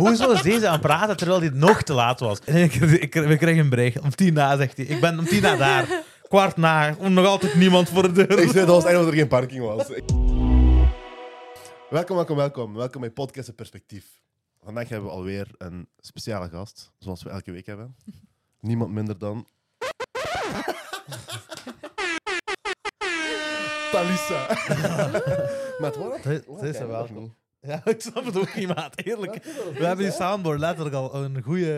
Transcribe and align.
hoezo 0.00 0.30
is 0.30 0.42
deze 0.42 0.66
aan 0.66 0.72
het 0.72 0.80
praten 0.80 1.16
terwijl 1.16 1.40
dit 1.40 1.54
nog 1.54 1.82
te 1.82 1.92
laat 1.92 2.20
was? 2.20 2.40
En 2.40 2.56
ik, 2.56 2.74
ik, 2.74 3.14
we 3.14 3.36
krijgen 3.36 3.58
een 3.62 3.68
bericht. 3.68 4.00
Om 4.00 4.10
tien 4.10 4.32
na 4.34 4.56
zegt 4.56 4.76
hij. 4.76 4.86
Ik 4.86 5.00
ben 5.00 5.18
om 5.18 5.24
tien 5.24 5.42
na 5.42 5.56
daar. 5.56 6.02
Kwart 6.28 6.56
na. 6.56 6.94
Om 6.98 7.12
nog 7.12 7.26
altijd 7.26 7.54
niemand 7.54 7.88
voor 7.88 8.02
de 8.02 8.12
deur. 8.12 8.38
Ik 8.38 8.50
zei 8.50 8.52
dat 8.52 8.66
was 8.66 8.76
het 8.76 8.84
einde 8.86 9.00
dat 9.04 9.12
er 9.12 9.18
geen 9.18 9.28
parking 9.28 9.62
was. 9.64 9.88
welkom, 11.90 12.16
welkom, 12.16 12.36
welkom. 12.36 12.74
Welkom 12.74 13.00
bij 13.00 13.10
Podcast 13.10 13.48
in 13.48 13.54
Perspectief. 13.54 14.04
Vandaag 14.64 14.88
hebben 14.88 15.08
we 15.08 15.14
alweer 15.16 15.46
een 15.58 15.88
speciale 15.98 16.48
gast, 16.48 16.90
zoals 16.98 17.22
we 17.22 17.30
elke 17.30 17.52
week 17.52 17.66
hebben. 17.66 17.96
Niemand 18.60 18.92
minder 18.92 19.18
dan... 19.18 19.46
Talissa. 23.92 24.46
Met 25.78 25.96
wat? 25.96 26.22
Dat- 26.22 26.62
is 26.62 26.76
er 26.78 26.88
welkom. 26.88 27.34
Ja, 27.62 27.80
ik 27.94 28.00
snap 28.00 28.24
het 28.24 28.36
ook 28.36 28.54
niet, 28.54 28.66
maat. 28.74 29.00
Eerlijk. 29.04 29.44
We 29.44 29.84
hebben 29.86 30.04
die 30.04 30.14
soundboard 30.14 30.58
letterlijk 30.58 30.94
al 30.96 31.14
een 31.14 31.42
goede, 31.42 31.74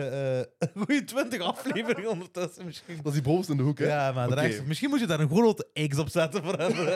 eh, 0.59 0.67
een 0.73 0.85
goede 0.85 1.03
20 1.03 1.41
afleveringen 1.41 2.09
ondertussen 2.09 2.65
misschien. 2.65 2.95
Dat 2.97 3.05
is 3.05 3.13
die 3.13 3.21
bovenste 3.21 3.51
in 3.51 3.57
de 3.57 3.63
hoek, 3.63 3.79
hè? 3.79 3.85
Ja, 3.85 4.11
maar 4.11 4.29
rechts- 4.29 4.63
misschien 4.63 4.89
moet 4.89 4.99
je 4.99 5.05
daar 5.07 5.19
een 5.19 5.29
grote 5.29 5.87
X 5.87 5.97
op 5.97 6.09
zetten 6.09 6.43
voor 6.43 6.53
hem. 6.57 6.71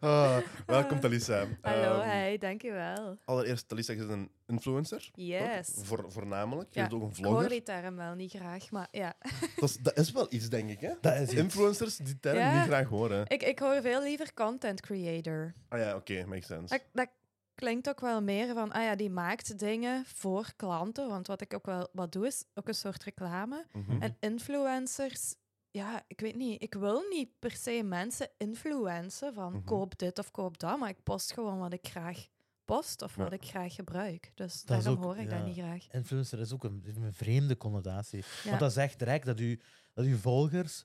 Ah, 0.00 0.36
welkom, 0.66 1.00
Talissa. 1.00 1.46
Hallo, 1.60 2.00
Ehm, 2.00 2.08
hey, 2.08 2.38
dankjewel. 2.38 3.18
Allereerst, 3.24 3.68
Talissa 3.68 3.92
is 3.92 3.98
een 4.00 4.30
influencer. 4.46 5.10
Yes. 5.14 5.70
Voor, 5.82 6.04
voornamelijk. 6.08 6.68
Je 6.74 6.80
Ja, 6.80 6.88
bent 6.88 7.02
ook 7.02 7.08
een 7.10 7.16
Ik 7.16 7.24
hoor 7.24 7.26
vlogger. 7.32 7.48
die 7.48 7.62
term 7.62 7.96
wel 7.96 8.14
niet 8.14 8.32
graag, 8.32 8.70
maar 8.70 8.88
ja. 8.90 9.14
Dat 9.56 9.68
is, 9.68 9.76
dat 9.76 9.98
is 9.98 10.12
wel 10.12 10.26
iets, 10.30 10.48
denk 10.48 10.70
ik, 10.70 10.80
hè? 10.80 10.90
Dat 11.00 11.14
is. 11.16 11.32
Influencers 11.32 11.96
die 11.96 12.20
term 12.20 12.36
Ja. 12.38 12.54
niet 12.58 12.66
graag 12.68 12.88
horen. 12.88 13.24
Ik, 13.26 13.42
ik 13.42 13.58
hoor 13.58 13.80
veel 13.82 14.02
liever 14.02 14.34
content 14.34 14.80
creator. 14.80 15.54
Ah 15.68 15.78
ja, 15.80 15.94
oké, 15.94 16.24
makes 16.26 16.46
sense. 16.46 16.68
Dat, 16.74 16.82
dat 16.92 17.08
klinkt 17.56 17.88
ook 17.88 18.00
wel 18.00 18.22
meer 18.22 18.54
van, 18.54 18.72
ah 18.72 18.82
ja, 18.82 18.96
die 18.96 19.10
maakt 19.10 19.58
dingen 19.58 20.04
voor 20.06 20.52
klanten. 20.56 21.08
Want 21.08 21.26
wat 21.26 21.40
ik 21.40 21.54
ook 21.54 21.66
wel 21.66 21.88
wat 21.92 22.12
doe, 22.12 22.26
is 22.26 22.44
ook 22.54 22.68
een 22.68 22.74
soort 22.74 23.02
reclame. 23.04 23.66
Mhm. 23.72 24.02
En 24.02 24.16
influencers, 24.20 25.34
ja, 25.70 26.02
ik 26.06 26.20
weet 26.20 26.36
niet. 26.36 26.62
Ik 26.62 26.74
wil 26.74 27.02
niet 27.10 27.28
per 27.38 27.50
se 27.50 27.82
mensen 27.84 28.28
influencen 28.36 29.34
van 29.34 29.52
Mhm. 29.52 29.64
koop 29.64 29.98
dit 29.98 30.18
of 30.18 30.30
koop 30.30 30.58
dat. 30.58 30.78
Maar 30.78 30.88
ik 30.88 31.02
post 31.02 31.32
gewoon 31.32 31.58
wat 31.58 31.72
ik 31.72 31.86
graag 31.88 32.26
post 32.64 33.02
of 33.02 33.16
Ja. 33.16 33.22
wat 33.22 33.32
ik 33.32 33.44
graag 33.44 33.74
gebruik. 33.74 34.30
Dus 34.34 34.62
Dat 34.62 34.78
is 34.78 34.84
daarom 34.84 35.02
ook- 35.04 35.04
hoor 35.04 35.16
ik 35.22 35.30
ja. 35.30 35.36
dat 35.36 35.46
niet 35.46 35.56
graag. 35.56 35.86
Influencer 35.92 36.40
is 36.40 36.52
ook 36.52 36.64
een, 36.64 36.84
een 37.02 37.12
vreemde 37.12 37.56
connotatie. 37.56 38.24
Ja. 38.42 38.48
Want 38.48 38.60
dat 38.60 38.72
zegt 38.72 38.98
direct 38.98 39.26
dat, 39.26 39.40
u, 39.40 39.60
dat 39.94 40.04
uw 40.04 40.16
volgers 40.16 40.84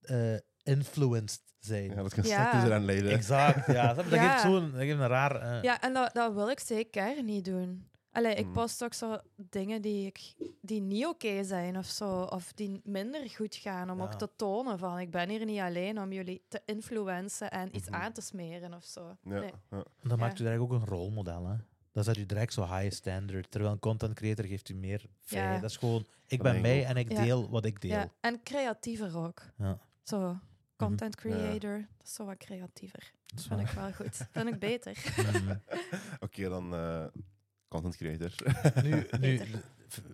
eh 0.00 0.36
influenced 0.68 1.42
zijn. 1.58 1.90
Ja, 1.90 1.94
dat 2.02 2.14
kan 2.14 2.24
Ja. 2.24 2.46
straks 2.48 2.64
eraan 2.64 2.84
leiden. 2.84 3.10
Exact, 3.10 3.66
ja. 3.66 3.94
Dat 3.94 4.08
Ja. 4.08 4.28
geeft 4.30 4.42
zo'n 4.42 4.70
dat 4.70 4.80
geeft 4.80 4.98
een 4.98 5.06
raar... 5.08 5.36
eh, 5.40 5.62
Ja, 5.62 5.80
en 5.80 5.92
dat, 5.92 6.14
dat 6.14 6.34
wil 6.34 6.50
ik 6.50 6.60
zeker 6.60 7.22
niet 7.22 7.44
doen. 7.44 7.86
Allee, 8.12 8.34
ik 8.34 8.46
Mm. 8.46 8.52
post 8.52 8.84
ook 8.84 8.94
zo 8.94 9.18
dingen 9.36 9.82
die, 9.82 10.06
ik, 10.06 10.34
die 10.60 10.80
niet 10.80 11.06
oké 11.06 11.44
zijn 11.44 11.76
of 11.78 11.86
zo, 11.86 12.22
of 12.22 12.52
die 12.52 12.80
minder 12.84 13.30
goed 13.30 13.54
gaan, 13.54 13.90
om 13.90 13.98
Ja. 13.98 14.04
ook 14.04 14.14
te 14.14 14.28
tonen 14.36 14.78
van 14.78 14.98
ik 14.98 15.10
ben 15.10 15.28
hier 15.28 15.44
niet 15.44 15.60
alleen 15.60 16.00
om 16.00 16.12
jullie 16.12 16.42
te 16.48 16.60
influencen 16.64 17.50
en 17.50 17.76
iets 17.76 17.88
Mhm. 17.88 18.00
aan 18.00 18.12
te 18.12 18.20
smeren 18.20 18.74
of 18.74 18.84
zo. 18.84 19.16
Ja, 19.22 19.38
Nee. 19.40 19.52
ja. 19.70 19.82
Dan 20.02 20.18
maakt 20.18 20.38
u 20.38 20.42
direct 20.42 20.60
ook 20.60 20.72
een 20.72 20.84
rolmodel, 20.84 21.46
hè. 21.46 21.54
Dat 21.92 22.04
zet 22.04 22.16
u 22.16 22.26
direct 22.26 22.52
zo 22.52 22.62
high 22.66 22.94
standard. 22.94 23.50
Terwijl 23.50 23.72
een 23.72 23.78
content 23.78 24.14
creator 24.14 24.44
geeft 24.44 24.68
u 24.68 24.74
meer 24.74 25.04
vrijheid. 25.20 25.54
Ja. 25.54 25.60
Dat 25.60 25.70
is 25.70 25.76
gewoon, 25.76 26.06
ik 26.26 26.42
ben 26.42 26.60
mij 26.60 26.84
en 26.84 26.96
ik 26.96 27.12
Ja. 27.12 27.22
deel 27.22 27.50
wat 27.50 27.64
ik 27.64 27.80
deel. 27.80 27.90
Ja, 27.90 28.10
en 28.20 28.42
creatiever 28.42 29.16
ook. 29.18 29.42
Ja. 29.58 29.78
Zo, 30.02 30.36
content 30.78 31.24
Mhm. 31.24 31.28
Ja. 31.28 31.34
creator, 31.36 31.78
dat 31.96 32.06
is 32.06 32.14
zo 32.14 32.24
wat 32.24 32.36
creatiever. 32.36 33.12
Dat 33.26 33.36
Dat 33.36 33.44
vind 33.46 33.60
ik 33.68 33.74
wel 33.74 33.92
goed. 33.92 34.16
vind 34.32 34.48
ik 34.48 34.58
beter. 34.58 34.96
Oké, 36.20 36.48
dan 36.48 36.74
eh, 36.74 37.04
content 37.68 37.96
creator. 37.96 38.32
nu, 38.82 39.06
nu, 39.20 39.40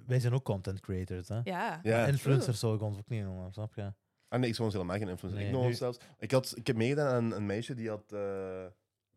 wij 0.07 0.21
zijn 0.21 0.33
ook 0.33 0.45
content 0.45 0.81
creators, 0.81 1.29
hè. 1.29 1.41
Ja. 1.45 1.81
ja. 1.83 2.07
Influencers 2.07 2.59
zou 2.59 2.75
ik 2.75 2.83
ons 2.83 2.99
ook 2.99 3.09
niet 3.09 3.23
noemen, 3.23 3.53
snap 3.53 3.75
je? 3.75 3.93
Ah 4.29 4.41
nee, 4.41 4.49
ik 4.49 4.55
zou 4.55 4.67
ons 4.69 4.77
helemaal 4.77 4.99
geen 4.99 5.09
influencer. 5.09 5.41
Nee, 5.43 5.51
ik, 5.53 5.57
noem 5.57 5.67
nu- 5.67 5.75
zelfs, 5.75 5.99
ik, 6.19 6.31
had, 6.31 6.53
ik 6.57 6.67
heb 6.67 6.77
meegedaan 6.77 7.15
aan 7.15 7.33
een 7.33 7.47
meisje 7.47 7.75
die 7.75 7.89
had... 7.89 8.13
eh, 8.13 8.65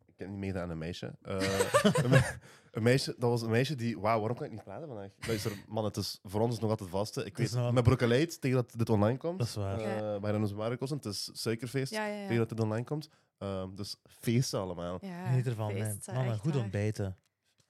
ik 0.06 0.18
heb 0.24 0.28
niet 0.28 0.38
meegedaan 0.38 0.62
aan 0.64 0.70
een 0.70 0.78
meisje. 0.78 1.14
Eh, 1.22 2.32
een, 2.78 2.82
me- 2.82 2.90
een 2.90 2.94
meisje. 2.96 3.14
Dat 3.18 3.30
was 3.30 3.42
een 3.42 3.50
meisje 3.50 3.74
die... 3.74 3.98
Wauw, 3.98 4.18
waarom 4.18 4.36
kan 4.36 4.46
ik 4.46 4.52
niet 4.52 4.64
praten 4.64 4.86
vandaag? 4.88 5.10
Luister, 5.26 5.52
man, 5.68 5.84
het 5.84 5.96
is 5.96 6.18
voor 6.22 6.40
ons 6.40 6.58
nog 6.60 6.70
altijd 6.70 6.90
vaste. 6.90 7.24
Ik 7.24 7.36
Het 7.36 7.52
weet, 7.54 7.72
met 7.72 7.82
Broccaleid, 7.84 8.40
tegen 8.40 8.56
dat 8.56 8.72
dit 8.76 8.90
online 8.90 9.18
komt. 9.18 9.38
Dat 9.38 9.48
is 9.48 9.54
waar. 9.54 9.80
eh 9.80 9.98
Ja. 9.98 10.20
bij 10.20 10.32
de 10.32 10.38
Nozemarikossen. 10.38 10.96
Het 10.96 11.06
is 11.06 11.30
suikerfeest, 11.32 11.92
Ja, 11.92 12.06
ja, 12.06 12.22
tegen 12.22 12.36
dat 12.36 12.48
dit 12.48 12.60
online 12.60 12.84
komt. 12.84 13.08
Ehm, 13.38 13.74
dus 13.74 13.96
feesten 14.06 14.60
allemaal. 14.60 14.98
ja 15.00 15.26
Geniet 15.28 15.46
ervan. 15.46 15.70
feest, 15.70 15.82
Nee. 15.82 15.98
eh, 16.04 16.14
Mannen, 16.14 16.32
echt 16.32 16.40
goed 16.40 16.54
waar. 16.54 16.62
ontbijten. 16.62 17.16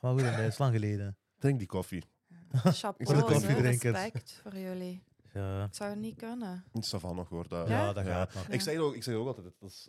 Maar 0.01 0.11
goed 0.11 0.21
ontbijten, 0.21 0.43
dat 0.43 0.53
is 0.53 0.59
lang 0.59 0.73
geleden. 0.75 1.17
Drink 1.39 1.59
die 1.59 1.69
koffie. 1.69 2.03
Chapeau, 2.53 3.19
zo, 3.19 3.25
koffiedrinkers. 3.27 3.83
respect 3.99 4.41
voor 4.43 4.57
jullie. 4.57 5.03
Ja, 5.33 5.65
Ik 5.65 5.75
zou 5.75 5.91
het 5.91 5.99
niet 5.99 6.17
kunnen. 6.17 6.65
Het 6.73 6.85
is 6.85 6.93
van 6.97 7.17
nog 7.17 7.29
hoor. 7.29 7.49
Dat, 7.49 7.69
ja, 7.69 7.79
Ja? 7.85 7.93
dat 7.93 8.05
gaat 8.05 8.35
nog. 8.35 8.47
Ik 8.49 8.61
zeg 8.61 8.79
ook, 8.79 8.95
ik 8.95 9.03
zeg 9.03 9.15
ook 9.15 9.27
altijd, 9.27 9.47
dat 9.59 9.71
is, 9.71 9.89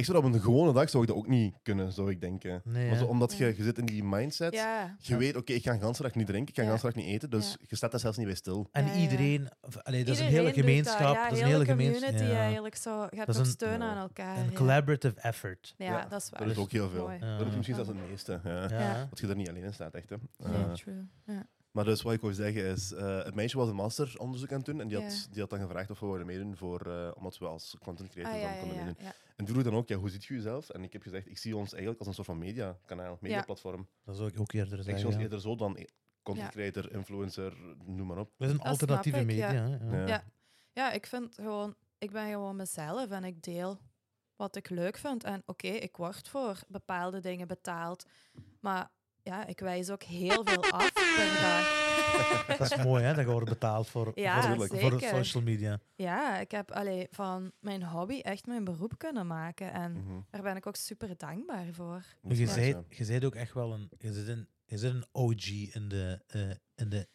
ik 0.00 0.06
zou 0.06 0.20
dat 0.20 0.26
op 0.30 0.34
een 0.34 0.40
gewone 0.44 0.72
dag 0.72 0.90
zou 0.90 1.02
ik 1.02 1.08
dat 1.08 1.18
ook 1.18 1.28
niet 1.28 1.54
kunnen, 1.62 1.92
zou 1.92 2.10
ik 2.10 2.20
denken. 2.20 2.60
Nee, 2.64 2.88
Maar 2.88 2.98
zo, 2.98 3.04
omdat 3.04 3.36
je, 3.36 3.54
je 3.56 3.62
zit 3.62 3.78
in 3.78 3.86
die 3.86 4.04
mindset, 4.04 4.54
Ja. 4.54 4.96
je 4.98 5.16
weet, 5.16 5.36
oké, 5.36 5.52
ik 5.52 5.62
ga 5.62 5.72
een 5.72 5.80
ganse 5.80 6.02
dag 6.02 6.14
niet 6.14 6.26
drinken, 6.26 6.48
ik 6.48 6.54
ga 6.54 6.62
een 6.62 6.68
ganse 6.68 6.84
dag 6.86 6.94
niet 6.94 7.06
eten, 7.06 7.30
dus 7.30 7.50
Ja. 7.50 7.56
je 7.68 7.76
staat 7.76 7.90
daar 7.90 8.00
zelfs 8.00 8.16
niet 8.16 8.26
bij 8.26 8.36
stil. 8.36 8.68
En 8.72 8.98
iedereen, 9.00 9.48
allee, 9.82 10.04
dat 10.04 10.14
is 10.14 10.20
een 10.20 10.26
hele 10.26 10.52
gemeenschap. 10.52 11.14
Ja, 11.14 11.22
dat 11.28 11.32
is 11.32 11.40
een 11.40 11.46
hele 11.46 11.64
gemeenschap. 11.64 12.12
Ja. 12.12 12.38
eigenlijk 12.38 12.74
zo. 12.76 12.90
Je 13.10 13.16
hebt 13.16 13.26
Dat 13.26 13.28
is 13.28 13.36
ook 13.40 13.44
een- 13.46 13.50
steun 13.50 13.78
ja, 13.78 13.90
aan 13.90 13.96
elkaar. 13.98 14.36
Een 14.38 14.44
ja. 14.44 14.52
collaborative 14.56 15.20
effort. 15.20 15.74
Ja, 15.76 15.86
Ja, 15.86 16.06
dat 16.08 16.22
is 16.22 16.30
waar. 16.30 16.40
Dat 16.40 16.50
is 16.50 16.56
ook 16.56 16.70
heel 16.72 16.88
veel. 16.88 17.10
Dat 17.38 17.46
is 17.46 17.54
misschien 17.54 17.74
zelfs 17.74 17.90
het 17.90 18.08
meeste. 18.08 18.40
Ja. 18.44 18.68
Ja. 18.68 19.06
Dat 19.10 19.18
je 19.18 19.26
er 19.28 19.36
niet 19.36 19.48
alleen 19.48 19.62
in 19.64 19.72
staat, 19.74 19.94
echt. 19.94 20.10
Hè. 20.10 20.16
Ja, 20.38 20.72
true. 20.72 20.94
Ja. 21.24 21.46
Maar 21.70 21.84
dus 21.84 22.02
wat 22.02 22.12
ik 22.12 22.20
wou 22.20 22.32
zeggen 22.34 22.64
is, 22.64 22.92
eh, 22.92 23.24
het 23.24 23.34
meisje 23.34 23.56
was 23.56 23.68
een 23.68 23.74
masteronderzoek 23.74 24.50
aan 24.50 24.56
het 24.56 24.66
doen 24.66 24.80
en 24.80 24.88
die, 24.88 25.00
had, 25.02 25.28
die 25.30 25.40
had 25.40 25.50
dan 25.50 25.60
gevraagd 25.60 25.90
of 25.90 26.00
we 26.00 26.06
wilden 26.06 26.26
meedoen, 26.26 26.56
voor, 26.56 26.80
eh, 26.80 27.10
omdat 27.14 27.38
we 27.38 27.46
als 27.46 27.76
content 27.84 28.08
creator 28.10 28.34
Ah, 28.34 28.40
dan 28.40 28.50
ja, 28.50 28.58
konden 28.60 28.76
ja, 28.78 28.84
meedoen. 28.84 29.04
ja. 29.04 29.12
En 29.36 29.44
die 29.44 29.54
vroeg 29.54 29.62
dan 29.64 29.74
ook, 29.74 29.88
ja, 29.88 29.96
hoe 29.96 30.10
ziet 30.10 30.24
je 30.24 30.34
jezelf? 30.34 30.68
En 30.70 30.82
ik 30.82 30.92
heb 30.92 31.02
gezegd, 31.02 31.26
ik 31.28 31.38
zie 31.38 31.56
ons 31.56 31.68
eigenlijk 31.70 31.98
als 31.98 32.08
een 32.08 32.14
soort 32.14 32.26
van 32.26 32.38
mediakanaal, 32.38 33.18
mediaplatform. 33.20 33.88
Dat 34.04 34.16
zou 34.16 34.28
ik 34.28 34.40
ook 34.40 34.52
eerder 34.52 34.78
Ik 34.78 34.84
zie 34.84 34.90
zeggen. 34.90 35.06
ons 35.06 35.16
ja. 35.16 35.22
eerder 35.22 35.40
zo 35.40 35.56
dan 35.56 35.86
content 36.22 36.46
Ja. 36.54 36.60
creator, 36.70 36.92
influencer, 36.92 37.56
noem 37.84 38.06
maar 38.06 38.18
op. 38.18 38.32
We 38.36 38.46
zijn 38.46 38.60
alternatieve 38.60 39.18
ik, 39.18 39.26
media. 39.26 39.52
ja. 39.52 39.68
hè, 39.68 39.96
ja. 39.96 40.00
Ja. 40.00 40.06
Ja. 40.06 40.24
Ja, 40.72 40.92
ik 40.92 41.06
vind 41.06 41.34
gewoon, 41.34 41.74
ik 41.98 42.10
ben 42.10 42.28
gewoon 42.30 42.56
mezelf 42.56 43.10
en 43.10 43.24
ik 43.24 43.42
deel 43.42 43.78
wat 44.36 44.56
ik 44.56 44.70
leuk 44.70 44.96
vind. 44.96 45.24
En 45.24 45.42
oké, 45.46 45.68
ik 45.68 45.96
word 45.96 46.28
voor 46.28 46.58
bepaalde 46.68 47.20
dingen 47.20 47.46
betaald. 47.46 48.06
Maar 48.60 48.90
ja, 49.22 49.46
ik 49.46 49.60
wijs 49.60 49.90
ook 49.90 50.02
heel 50.02 50.44
veel 50.44 50.62
af 50.70 50.92
per 50.92 51.38
dag. 51.40 51.88
Dat 52.58 52.70
is 52.78 52.84
mooi, 52.84 53.04
hè? 53.04 53.14
Dat 53.14 53.24
je 53.24 53.30
wordt 53.30 53.48
betaald 53.48 53.88
voor, 53.88 54.12
Ja, 54.14 54.56
voor, 54.56 55.00
social 55.00 55.42
media. 55.42 55.80
Ja, 55.94 56.38
ik 56.38 56.50
heb 56.50 56.70
allee, 56.70 57.06
van 57.10 57.52
mijn 57.60 57.82
hobby 57.84 58.20
echt 58.20 58.46
mijn 58.46 58.64
beroep 58.64 58.92
kunnen 58.98 59.26
maken. 59.26 59.72
En 59.72 59.92
Mhm. 59.92 60.20
daar 60.30 60.42
ben 60.42 60.56
ik 60.56 60.66
ook 60.66 60.76
super 60.76 61.16
dankbaar 61.16 61.66
voor. 61.72 62.04
Maar 62.22 62.36
je 62.36 62.46
zei, 62.46 62.76
je 62.88 63.04
zei 63.04 63.26
ook 63.26 63.34
echt 63.34 63.54
wel 63.54 63.72
een... 63.72 63.90
Je 63.98 64.12
zit 64.12 64.28
een, 64.28 64.48
je 64.64 64.78
zit 64.78 64.92
een 64.94 65.04
OG 65.12 65.46
in 65.48 65.88
de, 65.88 66.22
eh, 66.26 66.50
in 66.74 66.88
de 66.88 67.08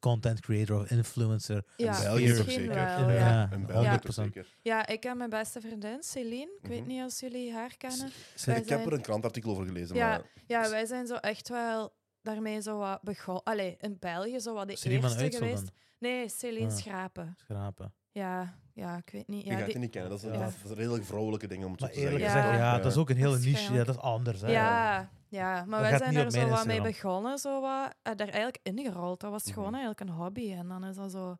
content 0.00 0.40
creator 0.40 0.80
of 0.80 0.90
influencer. 0.90 1.64
Ja, 1.76 1.96
In 1.96 2.02
België 2.02 2.26
zeker? 2.34 2.68
wel. 2.68 2.74
Ja. 2.76 3.10
Ja. 3.10 3.12
ja. 3.18 3.48
In 3.52 3.66
België 3.66 3.84
Ja. 3.86 3.98
toch 3.98 4.14
zeker. 4.14 4.56
ja, 4.62 4.86
ik 4.86 5.02
heb 5.02 5.16
mijn 5.16 5.30
beste 5.30 5.60
vriendin, 5.60 6.02
Celine. 6.02 6.58
Ik 6.62 6.68
weet 6.68 6.78
Mhm. 6.80 6.88
niet 6.88 7.02
als 7.02 7.20
jullie 7.20 7.52
haar 7.52 7.76
kennen. 7.76 7.98
Wij 7.98 8.54
Ik 8.54 8.54
heb 8.54 8.66
zijn- 8.66 8.86
er 8.86 8.92
een 8.92 9.00
krantartikel 9.02 9.50
over 9.50 9.66
gelezen, 9.66 9.96
Ja, 9.96 10.08
maar 10.08 10.22
Ja, 10.46 10.70
wij 10.70 10.86
zijn 10.86 11.06
zo 11.06 11.14
echt 11.14 11.48
wel 11.48 11.92
daarmee 12.22 12.60
zo 12.62 12.78
wat 12.78 13.02
begonnen. 13.02 13.42
Allee, 13.42 13.76
in 13.80 13.96
België 14.00 14.40
zo 14.40 14.54
wat 14.54 14.66
de 14.68 14.72
er 14.84 14.90
eerste 14.90 15.30
geweest. 15.36 15.70
Nee, 15.98 16.28
Celine 16.28 16.70
Ah. 16.70 16.76
Schrapen. 16.76 17.34
Schrapen. 17.36 17.94
Ja, 18.12 18.54
ja, 18.74 18.96
ik 18.96 19.10
weet 19.12 19.28
niet. 19.28 19.44
je 19.44 19.50
Ja, 19.50 19.54
gaat 19.56 19.64
die- 19.64 19.72
die 19.72 19.82
niet 19.82 19.90
kennen. 19.90 20.10
Dat 20.10 20.18
is, 20.22 20.24
Ja. 20.30 20.38
dat 20.38 20.48
is 20.64 20.70
een 20.70 20.76
redelijk 20.76 21.04
vrouwelijke 21.04 21.46
ding 21.46 21.64
om 21.64 21.70
het 21.70 21.80
te 21.80 21.90
eerlijk 21.90 22.18
zeggen. 22.20 22.42
gezegd, 22.42 22.58
Ja. 22.58 22.74
ja, 22.74 22.78
dat 22.78 22.92
is 22.92 22.98
ook 22.98 23.10
een 23.10 23.16
hele 23.16 23.38
niche. 23.38 23.72
Ja, 23.72 23.84
dat 23.84 23.94
is 23.96 24.00
anders. 24.00 24.40
Hè. 24.40 24.50
ja, 24.50 25.10
ja, 25.28 25.64
maar 25.64 25.80
Dat 25.80 25.90
wij 25.90 25.98
zijn 25.98 26.16
er 26.16 26.30
zo 26.30 26.48
wat 26.48 26.66
mee 26.66 26.82
begonnen, 26.82 27.38
zo 27.38 27.60
wat, 27.60 27.94
en 28.02 28.16
daar 28.16 28.26
eigenlijk 28.28 28.58
ingerold. 28.62 29.20
Dat 29.20 29.30
was 29.30 29.44
Mhm. 29.44 29.52
gewoon 29.52 29.70
eigenlijk 29.74 30.00
een 30.00 30.08
hobby. 30.16 30.52
En 30.52 30.68
dan 30.68 30.84
is 30.84 30.96
dat 30.96 31.10
zo 31.10 31.36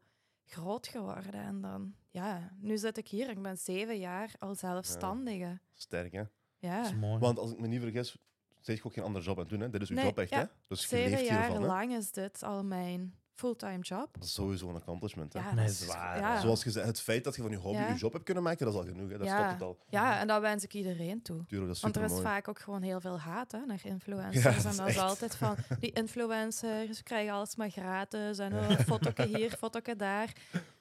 groot 0.46 0.87
geworden. 0.87 1.32
En 1.32 1.61
dan, 1.61 1.94
ja, 2.11 2.50
nu 2.61 2.79
zit 2.79 2.96
ik 2.99 3.08
hier. 3.08 3.31
Ik 3.31 3.43
ben 3.43 3.56
zeven 3.58 3.99
jaar 3.99 4.31
al 4.38 4.55
zelfstandige. 4.55 5.61
Sterk, 5.75 6.12
hè? 6.12 6.23
Ja, 6.58 6.76
Dat 6.76 6.87
is 6.87 6.94
mooi. 6.96 7.19
Want 7.19 7.38
als 7.38 7.50
ik 7.52 7.58
me 7.61 7.67
niet 7.67 7.81
vergis, 7.81 8.17
je 8.61 8.81
ook 8.85 8.93
geen 8.93 9.05
andere 9.05 9.25
job 9.25 9.35
aan 9.37 9.41
het 9.41 9.50
doen. 9.50 9.61
Hè? 9.61 9.70
Dit 9.70 9.82
is 9.82 9.88
uw 9.88 9.96
Nee, 9.96 10.05
job 10.05 10.19
echt, 10.19 10.31
ja. 10.31 10.38
hè? 10.38 10.44
Dus 10.67 10.81
je 10.82 10.87
zeven 10.87 11.11
leeft 11.11 11.29
jaar 11.29 11.43
hiervan, 11.43 11.61
hè? 11.62 11.67
lang 11.69 11.93
is 11.93 12.11
dit 12.12 12.43
al 12.43 12.64
mijn 12.64 13.14
fulltime 13.34 13.79
job. 13.79 14.08
Dat 14.12 14.25
is 14.25 14.32
sowieso 14.34 14.69
een 14.69 14.75
accomplishment, 14.76 15.32
hè? 15.32 15.38
Ja, 15.40 15.55
Nee, 15.55 15.69
zwaar, 15.69 16.19
ja. 16.19 16.40
Zoals 16.40 16.62
gezegd, 16.62 16.87
het 16.87 17.00
feit 17.00 17.25
dat 17.25 17.37
je 17.37 17.43
van 17.43 17.50
je 17.50 17.56
hobby 17.56 17.79
Ja. 17.79 17.88
je 17.88 17.94
job 17.94 18.12
hebt 18.12 18.25
kunnen 18.25 18.43
maken, 18.43 18.64
dat 18.64 18.75
is 18.75 18.81
al 18.81 18.87
genoeg, 18.87 19.11
hè? 19.11 19.19
Dat 19.19 19.26
Ja. 19.26 19.37
stopt 19.38 19.52
het 19.52 19.62
al. 19.62 19.79
Ja, 19.88 20.19
en 20.19 20.26
dat 20.26 20.40
wens 20.40 20.64
ik 20.64 20.75
iedereen 20.75 21.23
toe. 21.23 21.44
Tuurlijk, 21.46 21.67
dat 21.67 21.76
is 21.76 21.82
Want 21.82 21.96
er 21.96 22.02
is 22.02 22.11
mooi. 22.11 22.23
vaak 22.23 22.49
ook 22.49 22.58
gewoon 22.58 22.82
heel 22.82 23.00
veel 23.00 23.19
haat 23.19 23.52
hè, 23.52 23.58
naar 23.67 23.81
influencers. 23.82 24.44
Ja, 24.44 24.50
dat 24.62 24.64
en 24.64 24.76
dat 24.76 24.88
is 24.88 24.99
altijd 24.99 25.34
van, 25.37 25.56
die 25.81 25.93
influencers 26.02 27.02
krijgen 27.02 27.32
alles 27.32 27.56
maar 27.56 27.70
gratis. 27.70 28.38
En 28.38 28.52
oh, 28.52 28.70
fotoke 28.70 29.23
hier, 29.26 29.50
fotoke 29.50 29.96
daar. 29.96 30.32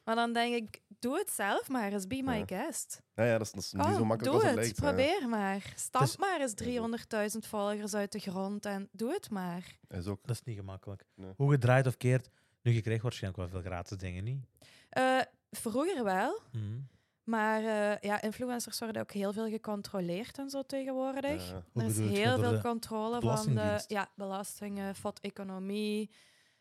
Maar 0.04 0.16
dan 0.16 0.34
denk 0.34 0.54
ik, 0.56 0.82
doe 1.00 1.18
het 1.18 1.30
zelf 1.30 1.70
maar 1.70 1.92
eens. 1.92 2.08
Be 2.08 2.22
my 2.24 2.38
Ja. 2.38 2.44
guest. 2.46 3.02
Ja, 3.16 3.24
ja 3.24 3.38
dat, 3.38 3.42
is, 3.48 3.52
dat 3.52 3.64
is 3.64 3.72
niet 3.72 3.82
Kom, 3.84 3.94
zo 3.94 4.06
makkelijk 4.06 4.24
doe 4.24 4.34
als 4.34 4.44
het 4.44 4.52
het. 4.52 4.60
lijkt. 4.60 4.78
ja. 4.78 4.88
Probeer 4.88 5.30
maar. 5.30 5.74
Stamp 5.76 6.06
Dus- 6.06 6.18
maar 6.18 6.40
eens 6.42 6.54
300.000 6.54 7.48
volgers 7.48 7.94
uit 7.94 8.12
de 8.12 8.20
grond 8.20 8.66
en 8.66 8.90
doe 8.92 9.12
het 9.14 9.30
maar. 9.30 9.78
Is 9.88 10.08
ook. 10.08 10.20
Dat 10.26 10.36
is 10.36 10.44
niet 10.44 10.58
gemakkelijk. 10.58 11.06
Nee. 11.16 11.32
Hoe 11.36 11.52
je 11.52 11.58
draait 11.58 11.88
of 11.88 11.98
keert, 11.98 12.30
nu 12.62 12.72
je 12.74 12.82
krijgt 12.82 13.04
waarschijnlijk 13.04 13.44
wel 13.44 13.62
veel 13.62 13.72
gratis 13.72 13.98
dingen, 13.98 14.24
niet? 14.24 14.46
Eh, 14.90 15.20
vroeger 15.52 16.04
wel, 16.04 16.40
Mhm. 16.52 16.80
maar 17.24 17.60
eh, 17.64 17.98
ja, 18.00 18.22
influencers 18.22 18.80
worden 18.80 19.02
ook 19.02 19.12
heel 19.12 19.34
veel 19.34 19.50
gecontroleerd 19.50 20.38
en 20.38 20.50
zo 20.50 20.64
tegenwoordig. 20.64 21.50
Ja. 21.50 21.64
Er 21.82 21.86
is 21.86 21.98
heel 21.98 22.40
veel 22.40 22.52
de 22.52 22.62
controle 22.62 23.22
van 23.22 23.56
de 23.56 23.84
ja, 23.88 24.10
belastingen, 24.16 24.96
FOD-economie. 24.96 26.12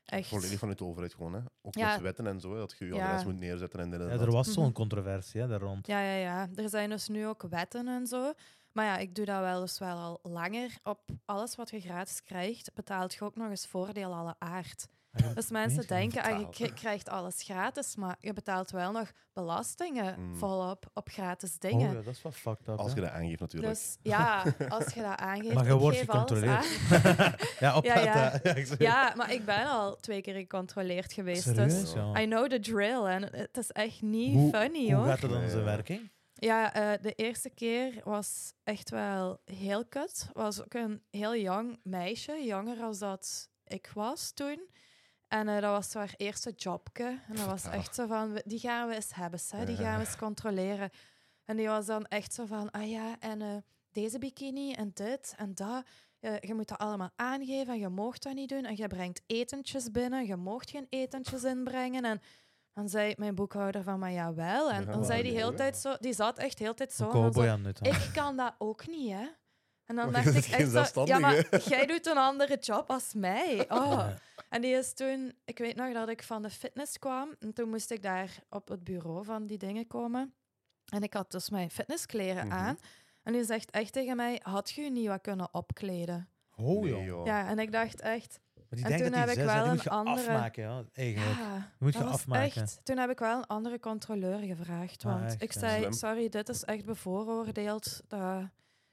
Echt. 0.05 0.29
Volledig 0.29 0.59
vanuit 0.59 0.79
de 0.79 0.85
overheid 0.85 1.15
gewoon. 1.15 1.33
Hè. 1.35 1.41
Ook 1.63 1.75
Ja. 1.75 1.93
met 1.93 2.01
wetten 2.01 2.27
en 2.27 2.41
zo, 2.41 2.55
dat 2.57 2.75
je 2.79 2.85
je 2.87 2.95
Ja. 2.95 3.07
adres 3.09 3.25
moet 3.25 3.39
neerzetten 3.39 3.81
en 3.81 3.91
dit 3.91 4.01
en 4.01 4.07
Ja, 4.07 4.13
dat. 4.17 4.27
er 4.27 4.33
was 4.33 4.53
zo'n 4.53 4.65
Mhm. 4.65 4.73
controversie 4.73 5.41
hè, 5.41 5.49
daar 5.49 5.61
rond. 5.61 5.87
Ja, 5.87 6.01
ja, 6.01 6.15
ja. 6.17 6.49
Er 6.55 6.69
zijn 6.69 6.91
dus 6.91 7.09
nu 7.09 7.27
ook 7.27 7.43
wetten 7.43 7.89
en 7.89 8.07
zo. 8.07 8.33
Maar 8.73 8.85
ja, 8.85 8.97
ik 8.99 9.15
doe 9.15 9.25
dat 9.25 9.41
wel 9.41 9.61
dus 9.61 9.79
wel 9.79 9.97
al 9.97 10.19
langer. 10.23 10.79
Op 10.83 11.01
alles 11.25 11.57
wat 11.57 11.71
je 11.71 11.81
gratis 11.81 12.23
krijgt, 12.23 12.75
betaalt 12.75 13.15
je 13.15 13.25
ook 13.25 13.37
nog 13.37 13.51
eens 13.51 13.67
voordeel 13.67 14.15
alle 14.15 14.35
aard. 14.39 14.87
Dus 15.35 15.51
mensen 15.51 15.87
denken, 15.87 16.23
ah, 16.23 16.53
je 16.53 16.73
krijgt 16.73 17.09
alles 17.09 17.43
gratis, 17.43 17.97
maar 17.97 18.17
je 18.21 18.33
betaalt 18.33 18.71
wel 18.71 18.93
nog 18.93 19.11
belastingen 19.33 20.21
Mm. 20.21 20.37
volop 20.37 20.87
op 20.95 21.09
gratis 21.09 21.53
Oh, 21.55 21.61
dingen. 21.71 21.89
ja, 21.89 21.95
dat 22.03 22.07
is 22.15 22.23
wel 22.23 22.33
fucked 22.33 22.69
up. 22.69 22.79
Als 22.79 22.93
je 22.93 23.01
dat 23.01 23.11
aangeeft 23.11 23.41
natuurlijk. 23.41 23.73
Dus 23.73 23.97
ja, 24.03 24.45
als 24.69 24.95
je 24.95 25.01
dat 25.03 25.19
aangeeft, 25.19 25.55
Maar 25.55 25.67
je 25.67 25.75
wordt 25.77 25.97
gecontroleerd. 25.97 26.67
ja, 27.61 27.77
op 27.77 27.85
Ja, 27.91 28.31
dat, 28.31 28.69
ja. 28.69 28.75
ja, 28.89 29.13
maar 29.17 29.33
ik 29.33 29.45
ben 29.45 29.67
al 29.67 29.97
twee 29.97 30.21
keer 30.21 30.35
gecontroleerd 30.35 31.13
geweest. 31.13 31.43
Serieus? 31.43 31.81
Dus 31.81 31.93
Ja. 31.93 32.21
I 32.21 32.25
know 32.27 32.49
the 32.49 32.61
drill. 32.61 33.05
En 33.05 33.23
het 33.37 33.57
is 33.57 33.71
echt 33.71 34.03
niet 34.03 34.35
Hoe, 34.35 34.51
funny, 34.51 34.85
hoe 34.87 34.95
hoor. 34.95 35.07
gaat 35.07 35.23
het 35.23 35.31
dan 35.31 35.49
zijn 35.51 35.65
werking? 35.65 36.11
Ja, 36.35 36.75
eh, 36.75 37.03
de 37.03 37.13
eerste 37.15 37.51
keer 37.51 38.01
was 38.05 38.53
echt 38.65 38.91
wel 38.91 39.41
heel 39.45 39.85
kut. 39.87 40.29
Was 40.33 40.61
ook 40.61 40.75
een 40.75 41.03
heel 41.11 41.37
jong 41.37 41.81
meisje, 41.83 42.45
jonger 42.45 42.83
als 42.83 42.99
dat 42.99 43.49
ik 43.65 43.91
was 43.95 44.33
toen. 44.35 44.69
En 45.31 45.49
eh, 45.49 45.61
dat 45.61 45.71
was 45.71 45.95
haar 45.95 46.15
eerste 46.17 46.53
jobke. 46.57 47.21
En 47.29 47.35
dat 47.35 47.47
was 47.47 47.65
echt 47.65 47.95
zo 47.95 48.07
van, 48.07 48.41
die 48.45 48.59
gaan 48.59 48.89
we 48.89 48.95
eens 48.95 49.15
hebben, 49.15 49.41
hè? 49.49 49.65
die 49.65 49.77
gaan 49.77 50.01
we 50.01 50.07
eens 50.07 50.17
controleren. 50.17 50.91
En 51.45 51.57
die 51.57 51.69
was 51.69 51.87
dan 51.87 52.07
echt 52.07 52.35
zo 52.35 52.47
van, 52.47 52.71
ah 52.71 52.91
ja, 52.91 53.17
en 53.19 53.43
eh, 53.43 53.57
deze 53.93 54.19
bikini 54.19 54.73
en 54.73 54.91
dit 54.95 55.35
en 55.37 55.55
dat. 55.55 55.85
Eh, 56.21 56.41
je 56.41 56.55
moet 56.55 56.69
dat 56.69 56.79
allemaal 56.79 57.11
aangeven 57.17 57.73
en 57.73 57.79
je 57.79 57.89
moogt 57.89 58.23
dat 58.23 58.35
niet 58.35 58.49
doen. 58.49 58.65
En 58.65 58.77
je 58.77 58.87
brengt 58.87 59.23
etentjes 59.27 59.91
binnen, 59.91 60.27
je 60.27 60.37
moogt 60.37 60.71
geen 60.71 60.87
etentjes 60.89 61.45
inbrengen. 61.45 62.05
En 62.05 62.21
dan 62.73 62.89
zei 62.89 63.15
mijn 63.17 63.35
boekhouder 63.35 63.83
van, 63.83 63.99
maar 63.99 64.13
jawel. 64.13 64.71
En 64.71 64.85
dan 64.85 65.05
zei 65.05 65.23
die 65.23 65.33
heel 65.33 65.55
tijd 65.55 65.77
zo, 65.77 65.97
die 66.01 66.13
zat 66.13 66.39
echt 66.39 66.59
heel 66.59 66.75
tijd 66.75 66.93
zo. 66.93 67.05
En 67.05 67.11
zo, 67.11 67.21
cowboy 67.21 67.49
aan 67.49 67.67
ik 67.67 68.11
kan 68.13 68.37
dat 68.37 68.55
ook 68.59 68.87
niet, 68.87 69.11
hè. 69.11 69.27
En 69.91 69.97
dan 69.97 70.11
Maar 70.11 70.25
dacht 70.25 70.37
ik 70.37 70.53
echt 70.53 70.93
zo, 70.93 71.05
ja, 71.05 71.19
maar 71.19 71.47
jij 71.69 71.87
doet 71.87 72.07
een 72.07 72.17
andere 72.17 72.57
job 72.61 72.91
als 72.91 73.15
mij. 73.15 73.65
Oh. 73.69 74.07
En 74.49 74.61
die 74.61 74.75
is 74.75 74.95
toen, 74.95 75.33
ik 75.45 75.59
weet 75.59 75.77
nog 75.77 75.93
dat 75.93 76.09
ik 76.09 76.23
van 76.23 76.43
de 76.43 76.51
fitness 76.51 76.99
kwam. 76.99 77.35
En 77.39 77.53
toen 77.53 77.69
moest 77.69 77.91
ik 77.91 78.03
daar 78.03 78.31
op 78.51 78.69
het 78.69 78.85
bureau 78.85 79.25
van 79.25 79.47
die 79.47 79.59
dingen 79.59 79.87
komen. 79.87 80.35
En 80.93 81.03
ik 81.03 81.13
had 81.15 81.31
dus 81.31 81.51
mijn 81.51 81.71
fitnesskleren 81.71 82.47
Mhm. 82.47 82.57
aan. 82.57 82.79
En 83.23 83.33
die 83.33 83.45
zegt 83.45 83.71
echt 83.71 83.93
tegen 83.93 84.17
mij, 84.17 84.41
had 84.43 84.71
je 84.71 84.83
je 84.83 84.91
niet 84.91 85.07
wat 85.07 85.21
kunnen 85.21 85.49
opkleden? 85.55 86.29
Oh, 86.57 86.83
Nee, 86.83 87.05
joh. 87.05 87.27
Ja, 87.27 87.49
en 87.49 87.59
ik 87.59 87.73
dacht 87.73 88.01
echt, 88.01 88.41
Maar 88.55 88.65
die 88.79 88.85
En 88.85 88.91
toen 88.91 89.01
dat 89.01 89.11
die 89.13 89.21
heb 89.21 89.29
ik 89.29 89.45
wel 89.45 89.55
die 89.55 89.63
een 89.63 89.71
moet 89.75 89.83
je 89.83 89.91
andere- 89.91 90.29
afmaken, 90.29 90.63
ja, 90.63 90.85
eigenlijk. 90.93 91.39
ja, 91.39 91.71
moet 91.79 91.93
je 91.95 92.05
afmaken. 92.05 92.63
echt. 92.63 92.81
Toen 92.83 92.99
heb 92.99 93.11
ik 93.11 93.19
wel 93.19 93.37
een 93.37 93.47
andere 93.47 93.81
controleur 93.81 94.39
gevraagd. 94.39 95.05
Ah, 95.05 95.13
Want 95.13 95.25
echt, 95.25 95.43
ik 95.43 95.53
zei, 95.53 95.93
sorry, 95.93 96.29
dit 96.29 96.49
is 96.49 96.65
echt 96.65 96.85
bevooroordeeld. 96.85 98.01
Dat- 98.09 98.49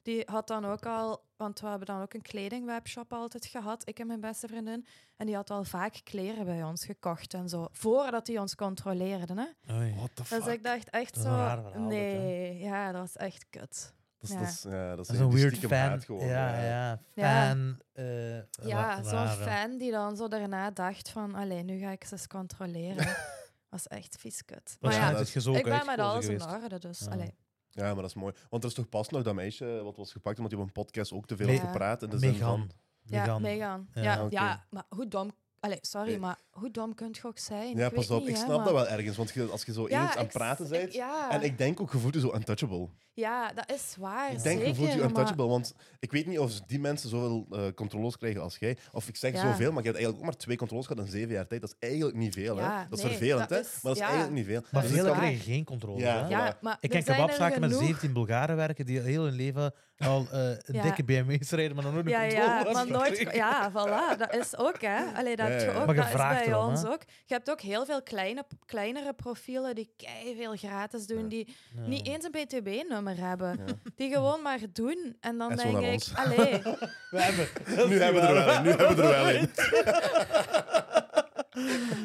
die 0.07 0.23
had 0.25 0.47
dan 0.47 0.65
ook 0.65 0.85
al, 0.85 1.23
want 1.37 1.59
we 1.59 1.67
hebben 1.67 1.87
dan 1.87 2.01
ook 2.01 2.13
een 2.13 2.21
kledingwebshop 2.21 3.13
altijd 3.13 3.45
gehad, 3.45 3.87
ik 3.87 3.99
en 3.99 4.07
mijn 4.07 4.19
beste 4.19 4.47
vriendin. 4.47 4.85
En 5.17 5.25
die 5.25 5.35
had 5.35 5.49
al 5.49 5.63
vaak 5.63 6.01
kleren 6.03 6.45
bij 6.45 6.63
ons 6.63 6.85
gekocht 6.85 7.33
en 7.33 7.49
zo, 7.49 7.67
voordat 7.71 8.27
hij 8.27 8.37
ons 8.39 8.55
controleerde. 8.55 9.33
Hè? 9.65 9.73
Oei. 9.75 9.95
What 9.95 10.09
the 10.15 10.23
Dus 10.29 10.45
ik 10.47 10.63
dacht 10.63 10.89
echt 10.89 11.15
zo, 11.15 11.21
verhaal, 11.21 11.71
nee, 11.79 12.59
ja, 12.59 12.91
dat 12.91 13.01
was 13.01 13.15
echt 13.15 13.45
kut. 13.49 13.93
Dat 14.19 14.29
is, 14.29 14.35
Ja. 14.35 14.39
dat 14.41 14.49
is, 14.49 14.61
ja, 14.63 14.89
dat 14.95 14.99
is, 14.99 15.07
Dat 15.07 15.15
is 15.15 15.21
een 15.21 15.29
die 15.29 15.39
weird 15.39 15.57
fan. 15.57 16.01
gewoon. 16.01 16.27
ja, 16.27 16.63
ja, 16.63 16.99
Ja. 17.13 17.47
fan. 17.47 17.79
eh, 17.93 18.35
Ja, 18.67 18.99
ra- 19.01 19.03
zo'n 19.03 19.27
fan 19.45 19.77
die 19.77 19.91
dan 19.91 20.17
zo 20.17 20.27
daarna 20.27 20.71
dacht 20.71 21.09
van, 21.09 21.35
allee, 21.35 21.63
nu 21.63 21.79
ga 21.79 21.89
ik 21.91 22.03
ze 22.03 22.11
eens 22.13 22.27
controleren. 22.27 23.15
was 23.69 23.87
echt 23.87 24.15
vies 24.19 24.45
kut. 24.45 24.77
Maar 24.79 24.93
ja, 24.93 25.11
dat 25.11 25.21
is 25.35 25.45
ik 25.45 25.63
ben 25.63 25.85
met 25.85 25.99
alles 25.99 26.25
in 26.27 26.41
orde, 26.49 26.79
dus 26.79 26.99
Ja. 26.99 27.11
allee. 27.11 27.33
Ja, 27.77 27.93
maar 27.93 28.01
dat 28.01 28.05
is 28.05 28.13
mooi. 28.13 28.33
Want 28.49 28.63
er 28.63 28.69
is 28.69 28.75
toch 28.75 28.89
pas 28.89 29.09
nog 29.09 29.23
dat 29.23 29.35
meisje 29.35 29.81
wat 29.83 29.97
was 29.97 30.11
gepakt 30.11 30.37
omdat 30.37 30.51
hij 30.51 30.61
op 30.61 30.67
een 30.67 30.73
podcast 30.73 31.11
ook 31.11 31.27
te 31.27 31.35
veel 31.35 31.47
had 31.47 31.59
gepraat. 31.59 32.03
In 32.03 32.09
de 32.09 32.17
zin 32.17 32.31
Megan. 32.31 32.57
van, 32.57 32.71
Ja, 33.03 33.39
Megan. 33.39 33.87
Ja, 33.93 34.01
Ja, 34.01 34.27
ja, 34.29 34.65
maar 34.69 34.83
hoe 34.89 35.07
dom... 35.07 35.31
Allee, 35.67 35.79
sorry, 35.81 36.09
Nee. 36.09 36.19
maar 36.19 36.37
hoe 36.49 36.71
dom 36.71 36.95
kun 36.95 37.09
je 37.11 37.27
ook 37.27 37.37
zijn? 37.39 37.77
ja, 37.77 37.85
ik 37.87 37.93
pas 37.93 38.09
op, 38.09 38.19
niet, 38.19 38.27
ik 38.29 38.35
hè, 38.35 38.41
snap 38.41 38.55
maar- 38.55 38.65
dat 38.65 38.73
wel 38.73 38.87
ergens. 38.87 39.17
Want 39.17 39.31
je, 39.33 39.47
als 39.51 39.63
je 39.63 39.73
zo 39.73 39.85
Ja, 39.89 40.01
eens 40.01 40.15
aan 40.15 40.23
het 40.23 40.33
praten 40.33 40.69
bent. 40.69 40.83
ik- 40.87 40.91
ja. 40.93 41.31
En 41.31 41.41
ik 41.41 41.57
denk 41.57 41.81
ook, 41.81 41.91
je 41.91 41.97
voelt 41.97 42.13
je 42.13 42.19
zo 42.19 42.33
untouchable. 42.35 42.87
ja, 43.13 43.51
dat 43.53 43.71
is 43.71 43.95
waar. 43.99 44.31
Ik 44.31 44.43
denk, 44.43 44.59
je 44.59 44.65
voelt 44.65 44.77
je 44.77 44.83
zeker, 44.83 44.97
maar- 44.99 45.07
untouchable. 45.07 45.47
Want 45.47 45.73
ik 45.99 46.11
weet 46.11 46.25
niet 46.25 46.39
of 46.39 46.59
die 46.61 46.79
mensen 46.79 47.09
zoveel 47.09 47.47
eh 47.51 47.65
controles 47.75 48.17
krijgen 48.17 48.41
als 48.41 48.57
jij. 48.57 48.77
Of 48.91 49.07
ik 49.07 49.15
zeg 49.15 49.33
Ja. 49.33 49.39
zoveel, 49.41 49.71
maar 49.71 49.83
je 49.83 49.89
hebt 49.89 49.95
eigenlijk 49.97 50.17
ook 50.17 50.23
maar 50.23 50.37
twee 50.37 50.57
controles 50.57 50.85
gehad 50.87 51.05
in 51.05 51.11
zeven 51.11 51.33
jaar 51.33 51.47
tijd. 51.47 51.61
Dat 51.61 51.69
is 51.79 51.89
eigenlijk 51.89 52.17
niet 52.17 52.33
veel. 52.33 52.57
Ja, 52.57 52.77
hè? 52.81 52.89
Dat 52.89 52.97
is 52.97 53.03
nee, 53.03 53.13
vervelend, 53.15 53.49
dat 53.49 53.57
hè? 53.57 53.63
is- 53.65 53.71
maar 53.73 53.81
dat 53.81 53.91
is 53.95 53.97
ja. 53.99 54.05
eigenlijk 54.05 54.35
niet 54.35 54.45
veel. 54.45 54.61
Maar 54.71 54.81
Dus 54.81 55.01
waar. 55.01 55.11
krijgen 55.17 55.41
geen 55.43 55.63
controle. 55.63 55.99
Ja. 55.99 56.23
hè. 56.23 56.27
Ja, 56.29 56.55
Voilà. 56.55 56.59
maar 56.61 56.77
Ik 56.79 56.89
ken 56.89 57.03
kebabzaken 57.03 57.59
met 57.61 57.69
genoeg. 57.71 57.85
17 57.87 58.13
Bulgaren 58.13 58.55
werken 58.55 58.85
die 58.85 58.99
heel 58.99 59.23
hun 59.23 59.33
leven 59.33 59.73
al 59.97 60.27
eh, 60.31 60.39
een 60.49 60.57
Ja. 60.75 60.81
dikke 60.81 61.03
BMW's 61.03 61.49
rijden, 61.51 61.75
maar 61.75 61.85
nog 61.85 61.93
nooit 61.93 62.05
een 62.05 62.13
controle 62.13 62.31
ja, 62.31 62.71
maar 62.73 62.87
nooit... 62.87 63.29
Ja, 63.43 63.71
voilà. 63.71 64.17
Dat 64.17 64.35
is 64.35 64.57
ook, 64.57 64.81
hè. 64.81 64.97
Allee, 65.15 65.35
dat 65.35 65.56
Je 65.61 65.71
ook. 65.71 65.85
Maar 65.85 65.95
dat 65.95 66.05
is 66.07 66.13
bij 66.13 66.45
erom, 66.47 66.69
ons 66.69 66.81
hè. 66.81 66.89
ook. 66.89 67.01
Je 67.25 67.33
hebt 67.33 67.49
ook 67.51 67.61
heel 67.61 67.85
veel 67.85 68.03
kleine, 68.03 68.45
kleinere 68.65 69.13
profielen 69.13 69.75
die 69.75 69.89
veel 70.37 70.55
gratis 70.55 71.07
doen, 71.07 71.21
Ja. 71.21 71.27
die 71.27 71.55
Ja. 71.75 71.87
niet 71.87 72.07
eens 72.07 72.25
een 72.25 72.31
BTB-nummer 72.31 73.17
hebben. 73.17 73.59
Ja. 73.65 73.73
Die 73.95 74.11
gewoon 74.13 74.41
maar 74.41 74.59
doen. 74.73 75.17
En 75.19 75.37
dan 75.37 75.51
En 75.51 75.57
denk 75.57 75.77
ik, 75.77 75.91
ons. 75.91 76.15
allee... 76.15 76.61
We 77.11 77.21
hebben, 77.21 77.47
Nu 77.89 78.01
hebben 78.01 78.21
we 78.21 78.27
er 78.27 78.33
wel 78.33 78.55
een. 78.55 78.63
Nu 78.63 78.69
hebben 78.69 78.95
we 78.95 79.01
er 79.01 79.09
wel 79.09 79.29
een. 79.29 79.49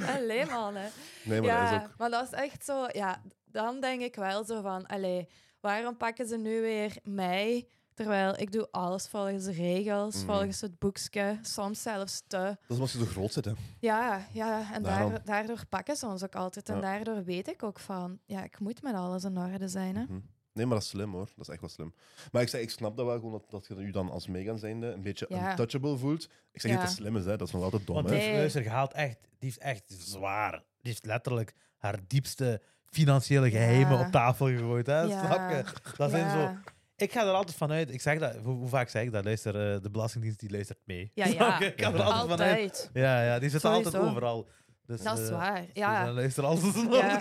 Allee, 0.17 0.47
man, 0.47 0.75
hè. 0.75 0.89
Nee, 1.25 1.41
maar 1.41 1.49
ja, 1.51 1.71
dat 1.71 1.81
is 1.81 1.87
ook... 1.87 1.95
maar 1.99 2.11
dat 2.11 2.23
is 2.25 2.31
echt 2.39 2.65
zo... 2.65 2.87
Ja, 2.93 3.23
dan 3.45 3.81
denk 3.81 4.01
ik 4.03 4.15
wel 4.15 4.45
zo 4.45 4.61
van... 4.63 4.87
Allee, 4.87 5.29
waarom 5.61 5.97
pakken 5.97 6.27
ze 6.27 6.37
nu 6.37 6.61
weer 6.61 6.97
mij... 7.03 7.67
Terwijl 7.94 8.39
ik 8.39 8.53
doe 8.53 8.69
alles 8.71 9.06
volgens 9.09 9.44
de 9.44 9.53
regels, 9.53 10.17
Mhm. 10.17 10.25
volgens 10.27 10.61
het 10.61 10.79
boekje, 10.79 11.39
soms 11.43 11.83
zelfs 11.83 12.23
te. 12.27 12.37
Dat 12.37 12.56
is 12.69 12.77
omdat 12.77 12.91
je 12.91 12.99
zo 12.99 13.05
groot 13.05 13.33
zit, 13.33 13.44
hè. 13.44 13.53
Ja, 13.81 14.27
ja 14.33 14.73
en 14.73 14.83
daardoor, 14.83 15.20
daardoor 15.25 15.67
pakken 15.69 15.96
ze 15.96 16.06
ons 16.06 16.22
ook 16.25 16.34
altijd. 16.34 16.69
En 16.69 16.75
Ja. 16.75 16.81
daardoor 16.81 17.25
weet 17.25 17.49
ik 17.49 17.63
ook 17.63 17.79
van... 17.79 18.19
Ja, 18.27 18.44
ik 18.44 18.58
moet 18.61 18.82
met 18.82 18.94
alles 18.94 19.25
in 19.25 19.39
orde 19.39 19.69
zijn, 19.69 19.96
hè. 19.96 20.03
Mhm. 20.03 20.19
Nee, 20.53 20.67
maar 20.67 20.75
dat 20.75 20.84
is 20.84 20.91
slim 20.91 21.13
hoor. 21.13 21.25
Dat 21.37 21.46
is 21.46 21.49
echt 21.49 21.61
wel 21.61 21.70
slim. 21.70 21.94
Maar 22.32 22.43
ik 22.43 22.49
zeg, 22.49 22.61
ik 22.61 22.70
snap 22.70 22.96
dat 22.96 23.06
wel 23.06 23.15
gewoon 23.15 23.32
dat, 23.32 23.51
dat 23.51 23.67
je 23.67 23.87
je 23.87 23.93
dan 23.93 24.11
als 24.11 24.27
Megan 24.27 24.58
zijnde 24.58 24.87
een 24.87 25.03
beetje 25.03 25.27
Ja. 25.29 25.51
untouchable 25.51 25.96
voelt. 25.96 26.25
Ik 26.25 26.61
zeg 26.61 26.70
niet 26.70 26.72
Ja. 26.72 26.79
dat 26.79 26.89
het 26.89 26.96
slim 26.96 27.17
is, 27.17 27.25
hè. 27.25 27.37
dat 27.37 27.46
is 27.46 27.53
nog 27.55 27.63
altijd 27.63 27.87
dom. 27.87 27.94
Want 27.94 28.08
Nee. 28.08 28.27
influencer 28.29 28.63
gehaald 28.63 28.93
echt, 28.93 29.19
die 29.20 29.29
heeft 29.39 29.58
echt 29.58 29.84
zwaar. 29.99 30.51
Die 30.53 30.91
heeft 30.93 31.06
letterlijk 31.06 31.55
haar 31.77 31.99
diepste 32.06 32.63
financiële 32.84 33.51
geheimen 33.51 33.99
Ja. 33.99 34.05
op 34.06 34.13
tafel 34.13 34.46
gegooid. 34.46 34.87
Hè? 34.87 35.01
Ja. 35.01 35.25
Snap 35.27 35.51
je? 35.51 35.65
Dat 35.96 36.11
zijn 36.11 36.31
zo. 36.31 36.56
Ik 36.96 37.13
ga 37.13 37.20
er 37.20 37.32
altijd 37.32 37.56
vanuit. 37.56 37.93
Ik 37.93 38.01
zeg 38.01 38.19
dat, 38.19 38.37
hoe, 38.37 38.55
hoe 38.55 38.69
vaak 38.69 38.89
zeg 38.89 39.03
ik 39.03 39.13
dat? 39.13 39.25
Luister, 39.25 39.75
eh, 39.75 39.82
de 39.82 39.91
Belastingdienst 39.91 40.41
die 40.41 40.51
luistert 40.51 40.79
mee. 40.84 41.11
Ja, 41.15 41.27
ja. 41.39 41.61
Ik 41.61 41.81
ga 41.82 41.93
er 41.93 42.03
altijd 42.03 42.29
vanuit. 42.41 42.91
Ja, 42.93 43.22
ja, 43.22 43.39
die 43.39 43.51
zitten 43.51 43.70
altijd 43.70 43.96
overal. 43.96 44.49
Dus, 44.87 45.03
Dat 45.03 45.19
is 45.19 45.29
eh, 45.29 45.37
waar. 45.37 45.61
Dus 45.61 45.69
Ja. 45.72 46.13
luister 46.13 46.44
Ja. 46.91 47.20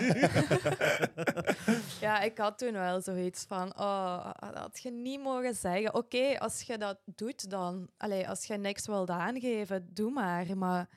ja, 2.06 2.20
ik 2.20 2.38
had 2.38 2.58
toen 2.58 2.72
wel 2.72 3.00
zoiets 3.00 3.44
van, 3.48 3.78
oh, 3.78 4.30
dat 4.40 4.54
had 4.54 4.82
je 4.82 4.90
niet 4.90 5.22
mogen 5.22 5.54
zeggen. 5.54 5.94
Oké, 5.94 6.38
als 6.38 6.62
je 6.62 6.78
dat 6.78 6.98
doet 7.04 7.50
dan, 7.50 7.88
allee, 7.96 8.28
als 8.28 8.44
je 8.44 8.56
niks 8.56 8.86
wilt 8.86 9.10
aangeven, 9.10 9.88
doe 9.92 10.10
maar. 10.10 10.56
Maar 10.56 10.88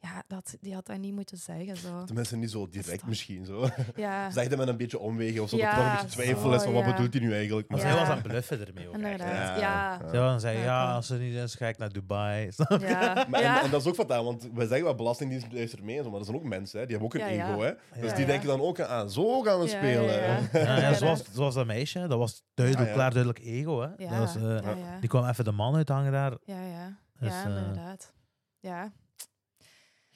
ja, 0.00 0.22
dat, 0.26 0.56
die 0.60 0.74
had 0.74 0.86
dat 0.86 0.98
niet 0.98 1.14
moeten 1.14 1.36
zeggen. 1.38 1.76
Zo. 1.76 2.04
Tenminste, 2.04 2.36
niet 2.36 2.50
zo 2.50 2.68
direct 2.68 3.06
misschien. 3.06 3.44
Zo. 3.44 3.68
Ja, 3.96 4.30
Zeg 4.30 4.48
dat 4.48 4.58
met 4.58 4.68
een 4.68 4.76
beetje 4.76 4.98
omwegen 4.98 5.42
of 5.42 5.48
zo. 5.48 5.56
dat 5.56 5.64
Ja, 5.64 5.72
er 5.72 5.82
nog 5.82 5.86
een 5.92 6.00
beetje 6.06 6.22
twijfel 6.22 6.54
is 6.54 6.62
van 6.62 6.72
wat 6.72 6.84
bedoelt 6.84 7.12
hij 7.14 7.22
nu 7.22 7.32
eigenlijk. 7.34 7.68
Maar 7.68 7.78
Ja. 7.78 7.84
zij 7.86 7.94
was 7.94 8.08
aan 8.08 8.16
het 8.18 8.26
bluffen 8.26 8.66
ermee 8.66 8.88
ook. 8.88 8.94
inderdaad. 8.94 9.58
Ja. 9.58 9.58
Ja, 9.58 9.98
Zij 9.98 10.18
was 10.18 10.26
aan 10.26 10.32
het 10.32 10.40
zeggen, 10.40 10.62
Ja, 10.62 10.92
als 10.94 11.06
ze 11.06 11.14
niet 11.14 11.34
is, 11.34 11.54
ga 11.54 11.66
ik 11.66 11.78
naar 11.78 11.92
Dubai. 11.92 12.50
Ja. 12.78 13.26
Maar, 13.28 13.40
en, 13.40 13.46
ja. 13.46 13.62
en 13.62 13.70
dat 13.70 13.80
is 13.80 13.86
ook 13.86 13.94
fataal, 13.94 14.24
want 14.24 14.48
wij 14.54 14.66
zeggen 14.66 14.84
wel 14.84 14.94
Belastingdienst 14.94 15.52
luistert 15.52 15.82
mee, 15.82 15.98
en 15.98 16.04
zo, 16.04 16.10
maar 16.10 16.18
er 16.18 16.24
zijn 16.24 16.36
ook 16.36 16.44
mensen, 16.44 16.80
hè, 16.80 16.86
die 16.86 16.96
hebben 16.96 17.14
ook 17.20 17.22
een 17.28 17.34
Ja, 17.34 17.44
ja. 17.46 17.50
ego. 17.52 17.60
Hè? 17.62 17.72
Dus 18.00 18.10
Ja, 18.10 18.16
die 18.16 18.24
ja. 18.26 18.30
denken 18.30 18.48
dan 18.48 18.60
ook 18.60 18.80
aan, 18.80 19.10
zo 19.10 19.42
gaan 19.42 19.58
we 19.60 19.64
Ja, 19.64 19.76
spelen. 19.76 20.02
ja, 20.04 20.12
ja. 20.26 20.38
Ja, 20.52 20.60
ja, 20.76 20.78
Ja, 20.80 20.94
zoals, 20.94 21.24
dat- 21.24 21.34
zoals 21.34 21.54
dat 21.54 21.66
meisje, 21.66 22.06
dat 22.06 22.18
was 22.18 22.42
duidelijk, 22.54 22.86
Ah, 22.88 22.94
ja. 22.94 22.98
klaar 23.00 23.10
duidelijk 23.12 23.44
ego. 23.44 23.80
Hè? 23.80 23.88
Ja, 24.04 24.10
Dat 24.10 24.18
was, 24.18 24.36
eh, 24.36 24.42
ja, 24.42 24.70
ja. 24.76 25.00
Die 25.00 25.08
kwam 25.08 25.28
even 25.28 25.44
de 25.44 25.52
man 25.52 25.74
uithangen 25.76 26.12
daar. 26.12 26.32
Ja, 26.44 26.60
ja. 26.62 26.96
Dus, 27.20 27.32
ja, 27.32 27.44
eh, 27.44 27.56
inderdaad. 27.56 28.12
Ja. 28.60 28.92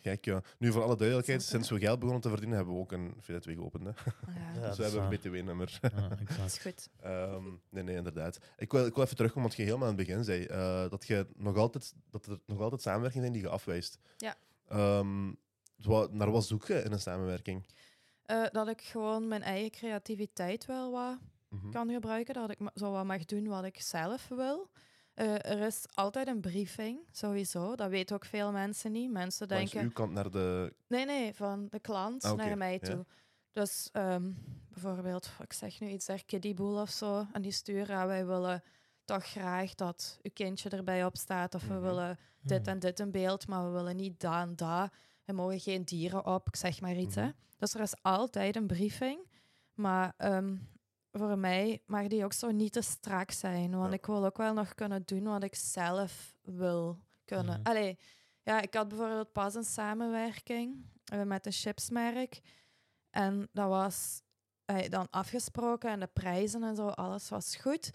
Gek, 0.02 0.24
ja. 0.24 0.42
Nu, 0.58 0.72
voor 0.72 0.82
alle 0.82 0.96
duidelijkheid, 0.96 1.42
sinds 1.42 1.70
we 1.70 1.78
geld 1.78 1.98
begonnen 1.98 2.22
te 2.22 2.28
verdienen, 2.28 2.56
hebben 2.56 2.74
we 2.74 2.80
ook 2.80 2.92
een 2.92 3.14
VZ2 3.20 3.52
geopend. 3.54 3.84
Hè. 3.84 3.90
Ja, 3.90 4.52
Ja, 4.60 4.68
dus 4.68 4.76
we 4.76 4.82
hebben 4.82 5.02
een. 5.02 5.08
BTW-nummer. 5.08 5.78
Ja, 5.82 5.88
dat 6.08 6.12
is 6.12 6.18
exact. 6.28 6.62
goed. 6.62 6.88
Ehm, 7.00 7.44
nee, 7.70 7.82
nee, 7.82 7.96
inderdaad. 7.96 8.38
Ik 8.56 8.72
wil, 8.72 8.86
ik 8.86 8.94
wil 8.94 9.04
even 9.04 9.16
terugkomen, 9.16 9.48
want 9.48 9.60
je 9.60 9.64
helemaal 9.66 9.88
aan 9.88 9.96
het 9.96 10.06
begin 10.06 10.24
zei 10.24 10.44
eh, 10.44 10.90
dat, 10.90 11.06
je 11.06 11.26
nog 11.36 11.56
altijd, 11.56 11.94
dat 12.10 12.26
er 12.26 12.38
nog 12.46 12.60
altijd 12.60 12.82
samenwerkingen 12.82 13.22
zijn 13.26 13.38
die 13.38 13.48
je 13.48 13.54
afwijst. 13.54 13.98
Ja. 14.16 14.34
Ehm, 14.68 15.32
wa- 15.76 16.08
naar 16.10 16.30
wat 16.30 16.44
zoek 16.44 16.66
je 16.66 16.74
in 16.82 16.92
een 16.92 17.00
samenwerking? 17.00 17.66
Eh, 18.22 18.44
dat 18.52 18.68
ik 18.68 18.80
gewoon 18.80 19.28
mijn 19.28 19.42
eigen 19.42 19.70
creativiteit 19.70 20.66
wel 20.66 20.90
wat 20.92 21.18
Mhm. 21.48 21.70
kan 21.70 21.90
gebruiken. 21.90 22.34
Dat 22.34 22.50
ik 22.50 22.58
zo 22.74 22.92
wat 22.92 23.04
mag 23.04 23.24
doen 23.24 23.46
wat 23.48 23.64
ik 23.64 23.80
zelf 23.80 24.28
wil. 24.28 24.68
Eh, 25.14 25.50
er 25.50 25.60
is 25.60 25.84
altijd 25.94 26.26
een 26.28 26.40
briefing, 26.40 26.98
sowieso. 27.10 27.74
Dat 27.76 27.90
weten 27.90 28.16
ook 28.16 28.24
veel 28.24 28.52
mensen 28.52 28.92
niet. 28.92 29.10
Mensen 29.10 29.48
Langs 29.48 29.70
denken... 29.70 29.88
uw 29.88 29.94
kant 29.94 30.12
naar 30.12 30.30
de... 30.30 30.74
Nee, 30.86 31.04
nee, 31.04 31.34
van 31.34 31.66
de 31.70 31.80
klant 31.80 32.24
Ah, 32.24 32.36
naar 32.36 32.56
mij 32.56 32.72
ja. 32.72 32.78
toe. 32.78 33.06
Dus 33.52 33.88
ehm, 33.92 34.30
bijvoorbeeld, 34.68 35.30
ik 35.40 35.52
zeg 35.52 35.80
nu 35.80 35.88
iets, 35.88 36.08
er 36.08 36.24
Kiddyboel 36.24 36.80
of 36.80 36.90
zo. 36.90 37.26
En 37.32 37.42
die 37.42 37.52
sturen, 37.52 37.96
ja, 37.96 38.06
wij 38.06 38.26
willen 38.26 38.62
toch 39.04 39.24
graag 39.26 39.74
dat 39.74 40.18
uw 40.22 40.30
kindje 40.34 40.68
erbij 40.68 41.04
op 41.04 41.16
staat. 41.16 41.54
Of 41.54 41.66
we 41.66 41.74
Mhm. 41.74 41.82
willen 41.82 42.18
dit 42.40 42.66
en 42.66 42.78
dit 42.78 43.00
in 43.00 43.10
beeld, 43.10 43.46
maar 43.46 43.64
we 43.64 43.70
willen 43.70 43.96
niet 43.96 44.20
dat 44.20 44.32
en 44.34 44.56
dat. 44.56 44.90
Er 45.24 45.34
mogen 45.34 45.60
geen 45.60 45.84
dieren 45.84 46.26
op, 46.26 46.46
ik 46.48 46.56
zeg 46.56 46.80
maar 46.80 46.96
iets. 46.96 47.14
hè. 47.14 47.22
Mhm. 47.22 47.32
Dus 47.58 47.74
er 47.74 47.80
is 47.80 47.94
altijd 48.02 48.56
een 48.56 48.66
briefing. 48.66 49.26
Maar 49.74 50.14
ehm, 50.16 50.56
voor 51.12 51.38
mij 51.38 51.82
mag 51.86 52.06
die 52.06 52.24
ook 52.24 52.32
zo 52.32 52.50
niet 52.50 52.72
te 52.72 52.80
strak 52.80 53.30
zijn. 53.30 53.70
Want 53.76 53.88
Ja. 53.88 53.96
ik 53.96 54.06
wil 54.06 54.24
ook 54.24 54.36
wel 54.36 54.54
nog 54.54 54.74
kunnen 54.74 55.02
doen 55.04 55.22
wat 55.22 55.42
ik 55.42 55.54
zelf 55.54 56.34
wil 56.42 56.98
kunnen. 57.24 57.58
Mhm. 57.60 57.68
Allee, 57.68 57.98
ja, 58.42 58.60
ik 58.60 58.74
had 58.74 58.88
bijvoorbeeld 58.88 59.32
pas 59.32 59.54
een 59.54 59.64
samenwerking 59.64 60.86
eh, 61.04 61.22
met 61.22 61.46
een 61.46 61.52
chipsmerk. 61.52 62.40
En 63.10 63.48
dat 63.52 63.68
was 63.68 64.22
eh, 64.64 64.88
dan 64.90 65.06
afgesproken 65.10 65.90
en 65.90 66.00
de 66.00 66.06
prijzen 66.12 66.62
en 66.62 66.76
zo, 66.76 66.88
alles 66.88 67.28
was 67.28 67.56
goed. 67.56 67.90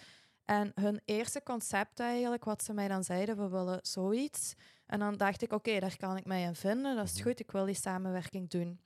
En 0.46 0.72
hun 0.76 1.02
eerste 1.06 1.44
concept 1.44 2.00
eigenlijk, 2.00 2.44
wat 2.44 2.64
ze 2.64 2.74
mij 2.74 2.88
dan 2.88 3.04
zeiden, 3.04 3.38
we 3.38 3.48
willen 3.50 3.80
zoiets. 3.82 4.54
En 4.86 5.00
dan 5.00 5.18
dacht 5.18 5.42
ik, 5.42 5.52
oké, 5.54 5.80
daar 5.80 5.98
kan 5.98 6.18
ik 6.18 6.26
mij 6.26 6.44
in 6.44 6.56
vinden, 6.56 6.96
dat 6.96 7.06
is 7.06 7.14
Mhm. 7.14 7.24
goed, 7.28 7.40
ik 7.40 7.52
wil 7.52 7.66
die 7.66 7.76
samenwerking 7.76 8.50
doen. 8.50 8.80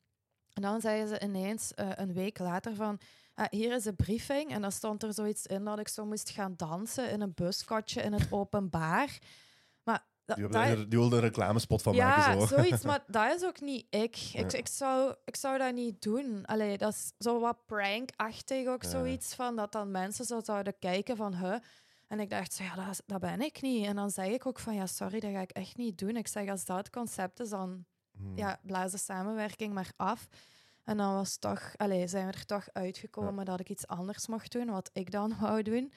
En 0.53 0.61
dan 0.61 0.81
zeiden 0.81 1.07
ze 1.07 1.19
ineens 1.23 1.73
eh, 1.73 1.89
een 1.95 2.13
week 2.13 2.39
later 2.39 2.75
van, 2.75 2.99
ah, 3.33 3.45
hier 3.49 3.73
is 3.73 3.85
een 3.85 3.95
briefing. 3.95 4.51
En 4.51 4.61
dan 4.61 4.71
stond 4.71 5.03
er 5.03 5.13
zoiets 5.13 5.45
in 5.45 5.63
dat 5.63 5.79
ik 5.79 5.87
zo 5.87 6.05
moest 6.05 6.29
gaan 6.29 6.53
dansen 6.57 7.09
in 7.11 7.21
een 7.21 7.33
buskotje 7.35 8.01
in 8.01 8.13
het 8.13 8.27
openbaar. 8.31 9.17
Maar 9.83 10.05
dat, 10.25 10.37
Die, 10.37 10.47
dat- 10.47 10.75
die 10.77 10.99
wilde 10.99 11.15
een 11.15 11.21
reclamespot 11.21 11.81
van 11.81 11.93
ja, 11.93 12.17
maken. 12.17 12.47
Zo. 12.47 12.55
zoiets, 12.55 12.83
maar 12.83 13.03
dat 13.07 13.35
is 13.35 13.43
ook 13.43 13.61
niet 13.61 13.85
ik. 13.89 13.99
Ik, 14.15 14.15
Ja. 14.15 14.47
ik, 14.57 14.67
zou, 14.67 15.15
ik 15.25 15.35
zou 15.35 15.57
dat 15.57 15.73
niet 15.73 16.01
doen. 16.01 16.45
Allee, 16.45 16.77
dat 16.77 16.93
is 16.93 17.11
zo 17.17 17.39
wat 17.39 17.65
prank-achtig 17.65 18.67
ook 18.67 18.83
Ja. 18.83 18.89
zoiets 18.89 19.35
van 19.35 19.55
dat 19.55 19.71
dan 19.71 19.91
mensen 19.91 20.25
zo 20.25 20.39
zouden 20.43 20.79
kijken 20.79 21.15
van, 21.17 21.35
huh? 21.35 21.55
En 22.07 22.19
ik 22.19 22.29
dacht, 22.29 22.53
zo, 22.53 22.63
ja, 22.63 22.91
dat 23.05 23.19
ben 23.19 23.41
ik 23.41 23.61
niet. 23.61 23.85
En 23.85 23.95
dan 23.95 24.09
zeg 24.09 24.27
ik 24.27 24.45
ook 24.45 24.59
van, 24.59 24.73
ja, 24.75 24.85
sorry, 24.85 25.19
dat 25.19 25.31
ga 25.31 25.39
ik 25.41 25.51
echt 25.51 25.77
niet 25.77 25.97
doen. 25.97 26.15
Ik 26.15 26.27
zeg, 26.27 26.49
als 26.49 26.65
dat 26.65 26.77
het 26.77 26.89
concept 26.89 27.39
is, 27.39 27.49
dan 27.49 27.85
Hmm. 28.17 28.37
ja, 28.37 28.59
blaas 28.63 28.91
de 28.91 28.97
samenwerking 28.97 29.73
maar 29.73 29.91
af. 29.95 30.27
En 30.83 30.97
dan 30.97 31.13
was 31.13 31.37
toch, 31.37 31.73
allee, 31.77 32.07
zijn 32.07 32.25
we 32.27 32.31
er 32.33 32.45
toch 32.45 32.67
uitgekomen 32.73 33.45
dat 33.45 33.59
ik 33.59 33.69
iets 33.69 33.87
anders 33.87 34.27
mocht 34.27 34.51
doen, 34.51 34.69
wat 34.69 34.89
ik 34.93 35.11
dan 35.11 35.33
wou 35.39 35.61
doen. 35.61 35.91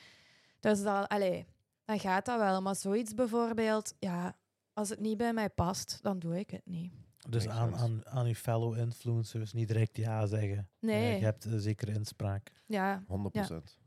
Dus 0.60 0.82
dan, 0.82 1.06
allee, 1.06 1.46
dan 1.84 2.00
gaat 2.00 2.24
dat 2.26 2.38
wel. 2.38 2.62
Maar 2.62 2.76
zoiets 2.76 3.14
bijvoorbeeld, 3.14 3.94
ja, 3.98 4.36
als 4.72 4.88
het 4.88 5.00
niet 5.00 5.16
bij 5.16 5.32
mij 5.32 5.50
past, 5.50 5.98
dan 6.02 6.18
doe 6.18 6.38
ik 6.38 6.50
het 6.50 6.66
niet. 6.66 6.92
Dus 7.28 7.48
aan, 7.48 7.76
aan, 7.76 8.06
aan 8.06 8.26
uw 8.26 8.34
fellow 8.34 8.78
influencers 8.78 9.52
niet 9.52 9.68
direct 9.68 9.96
ja 9.96 10.26
zeggen. 10.26 10.68
Nee, 10.80 11.12
Eh, 11.12 11.18
je 11.18 11.24
hebt 11.24 11.44
een 11.44 11.60
zekere 11.60 11.92
inspraak. 11.92 12.52
ja, 12.66 13.02
100%. 13.06 13.78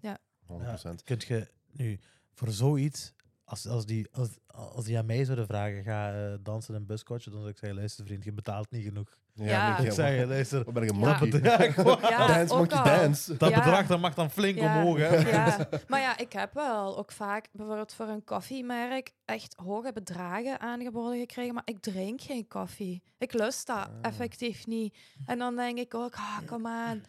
Ja. 0.00 0.18
100%. 0.46 1.02
Kunt 1.04 1.22
je 1.24 1.50
nu 1.72 2.00
voor 2.32 2.50
zoiets, 2.50 3.12
als, 3.44 3.66
als, 3.66 3.86
die, 3.86 4.08
als, 4.12 4.28
als 4.46 4.84
die 4.84 4.98
aan 4.98 5.06
mij 5.06 5.24
zouden 5.24 5.46
vragen, 5.46 5.82
ga 5.82 6.12
eh, 6.14 6.34
dansen 6.40 6.74
in 6.74 6.80
een 6.80 6.86
buskotje, 6.86 7.30
dan 7.30 7.38
zou 7.38 7.50
ik 7.52 7.58
zeggen, 7.58 7.78
luister 7.78 8.04
vriend, 8.04 8.24
je 8.24 8.32
betaalt 8.32 8.70
niet 8.70 8.84
genoeg. 8.84 9.16
Ja. 9.34 9.68
moet 9.70 9.78
Ik 9.78 9.84
je- 9.84 9.92
zeg, 9.92 10.26
luister, 10.26 10.64
Wat 10.64 10.74
ben 10.74 10.82
ik 10.82 10.90
een 10.90 10.98
Ja. 10.98 11.18
monkey? 11.18 11.40
ja, 11.40 12.08
Ja, 12.10 12.26
dance, 12.34 12.54
monkey, 12.56 12.82
dance. 12.82 13.36
dat 13.36 13.50
Ja. 13.50 13.58
bedrag 13.58 13.86
dat 13.86 14.00
mag 14.00 14.14
dan 14.14 14.30
flink 14.30 14.58
Ja. 14.58 14.76
omhoog. 14.82 14.98
Hè? 14.98 15.16
Ja, 15.16 15.68
maar 15.88 16.00
ja, 16.00 16.18
ik 16.18 16.32
heb 16.32 16.54
wel 16.54 16.98
ook 16.98 17.12
vaak 17.12 17.48
bijvoorbeeld 17.52 17.94
voor 17.94 18.06
een 18.08 18.24
koffiemerk 18.24 19.12
echt 19.24 19.54
hoge 19.56 19.92
bedragen 19.92 20.60
aangeboden 20.60 21.18
gekregen, 21.18 21.54
maar 21.54 21.62
ik 21.66 21.78
drink 21.80 22.20
geen 22.20 22.48
koffie. 22.48 23.02
Ik 23.18 23.32
lust 23.32 23.66
dat 23.66 23.76
Ah. 23.76 23.88
effectief 24.02 24.66
niet. 24.66 24.96
En 25.26 25.38
dan 25.38 25.56
denk 25.56 25.78
ik 25.78 25.94
ook, 25.94 26.14
ah, 26.14 26.38
kom 26.46 26.66
aan, 26.66 27.02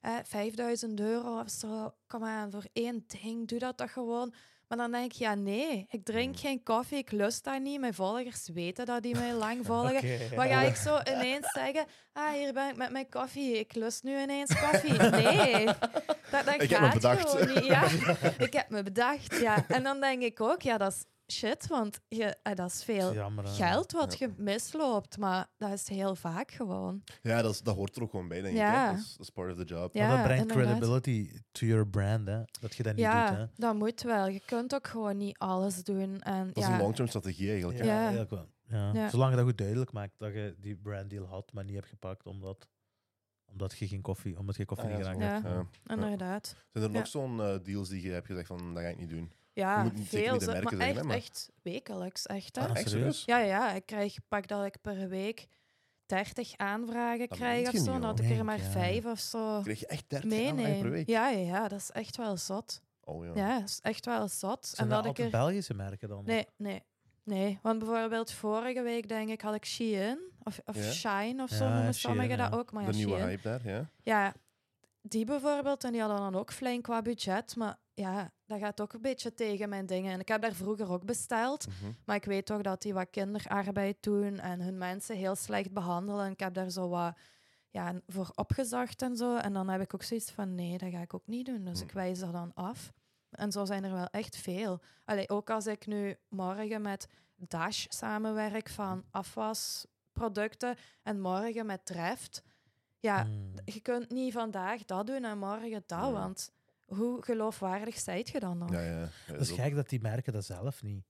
eh, 0.00 0.12
5000 0.24 1.00
euro 1.00 1.40
of 1.40 1.50
zo, 1.50 1.94
kom 2.06 2.24
aan, 2.24 2.50
voor 2.50 2.64
één 2.72 3.04
ding, 3.06 3.48
doe 3.48 3.58
dat 3.58 3.76
toch 3.76 3.92
gewoon. 3.92 4.34
Maar 4.68 4.78
dan 4.78 4.90
denk 4.92 5.04
ik, 5.04 5.12
ja 5.12 5.34
nee, 5.34 5.86
ik 5.90 6.04
drink 6.04 6.34
Hmm. 6.34 6.38
geen 6.48 6.62
koffie, 6.62 6.98
ik 6.98 7.10
lust 7.10 7.44
dat 7.44 7.60
niet. 7.60 7.80
Mijn 7.80 7.94
volgers 7.94 8.48
weten 8.54 8.86
dat 8.86 9.02
die 9.02 9.14
mij 9.14 9.32
lang 9.34 9.66
volgen. 9.66 9.92
Wat 10.36 10.48
ja. 10.48 10.60
ga 10.60 10.62
ik 10.62 10.76
zo 10.76 10.98
ineens 11.14 11.50
zeggen? 11.52 11.84
Ah, 12.12 12.30
hier 12.32 12.52
ben 12.52 12.68
ik 12.68 12.76
met 12.76 12.90
mijn 12.90 13.08
koffie. 13.08 13.58
Ik 13.58 13.74
lust 13.74 14.02
nu 14.02 14.20
ineens 14.22 14.60
koffie. 14.60 14.92
Nee, 14.92 15.64
dat, 15.64 16.44
dat 16.44 16.54
Ik 16.62 16.70
heb 16.70 16.78
gaat 16.78 16.88
me 16.88 16.92
bedacht. 16.94 17.30
gewoon 17.30 17.54
niet. 17.54 17.64
Ja, 17.64 17.82
ik 18.46 18.52
heb 18.52 18.68
me 18.68 18.82
bedacht, 18.82 19.40
ja. 19.40 19.64
En 19.68 19.82
dan 19.82 20.00
denk 20.00 20.22
ik 20.22 20.40
ook, 20.40 20.62
ja, 20.62 20.76
dat 20.78 20.92
is 20.92 21.04
shit, 21.32 21.66
want 21.66 22.00
je, 22.08 22.36
eh, 22.42 22.54
dat 22.54 22.70
is 22.70 22.84
veel 22.84 23.12
Jammer, 23.14 23.44
hè. 23.44 23.50
geld 23.50 23.92
wat 23.92 24.18
Ja. 24.18 24.26
je 24.26 24.42
misloopt. 24.42 25.18
Maar 25.18 25.46
dat 25.56 25.72
is 25.72 25.88
heel 25.88 26.14
vaak 26.14 26.50
gewoon. 26.50 27.02
Ja, 27.22 27.42
dat, 27.42 27.52
is, 27.52 27.62
dat 27.62 27.74
hoort 27.74 27.96
er 27.96 28.02
ook 28.02 28.10
gewoon 28.10 28.28
bij, 28.28 28.40
denk 28.40 28.56
Ja. 28.56 28.82
ik. 28.84 28.86
hè. 28.90 28.94
Dat, 28.96 29.04
is, 29.04 29.10
dat 29.16 29.26
is 29.26 29.30
part 29.32 29.50
of 29.52 29.56
the 29.58 29.64
job. 29.64 29.94
Ja, 29.94 30.06
Maar 30.08 30.16
dat 30.16 30.26
brengt 30.26 30.50
inderdaad. 30.50 30.78
credibility 30.78 31.40
to 31.52 31.66
your 31.66 31.86
brand, 31.88 32.26
hè? 32.26 32.42
dat 32.60 32.74
je 32.76 32.82
dat 32.82 32.92
niet 32.92 33.04
ja, 33.04 33.28
doet. 33.28 33.38
Hè? 33.38 33.46
dat 33.56 33.74
moet 33.74 34.02
wel. 34.02 34.28
Je 34.28 34.40
kunt 34.44 34.74
ook 34.74 34.86
gewoon 34.86 35.16
niet 35.16 35.38
alles 35.38 35.84
doen. 35.84 36.20
En, 36.20 36.46
Dat 36.46 36.56
is 36.56 36.62
ja, 36.66 36.72
een 36.74 36.80
long-term 36.80 37.08
strategie 37.08 37.48
eigenlijk. 37.50 37.78
Ja. 37.78 37.84
Ja. 37.84 38.00
eigenlijk 38.00 38.30
wel. 38.30 38.48
Ja. 38.68 38.92
Ja. 38.92 39.08
Zolang 39.08 39.30
je 39.30 39.36
dat 39.36 39.44
goed 39.46 39.58
duidelijk 39.58 39.92
maakt 39.92 40.12
dat 40.18 40.32
je 40.32 40.54
die 40.60 40.76
branddeal 40.76 41.26
had, 41.26 41.52
maar 41.52 41.64
niet 41.64 41.74
hebt 41.74 41.86
gepakt 41.88 42.26
omdat, 42.26 42.68
omdat 43.44 43.78
je 43.78 43.88
geen 43.88 44.02
koffie, 44.02 44.38
omdat 44.38 44.56
je 44.56 44.64
koffie 44.64 44.88
Ah, 44.88 44.96
niet 44.96 45.06
ja, 45.06 45.12
zo. 45.12 45.18
hebt. 45.48 45.68
Ja. 45.86 45.94
inderdaad. 45.94 46.46
Zijn 46.72 46.84
er 46.84 46.90
Ja. 46.92 46.98
nog 46.98 47.06
zo'n 47.06 47.40
eh, 47.40 47.54
deals 47.62 47.88
die 47.88 48.02
je 48.02 48.10
hebt 48.10 48.26
gezegd 48.26 48.46
van, 48.46 48.74
dat 48.74 48.82
ga 48.82 48.88
ik 48.88 48.98
niet 48.98 49.08
doen? 49.10 49.32
Ja, 49.58 49.82
moet 49.82 49.94
niet- 49.94 50.08
zeker 50.08 50.40
veel. 50.40 50.62
maar 50.62 50.72
echt, 50.72 50.96
hè, 50.96 51.02
maar- 51.04 51.16
echt 51.16 51.48
wekelijks. 51.62 52.26
Echt, 52.26 52.56
hè? 52.56 52.62
Ah, 52.68 52.76
Echt 52.76 52.90
serieus? 52.90 53.22
Ja, 53.24 53.38
ja, 53.38 53.72
ik 53.72 53.86
krijg 53.86 54.16
pak 54.28 54.48
dat 54.48 54.64
ik 54.64 54.80
per 54.80 55.08
week 55.08 55.46
30 56.06 56.56
aanvragen 56.56 57.28
Dat 57.28 57.38
krijg 57.38 57.68
of 57.68 57.74
zo. 57.80 57.98
Dat 57.98 58.18
hoor. 58.18 58.28
ik 58.30 58.38
er 58.38 58.44
maar 58.44 58.58
ja. 58.58 58.70
vijf 58.70 59.04
of 59.04 59.18
zo 59.18 59.60
Krijg 59.62 59.80
je 59.80 59.86
echt 59.86 60.04
30 60.08 60.48
aanvragen 60.48 60.80
per 60.80 60.90
week? 60.90 61.08
Ja, 61.08 61.28
ja, 61.28 61.38
ja, 61.38 61.68
dat 61.68 61.78
is 61.80 61.90
echt 61.90 62.16
wel 62.16 62.36
zot. 62.36 62.80
Oh 63.04 63.24
ja. 63.24 63.32
Ja, 63.34 63.58
dat 63.58 63.68
is 63.68 63.78
echt 63.82 64.04
wel 64.04 64.28
zot. 64.28 64.66
Zijn 64.66 64.88
en 64.88 64.94
dat 64.94 65.04
dat 65.04 65.18
ik 65.18 65.24
er... 65.24 65.30
Belgische 65.30 65.74
merken 65.74 66.08
dan? 66.08 66.22
Nee, 66.24 66.46
nee. 66.56 66.82
Nee, 67.22 67.58
want 67.62 67.78
bijvoorbeeld 67.78 68.32
vorige 68.32 68.82
week 68.82 69.08
denk 69.08 69.28
ik 69.28 69.40
had 69.40 69.54
ik 69.54 69.64
Shein 69.64 70.18
of, 70.42 70.60
of 70.64 70.76
Ja? 70.76 70.92
Shine 70.92 71.42
of 71.42 71.50
zo 71.50 71.64
Ja, 71.64 71.74
noemen 71.74 71.94
sommigen 71.94 72.38
dat 72.38 72.52
ja. 72.52 72.58
ook. 72.58 72.72
Maar 72.72 72.84
de 72.84 72.90
ja, 72.90 72.96
nieuwe 72.96 73.16
Shein. 73.16 73.28
hype 73.28 73.42
daar, 73.42 73.60
ja. 73.66 73.90
Ja, 74.02 74.34
die 75.02 75.24
bijvoorbeeld, 75.24 75.84
en 75.84 75.92
die 75.92 76.00
hadden 76.00 76.18
dan 76.18 76.34
ook 76.34 76.52
flink 76.52 76.82
qua 76.82 77.02
budget, 77.02 77.56
maar 77.56 77.76
ja, 77.98 78.30
dat 78.46 78.58
gaat 78.58 78.80
ook 78.80 78.92
een 78.92 79.00
beetje 79.02 79.34
tegen 79.34 79.68
mijn 79.68 79.86
dingen. 79.86 80.12
En 80.12 80.20
ik 80.20 80.28
heb 80.28 80.42
daar 80.42 80.52
vroeger 80.54 80.90
ook 80.92 81.04
besteld, 81.04 81.66
Mhm. 81.66 81.92
maar 82.04 82.16
ik 82.16 82.24
weet 82.24 82.46
toch 82.46 82.60
dat 82.62 82.82
die 82.82 82.94
wat 82.94 83.10
kinderarbeid 83.10 83.96
doen 84.00 84.38
en 84.38 84.60
hun 84.60 84.78
mensen 84.78 85.16
heel 85.16 85.34
slecht 85.36 85.72
behandelen. 85.72 86.24
En 86.24 86.32
ik 86.32 86.40
heb 86.40 86.54
daar 86.54 86.70
zo 86.70 86.88
wat 86.88 87.16
ja, 87.70 88.00
voor 88.06 88.30
opgezocht 88.34 89.02
en 89.02 89.16
zo. 89.16 89.36
En 89.36 89.52
dan 89.52 89.68
heb 89.68 89.80
ik 89.80 89.94
ook 89.94 90.02
zoiets 90.02 90.30
van, 90.30 90.54
nee, 90.54 90.78
dat 90.78 90.90
ga 90.90 91.00
ik 91.00 91.14
ook 91.14 91.26
niet 91.26 91.46
doen. 91.46 91.64
Dus 91.64 91.78
Hm. 91.80 91.84
ik 91.86 91.92
wijs 91.92 92.18
dat 92.18 92.32
dan 92.32 92.54
af. 92.54 92.92
En 93.30 93.52
zo 93.52 93.64
zijn 93.64 93.84
er 93.84 93.92
wel 93.92 94.06
echt 94.10 94.36
veel. 94.36 94.80
Allee, 95.04 95.28
ook 95.28 95.50
als 95.50 95.66
ik 95.66 95.86
nu 95.86 96.16
morgen 96.28 96.82
met 96.82 97.08
Dash 97.36 97.84
samenwerk 97.88 98.68
van 98.68 99.04
afwasproducten 99.10 100.76
en 101.02 101.20
morgen 101.20 101.66
met 101.66 101.86
Treft. 101.86 102.42
Ja, 103.00 103.22
Hmm. 103.24 103.52
je 103.64 103.80
kunt 103.80 104.10
niet 104.10 104.32
vandaag 104.32 104.84
dat 104.84 105.06
doen 105.06 105.24
en 105.24 105.38
morgen 105.38 105.82
dat, 105.86 106.12
want 106.12 106.52
hoe 106.88 107.22
geloofwaardig 107.22 107.98
zijt 107.98 108.28
je 108.28 108.40
dan 108.40 108.58
nog? 108.58 108.70
Ja, 108.70 108.80
ja. 108.80 109.08
Dat 109.26 109.40
is 109.40 109.50
gek 109.50 109.74
dat 109.74 109.88
die 109.88 110.00
merken 110.00 110.32
dat 110.32 110.44
zelf 110.44 110.82
niet. 110.82 111.04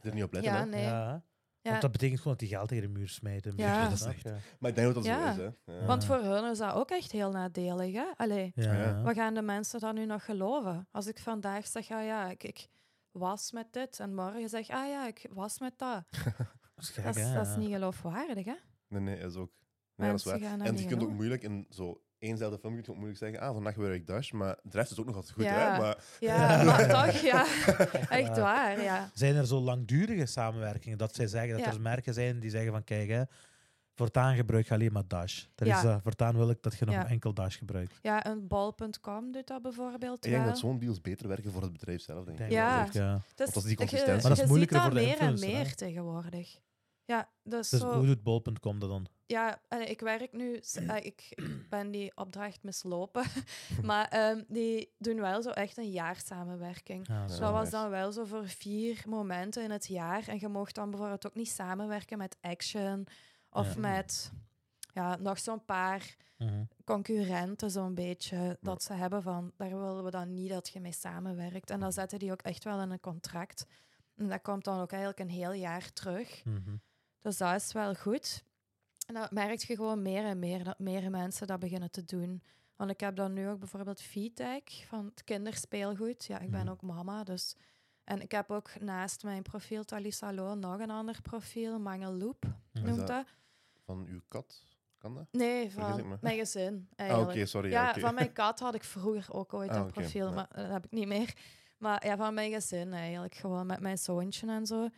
er 0.00 0.14
niet 0.14 0.22
op 0.24 0.32
letten, 0.32 0.52
Ja, 0.52 0.58
hè. 0.58 0.66
nee. 0.66 0.82
Ja, 0.84 1.24
Ja, 1.60 1.70
Want 1.70 1.82
dat 1.82 1.92
betekent 1.92 2.18
gewoon 2.20 2.36
dat 2.36 2.48
die 2.48 2.56
geld 2.56 2.68
tegen 2.68 2.84
de 2.92 2.98
muur 2.98 3.08
smijten. 3.08 3.52
Ja. 3.56 3.82
Dat 3.88 3.92
is 3.92 4.02
echt-? 4.02 4.24
Maar 4.58 4.70
ik 4.70 4.76
denk 4.76 4.86
dat 4.86 4.94
dat 4.94 5.04
Ja. 5.04 5.34
zo 5.34 5.40
is, 5.46 5.52
hè. 5.64 5.72
Ja. 5.72 5.86
Want 5.86 6.04
voor 6.04 6.18
hun 6.22 6.50
is 6.50 6.58
dat 6.58 6.74
ook 6.74 6.90
echt 6.90 7.12
heel 7.12 7.30
nadelig. 7.30 7.92
Hè? 7.92 8.04
Allee, 8.16 8.52
Ja. 8.54 8.72
Ja. 8.72 9.02
wat 9.02 9.14
gaan 9.14 9.34
de 9.34 9.42
mensen 9.42 9.80
dan 9.80 9.94
nu 9.94 10.04
nog 10.06 10.24
geloven? 10.24 10.88
Als 10.90 11.06
ik 11.06 11.18
vandaag 11.18 11.66
zeg, 11.66 11.90
ah 11.90 12.04
ja, 12.04 12.30
ik, 12.30 12.42
ik 12.44 12.68
was 13.10 13.52
met 13.52 13.72
dit. 13.72 14.00
En 14.00 14.14
morgen 14.14 14.48
zeg, 14.48 14.68
ah 14.68 14.88
ja, 14.88 15.06
ik 15.06 15.26
was 15.30 15.58
met 15.58 15.78
dat. 15.78 16.02
Dat 16.74 16.84
is 16.84 16.90
gek, 16.90 17.04
Dat 17.04 17.16
is, 17.16 17.32
dat 17.32 17.56
niet 17.56 17.72
geloofwaardig, 17.72 18.44
hè? 18.44 18.54
Nee, 18.88 19.00
nee, 19.00 19.20
dat 19.20 19.30
is 19.30 19.36
ook... 19.36 19.50
Nee, 19.96 20.10
dat 20.10 20.18
is 20.18 20.24
waar. 20.24 20.38
gaan 20.38 20.58
dat 20.58 20.68
En 20.68 20.76
je 20.78 20.86
kunt 20.86 21.02
ook 21.02 21.10
moeilijk 21.10 21.42
in 21.42 21.66
zo 21.70 22.02
éénzelfde 22.24 22.58
film 22.58 22.78
ook 22.78 22.94
moeilijk 22.96 23.18
zeggen, 23.18 23.40
ah, 23.40 23.52
vandaag 23.54 23.74
werk 23.74 23.94
ik 23.94 24.06
Dash, 24.06 24.30
maar 24.32 24.56
de 24.62 24.76
rest 24.78 24.90
is 24.90 24.98
ook 25.00 25.06
nog 25.06 25.14
altijd 25.14 25.34
goed, 25.34 25.44
Ja. 25.44 25.72
hè? 25.72 25.78
Maar 25.80 25.96
Ja, 26.20 26.62
maar 26.62 26.88
toch, 27.12 27.16
ja. 27.20 27.46
Echt 28.20 28.38
waar, 28.38 28.82
ja. 28.82 29.10
Zijn 29.14 29.34
er 29.36 29.46
zo 29.46 29.60
langdurige 29.60 30.26
samenwerkingen 30.26 30.98
dat 30.98 31.14
zij 31.14 31.26
zeggen 31.26 31.56
dat 31.56 31.64
Ja. 31.66 31.72
er 31.72 31.80
merken 31.80 32.14
zijn 32.14 32.40
die 32.40 32.50
zeggen 32.50 32.72
van 32.72 32.84
kijk, 32.84 33.08
hè, 33.08 33.22
voortaan 33.94 34.34
gebruik 34.36 34.66
je 34.68 34.74
alleen 34.74 34.92
maar 34.92 35.02
Dash. 35.08 35.44
Dat 35.54 35.68
Ja. 35.68 35.78
is, 35.78 35.84
eh, 35.84 35.96
voortaan 36.02 36.36
wil 36.36 36.50
ik 36.50 36.62
dat 36.62 36.78
je 36.78 36.84
nog 36.84 36.94
Ja. 36.94 37.08
enkel 37.08 37.34
Dash 37.34 37.58
gebruikt. 37.58 37.98
Ja, 38.02 38.26
een 38.26 38.46
bol.com 38.46 39.32
doet 39.32 39.46
dat 39.46 39.62
bijvoorbeeld 39.62 40.24
ik 40.26 40.30
denk 40.32 40.44
dat 40.44 40.58
zo'n 40.58 40.78
deals 40.78 41.00
beter 41.00 41.28
werken 41.28 41.52
voor 41.52 41.62
het 41.62 41.72
bedrijf 41.72 42.02
zelf, 42.02 42.24
denk 42.24 42.38
ik. 42.38 42.46
Ik 42.46 42.52
Ja. 42.52 42.84
dat 42.84 42.92
ja. 42.94 43.20
Dus 43.34 43.46
dat 43.46 43.56
is 43.56 43.62
die 43.62 43.70
je- 43.70 43.76
consistentie. 43.76 44.20
Maar 44.20 44.30
dat 44.30 44.38
is 44.38 44.48
moeilijker 44.48 44.80
voor 44.80 44.90
de 44.90 44.96
dat 44.96 45.04
meer 45.04 45.18
en 45.18 45.38
meer 45.40 45.74
tegenwoordig. 45.74 46.58
Ja, 47.06 47.28
dus, 47.42 47.68
Dus 47.68 47.80
zo, 47.80 47.92
hoe 47.96 48.06
doet 48.06 48.22
bol.com 48.22 48.78
dat 48.78 48.88
dan? 48.88 49.06
ja, 49.26 49.60
ik 49.86 50.00
werk 50.00 50.32
nu, 50.32 50.56
eh, 50.88 51.04
ik, 51.04 51.42
ben 51.70 51.90
die 51.90 52.16
opdracht 52.16 52.62
mislopen, 52.62 53.24
maar 53.82 54.08
ehm, 54.08 54.42
die 54.48 54.92
doen 54.98 55.20
wel 55.20 55.42
zo 55.42 55.50
echt 55.50 55.76
een 55.76 55.90
jaarsamenwerking. 55.90 57.06
Ja, 57.08 57.14
Ja. 57.20 57.28
zo. 57.28 57.40
Dat 57.40 57.52
was 57.52 57.70
dan 57.70 57.90
wel 57.90 58.12
zo 58.12 58.24
voor 58.24 58.46
vier 58.48 59.02
momenten 59.06 59.62
in 59.62 59.70
het 59.70 59.86
jaar. 59.86 60.28
En 60.28 60.38
je 60.40 60.48
mocht 60.48 60.74
dan 60.74 60.90
bijvoorbeeld 60.90 61.26
ook 61.26 61.34
niet 61.34 61.48
samenwerken 61.48 62.18
met 62.18 62.36
Action 62.40 63.06
of 63.50 63.74
Ja. 63.74 63.80
met 63.80 64.32
ja, 64.94 65.16
nog 65.16 65.38
zo'n 65.38 65.64
paar 65.64 66.16
Mhm. 66.38 66.64
concurrenten, 66.84 67.70
zo'n 67.70 67.94
beetje. 67.94 68.58
Dat 68.60 68.82
ze 68.82 68.92
hebben 68.92 69.22
van, 69.22 69.52
daar 69.56 69.68
willen 69.78 70.04
we 70.04 70.10
dan 70.10 70.34
niet 70.34 70.50
dat 70.50 70.68
je 70.68 70.80
mee 70.80 70.92
samenwerkt. 70.92 71.70
En 71.70 71.80
dan 71.80 71.92
zetten 71.92 72.18
die 72.18 72.32
ook 72.32 72.42
echt 72.42 72.64
wel 72.64 72.80
in 72.80 72.90
een 72.90 73.00
contract. 73.00 73.66
En 74.16 74.28
dat 74.28 74.42
komt 74.42 74.64
dan 74.64 74.80
ook 74.80 74.90
eigenlijk 74.90 75.20
een 75.20 75.36
heel 75.36 75.52
jaar 75.52 75.92
terug. 75.92 76.44
Mhm. 76.44 76.76
Dus 77.24 77.36
dat 77.36 77.54
is 77.54 77.72
wel 77.72 77.94
goed. 77.94 78.44
En 79.06 79.14
dat 79.14 79.30
merk 79.30 79.58
je 79.60 79.74
gewoon 79.76 80.02
meer 80.02 80.24
en 80.24 80.38
meer, 80.38 80.64
dat 80.64 80.78
meer 80.78 81.10
mensen 81.10 81.46
dat 81.46 81.58
beginnen 81.58 81.90
te 81.90 82.04
doen. 82.04 82.42
Want 82.76 82.90
ik 82.90 83.00
heb 83.00 83.16
dan 83.16 83.32
nu 83.32 83.48
ook 83.48 83.58
bijvoorbeeld 83.58 84.00
VTech 84.02 84.86
van 84.86 85.04
het 85.04 85.24
kinderspeelgoed. 85.24 86.24
Ja, 86.24 86.38
ik 86.38 86.50
ben 86.50 86.60
Mhm. 86.60 86.68
ook 86.70 86.82
mama, 86.82 87.24
dus... 87.24 87.56
En 88.04 88.20
ik 88.22 88.30
heb 88.30 88.50
ook 88.50 88.80
naast 88.80 89.22
mijn 89.22 89.42
profiel 89.42 89.84
Talisa 89.84 90.32
Lo 90.32 90.54
nog 90.54 90.78
een 90.80 90.90
ander 90.90 91.20
profiel, 91.22 91.78
Mangeloop 91.78 92.44
noemt 92.72 92.96
dat- 92.96 93.06
dat. 93.06 93.26
Van 93.84 94.06
uw 94.08 94.20
kat, 94.28 94.64
kan 94.98 95.14
dat? 95.14 95.26
Nee, 95.30 95.70
van 95.72 96.18
mijn 96.20 96.36
gezin 96.38 96.88
Ah, 96.96 97.18
oké, 97.20 97.46
sorry. 97.46 97.70
Ja, 97.70 97.94
van 97.94 98.14
mijn 98.14 98.32
kat 98.32 98.58
had 98.60 98.74
ik 98.74 98.84
vroeger 98.84 99.32
ook 99.34 99.52
ooit 99.58 99.70
Ah, 99.70 99.76
een 99.76 99.86
profiel, 99.92 100.32
maar 100.32 100.48
dat 100.54 100.68
heb 100.70 100.84
ik 100.84 100.90
niet 100.90 101.06
meer. 101.08 101.34
Maar 101.78 102.06
ja, 102.06 102.16
van 102.16 102.34
mijn 102.34 102.52
gezin 102.52 102.92
eigenlijk, 102.92 103.34
gewoon 103.34 103.66
met 103.66 103.80
mijn 103.80 103.98
zoontje 103.98 104.46
en 104.46 104.66
zo. 104.66 104.88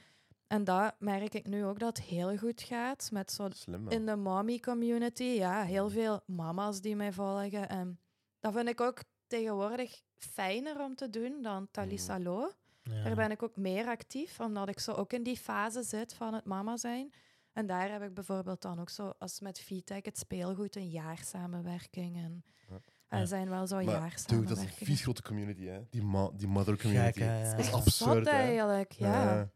En 0.46 0.64
dat 0.64 0.94
merk 0.98 1.34
ik 1.34 1.46
nu 1.46 1.64
ook 1.64 1.78
dat 1.78 1.96
het 1.96 2.06
heel 2.06 2.36
goed 2.36 2.62
gaat. 2.62 3.08
Met 3.12 3.32
zo 3.32 3.48
Slim 3.50 3.88
in 3.88 4.06
de 4.06 4.16
mommy 4.16 4.58
community, 4.58 5.22
ja, 5.22 5.62
heel 5.62 5.90
veel 5.90 6.20
mama's 6.26 6.80
die 6.80 6.96
mij 6.96 7.12
volgen. 7.12 7.68
En 7.68 7.98
dat 8.40 8.52
vind 8.52 8.68
ik 8.68 8.80
ook 8.80 8.98
tegenwoordig 9.26 10.00
fijner 10.16 10.80
om 10.80 10.94
te 10.94 11.10
doen 11.10 11.42
dan 11.42 11.68
Talisa 11.70 12.20
Lo. 12.20 12.50
Ja. 12.82 13.02
Daar 13.04 13.14
ben 13.14 13.30
ik 13.30 13.42
ook 13.42 13.56
meer 13.56 13.86
actief, 13.86 14.40
omdat 14.40 14.68
ik 14.68 14.80
zo 14.80 14.92
ook 14.92 15.12
in 15.12 15.22
die 15.22 15.36
fase 15.36 15.82
zit 15.82 16.14
van 16.14 16.34
het 16.34 16.44
mama 16.44 16.76
zijn. 16.76 17.12
En 17.52 17.66
daar 17.66 17.90
heb 17.90 18.02
ik 18.02 18.14
bijvoorbeeld 18.14 18.62
dan 18.62 18.80
ook 18.80 18.90
zo, 18.90 19.12
als 19.18 19.40
met 19.40 19.60
VTech, 19.60 20.04
het 20.04 20.18
speelgoed, 20.18 20.76
een 20.76 20.88
jaarsamenwerking. 20.90 22.16
En 22.16 22.44
Ja. 22.68 22.80
er 23.08 23.18
Ja. 23.18 23.24
zijn 23.26 23.48
wel 23.48 23.66
zo 23.66 23.74
Maar, 23.76 23.84
dude, 23.84 23.96
dat 23.96 24.00
is 24.00 24.06
een 24.06 24.36
jaarsamenwerkingen. 24.36 24.86
vies 24.86 25.02
grote 25.02 25.22
community, 25.22 25.64
hè? 25.64 25.80
Die, 25.90 26.02
ma 26.02 26.30
die 26.34 26.46
mother 26.48 26.78
community. 26.78 27.20
Gek. 27.20 27.44
Dat 27.44 27.58
is 27.58 27.64
Echt 27.66 27.72
absurd, 27.72 28.24
hè? 28.24 28.30
eigenlijk, 28.30 28.92
ja. 28.92 29.50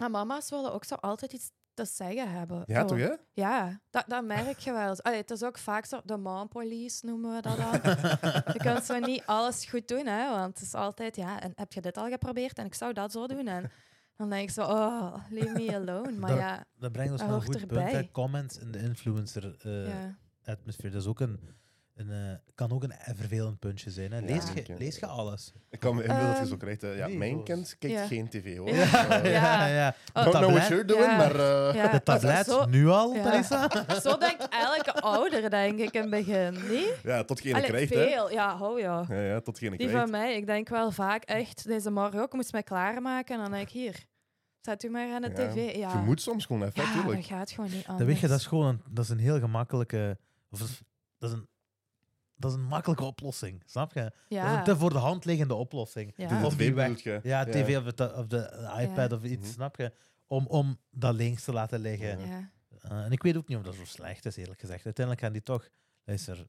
Maar 0.00 0.10
mama's 0.10 0.50
willen 0.50 0.72
ook 0.72 0.84
zo 0.84 0.94
altijd 0.94 1.32
iets 1.32 1.50
te 1.74 1.84
zeggen 1.84 2.30
hebben. 2.30 2.62
Ja, 2.66 2.80
Zo. 2.80 2.86
toch, 2.86 2.98
hè? 2.98 3.12
Ja, 3.32 3.80
dat, 3.90 4.04
dat 4.06 4.24
merk 4.24 4.58
je 4.58 4.72
wel. 4.72 4.96
Allee, 5.00 5.18
het 5.20 5.30
is 5.30 5.42
ook 5.42 5.58
vaak 5.58 5.84
zo, 5.84 6.00
de 6.04 6.16
mom 6.16 6.48
police 6.48 7.06
noemen 7.06 7.34
we 7.34 7.40
dat 7.42 7.56
dan. 7.56 7.72
je 8.52 8.58
kunt 8.58 8.84
zo 8.84 8.98
niet 8.98 9.22
alles 9.26 9.64
goed 9.64 9.88
doen, 9.88 10.06
hè, 10.06 10.30
want 10.30 10.54
het 10.58 10.66
is 10.66 10.74
altijd, 10.74 11.16
ja, 11.16 11.40
en 11.40 11.52
heb 11.56 11.72
je 11.72 11.80
dit 11.80 11.96
al 11.96 12.08
geprobeerd 12.08 12.58
en 12.58 12.66
ik 12.66 12.74
zou 12.74 12.92
dat 12.92 13.12
zo 13.12 13.26
doen. 13.26 13.46
En 13.46 13.70
dan 14.16 14.30
denk 14.30 14.42
ik 14.48 14.54
zo, 14.54 14.62
oh, 14.62 15.14
leave 15.30 15.52
me 15.52 15.74
alone. 15.74 16.12
Maar 16.12 16.30
Dat- 16.30 16.38
ja, 16.38 16.64
Dat 16.78 16.92
brengt 16.92 17.10
ons 17.12 17.20
Dat 17.20 17.30
wel 17.30 17.38
een 17.38 17.44
goed 17.44 17.66
punt. 17.66 17.70
hè. 17.70 17.86
erbij. 17.86 18.08
Comments 18.12 18.58
in 18.58 18.72
de 18.72 18.78
influencer 18.78 19.56
eh 19.62 19.88
ja. 19.88 20.16
atmosfeer. 20.44 20.90
Dat 20.90 21.00
is 21.02 21.08
ook 21.08 21.20
een, 21.20 21.40
een, 21.96 22.10
eh, 22.10 22.38
kan 22.54 22.72
ook 22.72 22.82
een 22.82 22.92
vervelend 23.14 23.58
puntje 23.58 23.90
zijn. 23.90 24.12
Hè. 24.12 24.18
Ja, 24.18 24.24
Lees, 24.26 24.44
je, 24.66 24.74
lees 24.78 24.98
je 24.98 25.06
alles? 25.06 25.52
Ik 25.70 25.80
kan 25.80 25.94
me 25.94 26.02
inbeelden 26.02 26.26
dat 26.26 26.34
je 26.36 26.40
Ehm, 26.42 26.50
zo 26.50 26.56
krijgt. 26.56 26.82
hè. 26.82 26.88
Ja, 26.92 27.06
nee, 27.06 27.16
mijn 27.16 27.42
kind 27.44 27.76
kijkt 27.78 27.96
Ja. 27.96 28.06
geen 28.06 28.28
tv, 28.28 28.56
hoor. 28.56 28.68
Ja. 28.74 29.08
Eh, 29.22 29.32
Ja. 29.32 29.66
ja. 29.66 29.94
Oh, 30.14 30.24
Don't 30.24 30.36
know 30.36 30.50
what 30.54 30.66
you're 30.68 30.84
doing, 30.84 31.04
Ja. 31.06 31.16
maar... 31.16 31.34
eh, 31.34 31.74
Ja, 31.74 31.88
De 31.92 32.02
tablet, 32.02 32.46
Zo, 32.46 32.64
nu 32.66 32.88
al, 32.88 33.14
Ja. 33.14 33.22
Talisa? 33.22 33.68
zo 34.10 34.18
denkt 34.18 34.48
elke 34.50 34.92
ouder, 35.00 35.50
denk 35.50 35.78
ik, 35.78 35.92
in 35.94 36.00
het 36.00 36.10
begin. 36.10 36.52
Niet? 36.68 36.94
Ja, 37.02 37.24
tot 37.24 37.40
geen 37.40 37.62
krijgt, 37.62 37.94
hè. 37.94 38.06
veel. 38.08 38.30
Ja, 38.30 38.56
hou 38.56 38.80
ja. 38.80 39.04
Ja, 39.08 39.20
ja, 39.20 39.40
tot 39.40 39.58
geen 39.58 39.70
Die 39.70 39.78
krijgt. 39.78 39.96
van 39.98 40.10
mij, 40.10 40.36
ik 40.36 40.46
denk 40.46 40.68
wel 40.68 40.90
vaak 40.90 41.22
echt, 41.24 41.66
deze 41.66 41.90
morgen 41.90 42.20
ook, 42.20 42.32
moest 42.32 42.52
mij 42.52 42.62
klaarmaken. 42.62 43.34
En 43.36 43.42
dan 43.42 43.50
denk 43.50 43.66
ik, 43.66 43.72
hier, 43.72 44.04
zet 44.60 44.82
u 44.84 44.88
maar 44.90 45.12
aan 45.14 45.22
de 45.22 45.28
Ja. 45.28 45.34
tv. 45.34 45.76
Ja, 45.76 45.92
Je 45.92 45.98
moet 45.98 46.20
soms 46.20 46.46
gewoon 46.46 46.62
even, 46.62 46.82
ja 46.82 46.86
dat 46.86 46.94
natuurlijk. 46.96 47.24
gaat 47.26 47.50
gewoon 47.50 47.70
niet 47.70 47.86
anders. 47.86 47.98
Dan 47.98 48.06
weet 48.06 48.18
je, 48.18 48.28
dat 48.28 48.38
is 48.38 48.46
gewoon 48.46 48.66
een, 48.66 48.80
dat 48.90 49.04
is 49.04 49.10
een 49.10 49.18
heel 49.18 49.38
gemakkelijke... 49.38 50.18
Of 50.50 50.58
dat 50.58 50.68
is- 50.68 50.80
dat 51.18 51.30
is 51.30 51.36
een, 51.36 51.48
dat 52.36 52.50
is 52.50 52.56
een 52.56 52.64
makkelijke 52.64 53.04
oplossing, 53.04 53.62
snap 53.66 53.92
je? 53.92 54.00
Dat 54.28 54.44
is 54.44 54.50
een 54.52 54.64
te 54.64 54.76
voor 54.76 54.90
de 54.90 54.98
hand 54.98 55.24
liggende 55.24 55.54
oplossing. 55.54 56.12
Ja. 56.16 56.40
De 56.40 56.46
Of 56.46 56.52
tv 56.52 56.58
die 56.58 56.74
weg- 56.74 56.86
bedoelt 56.86 57.02
je? 57.02 57.20
Ja, 57.22 57.44
tv 57.44 57.76
of 57.76 57.84
de, 57.92 58.14
of 58.14 58.26
de 58.26 58.70
iPad 58.80 59.10
Ja. 59.10 59.16
of 59.16 59.22
iets, 59.24 59.42
Mhm. 59.46 59.52
snap 59.52 59.76
je? 59.76 59.92
Om, 60.26 60.46
om 60.46 60.78
dat 60.90 61.14
links 61.14 61.44
te 61.44 61.52
laten 61.52 61.80
liggen. 61.80 62.18
Uh, 62.20 63.04
en 63.04 63.12
ik 63.12 63.22
weet 63.22 63.36
ook 63.36 63.48
niet 63.48 63.56
of 63.58 63.62
dat 63.64 63.74
zo 63.74 63.84
slecht 63.84 64.26
is, 64.26 64.36
eerlijk 64.36 64.60
gezegd. 64.60 64.84
Uiteindelijk 64.84 65.24
gaan 65.24 65.32
die 65.34 65.42
toch... 65.42 65.68
Luister, 66.04 66.46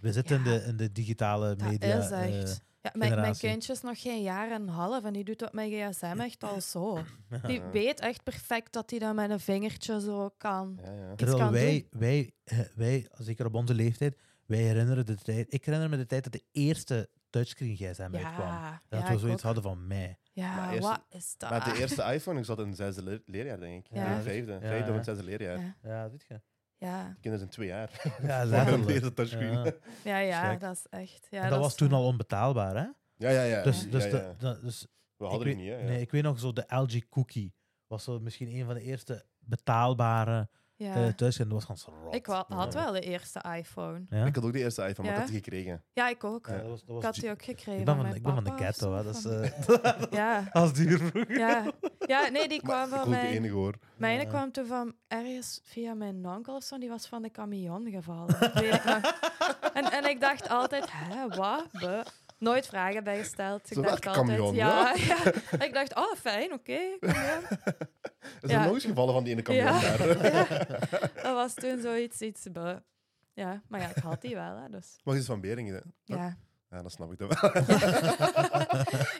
we 0.00 0.12
zitten 0.12 0.36
in, 0.36 0.42
de, 0.42 0.64
in 0.66 0.76
de 0.76 0.92
digitale 0.92 1.56
Dat 1.56 1.68
media. 1.70 1.98
is 1.98 2.10
eh, 2.10 2.40
echt. 2.40 2.60
ja, 2.82 2.90
mijn, 2.94 3.14
mijn 3.14 3.36
kindje 3.36 3.72
is 3.72 3.80
nog 3.80 4.00
geen 4.00 4.22
jaar 4.22 4.50
en 4.50 4.62
een 4.62 4.68
half 4.68 5.04
en 5.04 5.12
die 5.12 5.24
doet 5.24 5.42
op 5.42 5.52
mijn 5.52 5.70
gsm 5.70 6.16
echt 6.28 6.44
al 6.44 6.60
zo. 6.60 6.98
Die 7.46 7.60
Ja. 7.60 7.70
weet 7.70 8.00
echt 8.00 8.22
perfect 8.22 8.72
dat 8.72 8.90
hij 8.90 8.98
dat 8.98 9.14
met 9.14 9.30
een 9.30 9.40
vingertje 9.40 10.00
zo 10.00 10.30
kan. 10.36 10.78
Ja, 10.84 10.92
ja. 10.92 11.06
iets 11.08 11.16
Terwijl 11.16 11.38
kan 11.38 11.52
wij, 11.52 11.86
wij, 11.90 12.30
eh, 12.44 12.58
wij, 12.74 13.08
zeker 13.18 13.46
op 13.46 13.54
onze 13.54 13.74
leeftijd, 13.74 14.16
wij 14.50 14.58
herinneren 14.58 15.06
de 15.06 15.14
tijd... 15.16 15.52
Ik 15.52 15.64
herinner 15.64 15.88
me 15.90 15.96
de 15.96 16.06
tijd 16.06 16.22
dat 16.24 16.32
de 16.32 16.44
eerste 16.52 17.08
touchscreen 17.30 17.76
gsm 17.76 18.00
uitkwam. 18.02 18.46
Ja, 18.46 18.82
Dat 18.88 19.00
ja, 19.02 19.12
we 19.12 19.18
zoiets 19.18 19.36
ook. 19.38 19.44
hadden 19.44 19.62
van 19.62 19.86
mij. 19.86 20.18
Ja, 20.32 20.78
wat 20.78 21.04
is 21.08 21.34
dat? 21.38 21.50
Maar 21.50 21.72
de 21.72 21.78
eerste 21.80 22.02
iPhone, 22.02 22.38
ik 22.38 22.44
zat 22.44 22.58
in 22.58 22.66
het 22.66 22.76
zesde 22.76 23.02
leer- 23.02 23.22
leerjaar, 23.26 23.60
denk 23.60 23.86
ik. 23.86 23.94
Ja. 23.96 24.10
Ja. 24.10 24.20
Vijfde. 24.22 24.52
Ja, 24.52 24.58
Vijfde 24.60 24.84
ja. 24.84 24.90
of 24.90 24.96
het 24.96 25.04
zesde 25.04 25.24
leerjaar. 25.24 25.58
Ja, 25.58 25.74
Ja, 25.82 26.10
weet 26.10 26.24
je. 26.28 26.40
ja, 26.76 27.04
Kinderen 27.12 27.38
zijn 27.38 27.50
twee 27.50 27.66
jaar. 27.68 27.90
Ja, 28.22 28.44
letterlijk. 28.54 29.14
touchscreen. 29.14 29.74
Ja. 30.04 30.18
ja, 30.18 30.56
dat 30.56 30.72
is 30.76 30.86
echt. 30.90 31.26
Ja, 31.30 31.48
dat, 31.48 31.58
was 31.58 31.74
toen 31.76 31.92
al 31.92 32.04
onbetaalbaar, 32.06 32.74
hè? 32.76 32.86
Ja, 33.16 33.30
ja, 33.30 33.42
ja. 33.42 33.62
Dus, 33.62 33.90
dus, 33.90 34.04
ja. 34.04 34.10
de- 34.10 34.34
de- 34.38 34.58
dus 34.62 34.80
We 35.16 35.24
ik 35.24 35.30
hadden 35.30 35.46
weet, 35.48 35.56
het 35.56 35.64
niet, 35.64 35.72
hè. 35.74 35.80
Ja. 35.80 35.84
Nee, 35.88 36.00
ik 36.00 36.10
weet 36.10 36.22
nog 36.22 36.38
zo 36.38 36.52
de 36.52 36.64
LG 36.68 37.08
Cookie. 37.08 37.54
Was 37.86 38.04
zo 38.04 38.20
misschien 38.20 38.48
een 38.48 38.64
van 38.64 38.74
de 38.74 38.82
eerste 38.82 39.24
betaalbare 39.38 40.48
Ja. 40.80 40.94
eh 40.94 41.06
thuis. 41.12 41.38
En 41.38 41.44
dat 41.44 41.52
was 41.52 41.62
gewoon 41.62 41.76
zo 41.78 42.04
rot. 42.04 42.14
ik 42.14 42.26
wa- 42.26 42.44
had 42.48 42.72
Ja. 42.72 42.82
wel 42.84 42.92
de 42.92 43.00
eerste 43.00 43.40
iPhone. 43.56 44.02
Ja? 44.10 44.24
Ik 44.24 44.34
had 44.34 44.44
ook 44.44 44.52
de 44.52 44.58
eerste 44.58 44.82
iPhone, 44.86 45.08
maar 45.08 45.16
ik 45.16 45.22
had 45.22 45.30
die 45.32 45.42
gekregen. 45.42 45.82
Ja, 45.92 46.08
ik 46.08 46.24
ook. 46.24 46.46
Ja, 46.46 46.56
dat 46.56 46.66
was, 46.66 46.80
dat 46.80 46.88
was 46.88 46.96
Ik 46.98 47.02
had 47.04 47.14
die 47.14 47.30
ook 47.30 47.42
gekregen. 47.42 47.78
ik 47.78 47.84
ben 47.84 47.94
van 47.94 47.94
van, 47.94 48.02
mijn 48.04 48.16
ik 48.16 48.22
ben 48.22 48.34
van 48.34 48.44
de 48.44 48.62
ghetto, 48.64 48.94
hè. 48.94 49.02
Dat 49.04 49.14
is, 49.16 49.24
eh, 49.24 50.12
Ja, 50.20 50.48
als 50.52 50.72
duur 50.72 50.98
vroeger. 50.98 51.38
ja. 51.38 51.64
ja, 52.06 52.28
nee, 52.28 52.48
die 52.48 52.62
Maar 52.66 52.86
kwam 52.86 52.98
ik 53.00 53.04
van 53.06 53.14
ook 53.14 53.20
de 53.20 53.26
enige 53.28 53.54
hoor. 53.54 53.74
Mijne 53.96 54.22
Ja. 54.22 54.28
kwam 54.28 54.52
toen 54.52 54.66
van 54.66 54.94
ergens 55.08 55.60
via 55.64 55.94
mijn 55.94 56.26
onkel 56.28 56.54
of 56.56 56.62
zo. 56.62 56.78
Die 56.78 56.88
was 56.88 57.06
van 57.06 57.22
de 57.22 57.30
camion 57.30 57.90
gevallen. 57.90 58.38
Weet 58.54 58.74
ik 58.74 58.84
nog. 58.84 59.18
En, 59.74 59.84
en 59.92 60.08
ik 60.10 60.20
dacht 60.20 60.48
altijd, 60.48 60.84
hè, 60.92 61.28
wat? 61.28 61.66
Nooit 62.40 62.66
vragen 62.66 63.04
bij 63.04 63.18
gesteld. 63.18 63.66
Ik 63.70 63.72
Zo, 63.76 63.82
dacht 63.82 64.06
altijd, 64.06 64.26
camion, 64.26 64.54
ja, 64.54 64.94
ja. 65.08 65.24
Ik 65.64 65.74
dacht, 65.74 65.96
oh, 65.96 66.14
fijn, 66.14 66.52
oké. 66.52 66.96
camion. 67.00 67.42
Is 68.40 68.50
er 68.50 68.60
nog 68.60 68.74
eens 68.74 68.84
gevallen 68.84 69.14
van 69.14 69.24
die 69.24 69.32
ene 69.32 69.42
camion. 69.42 69.80
Dat 71.22 71.34
was 71.34 71.54
toen 71.54 71.80
zoiets, 71.80 72.20
iets, 72.20 72.46
buh. 72.52 72.76
Ja, 73.34 73.62
maar 73.68 73.80
ja, 73.80 73.88
ik 73.88 74.02
had 74.02 74.20
die 74.20 74.34
wel, 74.34 74.56
hè, 74.56 74.68
dus 74.68 74.96
Mag 75.04 75.14
eens 75.14 75.26
van 75.26 75.40
Beringen, 75.40 75.74
hè? 75.74 76.14
ja. 76.14 76.36
Ja, 76.70 76.82
dat 76.82 76.92
snap 76.92 77.12
ik 77.12 77.18
dan 77.18 77.28
wel. 77.28 77.50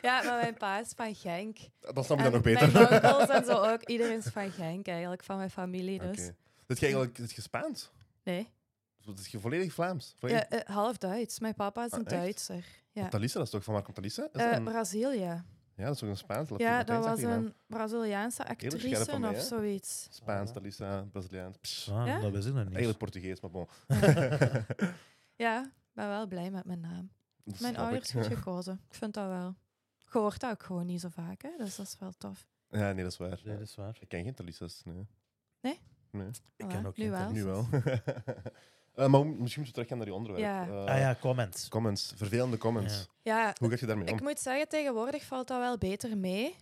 Ja, 0.01 0.23
maar 0.23 0.37
mijn 0.41 0.57
pa 0.57 0.79
is 0.79 0.91
van 0.95 1.15
Genk. 1.15 1.57
Dat 1.79 2.05
snap 2.05 2.17
ik 2.17 2.23
dan 2.23 2.33
nog 2.33 2.41
beter. 2.41 2.71
Mijn 2.71 2.93
onkels 2.93 3.29
en 3.29 3.45
zo 3.45 3.51
ook. 3.71 3.83
Iedereen 3.83 4.17
is 4.17 4.25
van 4.25 4.51
Genk 4.51 4.87
eigenlijk, 4.87 5.23
van 5.23 5.37
mijn 5.37 5.49
familie 5.49 5.99
dus. 5.99 6.17
Zit 6.67 6.79
je 6.79 6.85
eigenlijk 6.85 7.17
het 7.17 7.31
je 7.31 7.41
Spaans? 7.41 7.91
Nee, 8.23 8.49
Het 9.05 9.19
is 9.19 9.27
je 9.27 9.39
volledig 9.39 9.73
Vlaams? 9.73 10.15
Volledig... 10.19 10.45
ja, 10.49 10.57
eh, 10.59 10.75
half 10.75 10.97
Duits. 10.97 11.39
Mijn 11.39 11.53
papa 11.53 11.85
is 11.85 11.91
Ah, 11.91 11.99
een 11.99 12.05
echt? 12.05 12.15
Duitser. 12.15 12.65
Ja. 12.91 13.07
Talissa, 13.07 13.37
dat 13.37 13.45
is 13.47 13.53
toch 13.53 13.63
van 13.63 13.73
waar 13.73 13.83
komt 13.83 13.97
Eh, 14.31 14.51
een- 14.51 14.63
Brazilië. 14.63 15.43
Ja, 15.75 15.85
dat 15.87 15.95
is 15.95 16.03
ook 16.03 16.09
een 16.09 16.17
Spaans. 16.17 16.49
Ja, 16.57 16.83
dat 16.83 17.03
was 17.05 17.21
een 17.21 17.53
Braziliaanse 17.67 18.47
actrice 18.47 19.19
mij, 19.19 19.29
of 19.29 19.39
zoiets. 19.41 20.07
Spaans. 20.11 20.51
Talissa, 20.53 21.01
Braziliaans. 21.11 21.57
Pss, 21.57 21.89
Ah, 21.89 22.07
Ja? 22.07 22.19
Dat 22.19 22.31
wist 22.31 22.47
ik 22.47 22.53
nog 22.53 22.63
niet. 22.63 22.73
Eigenlijk 22.75 22.97
Portugees, 22.97 23.39
maar 23.41 23.51
bon. 23.51 23.67
Ja, 25.35 25.63
ik 25.63 25.93
ben 25.93 26.07
wel 26.07 26.27
blij 26.27 26.51
met 26.51 26.65
mijn 26.65 26.79
naam. 26.79 27.11
Dat 27.45 27.59
Mijn 27.59 27.77
ouders 27.77 28.11
goed 28.11 28.25
gekozen. 28.37 28.81
Ik 28.89 28.93
vind 28.95 29.13
dat 29.13 29.27
wel. 29.27 29.55
Je 29.97 30.17
hoort 30.19 30.39
dat 30.39 30.51
ook 30.51 30.63
gewoon 30.63 30.85
niet 30.85 31.01
zo 31.01 31.09
vaak, 31.09 31.41
hè? 31.41 31.49
dus 31.57 31.75
dat 31.75 31.85
is 31.85 31.95
wel 31.99 32.11
tof. 32.17 32.47
Ja, 32.69 32.91
nee, 32.91 33.03
dat 33.03 33.11
is 33.11 33.17
waar. 33.17 33.41
Nee, 33.43 33.57
dat 33.57 33.67
is 33.67 33.75
waar. 33.75 33.97
Ik 33.99 34.07
ken 34.09 34.23
geen 34.23 34.33
Talissa's, 34.33 34.81
nee. 34.85 35.07
Nee? 35.61 35.79
Nee, 36.11 36.27
Ik 36.55 36.67
ken 36.67 36.85
ook 36.85 36.97
nu 36.97 37.03
geen 37.03 37.11
wel. 37.11 37.31
nu 37.31 37.43
wel. 37.43 37.67
Eh, 38.95 39.07
maar 39.07 39.25
misschien 39.25 39.39
moeten 39.39 39.63
we 39.63 39.71
teruggaan 39.71 39.97
naar 39.97 40.05
die 40.05 40.15
onderwerp. 40.15 40.43
Ja. 40.43 40.67
Eh, 40.67 40.85
Ah 40.93 40.99
ja, 40.99 41.15
comments. 41.19 41.67
Comments, 41.67 42.13
vervelende 42.15 42.57
comments. 42.57 43.07
Ja. 43.21 43.37
Ja, 43.39 43.53
Hoe 43.59 43.69
ga 43.69 43.75
je 43.79 43.85
daarmee 43.85 44.07
om? 44.07 44.13
ik 44.13 44.21
moet 44.21 44.39
zeggen, 44.39 44.67
tegenwoordig 44.67 45.23
valt 45.23 45.47
dat 45.47 45.59
wel 45.59 45.77
beter 45.77 46.17
mee. 46.17 46.55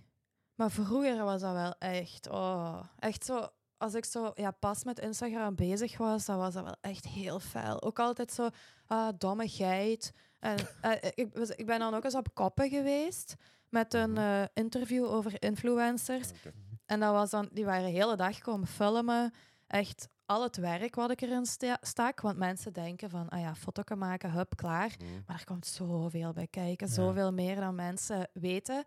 Maar 0.56 0.72
vroeger 0.72 1.24
was 1.24 1.42
dat 1.42 1.54
wel 1.54 1.76
echt, 1.80 2.30
oh, 2.30 2.80
echt 3.00 3.26
zo. 3.26 3.48
Als 3.78 3.94
ik 3.94 4.06
zo 4.06 4.32
ja, 4.36 4.52
pas 4.52 4.84
met 4.84 5.00
Instagram 5.00 5.56
bezig 5.56 5.98
was, 5.98 6.26
dan 6.26 6.38
was 6.38 6.54
dat 6.54 6.64
wel 6.64 6.76
echt 6.82 7.06
heel 7.08 7.40
fel. 7.40 7.82
Ook 7.82 8.00
altijd 8.00 8.32
zo, 8.32 8.50
ah, 8.86 9.08
domme 9.18 9.48
geit. 9.48 10.14
En, 10.40 10.58
eh, 10.82 11.12
ik, 11.16 11.28
was- 11.34 11.50
ik 11.50 11.66
ben 11.66 11.80
dan 11.80 11.94
ook 11.94 12.04
eens 12.04 12.16
op 12.16 12.34
koppen 12.34 12.70
geweest 12.70 13.36
met 13.70 13.94
een 13.94 14.12
Mhm. 14.12 14.20
eh, 14.20 14.44
interview 14.54 15.06
over 15.06 15.44
influencers. 15.44 16.30
Oké. 16.30 16.54
En 16.86 17.00
dat 17.00 17.12
was 17.14 17.30
dan, 17.30 17.50
die 17.52 17.66
waren 17.66 17.84
de 17.84 17.90
hele 17.92 18.16
dag 18.16 18.40
komen 18.40 18.68
filmen. 18.68 19.34
Echt 19.68 20.08
al 20.30 20.44
het 20.44 20.58
werk 20.58 20.96
wat 20.96 21.12
ik 21.12 21.22
erin 21.22 21.46
sta- 21.46 21.78
stak. 21.82 22.22
Want 22.22 22.38
mensen 22.38 22.74
denken 22.74 23.10
van, 23.10 23.30
ah 23.30 23.40
ja, 23.40 23.56
foto 23.56 23.96
maken, 23.96 24.32
hup, 24.32 24.56
klaar. 24.56 24.96
Mhm. 25.00 25.10
Maar 25.28 25.38
er 25.40 25.46
komt 25.46 25.66
zoveel 25.66 26.34
bij 26.34 26.48
kijken. 26.48 26.88
Ja. 26.88 26.94
Zoveel 26.94 27.34
meer 27.34 27.56
dan 27.56 27.76
mensen 27.76 28.30
weten. 28.34 28.84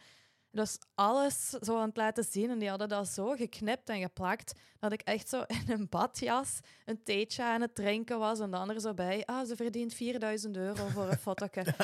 Dus 0.53 0.79
alles 0.95 1.49
zo 1.49 1.79
aan 1.79 1.89
het 1.89 1.97
laten 1.97 2.25
zien. 2.25 2.51
En 2.51 2.59
die 2.59 2.69
hadden 2.69 2.89
dat 2.89 3.09
zo 3.09 3.35
geknipt 3.35 3.89
en 3.89 4.01
geplakt. 4.01 4.55
Dat 4.79 4.93
ik 4.93 5.01
echt 5.01 5.29
zo 5.29 5.43
in 5.59 5.65
een 5.67 5.87
badjas 5.89 6.61
een 6.85 7.03
theetje 7.03 7.45
aan 7.45 7.61
het 7.61 7.75
drinken 7.75 8.19
was. 8.19 8.41
En 8.41 8.51
de 8.51 8.57
ander 8.57 8.81
zo 8.81 8.95
bij. 8.95 9.23
Ah, 9.27 9.47
ze 9.47 9.57
verdient 9.57 9.95
4000 9.95 10.57
euro 10.57 10.87
voor 10.87 11.09
een 11.09 11.19
fotoke. 11.19 11.65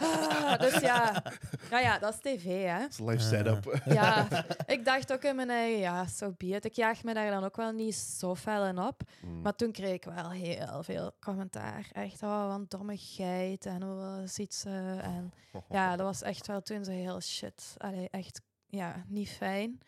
ah, 0.00 0.58
dus 0.58 0.80
ja. 0.80 1.22
ja, 1.70 1.78
ja, 1.78 1.98
dat 1.98 2.14
is 2.14 2.20
tv, 2.20 2.66
hè. 2.66 2.78
Dat 2.78 2.90
is 2.90 2.98
live 2.98 3.20
setup. 3.20 3.80
Ja, 3.84 4.28
ik 4.66 4.84
dacht 4.84 5.12
ook 5.12 5.22
in 5.22 5.36
mijn 5.36 5.50
eigen, 5.50 5.80
ja, 5.80 6.06
zo 6.06 6.34
be 6.36 6.46
it. 6.46 6.64
Ik 6.64 6.74
jaag 6.74 7.02
me 7.02 7.14
daar 7.14 7.30
dan 7.30 7.44
ook 7.44 7.56
wel 7.56 7.72
niet 7.72 7.94
zo 7.94 8.34
fel 8.34 8.66
in 8.66 8.78
op. 8.78 9.02
Mm. 9.20 9.40
Maar 9.40 9.54
toen 9.54 9.72
kreeg 9.72 9.94
ik 9.94 10.04
wel 10.04 10.30
heel 10.30 10.82
veel 10.82 11.12
commentaar. 11.20 11.88
Echt, 11.92 12.22
oh, 12.22 12.46
wat 12.46 12.58
een 12.58 12.66
domme 12.68 12.96
geit. 12.96 13.66
En 13.66 13.82
hoe 13.82 14.22
ziet 14.24 14.54
ze? 14.54 14.98
En 15.02 15.32
ja, 15.68 15.96
dat 15.96 16.06
was 16.06 16.22
echt 16.22 16.46
wel 16.46 16.62
toen 16.62 16.84
zo 16.84 16.90
heel 16.90 17.20
shit. 17.20 17.74
Allee, 17.92 18.08
echt, 18.10 18.40
ja, 18.66 19.04
niet 19.08 19.28
fijn. 19.30 19.78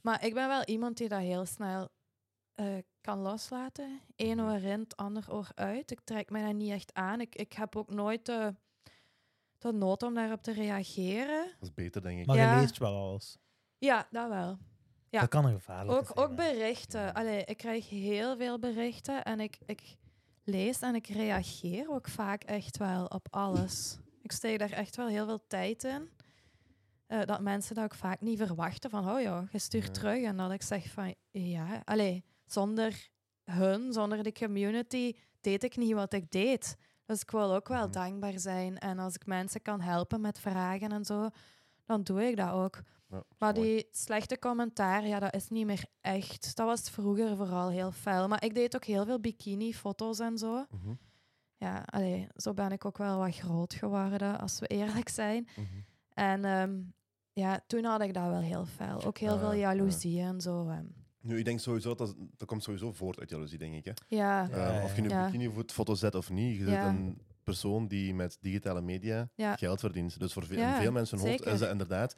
Maar 0.00 0.24
ik 0.24 0.34
ben 0.34 0.48
wel 0.48 0.64
iemand 0.64 0.96
die 0.96 1.08
dat 1.08 1.20
heel 1.20 1.46
snel 1.46 1.88
eh, 2.54 2.66
kan 3.00 3.18
loslaten. 3.18 4.00
Eén 4.16 4.40
oor 4.40 4.62
in, 4.62 4.80
het 4.80 4.96
ander 4.96 5.24
oor 5.32 5.48
uit. 5.54 5.90
Ik 5.90 6.00
trek 6.04 6.30
mij 6.30 6.42
daar 6.42 6.54
niet 6.54 6.70
echt 6.70 6.94
aan. 6.94 7.20
Ik, 7.20 7.34
ik 7.34 7.52
heb 7.52 7.76
ook 7.76 7.90
nooit 7.90 8.26
de, 8.26 8.54
de 9.58 9.72
nood 9.72 10.02
om 10.02 10.14
daarop 10.14 10.42
te 10.42 10.52
reageren. 10.52 11.44
Dat 11.44 11.68
is 11.68 11.74
beter, 11.74 12.02
denk 12.02 12.20
ik. 12.20 12.26
Maar 12.26 12.36
Ja. 12.36 12.54
je 12.54 12.60
leest 12.60 12.78
wel 12.78 12.94
alles. 12.96 13.36
Ja, 13.78 14.06
dat 14.10 14.28
wel. 14.28 14.58
Ja. 15.08 15.20
Dat 15.20 15.28
kan 15.28 15.44
een 15.44 15.54
gevaarlijk 15.54 15.98
Ook, 15.98 16.20
ook 16.20 16.36
berichten. 16.36 17.14
Allee, 17.14 17.44
ik 17.44 17.56
krijg 17.56 17.88
heel 17.88 18.36
veel 18.36 18.58
berichten 18.58 19.24
en 19.24 19.40
ik, 19.40 19.58
ik 19.66 19.96
lees 20.42 20.80
en 20.80 20.94
ik 20.94 21.06
reageer 21.06 21.90
ook 21.90 22.08
vaak 22.08 22.42
echt 22.44 22.76
wel 22.76 23.06
op 23.06 23.26
alles. 23.30 23.98
Ik 24.22 24.32
steek 24.32 24.58
daar 24.58 24.70
echt 24.70 24.96
wel 24.96 25.06
heel 25.06 25.26
veel 25.26 25.46
tijd 25.46 25.84
in. 25.84 26.10
Eh, 27.06 27.22
dat 27.24 27.40
mensen 27.40 27.74
dat 27.74 27.84
ook 27.84 27.94
vaak 27.94 28.20
niet 28.20 28.38
verwachten 28.38 28.90
van, 28.90 29.10
oh 29.10 29.20
ja, 29.20 29.44
je 29.52 29.58
stuurt 29.58 29.86
Ja. 29.86 29.92
terug. 29.92 30.22
En 30.22 30.36
dat 30.36 30.52
ik 30.52 30.62
zeg 30.62 30.90
van, 30.90 31.14
ja, 31.30 31.82
allee, 31.84 32.24
zonder 32.46 33.08
hun, 33.44 33.92
zonder 33.92 34.22
de 34.22 34.32
community, 34.32 35.12
deed 35.40 35.62
ik 35.64 35.76
niet 35.76 35.92
wat 35.92 36.12
ik 36.12 36.30
deed. 36.30 36.76
Dus 37.06 37.20
ik 37.20 37.30
wil 37.30 37.54
ook 37.54 37.68
wel 37.68 37.82
Mhm. 37.84 37.92
dankbaar 37.92 38.38
zijn. 38.38 38.78
En 38.78 38.98
als 38.98 39.14
ik 39.14 39.26
mensen 39.26 39.62
kan 39.62 39.80
helpen 39.80 40.20
met 40.20 40.38
vragen 40.38 40.92
en 40.92 41.04
zo, 41.04 41.28
dan 41.84 42.02
doe 42.02 42.22
ik 42.28 42.36
dat 42.36 42.50
ook. 42.50 42.82
Ja, 43.08 43.22
Maar 43.38 43.54
mooi. 43.54 43.74
die 43.74 43.88
slechte 43.90 44.38
commentaar, 44.38 45.06
ja, 45.06 45.18
dat 45.18 45.34
is 45.34 45.48
niet 45.48 45.66
meer 45.66 45.84
echt. 46.00 46.56
Dat 46.56 46.66
was 46.66 46.90
vroeger 46.90 47.36
vooral 47.36 47.70
heel 47.70 47.92
fel. 47.92 48.28
Maar 48.28 48.44
ik 48.44 48.54
deed 48.54 48.74
ook 48.76 48.84
heel 48.84 49.04
veel 49.04 49.20
bikini-foto's 49.20 50.18
en 50.18 50.38
zo. 50.38 50.64
Mhm, 50.70 50.94
Ja, 51.56 51.82
allee, 51.86 52.28
zo 52.36 52.54
ben 52.54 52.72
ik 52.72 52.84
ook 52.84 52.98
wel 52.98 53.18
wat 53.18 53.36
groot 53.36 53.74
geworden, 53.74 54.38
als 54.40 54.58
we 54.58 54.66
eerlijk 54.66 55.08
zijn. 55.08 55.48
mhm. 55.56 55.64
En 56.14 56.44
ehm, 56.44 56.74
ja, 57.32 57.60
toen 57.66 57.84
had 57.84 58.00
ik 58.00 58.14
dat 58.14 58.28
wel 58.28 58.40
heel 58.40 58.64
fel. 58.66 59.04
Ook 59.04 59.18
heel 59.18 59.38
veel 59.38 59.52
ja. 59.52 59.72
jaloezie 59.72 60.20
en 60.20 60.40
zo. 60.40 60.68
ehm. 60.68 60.84
Nu, 61.20 61.38
ik 61.38 61.44
denk 61.44 61.60
sowieso 61.60 61.94
dat 61.94 62.14
dat 62.36 62.48
komt 62.48 62.62
sowieso 62.62 62.92
voort 62.92 63.20
uit 63.20 63.30
jaloezie, 63.30 63.58
denk 63.58 63.74
ik. 63.74 63.84
Hè? 63.84 63.92
Ja, 64.16 64.48
Ja, 64.50 64.78
Eh, 64.78 64.84
of 64.84 64.96
je 64.96 65.02
nu 65.02 65.08
ja. 65.08 65.24
een 65.24 65.30
bikini-foto 65.30 65.94
zet 65.94 66.14
of 66.14 66.30
niet, 66.30 66.58
je 66.58 66.64
Ja. 66.64 66.88
een 66.88 67.18
persoon 67.44 67.86
die 67.88 68.14
met 68.14 68.38
digitale 68.40 68.80
media 68.80 69.28
Ja. 69.34 69.56
geld 69.56 69.80
verdient. 69.80 70.18
Dus 70.18 70.32
voor 70.32 70.46
ve- 70.46 70.56
Ja, 70.56 70.74
in 70.76 70.82
veel 70.82 70.92
mensen 70.92 71.18
hun 71.18 71.28
hoofd 71.28 71.46
is 71.46 71.58
dat 71.58 71.70
inderdaad... 71.70 72.16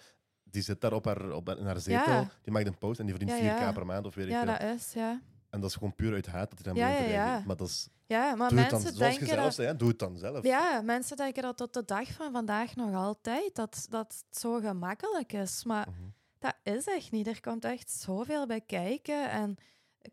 Die 0.50 0.62
zit 0.62 0.80
daar 0.80 0.92
op 0.92 1.04
haar, 1.04 1.30
op 1.32 1.46
haar, 1.46 1.58
in 1.58 1.64
haar 1.66 1.80
zetel, 1.80 2.12
Ja. 2.12 2.28
die 2.42 2.52
maakt 2.52 2.66
een 2.66 2.78
post 2.78 3.00
en 3.00 3.06
die 3.06 3.14
verdient 3.16 3.38
Ja, 3.38 3.44
4k 3.56 3.58
ja. 3.60 3.72
per 3.72 3.86
maand 3.86 4.06
of 4.06 4.14
weet 4.14 4.26
ik 4.26 4.30
ja, 4.32 4.44
veel. 4.44 4.68
dat 4.68 4.76
is, 4.76 4.92
ja. 4.92 5.20
En 5.56 5.62
dat 5.62 5.70
is 5.70 5.76
gewoon 5.76 5.94
puur 5.94 6.12
uit 6.14 6.26
haat 6.26 6.50
dat 6.50 6.64
hij 6.64 6.72
dan 6.74 6.82
Ja, 6.82 6.88
ja, 6.98 7.02
ja, 7.02 7.08
ja. 7.34 7.42
Maar 7.46 7.56
dat 7.56 7.68
is, 7.68 7.88
Ja, 8.06 8.34
maar 8.34 8.48
doe 8.48 8.58
het 8.58 8.70
dan, 8.70 8.80
mensen 8.82 8.96
zoals 8.98 9.12
je 9.14 9.18
denken 9.18 9.26
zelf 9.36 9.44
dat... 9.44 9.54
zei, 9.54 9.76
doe 9.76 9.88
het 9.88 9.98
dan 9.98 10.16
zelf. 10.18 10.44
Ja, 10.44 10.80
mensen 10.84 11.16
denken 11.16 11.42
dat 11.42 11.56
tot 11.56 11.74
de 11.74 11.84
dag 11.84 12.12
van 12.12 12.32
vandaag 12.32 12.74
nog 12.76 12.94
altijd 12.94 13.54
dat, 13.54 13.86
dat 13.90 14.24
het 14.28 14.38
zo 14.38 14.60
gemakkelijk 14.60 15.32
is. 15.32 15.64
Maar 15.64 15.86
Mhm. 15.88 16.08
dat 16.38 16.54
is 16.62 16.86
echt 16.86 17.10
niet. 17.10 17.26
Er 17.26 17.40
komt 17.40 17.64
echt 17.64 17.90
zoveel 17.90 18.46
bij 18.46 18.60
kijken. 18.60 19.30
En 19.30 19.56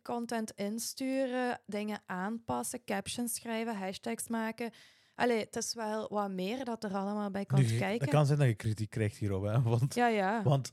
content 0.01 0.51
insturen, 0.51 1.59
dingen 1.65 2.01
aanpassen, 2.05 2.83
captions 2.85 3.33
schrijven, 3.33 3.77
hashtags 3.77 4.27
maken. 4.27 4.71
Allee, 5.15 5.39
het 5.39 5.55
is 5.55 5.73
wel 5.73 6.07
wat 6.09 6.29
meer 6.31 6.65
dat 6.65 6.83
er 6.83 6.93
allemaal 6.95 7.29
bij 7.31 7.45
komt 7.45 7.71
Nu, 7.71 7.77
kijken. 7.77 8.01
Het 8.01 8.09
kan 8.09 8.25
zijn 8.25 8.39
dat 8.39 8.47
je 8.47 8.53
kritiek 8.55 8.89
krijgt 8.89 9.17
hierop, 9.17 9.43
hè? 9.43 9.61
Want, 9.61 9.93
Ja, 9.93 10.07
ja. 10.07 10.41
want 10.43 10.71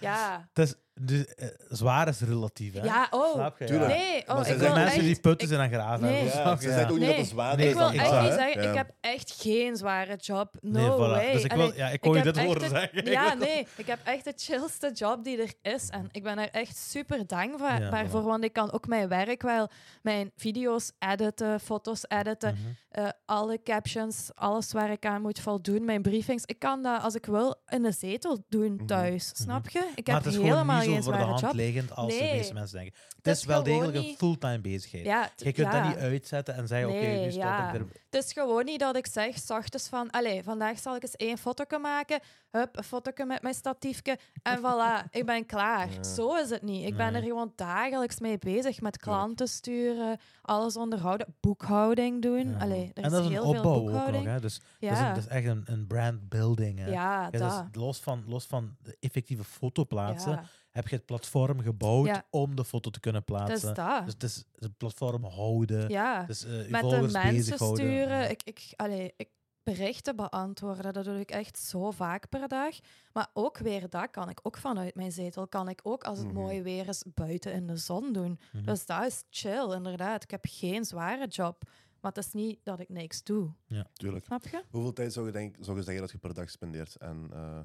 Ja. 0.00 0.48
het 0.52 0.68
is, 0.68 0.74
dus, 1.00 1.24
eh, 1.34 1.48
zwaar 1.68 2.08
is 2.08 2.20
relatief, 2.20 2.72
hè? 2.74 2.84
Ja, 2.84 3.06
oh. 3.10 3.32
Snap 3.32 3.58
je? 3.58 3.64
Tuurlijk. 3.64 3.90
Ja. 3.90 3.96
Nee, 3.96 4.22
Maar 4.26 4.36
oh, 4.36 4.42
ze 4.42 4.48
ik 4.48 4.54
Er 4.54 4.60
zijn 4.60 4.72
wil 4.74 4.82
mensen 4.82 4.98
echt... 4.98 5.06
die 5.06 5.20
putten 5.20 5.48
zijn 5.48 5.60
aan 5.60 5.70
graven. 5.70 6.00
Nee. 6.06 6.24
Ja, 6.24 6.30
snap 6.30 6.60
ze 6.60 6.72
zegt 6.72 6.90
ook 6.90 6.98
niet 6.98 7.00
dat 7.00 7.08
Nee. 7.08 7.18
het 7.18 7.26
zwaar 7.28 7.56
Nee, 7.56 7.66
Ik 7.68 7.72
is. 7.72 7.78
wil 7.78 7.88
ik 7.90 7.94
echt 7.96 8.08
zou, 8.08 8.22
niet 8.22 8.30
hè? 8.30 8.36
zeggen, 8.36 8.62
Ja. 8.62 8.68
ik 8.70 8.76
heb 8.76 8.90
echt 9.00 9.34
geen 9.40 9.76
zware 9.76 10.16
job. 10.16 10.54
No 10.60 10.70
Nee, 10.80 10.90
voilà. 10.90 11.10
way. 11.10 11.32
Dus 11.32 11.44
ik, 11.44 11.52
wil, 11.52 11.62
Allee, 11.64 11.76
ja, 11.76 11.88
ik 11.88 12.04
hoor 12.04 12.16
je 12.16 12.22
heb 12.22 12.34
dit 12.34 12.36
echt 12.36 12.46
horen 12.46 12.62
het- 12.62 12.70
zeggen. 12.70 13.10
Ja, 13.10 13.34
nee, 13.34 13.66
ik 13.76 13.86
heb 13.86 13.98
echt 14.04 14.24
de 14.24 14.32
chillste 14.36 14.90
job 14.94 15.24
die 15.24 15.42
er 15.42 15.72
is. 15.72 15.88
En 15.88 16.08
ik 16.10 16.22
ben 16.22 16.38
er 16.38 16.48
echt 16.50 16.76
super 16.76 17.26
dankbaar 17.26 17.80
Ja, 17.82 18.06
voor, 18.06 18.20
voilà. 18.22 18.24
want 18.24 18.44
ik 18.44 18.52
kan 18.52 18.72
ook 18.72 18.86
mijn 18.86 19.08
werk 19.08 19.42
wel, 19.42 19.68
mijn 20.02 20.30
video's 20.36 20.92
editen, 20.98 21.60
foto's 21.60 22.04
editen, 22.08 22.52
Mhm. 22.54 22.72
eh, 23.04 23.08
alle 23.24 23.60
captions, 23.64 24.30
alles 24.34 24.72
waar 24.72 24.90
ik 24.90 25.06
aan 25.06 25.22
moet 25.22 25.40
voldoen, 25.40 25.84
mijn 25.84 26.02
briefings. 26.02 26.42
Ik 26.46 26.58
kan 26.58 26.82
dat 26.82 27.02
als 27.02 27.14
ik 27.14 27.26
wil 27.26 27.54
in 27.68 27.82
de 27.82 27.92
zetel 27.92 28.44
doen 28.48 28.74
Mhm. 28.74 28.86
thuis, 28.86 29.30
snap 29.34 29.68
je? 29.68 29.78
Ik 29.94 30.06
maar 30.06 30.14
heb 30.14 30.24
het 30.24 30.32
is 30.32 30.38
gewoon 30.38 30.52
helemaal 30.52 30.81
niet 30.86 31.04
zo 31.04 31.10
voor 31.10 31.20
de 31.20 31.26
hand 31.26 31.40
job. 31.40 31.52
liggend 31.54 31.96
als 31.96 32.12
de 32.18 32.22
meeste 32.32 32.54
mensen 32.54 32.76
denken. 32.78 32.94
Het 33.16 33.26
is 33.26 33.38
is 33.40 33.44
wel 33.44 33.62
degelijk 33.62 33.96
een 33.96 34.14
fulltime 34.16 34.60
bezigheid. 34.60 35.04
Ja, 35.04 35.30
Je 35.36 35.52
kunt 35.52 35.72
ja. 35.72 35.80
dat 35.80 35.88
niet 35.88 35.98
uitzetten 35.98 36.54
en 36.54 36.66
zeggen, 36.66 36.88
oké, 36.88 37.06
nu 37.06 37.30
stop 37.30 37.42
ja. 37.42 37.68
ik 37.68 37.74
er. 37.80 37.86
Het 38.10 38.24
is 38.24 38.32
gewoon 38.32 38.64
niet 38.64 38.80
dat 38.80 38.96
ik 38.96 39.06
zeg, 39.06 39.38
s 39.38 39.50
ochtends 39.50 39.88
van, 39.88 40.10
allee, 40.10 40.42
vandaag 40.42 40.78
zal 40.78 40.96
ik 40.96 41.02
eens 41.02 41.16
één 41.16 41.38
foto 41.38 41.78
maken, 41.78 42.20
hup, 42.50 42.76
een 42.76 42.84
foto 42.84 43.24
met 43.24 43.42
mijn 43.42 43.54
statiefje 43.54 44.18
en 44.42 44.58
voilà, 44.58 45.04
ik 45.10 45.26
ben 45.26 45.46
klaar. 45.46 45.88
Zo 46.14 46.34
is 46.34 46.50
het 46.50 46.62
niet. 46.62 46.86
Ik 46.86 46.96
ben 46.96 47.14
er 47.14 47.22
gewoon 47.22 47.52
dagelijks 47.56 48.20
mee 48.20 48.38
bezig 48.38 48.80
met 48.80 48.96
klanten 48.98 49.48
sturen, 49.48 50.18
alles 50.42 50.76
onderhouden, 50.76 51.34
boekhouding 51.40 52.22
doen. 52.22 52.48
Ja. 52.50 52.58
Allee, 52.58 52.90
er 52.94 53.02
en 53.02 53.10
dat 53.10 53.20
is 53.20 53.26
een 53.26 53.32
heel 53.32 53.42
veel 53.42 53.50
opbouw 53.54 53.72
ook 53.74 53.80
nog. 53.82 53.90
boekhouding. 53.90 54.24
Hè? 54.24 54.40
Dus 54.40 54.60
dat, 54.80 54.90
is, 54.92 54.98
een- 54.98 55.08
dat 55.14 55.16
is 55.16 55.26
echt 55.26 55.46
een, 55.46 55.62
een 55.64 55.86
brand 55.86 56.28
building. 56.28 56.78
Hè? 56.78 56.90
ja, 56.90 57.30
dat. 57.30 57.40
dat 57.40 57.64
is 57.70 57.76
los, 57.80 57.98
van, 58.00 58.24
los 58.26 58.44
van 58.46 58.76
de 58.82 58.96
effectieve 59.00 59.44
foto 59.44 59.84
plaatsen, 59.84 60.32
Ja, 60.32 60.44
heb 60.72 60.88
je 60.88 60.96
het 60.96 61.06
platform 61.06 61.60
gebouwd 61.60 62.06
Ja. 62.06 62.26
om 62.30 62.56
de 62.56 62.64
foto 62.64 62.90
te 62.90 63.00
kunnen 63.00 63.22
dat 63.24 63.40
is 63.40 63.46
plaatsen. 63.60 63.74
dat. 63.74 64.04
Dus 64.04 64.12
het 64.12 64.22
is 64.22 64.44
het 64.54 64.76
platform 64.76 65.24
houden. 65.24 65.88
ja, 65.88 66.24
Dus, 66.24 66.44
eh, 66.44 66.64
je 66.64 66.70
met 66.70 66.90
de 66.90 67.08
mensen 67.12 67.56
sturen. 67.58 68.30
Ik, 68.30 68.42
ik, 68.44 68.72
allee, 68.76 69.12
ik 69.16 69.28
berichten 69.62 70.16
beantwoorden, 70.16 70.92
dat 70.92 71.04
doe 71.04 71.20
ik 71.20 71.30
echt 71.30 71.58
zo 71.58 71.90
vaak 71.90 72.28
per 72.28 72.48
dag. 72.48 72.78
Maar 73.12 73.28
ook 73.32 73.58
weer 73.58 73.88
dat 73.88 74.10
kan 74.10 74.28
ik 74.28 74.40
ook 74.42 74.56
vanuit 74.56 74.94
mijn 74.94 75.12
zetel. 75.12 75.48
Kan 75.48 75.68
ik 75.68 75.80
ook 75.82 76.04
als 76.04 76.18
het 76.18 76.26
Mhm. 76.26 76.36
mooi 76.36 76.62
weer 76.62 76.88
is 76.88 77.04
buiten 77.14 77.52
in 77.52 77.66
de 77.66 77.76
zon 77.76 78.12
doen. 78.12 78.40
Mhm. 78.52 78.64
Dus 78.64 78.86
dat 78.86 79.06
is 79.06 79.24
chill, 79.30 79.72
inderdaad. 79.74 80.22
Ik 80.22 80.30
heb 80.30 80.44
geen 80.48 80.84
zware 80.84 81.26
job. 81.26 81.62
Maar 82.00 82.12
het 82.12 82.24
is 82.24 82.32
niet 82.32 82.58
dat 82.62 82.80
ik 82.80 82.88
niks 82.88 83.22
doe. 83.22 83.50
Tuurlijk. 83.92 84.24
Snap 84.24 84.46
je? 84.46 84.62
Hoeveel 84.70 84.92
tijd 84.92 85.12
zou 85.12 85.26
je, 85.26 85.32
denk, 85.32 85.56
zou 85.60 85.76
je 85.76 85.82
zeggen 85.82 86.02
dat 86.02 86.10
je 86.12 86.18
per 86.18 86.34
dag 86.34 86.50
spendeert 86.50 86.96
aan 87.00 87.32
eh 87.32 87.60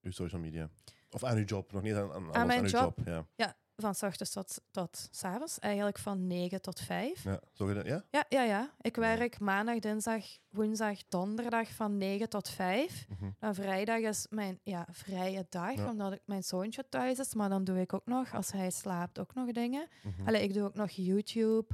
je 0.00 0.12
social 0.12 0.40
media? 0.40 0.68
Of 1.14 1.24
aan 1.24 1.36
je 1.36 1.44
job? 1.44 1.72
Nog 1.72 1.82
niet 1.82 1.94
aan, 1.94 2.46
mijn 2.46 2.66
job? 2.66 2.98
job. 3.04 3.24
Ja. 3.36 3.56
Van 3.76 3.94
s 3.94 4.02
ochtends 4.02 4.32
tot, 4.32 4.60
tot 4.70 5.08
s 5.10 5.24
avonds. 5.24 5.58
Eigenlijk 5.58 5.98
van 5.98 6.26
9 6.26 6.60
tot 6.62 6.80
5. 6.80 7.24
Ja. 7.24 7.40
Zou 7.52 7.68
je 7.68 7.74
dat, 7.74 7.86
ja? 7.86 8.04
Ja, 8.10 8.24
ja, 8.28 8.42
ja. 8.42 8.70
Ik 8.80 8.96
werk 8.96 9.38
maandag, 9.40 9.78
dinsdag, 9.78 10.24
woensdag, 10.50 10.98
donderdag 11.08 11.68
van 11.70 11.96
9 11.96 12.28
tot 12.28 12.48
5. 12.48 13.06
Mhm. 13.08 13.30
Dan 13.38 13.54
vrijdag 13.54 13.98
is 13.98 14.26
mijn 14.30 14.60
ja, 14.62 14.86
vrije 14.90 15.46
dag, 15.48 15.74
Ja. 15.74 15.90
omdat 15.90 16.12
ik 16.12 16.20
mijn 16.24 16.42
zoontje 16.42 16.88
thuis 16.88 17.18
is. 17.18 17.34
Maar 17.34 17.48
dan 17.48 17.64
doe 17.64 17.80
ik 17.80 17.92
ook 17.92 18.06
nog, 18.06 18.34
als 18.34 18.52
hij 18.52 18.70
slaapt, 18.70 19.18
ook 19.18 19.34
nog 19.34 19.50
dingen. 19.52 19.88
Mhm. 20.02 20.26
Allee, 20.28 20.42
ik 20.42 20.54
doe 20.54 20.62
ook 20.64 20.74
nog 20.74 20.90
YouTube, 20.90 21.66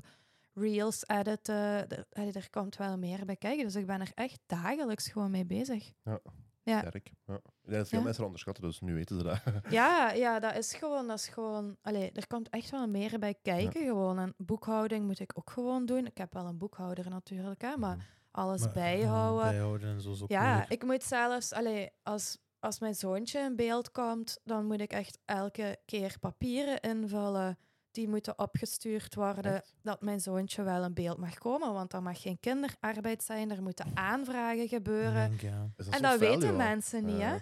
reels 0.54 1.06
editen. 1.06 1.88
Er, 1.88 2.36
er 2.36 2.50
komt 2.50 2.76
wel 2.76 2.98
meer 2.98 3.24
bij 3.24 3.36
kijken. 3.36 3.64
Dus 3.64 3.74
ik 3.74 3.86
ben 3.86 4.00
er 4.00 4.12
echt 4.14 4.40
dagelijks 4.46 5.08
gewoon 5.08 5.30
mee 5.30 5.44
bezig. 5.46 5.92
Ja. 6.04 6.20
Ja. 6.68 6.78
Sterk. 6.78 7.10
Ja. 7.26 7.34
Ik 7.34 7.40
denk 7.62 7.76
dat 7.78 7.88
veel 7.88 7.98
Ja. 7.98 8.04
mensen 8.04 8.24
onderschatten, 8.24 8.64
dus 8.64 8.80
nu 8.80 8.94
weten 8.94 9.16
ze 9.16 9.22
dat. 9.22 9.40
Ja, 9.70 10.10
ja, 10.12 10.38
dat 10.40 10.56
is 10.56 10.74
gewoon, 10.74 11.06
dat 11.06 11.18
is 11.18 11.28
gewoon, 11.28 11.76
allee, 11.82 12.10
er 12.12 12.26
komt 12.26 12.48
echt 12.48 12.70
wel 12.70 12.88
meer 12.88 13.18
bij 13.18 13.34
kijken 13.42 13.82
gewoon. 13.84 14.18
En 14.18 14.34
boekhouding 14.36 15.06
moet 15.06 15.20
ik 15.20 15.32
ook 15.34 15.50
gewoon 15.50 15.86
doen. 15.86 16.06
Ik 16.06 16.18
heb 16.18 16.32
wel 16.32 16.46
een 16.46 16.58
boekhouder 16.58 17.10
natuurlijk, 17.10 17.60
hè, 17.62 17.76
maar 17.76 18.06
alles 18.30 18.60
Maar, 18.64 18.72
bijhouden. 18.72 19.88
en 19.90 20.00
zo 20.00 20.10
is 20.12 20.22
ook 20.22 20.28
Ja, 20.30 20.46
moeilijk. 20.46 20.70
ik 20.72 20.82
moet 20.84 21.02
zelfs, 21.02 21.52
allee, 21.52 21.90
als, 22.02 22.38
als 22.58 22.78
mijn 22.80 22.94
zoontje 22.94 23.40
in 23.40 23.56
beeld 23.56 23.90
komt, 23.90 24.38
dan 24.44 24.66
moet 24.66 24.80
ik 24.80 24.92
echt 24.92 25.18
elke 25.24 25.76
keer 25.84 26.16
papieren 26.20 26.80
invullen. 26.80 27.58
Die 27.98 28.08
moeten 28.08 28.38
opgestuurd 28.38 29.14
worden 29.14 29.54
Echt? 29.54 29.74
dat 29.82 30.00
mijn 30.02 30.20
zoontje 30.20 30.62
wel 30.62 30.84
in 30.84 30.94
beeld 30.94 31.18
mag 31.18 31.38
komen. 31.38 31.72
Want 31.72 31.92
er 31.92 32.02
mag 32.02 32.22
geen 32.22 32.40
kinderarbeid 32.40 33.22
zijn, 33.22 33.50
er 33.50 33.62
moeten 33.62 33.86
aanvragen 33.94 34.68
gebeuren. 34.68 35.28
denk, 35.28 35.40
ja. 35.40 35.70
En 35.90 36.02
dat 36.02 36.16
fel, 36.16 36.18
weten 36.18 36.48
joh? 36.48 36.56
mensen 36.56 37.04
niet, 37.04 37.20
hè? 37.20 37.32
Ja, 37.32 37.40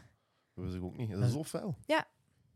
Dat 0.54 0.64
wist 0.64 0.76
ik 0.76 0.82
ook 0.82 0.96
niet. 0.96 1.10
Dat 1.10 1.22
is 1.22 1.32
zo 1.32 1.44
fel. 1.44 1.74
Ja. 1.86 2.04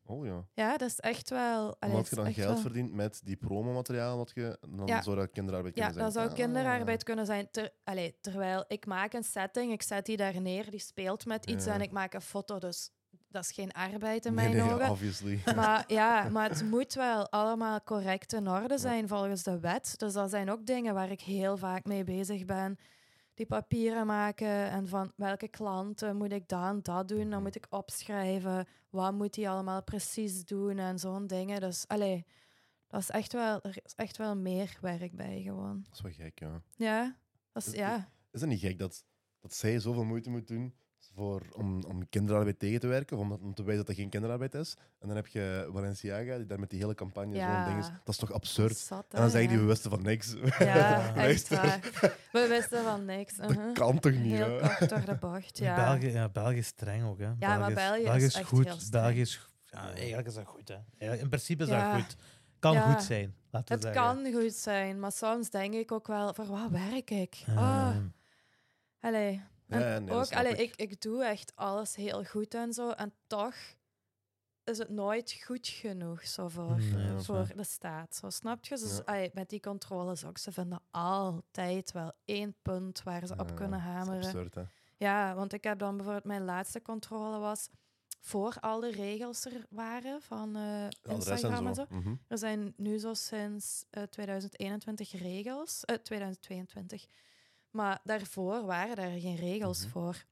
Oh 0.04 0.26
ja. 0.26 0.44
Ja, 0.54 0.76
dat 0.76 0.88
is 0.88 1.00
echt 1.00 1.30
wel... 1.30 1.76
allee, 1.78 1.94
Omdat 1.94 2.00
het 2.00 2.08
je 2.08 2.16
dan 2.16 2.32
geld 2.32 2.52
wel- 2.52 2.58
verdient 2.62 2.92
met 2.92 3.20
die 3.24 3.36
promomateriaal, 3.36 4.16
wat 4.16 4.30
je, 4.34 4.58
dan 4.70 4.86
Ja. 4.86 5.02
zou 5.02 5.16
dat 5.16 5.30
kinderarbeid 5.30 5.76
Ja, 5.76 5.86
kunnen 5.86 6.02
dat 6.04 6.12
zijn. 6.12 6.24
zou 6.24 6.38
kinderarbeid 6.40 7.02
kunnen 7.02 7.26
zijn. 7.26 7.50
Ter, 7.50 7.70
allee, 7.84 8.16
terwijl 8.20 8.64
ik 8.68 8.86
maak 8.86 9.12
een 9.12 9.24
setting, 9.24 9.72
ik 9.72 9.82
zet 9.82 10.06
die 10.06 10.16
daar 10.16 10.40
neer, 10.40 10.70
die 10.70 10.80
speelt 10.80 11.26
met 11.26 11.46
iets 11.50 11.64
Ja. 11.64 11.72
en 11.74 11.80
ik 11.80 11.90
maak 11.90 12.14
een 12.14 12.20
foto. 12.20 12.58
Dus 12.58 12.90
dat 13.30 13.44
is 13.44 13.50
geen 13.50 13.72
arbeid 13.72 14.24
in 14.26 14.34
nee, 14.34 14.48
mijn 14.48 14.64
nee, 14.66 14.74
ogen. 14.74 14.90
obviously. 14.90 15.40
Maar 15.56 15.84
ja, 15.86 16.28
maar 16.34 16.48
het 16.48 16.62
moet 16.64 16.94
wel 16.94 17.30
allemaal 17.30 17.82
correct 17.82 18.32
in 18.32 18.48
orde 18.48 18.78
zijn 18.78 19.08
volgens 19.08 19.42
de 19.42 19.60
wet. 19.60 19.94
Dus 19.98 20.12
dat 20.12 20.30
zijn 20.30 20.50
ook 20.50 20.66
dingen 20.66 20.94
waar 20.94 21.10
ik 21.10 21.20
heel 21.20 21.56
vaak 21.56 21.84
mee 21.84 22.04
bezig 22.04 22.44
ben. 22.44 22.78
Die 23.34 23.46
papieren 23.46 24.06
maken 24.06 24.70
en 24.70 24.88
van 24.88 25.12
welke 25.16 25.48
klanten 25.48 26.16
moet 26.16 26.32
ik 26.32 26.48
dat 26.48 26.68
en 26.68 26.80
dat 26.82 27.08
doen. 27.08 27.30
Dan 27.30 27.42
moet 27.42 27.56
ik 27.56 27.66
opschrijven 27.70 28.66
wat 28.90 29.12
moet 29.12 29.34
die 29.34 29.48
allemaal 29.48 29.82
precies 29.82 30.44
doen 30.44 30.78
en 30.78 30.98
zo'n 30.98 31.26
dingen. 31.26 31.60
Dus 31.60 31.88
allee, 31.88 32.26
dat 32.86 33.00
is 33.00 33.10
echt 33.10 33.32
wel, 33.32 33.62
er 33.62 33.78
is 33.84 33.94
echt 33.94 34.16
wel 34.16 34.36
meer 34.36 34.78
werk 34.80 35.16
bij 35.16 35.40
gewoon. 35.42 35.82
Dat 35.82 35.94
is 35.94 36.00
wel 36.00 36.12
gek, 36.26 36.38
ja. 36.38 36.62
Ja, 36.76 37.16
dat 37.52 37.66
is, 37.66 37.72
Is- 37.72 37.78
ja. 37.78 38.08
Is 38.30 38.40
het 38.40 38.50
niet 38.50 38.60
gek 38.60 38.78
dat, 38.78 39.04
dat 39.40 39.54
zij 39.54 39.78
zoveel 39.78 40.04
moeite 40.04 40.30
moet 40.30 40.46
doen 40.48 40.74
voor, 41.14 41.42
om, 41.52 41.84
om 41.84 42.08
kinderarbeid 42.08 42.58
tegen 42.58 42.80
te 42.80 42.86
werken, 42.86 43.16
of 43.16 43.28
om, 43.40 43.54
te 43.54 43.62
wijzen 43.62 43.84
dat 43.84 43.88
er 43.94 44.00
geen 44.00 44.08
kinderarbeid 44.10 44.54
is? 44.54 44.76
En 44.98 45.06
dan 45.08 45.16
heb 45.16 45.26
je 45.26 45.68
Valenciaga, 45.72 46.36
die 46.36 46.46
daar 46.46 46.60
met 46.60 46.70
die 46.70 46.78
hele 46.80 46.94
campagne 46.94 47.34
Ja. 47.34 47.64
zo'n 47.64 47.72
ding 47.72 47.84
is. 47.84 47.90
Dat 48.04 48.14
is 48.14 48.16
toch 48.16 48.32
absurd? 48.32 48.76
Zat, 48.76 49.06
En 49.10 49.20
dan 49.20 49.30
zeggen 49.30 49.48
die, 49.48 49.58
ja. 49.58 49.62
we 49.64 49.68
wisten 49.68 49.90
van 49.90 50.02
niks. 50.02 50.34
Ja, 50.58 51.14
echt 51.14 51.48
waar. 51.48 51.80
We 52.32 52.46
wisten 52.48 52.84
van 52.84 53.04
niks. 53.04 53.36
Dat 53.36 53.50
uh-huh. 53.50 53.74
kan 53.74 53.98
toch 53.98 54.12
niet, 54.12 54.32
Heel 54.34 54.58
kort 54.78 54.88
door 54.88 55.04
de 55.04 55.14
bocht, 55.14 55.58
ja. 55.58 55.74
België, 55.74 56.12
ja, 56.12 56.28
België 56.28 56.56
is 56.58 56.66
streng 56.66 57.04
ook, 57.04 57.18
hè. 57.18 57.34
maar 57.38 57.68
is- 57.68 57.74
België 57.74 58.16
is 58.16 58.22
is 58.22 58.34
echt 58.34 58.46
goed. 58.48 58.64
heel 58.64 58.78
streng. 58.78 59.04
België 59.04 59.20
is... 59.20 59.48
Ja, 59.70 59.92
eigenlijk 59.94 60.26
is 60.28 60.34
dat 60.34 60.46
goed, 60.46 60.68
hè. 60.68 61.06
Ja, 61.06 61.12
in 61.12 61.28
principe 61.28 61.62
is 61.62 61.68
Ja. 61.68 61.92
dat 61.92 62.02
goed. 62.02 62.16
Kan 62.58 62.72
Ja. 62.72 62.92
goed 62.92 63.02
zijn, 63.02 63.34
laten 63.50 63.68
we 63.68 63.74
Het 63.86 63.94
zeggen. 63.94 64.22
kan 64.32 64.32
goed 64.42 64.52
zijn, 64.54 65.00
maar 65.00 65.12
soms 65.12 65.50
denk 65.50 65.74
ik 65.74 65.92
ook 65.92 66.06
wel, 66.06 66.34
voor 66.34 66.46
wat 66.46 66.70
werk 66.70 67.10
ik? 67.10 67.44
Oh, 67.48 67.96
allee. 69.00 69.40
En 69.70 69.80
Ja, 69.80 69.98
nee, 69.98 70.08
dat 70.08 70.26
ook, 70.32 70.38
allee, 70.38 70.52
ik. 70.52 70.58
ik. 70.76 70.90
Ik, 70.90 71.00
doe 71.00 71.24
echt 71.24 71.52
alles 71.56 71.96
heel 71.96 72.24
goed 72.24 72.54
en 72.54 72.72
zo. 72.72 72.90
En 72.90 73.12
toch 73.26 73.54
is 74.64 74.78
het 74.78 74.88
nooit 74.88 75.40
goed 75.44 75.68
genoeg 75.68 76.26
zo 76.26 76.48
voor, 76.48 76.76
Nee, 76.76 77.16
is 77.16 77.24
voor 77.26 77.34
waar. 77.34 77.56
de 77.56 77.64
staat. 77.64 78.16
Zo, 78.16 78.30
snap 78.30 78.64
je? 78.64 78.78
Dus, 78.78 78.96
Ja. 78.96 79.02
allee, 79.04 79.30
met 79.34 79.48
die 79.48 79.60
controles 79.60 80.24
ook. 80.24 80.38
Ze 80.38 80.52
vinden 80.52 80.80
altijd 80.90 81.92
wel 81.92 82.12
één 82.24 82.54
punt 82.62 83.02
waar 83.02 83.26
ze 83.26 83.34
op 83.36 83.54
kunnen 83.56 83.80
hameren. 83.80 84.24
absurd, 84.24 84.54
hè? 84.54 84.62
Ja, 84.96 85.34
want 85.34 85.52
ik 85.52 85.64
heb 85.64 85.78
dan 85.78 85.94
bijvoorbeeld 85.96 86.24
mijn 86.24 86.44
laatste 86.44 86.82
controle 86.82 87.38
was 87.38 87.68
voor 88.20 88.56
al 88.60 88.80
de 88.80 88.90
regels 88.90 89.44
er 89.44 89.66
waren 89.70 90.22
van 90.22 90.56
Adres 90.56 91.26
Instagram 91.26 91.66
en 91.66 91.74
zo. 91.74 91.84
Mhm. 91.88 92.14
Er 92.28 92.38
zijn 92.38 92.72
nu 92.76 92.98
zo 92.98 93.14
sinds 93.14 93.84
eh, 93.90 94.02
2021 94.02 95.12
regels, 95.12 95.84
eh, 95.84 95.96
2022. 95.96 97.06
Maar 97.70 98.00
daarvoor 98.04 98.64
waren 98.64 98.96
daar 98.96 99.10
geen 99.20 99.36
regels 99.36 99.80
Mhm. 99.80 99.90
voor. 99.90 100.24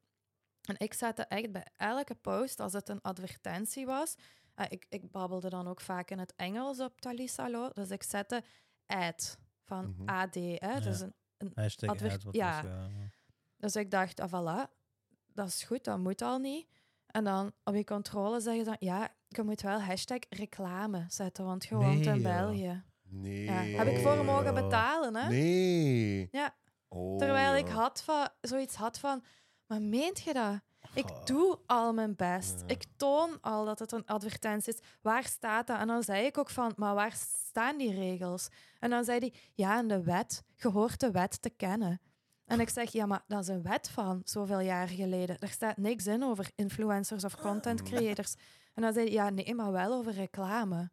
En 0.63 0.75
ik 0.79 0.95
zette 0.95 1.23
echt 1.23 1.53
bij 1.53 1.67
elke 1.77 2.15
post, 2.15 2.61
als 2.61 2.73
het 2.73 2.89
een 2.89 3.01
advertentie 3.03 3.87
was, 3.87 4.15
eh, 4.55 4.67
ik, 4.69 4.87
ik 4.89 5.11
babbelde 5.11 5.49
dan 5.49 5.69
ook 5.69 5.81
vaak 5.81 6.11
in 6.11 6.19
het 6.19 6.33
Engels 6.37 6.81
op 6.81 7.01
Talisalo, 7.01 7.71
dus 7.73 7.91
ik 7.91 8.03
zette 8.03 8.43
ad 8.87 9.39
van 9.65 9.95
Mhm. 9.99 10.09
AD. 10.09 10.35
Hè? 10.35 10.81
Dus, 10.81 10.99
Ja. 11.01 11.13
een, 11.37 11.53
hashtag 11.55 11.91
adver- 11.91 12.13
ad, 12.13 12.23
wat 12.23 12.35
ja. 12.35 12.59
is, 12.59 12.65
ja. 12.69 12.89
dus 13.57 13.77
ik 13.77 13.91
dacht, 13.91 14.21
ah 14.21 14.29
voilà, 14.29 14.71
dat 15.33 15.49
is 15.49 15.63
goed, 15.63 15.85
dat 15.85 15.99
moet 15.99 16.23
al 16.23 16.39
niet. 16.39 16.69
En 17.07 17.25
dan 17.25 17.53
op 17.65 17.75
je 17.75 17.85
controle 17.85 18.41
zeggen 18.41 18.65
ze, 18.65 18.77
ja, 18.79 19.15
je 19.29 19.43
moet 19.43 19.61
wel 19.63 19.81
hashtag 19.81 20.19
reclame 20.29 21.05
zetten, 21.09 21.45
want 21.45 21.65
je 21.65 21.75
woont 21.75 22.05
Nee, 22.05 22.15
in. 22.17 22.23
België. 22.23 22.83
Nee. 23.03 23.45
Ja, 23.45 23.53
heb 23.53 23.87
ik 23.87 23.99
voor 24.03 24.25
mogen 24.25 24.55
betalen, 24.55 25.17
hè? 25.17 25.29
Nee. 25.29 26.29
Ja. 26.33 26.55
Oh, 26.89 27.19
Terwijl 27.19 27.55
ik 27.55 27.67
ja. 27.67 27.73
had 27.75 28.03
van, 28.03 28.29
zoiets 28.41 28.75
had 28.75 28.99
van, 28.99 29.23
maar 29.67 29.83
meent 29.83 30.21
je 30.21 30.33
dat? 30.33 30.61
Ik 30.95 31.07
doe 31.25 31.59
al 31.67 31.93
mijn 31.93 32.17
best. 32.17 32.63
Ik 32.67 32.85
toon 32.97 33.39
al 33.41 33.65
dat 33.65 33.79
het 33.79 33.93
een 33.93 34.07
advertentie 34.07 34.73
is. 34.73 34.81
Waar 35.03 35.25
staat 35.25 35.67
dat? 35.67 35.79
En 35.79 35.87
dan 35.87 36.03
zei 36.03 36.27
ik 36.27 36.39
ook 36.39 36.51
van, 36.51 36.73
maar 36.77 36.95
waar 36.95 37.13
staan 37.49 37.77
die 37.77 37.95
regels? 37.95 38.49
En 38.79 38.91
dan 38.91 39.05
zei 39.05 39.19
hij, 39.19 39.33
ja, 39.55 39.79
in 39.79 39.89
de 39.89 40.03
wet. 40.03 40.45
Je 40.57 40.69
hoort 40.69 41.01
de 41.01 41.11
wet 41.11 41.43
te 41.43 41.51
kennen. 41.51 42.01
En 42.45 42.61
ik 42.61 42.69
zeg, 42.69 42.93
ja, 42.93 43.07
maar 43.07 43.25
dat 43.27 43.43
is 43.43 43.49
een 43.49 43.63
wet 43.63 43.91
van 43.91 44.21
zoveel 44.25 44.61
jaar 44.61 44.89
geleden. 44.89 45.39
Er 45.39 45.49
staat 45.49 45.77
niks 45.77 46.07
in 46.07 46.25
over 46.25 46.51
influencers 46.55 47.25
of 47.25 47.37
content 47.37 47.83
creators. 47.83 48.35
En 48.75 48.83
dan 48.83 48.93
zei 48.93 49.05
hij, 49.05 49.15
ja, 49.15 49.31
nee, 49.31 49.55
maar 49.55 49.73
wel 49.73 49.93
over 49.93 50.13
reclame. 50.13 50.91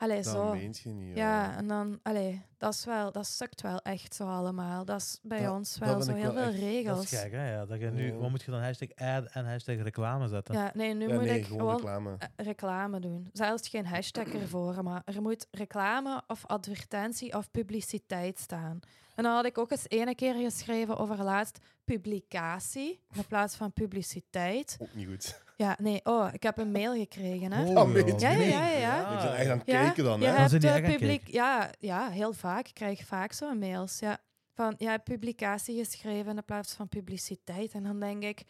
Allee, 0.00 0.22
Dat 0.22 0.32
zo. 0.32 0.52
meent 0.54 0.78
je 0.78 0.88
niet. 0.88 1.16
Ja, 1.16 1.56
en 1.56 1.66
dan, 1.68 2.00
allee, 2.02 2.42
dat 2.58 2.74
is 2.74 2.84
wel, 2.84 3.12
dat 3.12 3.26
sukt 3.26 3.60
wel 3.60 3.78
echt 3.82 4.14
zo 4.14 4.26
allemaal. 4.28 4.84
Dat 4.84 5.00
is 5.00 5.18
bij 5.22 5.42
Dat- 5.42 5.52
ons 5.54 5.78
wel 5.78 6.02
zo 6.02 6.12
heel 6.14 6.22
wel 6.22 6.32
veel 6.32 6.42
echt- 6.42 6.52
Dat 6.52 6.60
regels. 6.60 7.12
is 7.12 7.20
gek, 7.20 7.32
hè? 7.32 7.52
Ja, 7.52 7.66
dat 7.66 7.80
je 7.80 7.90
nu, 7.90 8.14
wat 8.14 8.30
moet 8.30 8.42
je 8.42 8.50
dan 8.50 8.62
hashtag 8.62 8.88
ad 8.94 9.24
en 9.32 9.44
hashtag 9.46 9.76
reclame 9.76 10.28
zetten? 10.28 10.54
Ja, 10.54 10.70
nee, 10.74 10.94
nu 10.94 11.08
Ja, 11.08 11.14
moet 11.14 11.24
nee, 11.24 11.38
ik 11.38 11.44
gewoon 11.46 11.60
gewoon 11.60 11.76
reclame. 11.76 12.16
eh, 12.18 12.46
reclame 12.46 13.00
doen. 13.00 13.28
Zelfs 13.32 13.68
geen 13.68 13.86
hashtag 13.86 14.26
ervoor, 14.28 14.82
maar 14.84 15.02
er 15.04 15.22
moet 15.22 15.46
reclame 15.50 16.22
of 16.26 16.46
advertentie 16.46 17.34
of 17.36 17.50
publiciteit 17.50 18.38
staan. 18.38 18.80
En 19.14 19.22
dan 19.24 19.34
had 19.34 19.44
ik 19.44 19.58
ook 19.58 19.70
eens 19.70 19.88
ene 19.88 20.14
keer 20.14 20.34
geschreven 20.34 20.96
over 20.96 21.22
laatst 21.22 21.58
publicatie 21.84 23.00
in 23.12 23.26
plaats 23.26 23.56
van 23.56 23.72
publiciteit. 23.72 24.76
Ook 24.80 24.94
niet 24.94 25.06
goed. 25.08 25.42
Ja, 25.58 25.76
nee, 25.80 26.00
oh, 26.04 26.28
ik 26.32 26.42
heb 26.42 26.58
een 26.58 26.70
mail 26.70 26.94
gekregen, 26.94 27.52
hè. 27.52 27.80
Oh, 27.80 27.94
Ja, 28.18 28.30
ja, 28.30 28.38
ja, 28.38 28.66
ja, 28.66 28.78
ja. 28.78 29.12
Ik 29.12 29.22
ben 29.22 29.36
echt 29.36 29.50
aan 29.50 29.58
het 29.58 29.66
Ja, 29.66 29.82
kijken 29.82 30.04
dan, 30.04 30.20
hè? 30.20 30.30
Hebt 30.30 30.64
eh, 30.64 30.84
publiek... 30.84 31.28
Ja, 31.28 31.70
ja, 31.78 32.10
heel 32.10 32.32
vaak. 32.32 32.68
Ik 32.68 32.74
krijg 32.74 33.04
vaak 33.04 33.32
zo'n 33.32 33.58
mails. 33.58 33.98
Ja. 33.98 34.18
Van, 34.54 34.74
ja, 34.78 34.98
publicatie 34.98 35.84
geschreven 35.84 36.36
in 36.36 36.44
plaats 36.44 36.72
van 36.74 36.88
publiciteit. 36.88 37.72
En 37.72 37.82
dan 37.82 38.00
denk 38.00 38.22
ik... 38.22 38.42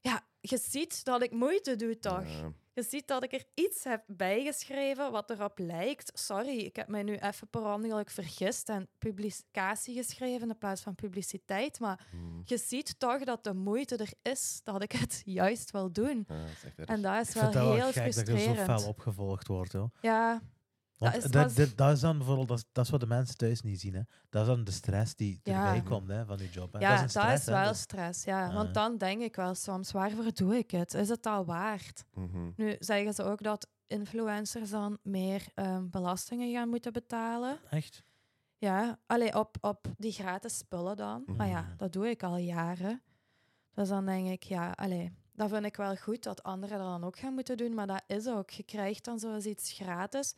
Ja, 0.00 0.22
je 0.40 0.58
ziet 0.58 1.04
dat 1.04 1.22
ik 1.22 1.30
moeite 1.30 1.76
doe, 1.76 1.98
toch? 1.98 2.26
Je 2.78 2.84
ziet 2.84 3.06
dat 3.08 3.24
ik 3.24 3.32
er 3.32 3.44
iets 3.54 3.84
heb 3.84 4.02
bijgeschreven 4.06 5.10
wat 5.12 5.30
erop 5.30 5.58
lijkt. 5.58 6.18
Sorry, 6.18 6.58
ik 6.58 6.76
heb 6.76 6.88
mij 6.88 7.02
nu 7.02 7.16
even 7.16 7.48
per 7.48 7.60
ongeluk 7.72 8.10
vergist 8.10 8.68
en 8.68 8.88
publicatie 8.98 9.94
geschreven 9.94 10.48
in 10.48 10.58
plaats 10.58 10.82
van 10.82 10.94
publiciteit. 10.94 11.80
Maar 11.80 12.06
Hmm. 12.10 12.42
je 12.44 12.58
ziet 12.58 12.98
toch 12.98 13.24
dat 13.24 13.44
de 13.44 13.54
moeite 13.54 13.96
er 13.96 14.12
is 14.32 14.60
dat 14.64 14.82
ik 14.82 14.92
het 14.92 15.22
juist 15.40 15.70
wil 15.70 15.92
doen. 15.92 16.24
Ja, 16.28 16.44
dat. 16.76 16.86
En 16.88 17.02
dat 17.02 17.20
is 17.20 17.28
Ik 17.28 17.34
wel 17.34 17.42
vind 17.42 17.54
dat 17.54 17.62
wel 17.62 17.74
heel 17.74 17.92
gek 17.92 18.14
dat 18.14 18.26
je 18.26 18.32
zo 18.38 18.38
frustrerend. 18.38 18.80
fel 18.80 18.88
opgevolgd 18.88 19.46
wordt, 19.46 19.72
joh. 19.72 19.88
Ja, 20.00 20.42
Want 20.98 21.22
Dat 21.22 21.32
dat, 21.32 21.50
is- 21.50 21.54
dat, 21.56 21.76
dat 21.76 21.92
is 21.92 22.00
dan 22.00 22.16
bijvoorbeeld, 22.16 22.48
dat 22.48 22.58
is, 22.58 22.64
dat 22.72 22.84
is 22.84 22.90
wat 22.90 23.00
de 23.00 23.06
mensen 23.06 23.36
thuis 23.36 23.62
niet 23.62 23.80
zien. 23.80 23.94
Hè. 23.94 24.00
Dat 24.30 24.42
is 24.42 24.48
dan 24.48 24.64
de 24.64 24.70
stress 24.70 25.14
die 25.14 25.40
Ja. 25.42 25.66
erbij 25.66 25.82
komt 25.90 26.08
hè, 26.08 26.24
van 26.26 26.38
je 26.38 26.48
job. 26.50 26.72
Hè. 26.72 26.78
ja 26.78 26.88
dat 26.88 26.96
is, 26.98 27.02
een 27.14 27.20
stress, 27.22 27.46
hè. 27.46 27.52
wel 27.52 27.64
Dat- 27.64 27.76
stress. 27.76 28.24
Ja. 28.24 28.46
Ah. 28.48 28.54
Want 28.54 28.74
dan 28.74 28.96
denk 28.98 29.22
ik 29.22 29.36
wel 29.36 29.54
soms, 29.54 29.92
waarvoor 29.92 30.32
doe 30.34 30.56
ik 30.56 30.70
het? 30.70 30.94
Is 30.94 31.08
het 31.08 31.26
al 31.26 31.44
waard? 31.44 32.04
Mhm. 32.14 32.50
Nu 32.56 32.76
zeggen 32.78 33.14
ze 33.14 33.22
ook 33.22 33.42
dat 33.42 33.68
influencers 33.86 34.70
dan 34.70 34.98
meer 35.02 35.46
ehm, 35.54 35.88
belastingen 35.90 36.52
gaan 36.52 36.68
moeten 36.68 36.92
betalen. 36.92 37.58
Echt? 37.70 38.02
Ja, 38.56 38.98
alleen 39.06 39.34
op, 39.34 39.56
op 39.60 39.86
die 39.96 40.12
gratis 40.12 40.56
spullen 40.58 40.96
dan. 40.96 41.24
Maar 41.36 41.48
ja, 41.48 41.60
Mhm. 41.60 41.76
dat 41.76 41.92
doe 41.92 42.08
ik 42.08 42.22
al 42.22 42.36
jaren. 42.36 43.02
Dus 43.74 43.88
dan 43.88 44.06
denk 44.06 44.28
ik, 44.28 44.42
ja, 44.42 44.70
allee, 44.70 45.12
dat 45.32 45.50
vind 45.50 45.64
ik 45.64 45.76
wel 45.76 45.96
goed 45.96 46.22
dat 46.22 46.42
anderen 46.42 46.78
dat 46.78 46.86
dan 46.86 47.04
ook 47.04 47.18
gaan 47.18 47.34
moeten 47.34 47.56
doen. 47.56 47.74
Maar 47.74 47.86
dat 47.86 48.02
is 48.06 48.26
ook. 48.28 48.50
Je 48.50 48.62
krijgt 48.62 49.04
dan 49.04 49.18
zoals 49.18 49.44
iets 49.44 49.72
gratis. 49.72 50.34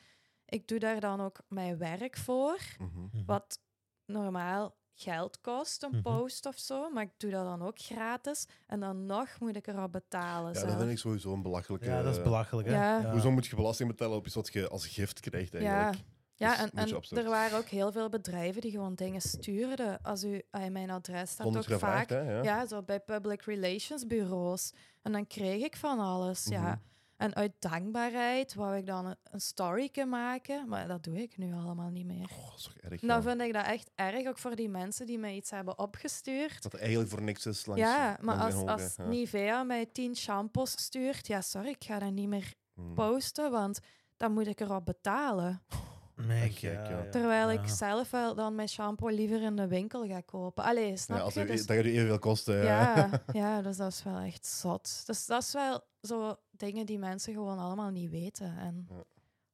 Ik 0.51 0.69
doe 0.69 0.79
daar 0.79 1.01
dan 1.01 1.21
ook 1.21 1.39
mijn 1.49 1.79
werk 1.79 2.17
voor. 2.17 2.59
Mhm. 2.79 2.99
Mhm. 3.01 3.25
Wat 3.27 3.59
normaal 4.07 4.79
geld 4.95 5.41
kost, 5.41 5.83
een 5.83 5.91
Mhm. 5.91 6.03
post 6.03 6.47
of 6.47 6.59
zo. 6.59 6.91
Maar 6.91 7.03
ik 7.03 7.11
doe 7.17 7.31
dat 7.31 7.45
dan 7.45 7.63
ook 7.63 7.79
gratis. 7.79 8.47
En 8.67 8.81
dan 8.81 9.07
nog 9.07 9.29
moet 9.39 9.57
ik 9.57 9.67
erop 9.67 9.93
betalen. 9.93 10.53
Ja, 10.53 10.59
zelf. 10.59 10.71
dat 10.71 10.79
vind 10.81 10.91
ik 10.91 10.99
sowieso 10.99 11.33
een 11.33 11.43
belachelijke... 11.43 11.87
Ja, 11.87 12.03
dat 12.03 12.17
is 12.17 12.23
belachelijk. 12.23 12.69
Hè. 12.69 12.75
Ja. 12.75 13.11
Hoezo 13.11 13.31
moet 13.31 13.47
je 13.47 13.57
belasting 13.57 13.89
betalen 13.89 14.17
op 14.17 14.27
iets 14.27 14.35
wat 14.35 14.53
je 14.53 14.69
als 14.69 14.87
gift 14.87 15.21
krijgt, 15.21 15.53
Ja, 15.53 15.59
eigenlijk? 15.59 16.09
Ja, 16.35 16.67
Dus 16.85 17.11
en, 17.11 17.19
er 17.19 17.29
waren 17.29 17.59
ook 17.59 17.67
heel 17.69 17.93
veel 17.93 18.09
bedrijven 18.09 18.61
die 18.61 18.71
gewoon 18.71 18.95
dingen 18.95 19.21
stuurden. 19.21 20.03
Als 20.03 20.25
u 20.25 20.43
aan 20.51 20.73
mijn 20.73 20.91
adres 20.91 21.31
staat 21.31 21.47
ook 21.47 21.65
gevraagd, 21.65 22.09
vaak. 22.09 22.09
hè? 22.09 22.33
Ja. 22.33 22.43
Ja, 22.43 22.67
zo 22.67 22.83
bij 22.83 23.01
public 23.01 23.43
relations 23.43 24.07
bureaus. 24.07 24.73
En 25.03 25.13
dan 25.13 25.27
kreeg 25.27 25.63
ik 25.65 25.77
van 25.77 25.99
alles, 25.99 26.45
ja. 26.45 26.81
En 27.21 27.35
uit 27.35 27.53
dankbaarheid 27.59 28.55
wou 28.55 28.77
ik 28.77 28.87
dan 28.87 29.07
een, 29.07 29.17
een 29.31 29.41
story 29.41 29.89
kunnen 29.89 30.11
maken, 30.11 30.69
maar 30.69 30.89
dat 30.89 31.03
doe 31.05 31.23
ik 31.23 31.37
nu 31.37 31.53
allemaal 31.55 31.89
niet 31.91 32.07
meer. 32.07 32.29
Oh, 32.39 32.49
dat 32.51 32.59
is 32.59 32.63
toch 32.65 32.77
erg. 32.77 33.01
Dan 33.01 33.09
ja. 33.17 33.23
vind 33.23 33.41
ik 33.41 33.53
dat 33.53 33.65
echt 33.67 33.91
erg, 33.95 34.27
ook 34.29 34.39
voor 34.39 34.57
die 34.57 34.69
mensen 34.69 35.07
die 35.07 35.19
mij 35.19 35.35
iets 35.35 35.51
hebben 35.51 35.79
opgestuurd. 35.79 36.63
Dat 36.63 36.73
er 36.73 36.79
eigenlijk 36.81 37.11
voor 37.11 37.23
niks 37.23 37.47
is 37.47 37.67
langs 37.67 37.83
ja, 37.83 38.17
maar 38.21 38.37
langs 38.37 38.55
als, 38.55 38.65
als 38.67 38.95
ja. 38.97 39.05
Nivea 39.05 39.63
mij 39.63 39.87
tien 39.87 40.17
shampoos 40.17 40.71
stuurt, 40.71 41.27
ja, 41.27 41.41
sorry, 41.41 41.69
ik 41.69 41.85
ga 41.85 41.99
dat 41.99 42.13
niet 42.13 42.29
meer 42.29 42.55
Hmm. 42.75 42.95
posten, 42.95 43.51
want 43.51 43.81
dan 44.17 44.33
moet 44.33 44.47
ik 44.47 44.61
erop 44.61 44.85
betalen. 44.85 45.63
Nee, 46.27 46.57
ja. 46.61 47.05
Terwijl 47.11 47.51
ik 47.51 47.61
Ja. 47.67 47.75
zelf 47.75 48.11
wel 48.11 48.35
dan 48.35 48.55
mijn 48.55 48.69
shampoo 48.69 49.09
liever 49.09 49.43
in 49.43 49.57
de 49.57 49.67
winkel 49.67 50.07
ga 50.07 50.21
kopen. 50.21 50.65
Allee, 50.65 50.97
snap 50.97 51.19
Ja, 51.19 51.23
als 51.25 51.35
je? 51.35 51.41
er, 51.41 51.47
Dus- 51.47 51.67
dat 51.67 51.77
gaat 51.77 51.85
u 51.85 51.93
evenveel 51.93 52.19
kosten. 52.19 52.57
Ja. 52.65 52.97
ja, 52.97 53.11
ja, 53.33 53.63
dus 53.63 53.77
dat 53.77 53.93
is 53.93 54.03
wel 54.03 54.19
echt 54.19 54.47
zot. 54.47 55.03
Dus 55.07 55.27
dat 55.27 55.43
is 55.43 55.53
wel 55.53 55.81
zo 56.03 56.37
dingen 56.61 56.87
die 56.87 56.99
mensen 56.99 57.33
gewoon 57.33 57.59
allemaal 57.59 57.90
niet 57.90 58.11
weten. 58.11 58.57
En 58.59 58.87
Ja. 58.88 59.03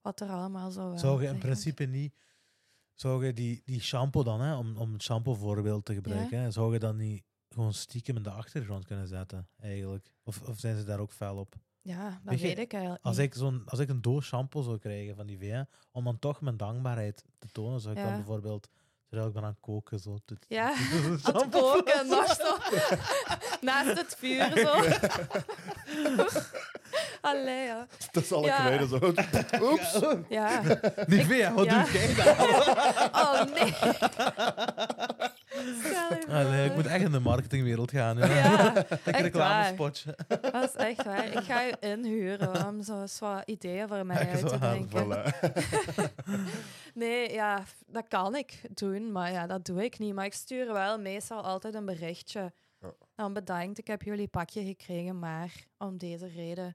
wat 0.00 0.20
er 0.20 0.28
allemaal 0.28 0.70
zo 0.70 0.96
Zou 0.96 1.22
je 1.22 1.28
in 1.28 1.38
principe 1.38 1.84
niet... 1.84 2.14
Zou 2.94 3.26
je 3.26 3.32
die, 3.32 3.62
die 3.64 3.80
shampoo 3.80 4.22
dan, 4.22 4.40
hè, 4.40 4.56
om, 4.56 4.76
om 4.76 4.92
het 4.92 5.02
shampoo 5.02 5.34
voorbeeld 5.34 5.84
te 5.84 5.94
gebruiken, 5.94 6.38
hè, 6.38 6.50
zou 6.50 6.72
je 6.72 6.78
dan 6.78 6.96
niet 6.96 7.24
gewoon 7.48 7.72
stiekem 7.74 8.16
in 8.16 8.22
de 8.22 8.30
achtergrond 8.30 8.84
kunnen 8.84 9.08
zetten, 9.08 9.48
eigenlijk? 9.56 10.10
Of, 10.22 10.42
of 10.42 10.58
zijn 10.58 10.76
ze 10.76 10.84
daar 10.84 11.00
ook 11.00 11.12
fel 11.12 11.36
op? 11.36 11.54
Ja, 11.82 12.10
dat 12.10 12.18
Weet 12.24 12.40
weet, 12.40 12.56
je, 12.56 12.62
ik 12.62 12.72
eigenlijk 12.72 13.04
Als 13.04 13.16
niet. 13.16 13.26
ik, 13.26 13.34
zo'n, 13.34 13.62
als 13.66 13.78
ik 13.78 13.88
een 13.88 14.02
doos 14.02 14.26
shampoo 14.26 14.62
zou 14.62 14.78
krijgen 14.78 15.16
van 15.16 15.26
die 15.26 15.38
VA, 15.38 15.68
om 15.90 16.04
dan 16.04 16.18
toch 16.18 16.40
mijn 16.40 16.56
dankbaarheid 16.56 17.24
te 17.38 17.48
tonen, 17.48 17.80
zou 17.80 17.96
ik 17.96 18.02
dan 18.02 18.14
bijvoorbeeld, 18.14 18.68
terwijl 19.16 19.26
ik 19.26 19.40
ben 19.40 19.42
aan 19.42 19.48
het 19.48 19.60
koken, 19.60 19.98
zo... 19.98 20.18
Ja, 20.48 20.72
Aan 21.22 21.34
het 21.34 21.48
koken, 21.50 22.06
nog 22.08 22.34
zo. 22.34 22.56
Naast 23.60 23.98
het 23.98 24.16
vuur, 24.18 24.50
zo. 24.58 24.72
Allee, 27.20 27.64
ja. 27.64 27.86
Dat 28.12 28.22
is 28.22 28.32
alle 28.32 28.46
Ja. 28.46 28.56
kruiden 28.56 28.88
zo. 28.88 29.12
Oeps. 29.62 29.98
Ja. 30.28 30.60
Nivea, 31.06 31.52
wat 31.52 31.64
ja. 31.64 31.82
doe 31.82 31.92
jij 31.92 32.14
daar? 32.14 32.36
Oh, 33.22 33.42
nee. 33.54 33.74
Allee, 36.28 36.64
ik 36.64 36.66
voor. 36.66 36.76
moet 36.76 36.86
echt 36.86 37.04
in 37.04 37.10
de 37.10 37.20
marketingwereld 37.20 37.90
gaan. 37.90 38.18
Ja. 38.18 38.26
Ja, 38.26 38.74
echt 39.04 39.20
reclamespotje. 39.20 40.16
dat 40.28 40.64
is 40.64 40.74
echt 40.74 41.04
waar. 41.04 41.26
Ik 41.26 41.42
ga 41.44 41.60
je 41.60 41.76
inhuren 41.80 42.66
om 42.66 42.82
zo 42.82 43.00
eens 43.00 43.18
wat 43.18 43.42
ideeën 43.44 43.88
voor 43.88 44.06
mij 44.06 44.28
uit 44.28 44.48
te 44.48 44.58
denken. 44.58 45.04
Voilà. 45.04 45.34
Nee, 46.94 47.32
ja, 47.32 47.62
dat 47.86 48.08
kan 48.08 48.34
ik 48.36 48.60
doen, 48.74 49.12
maar 49.12 49.32
ja, 49.32 49.46
dat 49.46 49.64
doe 49.64 49.84
ik 49.84 49.98
niet. 49.98 50.14
Maar 50.14 50.24
ik 50.24 50.32
stuur 50.32 50.72
wel 50.72 50.98
meestal 50.98 51.42
altijd 51.42 51.74
een 51.74 51.84
berichtje. 51.84 52.52
Dan 53.14 53.32
bedankt, 53.32 53.78
ik 53.78 53.86
heb 53.86 54.02
jullie 54.02 54.28
pakje 54.28 54.64
gekregen, 54.64 55.18
maar 55.18 55.52
om 55.78 55.98
deze 55.98 56.26
reden 56.26 56.74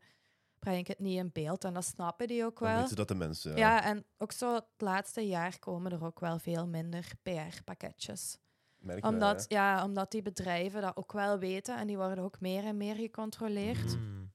breng 0.59 0.77
ik 0.77 0.87
het 0.87 0.99
niet 0.99 1.17
in 1.17 1.29
beeld. 1.33 1.63
En 1.63 1.73
dat 1.73 1.85
snappen 1.85 2.27
die 2.27 2.45
ook 2.45 2.59
wel. 2.59 2.79
weten 2.79 2.95
dat 2.95 3.07
de 3.07 3.15
mensen. 3.15 3.55
Ja, 3.57 3.83
en 3.83 4.05
ook 4.17 4.31
zo 4.31 4.53
het 4.53 4.65
laatste 4.77 5.27
jaar 5.27 5.59
komen 5.59 5.91
er 5.91 6.03
ook 6.05 6.19
wel 6.19 6.39
veel 6.39 6.67
minder 6.67 7.05
PR-pakketjes. 7.21 8.37
Merk 8.81 9.05
Omdat, 9.05 9.45
ja, 9.47 9.83
omdat 9.83 10.11
die 10.11 10.21
bedrijven 10.21 10.81
dat 10.81 10.95
ook 10.97 11.11
wel 11.13 11.39
weten 11.39 11.77
en 11.77 11.87
die 11.87 11.97
worden 11.97 12.23
ook 12.23 12.39
meer 12.39 12.63
en 12.63 12.77
meer 12.77 12.95
gecontroleerd. 12.95 13.97
Mm. 13.97 14.31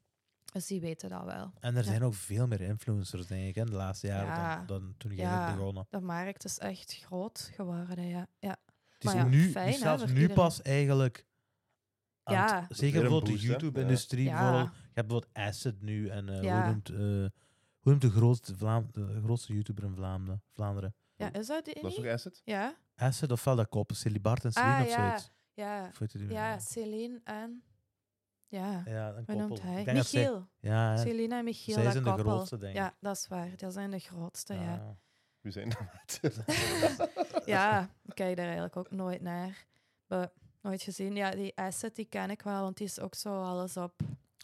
Dus 0.53 0.67
die 0.67 0.81
weten 0.81 1.09
dat 1.11 1.25
wel. 1.25 1.53
En 1.61 1.77
er 1.77 1.85
Ja. 1.85 1.89
zijn 1.91 2.03
ook 2.03 2.15
veel 2.15 2.47
meer 2.47 2.61
influencers, 2.61 3.27
denk 3.27 3.47
ik, 3.49 3.55
hè, 3.55 3.65
de 3.65 3.73
laatste 3.73 4.07
jaren 4.07 4.27
Ja. 4.29 4.57
dan, 4.57 4.67
dan 4.67 4.95
toen 4.99 5.15
jij 5.15 5.25
Ja. 5.25 5.45
bent 5.45 5.57
begonnen. 5.59 5.87
De 5.91 6.01
markt 6.01 6.45
is 6.45 6.59
echt 6.59 6.97
groot 7.05 7.51
geworden, 7.55 8.07
ja. 8.09 8.27
ja. 8.39 8.57
Het 8.89 9.05
is 9.05 9.05
Maar 9.05 9.17
ja, 9.17 9.25
nu, 9.25 9.51
fijn, 9.51 9.73
hè, 9.73 9.79
zelfs 9.79 10.03
nu 10.05 10.09
iedereen. 10.09 10.35
pas 10.35 10.63
eigenlijk... 10.63 11.27
Ja. 12.25 12.67
het- 12.69 12.77
zeker 12.79 13.01
bijvoorbeeld 13.01 13.31
boost, 13.33 13.43
de? 13.43 13.49
YouTube-industrie. 13.49 14.25
Ja. 14.25 14.39
bijvoorbeeld. 14.39 14.75
Je 14.77 14.91
hebt 14.93 15.09
bijvoorbeeld 15.09 15.35
Asset 15.49 15.83
nu. 15.83 16.09
En 16.09 16.29
eh, 16.29 16.43
Ja. 16.43 16.63
hoe, 16.63 16.71
noemt, 16.73 16.89
eh, 16.89 16.97
hoe 16.97 17.31
noemt 17.93 18.01
de 18.01 18.11
grootste, 18.11 18.57
Vlaam, 18.57 18.89
de 18.93 19.21
grootste 19.25 19.53
YouTuber 19.53 19.85
in 19.85 19.95
Vlaanderen? 19.95 20.43
Vlaanderen? 20.53 20.95
Ja, 21.17 21.33
is 21.33 21.47
dat 21.47 21.65
die 21.65 21.75
Dat 21.75 21.85
is 21.85 21.97
niet? 21.97 22.05
toch 22.05 22.13
asset? 22.15 22.43
Ja, 22.45 22.75
Asset 22.97 23.31
of 23.31 23.45
wel 23.45 23.57
dat 23.57 23.69
koppen? 23.69 23.97
Silly 23.97 24.21
Bart 24.21 24.45
en 24.45 24.53
Celine 24.53 24.73
Ah, 24.75 24.81
of 24.81 24.89
ja. 24.89 25.09
zoiets? 25.09 25.31
ja, 25.55 25.91
ja? 26.29 26.59
Celine 26.59 27.21
en... 27.25 27.63
Ja, 28.49 28.83
ja, 28.87 29.09
een 29.09 29.15
koppel. 29.15 29.37
noemt 29.37 29.63
hij? 29.63 29.79
Ik 29.79 29.85
denk 29.85 29.97
dat 29.97 30.07
zij- 30.07 30.21
Michiel. 30.23 30.49
ja. 30.59 30.97
Celine 30.97 31.35
en 31.37 31.45
Michiel, 31.45 31.75
zij 31.75 31.83
dat 31.83 31.93
zijn 31.93 32.05
de 32.05 32.11
koppel. 32.11 32.33
grootste, 32.33 32.59
denk 32.59 32.71
ik. 32.73 32.79
Ja, 32.79 32.97
dat 33.01 33.17
is 33.17 33.29
waar. 33.29 33.57
Dat 33.57 33.73
zijn 33.73 33.91
de 33.91 33.99
grootste, 33.99 34.55
ja. 34.55 34.61
Ja. 34.61 34.97
Wie 35.41 35.53
zijn 35.53 35.69
dat? 35.69 36.21
Ja, 37.45 37.83
ik 38.05 38.15
kijk 38.15 38.37
daar 38.37 38.45
eigenlijk 38.45 38.77
ook 38.77 38.91
nooit 38.91 39.21
naar. 39.23 39.67
Maar 40.07 40.29
nooit 40.61 40.83
gezien. 40.83 41.15
Ja, 41.17 41.31
die 41.31 41.57
asset 41.57 41.97
die 41.97 42.05
ken 42.05 42.31
ik 42.31 42.43
wel, 42.43 42.63
want 42.63 42.77
die 42.77 42.87
is 42.87 43.01
ook 43.01 43.15
zo 43.15 43.43
alles 43.43 43.77
op. 43.77 43.93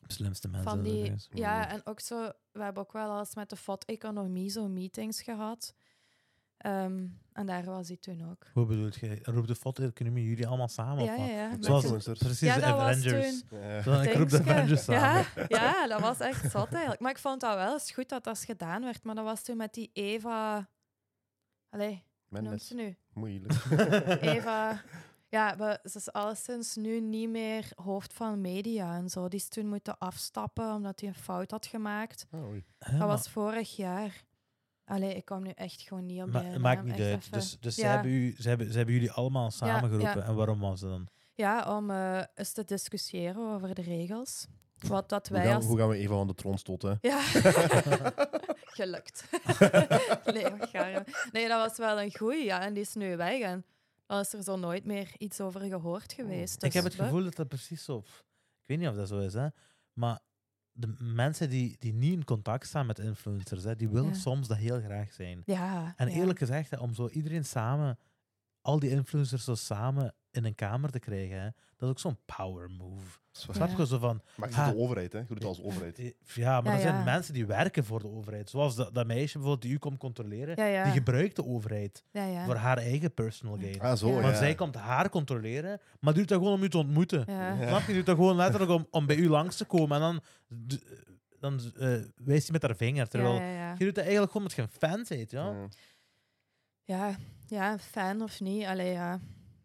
Slimste 0.07 0.49
mensen. 0.49 0.71
Van 0.71 0.83
die, 0.83 1.15
ja, 1.31 1.69
en 1.69 1.87
ook 1.87 2.01
zo, 2.01 2.33
we 2.53 2.63
hebben 2.63 2.83
ook 2.83 2.93
wel 2.93 3.11
alles 3.11 3.35
met 3.35 3.51
de 3.51 3.57
FOD-economie 3.57 4.51
zo 4.51 4.69
meetings 4.69 5.23
gehad. 5.23 5.75
Ehm, 6.63 7.07
en 7.33 7.47
daar 7.47 7.65
was 7.65 7.89
hij 7.89 7.97
toen 7.97 8.31
ook. 8.31 8.47
Hoe 8.53 8.67
bedoelt 8.67 8.95
je? 8.95 9.19
Roep 9.23 9.47
de 9.47 9.55
foto-economie 9.55 10.29
jullie 10.29 10.47
allemaal 10.47 10.69
samen? 10.69 11.05
Ja, 11.05 11.57
Zoals. 11.61 12.03
Precies, 12.05 12.41
Ja, 12.41 12.55
de 12.55 12.61
dat 12.61 12.71
was 12.71 12.81
Avengers. 12.97 13.43
toen. 13.49 13.59
Ja. 13.61 13.83
Zo, 13.83 14.01
ik 14.01 14.13
roep 14.15 14.29
de 14.29 14.37
Dingske. 14.37 14.53
Avengers 14.55 14.85
samen. 14.85 15.27
Ja, 15.49 15.59
ja, 15.59 15.87
dat 15.87 16.01
was 16.01 16.21
echt 16.21 16.51
zot 16.51 16.69
eigenlijk. 16.73 17.01
Maar 17.01 17.11
ik 17.11 17.19
vond 17.19 17.41
dat 17.41 17.55
wel 17.55 17.73
eens 17.73 17.91
goed 17.91 18.09
dat 18.09 18.25
dat 18.25 18.39
gedaan 18.39 18.83
werd. 18.83 19.05
Maar 19.05 19.15
dat 19.15 19.25
was 19.25 19.43
toen 19.43 19.57
met 19.57 19.75
die 19.75 19.91
Eva... 19.93 20.69
Allee, 21.71 22.03
hoe 22.29 22.41
noemt 22.41 22.63
ze 22.63 22.75
nu? 22.75 22.97
Moeilijk. 23.13 23.53
Eva... 24.35 24.83
Ja, 25.29 25.57
we, 25.57 25.79
ze 25.91 25.97
is 25.99 26.13
alleszins 26.13 26.75
nu 26.75 27.01
niet 27.01 27.29
meer 27.29 27.69
hoofd 27.75 28.13
van 28.13 28.41
media 28.41 28.97
en 28.97 29.09
zo. 29.09 29.29
Die 29.29 29.39
is 29.39 29.49
toen 29.49 29.67
moeten 29.69 29.99
afstappen 29.99 30.75
omdat 30.75 31.01
hij 31.01 31.09
een 31.09 31.15
fout 31.15 31.51
had 31.51 31.67
gemaakt. 31.67 32.27
Oh, 32.31 32.55
Dat 32.79 32.99
was 33.09 33.29
vorig 33.29 33.77
jaar. 33.77 34.23
Allee, 34.93 35.15
ik 35.15 35.25
kom 35.25 35.43
nu 35.43 35.51
echt 35.51 35.81
gewoon 35.81 36.07
niet 36.07 36.23
op 36.23 36.31
Ma- 36.33 36.53
de 36.53 36.59
maakt 36.59 36.85
niet 36.85 37.01
uit. 37.01 37.01
even. 37.01 37.33
Dus, 37.33 37.57
dus 37.61 37.75
ze, 37.75 37.87
hebben 37.87 38.11
u, 38.11 38.35
ze, 38.39 38.49
hebben, 38.49 38.71
ze 38.71 38.77
hebben 38.77 38.95
jullie 38.95 39.11
allemaal 39.13 39.51
samengeroepen. 39.51 40.17
ja. 40.21 40.27
En 40.27 40.35
waarom 40.35 40.61
was 40.61 40.81
het 40.81 40.91
dan? 40.91 41.09
Ja, 41.35 41.77
om 41.77 41.91
eh, 41.91 42.23
eens 42.35 42.53
te 42.53 42.65
discussiëren 42.65 43.53
over 43.55 43.75
de 43.75 43.83
regels. 43.83 44.47
Wat 44.87 45.09
dat 45.09 45.29
Hoe 45.29 45.37
wij 45.37 45.47
gaan, 45.47 45.57
als... 45.57 45.65
hoe 45.65 45.79
gaan 45.79 45.89
we 45.89 45.97
Eva 45.97 46.15
aan 46.15 46.27
de 46.27 46.35
troon 46.35 46.59
stoten? 46.59 46.99
Ja, 47.01 47.21
gelukt. 48.81 49.25
nee, 50.35 50.45
nee, 51.33 51.49
dat 51.49 51.69
was 51.69 51.77
wel 51.77 52.01
een 52.01 52.17
goeie, 52.17 52.45
ja. 52.45 52.61
En 52.61 52.73
die 52.75 52.83
is 52.83 52.95
nu 52.95 53.17
weg. 53.17 53.41
En 53.41 53.65
dan 54.07 54.21
is 54.21 54.33
er 54.33 54.43
zo 54.43 54.57
nooit 54.57 54.85
meer 54.85 55.11
iets 55.19 55.41
over 55.41 55.61
gehoord 55.61 56.13
geweest. 56.13 56.63
ik 56.63 56.73
heb 56.73 56.85
Dus 56.85 56.93
het 56.97 57.03
gevoel 57.03 57.25
dat 57.25 57.37
dat 57.37 57.49
precies 57.49 57.85
zo... 57.85 57.99
Ik 58.61 58.69
weet 58.69 58.79
niet 58.79 58.89
of 58.89 58.95
dat 58.95 59.09
zo 59.09 59.19
is, 59.19 59.35
hè. 59.35 59.47
Maar 59.93 60.21
de 60.73 60.95
mensen 60.99 61.51
die, 61.51 61.77
die 61.79 61.93
niet 61.93 62.13
in 62.13 62.25
contact 62.25 62.67
staan 62.67 62.87
met 62.87 62.99
influencers, 62.99 63.65
hè, 63.65 63.77
die 63.77 63.89
willen 63.89 64.09
Ja. 64.13 64.15
soms 64.15 64.49
dat 64.49 64.57
heel 64.57 64.81
graag 64.81 65.13
zijn. 65.13 65.43
Ja. 65.47 65.95
En 65.97 66.09
eerlijk 66.09 66.39
gezegd, 66.39 66.71
hè, 66.71 66.77
om 66.79 66.95
zo 66.95 67.09
iedereen 67.09 67.45
samen, 67.45 67.99
al 68.61 68.79
die 68.79 68.91
influencers 68.91 69.45
zo 69.45 69.55
samen 69.55 70.15
in 70.33 70.45
een 70.45 70.55
kamer 70.55 70.91
te 70.91 70.99
krijgen, 70.99 71.41
hè, 71.41 71.45
dat 71.77 71.83
is 71.83 71.89
ook 71.89 71.99
zo'n 71.99 72.19
power 72.37 72.71
move. 72.71 73.19
Snap 73.31 73.55
Snap 73.55 73.79
je 73.79 73.87
zo 73.87 73.99
van... 73.99 74.23
Maar 74.37 74.49
je 74.49 74.55
zit 74.55 74.65
de 74.65 74.77
overheid, 74.77 75.13
hè? 75.13 75.19
Je 75.19 75.25
doet 75.27 75.39
het 75.39 75.47
als 75.47 75.63
overheid. 75.63 75.99
eh, 75.99 76.11
Ja, 76.35 76.61
maar 76.61 76.71
Ja, 76.73 76.77
er 76.77 76.83
zijn 76.83 76.95
ja. 76.95 77.05
mensen 77.05 77.35
die 77.35 77.47
werken 77.47 77.85
voor 77.85 77.99
de 78.01 78.09
overheid. 78.09 78.51
Zoals 78.51 78.77
dat, 78.77 78.95
dat 78.95 79.07
meisje 79.07 79.33
bijvoorbeeld 79.33 79.63
die 79.63 79.73
u 79.73 79.79
komt 79.79 79.99
controleren. 79.99 80.57
Ja, 80.57 80.65
ja. 80.67 80.85
Die 80.85 80.93
gebruikt 80.93 81.37
de 81.37 81.45
overheid 81.47 82.05
ja, 82.11 82.25
ja. 82.25 82.45
voor 82.45 82.55
haar 82.55 82.79
eigen 82.79 83.15
personal 83.15 83.57
gain. 83.59 83.81
Ah, 83.81 83.97
zo, 83.97 84.09
Ja. 84.09 84.15
ja. 84.17 84.23
Want 84.23 84.37
zij 84.37 84.55
komt 84.55 84.75
haar 84.75 85.09
controleren, 85.09 85.81
maar 86.01 86.15
doet 86.15 86.29
dat 86.29 86.39
gewoon 86.39 86.55
om 86.55 86.63
u 86.63 86.69
te 86.69 86.79
ontmoeten. 86.79 87.25
Ja. 87.27 87.53
Ja. 87.53 87.69
Snap 87.69 87.87
je? 87.87 87.93
Doet 87.95 88.07
dat 88.07 88.17
gewoon 88.17 88.37
letterlijk 88.37 88.71
om, 88.73 88.87
om 88.91 89.07
bij 89.07 89.17
u 89.17 89.29
langs 89.29 89.57
te 89.57 89.65
komen. 89.65 89.97
En 89.97 90.03
dan, 90.03 90.21
dan 91.41 91.61
eh, 91.77 91.89
wijst 92.17 92.43
hij 92.43 92.53
met 92.53 92.63
haar 92.63 92.77
vinger. 92.77 93.09
Terwijl 93.09 93.35
ja, 93.35 93.41
ja, 93.47 93.53
ja. 93.55 93.75
je 93.79 93.85
doet 93.85 93.95
dat 93.95 94.05
eigenlijk 94.05 94.33
gewoon 94.33 94.47
met 94.47 94.57
geen 94.57 94.69
fan 94.69 95.05
bent. 95.09 95.31
Ja? 95.31 95.51
Ja. 95.51 95.69
Ja, 96.85 97.17
ja, 97.47 97.79
fan 97.79 98.23
of 98.23 98.41
niet. 98.41 98.65
Allee, 98.65 98.93
ja. 98.93 99.21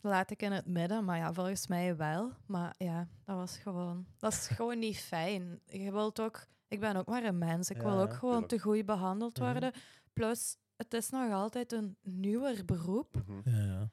Laat 0.07 0.31
ik 0.31 0.41
in 0.41 0.51
het 0.51 0.65
midden, 0.65 1.05
maar 1.05 1.17
ja, 1.17 1.33
volgens 1.33 1.67
mij 1.67 1.95
wel. 1.95 2.31
Maar 2.45 2.73
ja, 2.77 3.07
dat 3.25 3.35
was 3.35 3.57
gewoon... 3.57 4.05
Dat 4.17 4.31
is 4.31 4.47
gewoon 4.47 4.79
niet 4.79 4.97
fijn. 4.97 5.59
Je 5.65 5.91
wilt 5.91 6.19
ook... 6.21 6.45
Ik 6.67 6.79
ben 6.79 6.95
ook 6.95 7.05
maar 7.07 7.23
een 7.23 7.37
mens. 7.37 7.69
Ik 7.69 7.81
wil 7.81 7.99
ook 7.99 8.13
gewoon 8.13 8.31
tuurlijk. 8.47 8.49
te 8.61 8.69
goed 8.69 8.85
behandeld 8.85 9.39
Mhm. 9.39 9.51
worden. 9.51 9.71
Plus, 10.13 10.57
het 10.75 10.93
is 10.93 11.09
nog 11.09 11.31
altijd 11.33 11.71
een 11.71 11.97
nieuwer 12.01 12.65
beroep. 12.65 13.23
Mhm. 13.27 13.49
Ja, 13.55 13.63
ja. 13.63 13.89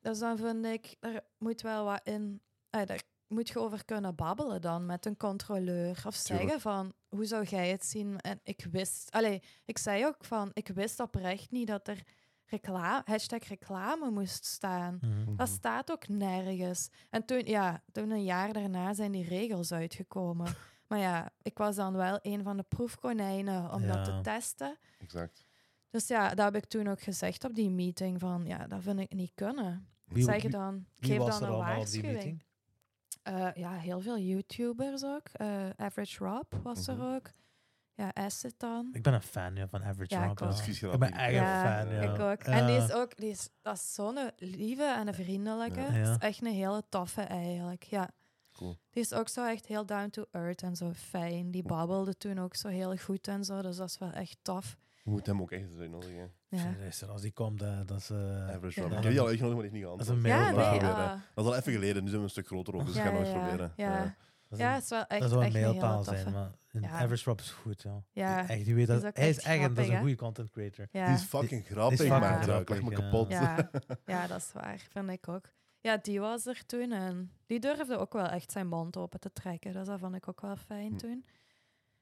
Dus 0.00 0.18
dan 0.18 0.36
vind 0.36 0.64
ik, 0.64 0.96
er 1.00 1.20
moet 1.38 1.60
wel 1.60 1.84
wat 1.84 2.00
in... 2.04 2.40
eh, 2.70 2.86
daar 2.86 3.02
moet 3.26 3.48
je 3.48 3.58
over 3.60 3.84
kunnen 3.84 4.14
babbelen 4.14 4.60
dan 4.60 4.86
met 4.86 5.06
een 5.06 5.16
controleur. 5.16 6.02
Of 6.06 6.16
Tuurlijk. 6.16 6.42
zeggen 6.48 6.60
van, 6.60 6.92
hoe 7.08 7.24
zou 7.24 7.44
jij 7.44 7.68
het 7.70 7.84
zien? 7.84 8.18
En 8.20 8.40
ik 8.42 8.66
wist... 8.70 9.10
Allee, 9.10 9.42
ik 9.64 9.78
zei 9.78 10.06
ook 10.06 10.24
van, 10.24 10.50
ik 10.52 10.68
wist 10.68 11.00
oprecht 11.00 11.50
niet 11.50 11.66
dat 11.66 11.88
er 11.88 12.02
reclame, 12.52 13.02
hashtag 13.04 13.44
reclame 13.44 14.10
moest 14.10 14.44
staan. 14.44 14.98
Mhm. 15.00 15.36
Dat 15.36 15.48
staat 15.48 15.90
ook 15.90 16.08
nergens. 16.08 16.88
En 17.10 17.24
toen, 17.24 17.42
ja, 17.44 17.82
toen 17.92 18.10
een 18.10 18.24
jaar 18.24 18.52
daarna 18.52 18.94
zijn 18.94 19.12
die 19.12 19.28
regels 19.28 19.72
uitgekomen. 19.72 20.54
maar 20.88 20.98
ja, 20.98 21.30
ik 21.42 21.58
was 21.58 21.76
dan 21.76 21.92
wel 21.92 22.18
een 22.22 22.42
van 22.42 22.56
de 22.56 22.62
proefkonijnen 22.68 23.72
om 23.72 23.86
dat 23.86 24.04
te 24.04 24.18
testen. 24.22 24.78
Exact. 25.00 25.44
Dus 25.90 26.06
ja, 26.08 26.28
dat 26.34 26.44
heb 26.52 26.62
ik 26.62 26.68
toen 26.68 26.88
ook 26.88 27.00
gezegd 27.00 27.44
op 27.44 27.54
die 27.54 27.70
meeting. 27.70 28.20
Van 28.20 28.44
ja, 28.46 28.66
dat 28.66 28.82
vind 28.82 29.00
ik 29.00 29.12
niet 29.12 29.32
kunnen. 29.34 29.86
Wie- 30.04 30.24
zeg 30.24 30.42
dan, 30.42 30.86
geef 31.00 31.18
was 31.18 31.38
dan 31.38 31.48
er 31.48 31.54
een 31.54 31.60
waarschuwing. 31.60 32.12
meeting? 32.14 32.42
Eh, 33.22 33.48
ja, 33.54 33.72
heel 33.72 34.00
veel 34.00 34.18
YouTubers 34.18 35.04
ook. 35.04 35.28
Eh, 35.32 35.70
Average 35.76 36.24
Rob 36.24 36.52
was 36.62 36.86
Mhm. 36.86 37.00
er 37.00 37.14
ook. 37.14 37.30
Ja, 38.02 38.10
Acid 38.14 38.54
dan. 38.58 38.88
Ik 38.92 39.02
ben 39.02 39.12
een 39.14 39.22
fan 39.22 39.54
ja, 39.54 39.68
van 39.68 39.84
Average 39.84 40.14
Ja, 40.14 40.24
ik 40.24 40.42
ook. 40.42 40.92
Ik 40.92 40.98
ben 40.98 41.12
echt 41.12 41.34
een 41.34 41.46
fan, 41.46 41.88
ja. 41.94 42.00
Ik 42.14 42.20
ook. 42.20 42.42
Ja. 42.46 42.52
En 42.52 42.66
die 42.66 42.76
is 42.76 42.92
ook, 42.92 43.16
die 43.16 43.30
is, 43.30 43.48
dat 43.62 43.74
is 43.74 43.94
zo'n 43.94 44.18
lieve 44.36 44.84
en 44.98 45.08
een 45.08 45.14
vriendelijke. 45.14 45.80
Ja. 45.80 45.86
Het 45.86 46.06
Ja. 46.06 46.10
is 46.12 46.16
echt 46.18 46.40
een 46.42 46.52
hele 46.52 46.82
toffe 46.88 47.20
eigenlijk. 47.20 47.82
Ja. 47.82 48.08
Cool. 48.52 48.76
Die 48.90 49.02
is 49.02 49.12
ook 49.12 49.28
zo 49.28 49.46
echt 49.48 49.66
heel 49.66 49.86
down 49.86 50.10
to 50.10 50.24
earth 50.32 50.62
en 50.62 50.76
zo 50.76 50.92
fijn. 50.92 51.50
Die 51.50 51.62
babbelde 51.62 52.16
toen 52.16 52.38
ook 52.40 52.54
zo 52.54 52.68
heel 52.68 52.96
goed 52.96 53.28
en 53.28 53.44
zo. 53.44 53.62
Dus 53.62 53.76
dat 53.76 53.88
is 53.88 53.98
wel 53.98 54.10
echt 54.12 54.36
tof. 54.42 54.76
Je 55.04 55.10
moet 55.10 55.26
hem 55.26 55.40
ook 55.40 55.50
echt 55.50 55.62
eens 55.62 55.78
uitnodigen. 55.78 56.32
Ja, 56.48 56.74
Als 57.08 57.20
die 57.22 57.32
komt, 57.32 57.62
eh, 57.62 57.78
dat 57.86 57.98
is... 57.98 58.10
eh, 58.10 58.48
Average 58.54 58.80
Ja. 58.80 58.86
Rob. 58.86 58.96
Ik 58.96 59.02
heb 59.02 59.10
die 59.12 59.20
al 59.20 59.26
uitgenodigd, 59.26 59.60
maar 59.60 59.70
die 59.70 59.80
is 59.80 59.86
niet 59.88 59.98
Dat 59.98 60.00
is 60.00 60.08
een 60.08 60.20
geantwoord. 60.20 60.56
mail. 60.56 60.74
ja 60.74 60.80
nee. 60.96 61.06
ah, 61.06 61.20
Dat 61.34 61.44
is 61.44 61.50
al 61.50 61.56
even 61.56 61.72
geleden, 61.72 62.02
nu 62.02 62.08
zijn 62.08 62.18
we 62.20 62.26
een 62.26 62.30
stuk 62.32 62.46
groter 62.46 62.74
ook, 62.74 62.86
dus 62.86 62.94
ja, 62.94 63.00
ik 63.00 63.06
ga 63.06 63.12
nog 63.12 63.20
eens 63.20 63.30
ja, 63.32 63.38
proberen. 63.38 63.72
Ja, 63.76 63.96
Ja. 63.96 64.16
Dat 64.58 64.60
ja, 64.60 64.76
is 64.76 64.88
wel 64.88 65.06
echt, 65.06 65.20
dat 65.20 65.30
zou 65.30 65.40
een 65.40 65.46
echt 65.46 65.56
een 65.56 65.62
hele 65.62 65.72
mailpaal 65.78 66.04
zijn, 66.04 66.32
maar 66.32 66.50
een 66.72 66.82
Ja. 66.82 66.88
Average 66.88 67.24
Rob 67.24 67.38
is 67.38 67.50
goed, 67.50 67.82
ja. 67.82 68.02
Ja, 68.12 68.48
Echt, 68.48 68.64
die 68.64 68.74
weet 68.74 68.86
dat, 68.86 68.96
is 69.04 69.10
hij 69.14 69.28
is 69.28 69.38
echt 69.38 69.74
dat 69.76 69.84
is 69.84 69.90
een 69.90 69.98
goede 69.98 70.16
content 70.16 70.50
creator. 70.50 70.86
ja. 70.90 71.06
Die 71.06 71.14
is 71.14 71.22
fucking 71.22 71.66
grappig, 71.66 71.96
die 71.98 72.06
is 72.06 72.12
man. 72.12 72.22
fucking 72.22 72.44
Ja, 72.46 72.58
ik 72.58 72.68
leg 72.68 72.82
me 72.82 72.90
kapot. 72.90 73.28
Ja, 73.28 73.70
ja, 74.06 74.26
dat 74.26 74.38
is 74.38 74.52
waar. 74.52 74.86
Vind 74.90 75.10
ik 75.10 75.28
ook. 75.28 75.48
Ja, 75.80 75.96
die 75.96 76.20
was 76.20 76.46
er 76.46 76.66
toen 76.66 76.92
en 76.92 77.32
die 77.46 77.60
durfde 77.60 77.96
ook 77.98 78.12
wel 78.12 78.26
echt 78.26 78.52
zijn 78.52 78.68
mond 78.68 78.96
open 78.96 79.20
te 79.20 79.32
trekken. 79.32 79.72
Dus 79.72 79.86
dat 79.86 79.98
vond 79.98 80.14
ik 80.14 80.28
ook 80.28 80.40
wel 80.40 80.56
fijn 80.56 80.90
Hm. 80.90 80.96
toen. 80.96 81.24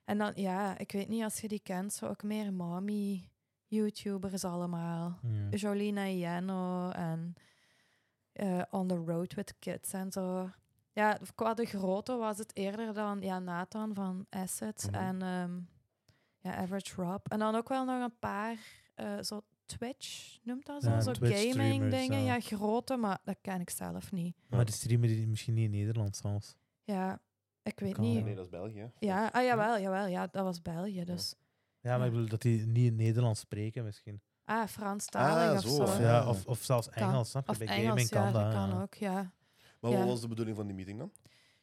En 0.05 0.19
dan, 0.19 0.33
ja, 0.35 0.79
ik 0.79 0.93
weet 0.93 1.09
niet 1.09 1.23
als 1.23 1.41
je 1.41 1.49
die 1.49 1.61
kent, 1.63 1.93
zo 1.93 2.07
ook 2.07 2.23
meer 2.23 2.53
mommy-YouTubers 2.53 4.45
allemaal. 4.45 5.19
Ja. 5.23 5.49
Jolina 5.57 6.07
Jeno 6.09 6.91
en 6.91 7.35
eh, 8.33 8.63
On 8.71 8.87
the 8.89 9.03
Road 9.07 9.35
with 9.35 9.55
Kids 9.59 9.93
en 9.93 10.13
zo. 10.13 10.51
Ja, 10.93 11.19
qua 11.35 11.55
de 11.55 11.65
grootte 11.65 12.17
was 12.17 12.39
het 12.39 12.57
eerder 12.57 12.95
dan 12.95 13.21
ja, 13.21 13.39
Nathan 13.39 13.95
van 13.95 14.27
Asset 14.31 14.89
Mhm. 14.91 14.95
en 15.03 15.23
ehm, 15.23 15.59
ja, 16.39 16.57
Average 16.63 17.03
Rob. 17.03 17.27
En 17.29 17.39
dan 17.39 17.55
ook 17.55 17.69
wel 17.69 17.85
nog 17.85 18.03
een 18.03 18.19
paar 18.19 18.57
eh, 18.95 19.21
zo 19.21 19.41
Twitch, 19.67 20.39
noemt 20.43 20.67
dat 20.67 20.83
zo? 20.83 20.91
Ja, 20.91 21.01
zo 21.01 21.13
gaming 21.21 21.91
dingen. 21.91 22.23
ja. 22.23 22.35
Ja, 22.35 22.41
grote, 22.41 22.97
maar 22.97 23.19
dat 23.25 23.37
ken 23.41 23.61
ik 23.61 23.71
zelf 23.71 24.13
niet. 24.13 24.37
Maar 24.49 24.65
die 24.65 24.75
streamen 24.75 25.09
die 25.09 25.27
misschien 25.27 25.55
niet 25.55 25.65
in 25.65 25.71
Nederland 25.71 26.17
zelfs. 26.17 26.55
Ja, 26.85 27.21
ik 27.63 27.81
weet 27.81 27.95
Kan 27.95 28.05
niet. 28.05 28.25
Nee, 28.25 28.35
dat 28.35 28.45
is 28.45 28.51
België. 28.51 28.91
Ja, 28.99 29.27
ah, 29.33 29.43
jawel, 29.45 29.79
jawel, 29.81 30.07
ja, 30.07 30.27
dat 30.27 30.45
was 30.45 30.63
België 30.63 31.05
dus. 31.05 31.35
Ja, 31.81 31.97
maar 31.99 32.07
ik 32.07 32.13
bedoel 32.13 32.29
dat 32.29 32.43
die 32.43 32.67
niet 32.67 32.87
in 32.87 32.97
Nederlands 32.97 33.41
spreken 33.41 33.85
misschien. 33.85 34.21
Ah, 34.45 34.67
Franstalig 34.67 35.49
Ah, 35.49 35.55
of 35.55 35.61
zo, 35.63 35.69
zo. 35.69 35.83
Of, 35.83 35.99
ja, 35.99 36.29
of, 36.29 36.47
of 36.47 36.63
zelfs 36.63 36.89
Kan. 36.89 37.09
Engels, 37.09 37.31
snap 37.31 37.45
je? 37.47 37.51
Of 37.51 37.59
Bij 37.59 37.67
Engels, 37.67 37.87
gaming 37.89 38.09
ja, 38.09 38.23
kan 38.23 38.33
dat. 38.33 38.43
dat 38.43 38.53
kan 38.53 38.69
ja. 38.69 38.81
ook, 38.83 38.95
ja. 38.95 39.33
Maar 39.81 39.91
Ja. 39.91 39.99
wat 39.99 40.07
was 40.07 40.21
de 40.21 40.29
bedoeling 40.29 40.57
van 40.57 40.67
die 40.67 40.75
meeting 40.77 40.99
dan? 40.99 41.13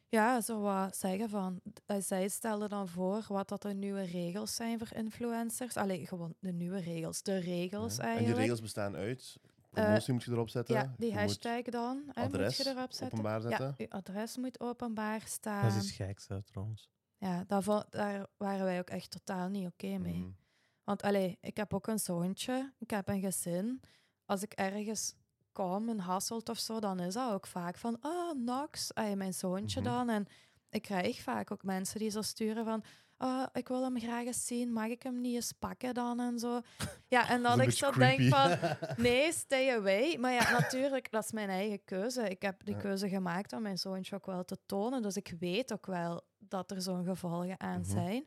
Ja, 0.08 0.40
zo 0.40 0.60
wat 0.60 0.96
zeggen 0.96 1.28
van. 1.28 1.60
eh, 1.86 1.96
Zij 2.00 2.28
stelde 2.28 2.68
dan 2.68 2.88
voor 2.88 3.24
wat 3.28 3.48
dat 3.48 3.62
de 3.62 3.74
nieuwe 3.74 4.02
regels 4.02 4.54
zijn 4.54 4.78
voor 4.78 4.92
influencers. 4.96 5.76
Allee, 5.76 6.06
gewoon 6.06 6.34
de 6.40 6.52
nieuwe 6.52 6.80
regels. 6.80 7.22
De 7.22 7.38
regels 7.38 7.96
Ja. 7.96 8.02
En 8.02 8.06
eigenlijk. 8.08 8.34
die 8.34 8.42
regels 8.44 8.60
bestaan 8.60 8.96
uit? 8.96 9.36
Promotie 9.70 10.12
moet 10.12 10.22
je 10.22 10.30
erop 10.30 10.48
zetten. 10.48 10.74
ja, 10.74 10.94
die 10.98 11.10
je 11.10 11.18
hashtag 11.18 11.62
dan 11.62 12.02
adres 12.12 12.56
moet 12.58 12.66
je 12.66 12.72
erop 12.72 12.92
zetten. 12.92 13.06
openbaar 13.18 13.40
zetten. 13.40 13.66
Ja, 13.66 13.74
je 13.76 13.90
adres 13.90 14.36
moet 14.36 14.60
openbaar 14.60 15.18
Dat 15.20 15.28
staan. 15.28 15.66
is 15.66 15.76
iets 15.76 15.90
geks, 15.92 16.28
hè, 16.28 16.42
trouwens. 16.42 16.90
Ja, 17.16 17.44
daar 17.46 17.62
waren 18.36 18.64
wij 18.64 18.78
ook 18.78 18.90
echt 18.90 19.10
totaal 19.10 19.48
niet 19.48 19.66
oké 19.66 19.98
mee. 19.98 20.18
Mhm. 20.18 20.30
Want 20.84 21.02
allee, 21.02 21.38
ik 21.40 21.56
heb 21.56 21.74
ook 21.74 21.86
een 21.86 21.98
zoontje, 21.98 22.72
ik 22.78 22.90
heb 22.90 23.08
een 23.08 23.20
gezin. 23.20 23.80
Als 24.24 24.42
ik 24.42 24.52
ergens 24.52 25.14
kom 25.64 25.98
Hasselt 25.98 26.48
of 26.48 26.58
zo, 26.58 26.80
dan 26.80 27.00
is 27.00 27.14
dat 27.14 27.32
ook 27.32 27.46
vaak 27.46 27.76
van, 27.78 27.96
ah, 28.00 28.32
Nox, 28.36 28.94
ay, 28.94 29.16
mijn 29.16 29.34
zoontje 29.34 29.80
Mhm. 29.80 29.88
dan. 29.88 30.08
En 30.08 30.26
ik 30.70 30.82
krijg 30.82 31.20
vaak 31.20 31.50
ook 31.52 31.62
mensen 31.62 31.98
die 32.00 32.10
zo 32.10 32.22
sturen 32.22 32.64
van, 32.64 32.84
ah, 33.16 33.46
ik 33.52 33.68
wil 33.68 33.82
hem 33.82 33.98
graag 34.00 34.24
eens 34.24 34.46
zien, 34.46 34.72
mag 34.72 34.86
ik 34.86 35.02
hem 35.02 35.20
niet 35.20 35.34
eens 35.34 35.52
pakken 35.52 35.94
dan 35.94 36.20
en 36.20 36.38
zo. 36.38 36.60
Ja, 37.08 37.28
en 37.28 37.42
Dat 37.42 37.60
ik 37.60 37.70
zo 37.70 37.90
denk 37.90 38.20
van, 38.34 38.50
nee, 39.06 39.32
stay 39.32 39.76
away. 39.76 40.16
Maar 40.18 40.32
ja, 40.32 40.50
natuurlijk, 40.50 41.10
dat 41.10 41.24
is 41.24 41.32
mijn 41.32 41.48
eigen 41.48 41.84
keuze. 41.84 42.28
Ik 42.28 42.42
heb 42.42 42.64
die 42.64 42.74
Ja. 42.74 42.80
keuze 42.80 43.08
gemaakt 43.08 43.52
om 43.52 43.62
mijn 43.62 43.78
zoontje 43.78 44.14
ook 44.16 44.26
wel 44.26 44.44
te 44.44 44.58
tonen. 44.66 45.02
Dus 45.02 45.16
ik 45.16 45.34
weet 45.38 45.72
ook 45.72 45.86
wel 45.86 46.20
dat 46.38 46.70
er 46.70 46.82
zo'n 46.82 47.04
gevolgen 47.04 47.60
aan 47.60 47.80
Mhm. 47.80 47.90
zijn. 47.90 48.24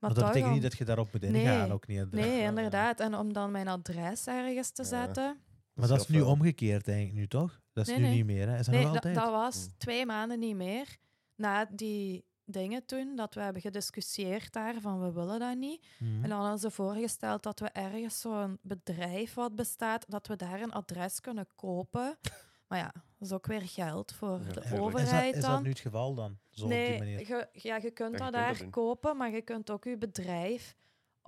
Maar, 0.00 0.10
Maar, 0.10 0.14
dat 0.14 0.24
betekent 0.26 0.46
om- 0.46 0.52
niet 0.52 0.62
dat 0.62 0.78
je 0.78 0.84
daarop 0.84 1.12
moet 1.12 1.20
Nee. 1.22 1.42
ingaan. 1.42 1.72
Ook 1.72 1.86
niet, 1.86 2.10
Nee, 2.12 2.42
inderdaad. 2.42 3.00
En 3.00 3.14
om 3.14 3.32
dan 3.32 3.50
mijn 3.50 3.68
adres 3.68 4.26
ergens 4.26 4.70
te 4.70 4.82
Ja. 4.82 4.88
zetten. 4.88 5.40
Maar 5.78 5.88
dat 5.88 6.00
is 6.00 6.08
nu 6.08 6.20
omgekeerd 6.20 6.88
eigenlijk 6.88 7.18
nu, 7.18 7.26
toch? 7.26 7.60
Dat 7.72 7.86
is 7.86 7.92
Nee, 7.92 8.00
nu 8.00 8.06
nee. 8.08 8.16
niet 8.16 8.26
meer, 8.26 8.48
hè? 8.48 8.58
Is 8.58 8.64
dat 8.66 8.74
Nee, 8.74 8.84
nog 8.84 8.94
altijd? 8.94 9.14
dat 9.14 9.30
was 9.30 9.64
Mm. 9.66 9.72
twee 9.78 10.06
maanden 10.06 10.38
niet 10.38 10.56
meer. 10.56 10.96
Na 11.36 11.64
die 11.70 12.24
dingen 12.44 12.86
toen, 12.86 13.16
dat 13.16 13.34
we 13.34 13.40
hebben 13.40 13.62
gediscussieerd 13.62 14.52
daar 14.52 14.74
van 14.80 15.00
we 15.00 15.12
willen 15.12 15.38
dat 15.40 15.56
niet. 15.56 15.86
Mhm. 15.98 16.22
En 16.22 16.28
dan 16.28 16.40
hadden 16.40 16.58
ze 16.58 16.70
voorgesteld 16.70 17.42
dat 17.42 17.60
we 17.60 17.68
ergens 17.68 18.20
zo'n 18.20 18.58
bedrijf 18.62 19.34
wat 19.34 19.54
bestaat, 19.56 20.04
dat 20.08 20.26
we 20.26 20.36
daar 20.36 20.60
een 20.60 20.72
adres 20.72 21.20
kunnen 21.20 21.46
kopen. 21.54 22.18
Maar 22.68 22.78
ja, 22.78 22.92
dat 23.18 23.28
is 23.28 23.32
ook 23.32 23.46
weer 23.46 23.62
geld 23.62 24.12
voor 24.12 24.28
Ja, 24.30 24.36
de 24.38 24.44
tuurlijk. 24.44 24.64
is, 24.64 24.70
dat, 24.70 24.80
overheid 24.80 25.34
is 25.36 25.42
dat 25.42 25.62
nu 25.62 25.68
het 25.68 25.78
geval 25.78 26.14
dan? 26.14 26.38
Zo 26.50 26.64
op 26.64 26.70
die 26.70 26.78
nee, 26.78 26.98
manier? 26.98 27.18
je, 27.18 27.48
ja, 27.52 27.76
je 27.76 27.90
kunt 27.90 28.12
je 28.12 28.16
dat 28.18 28.20
kunt 28.20 28.32
daar 28.32 28.58
dat 28.58 28.70
kopen, 28.70 29.16
maar 29.16 29.30
je 29.30 29.42
kunt 29.42 29.70
ook 29.70 29.84
je 29.84 29.96
bedrijf 29.98 30.76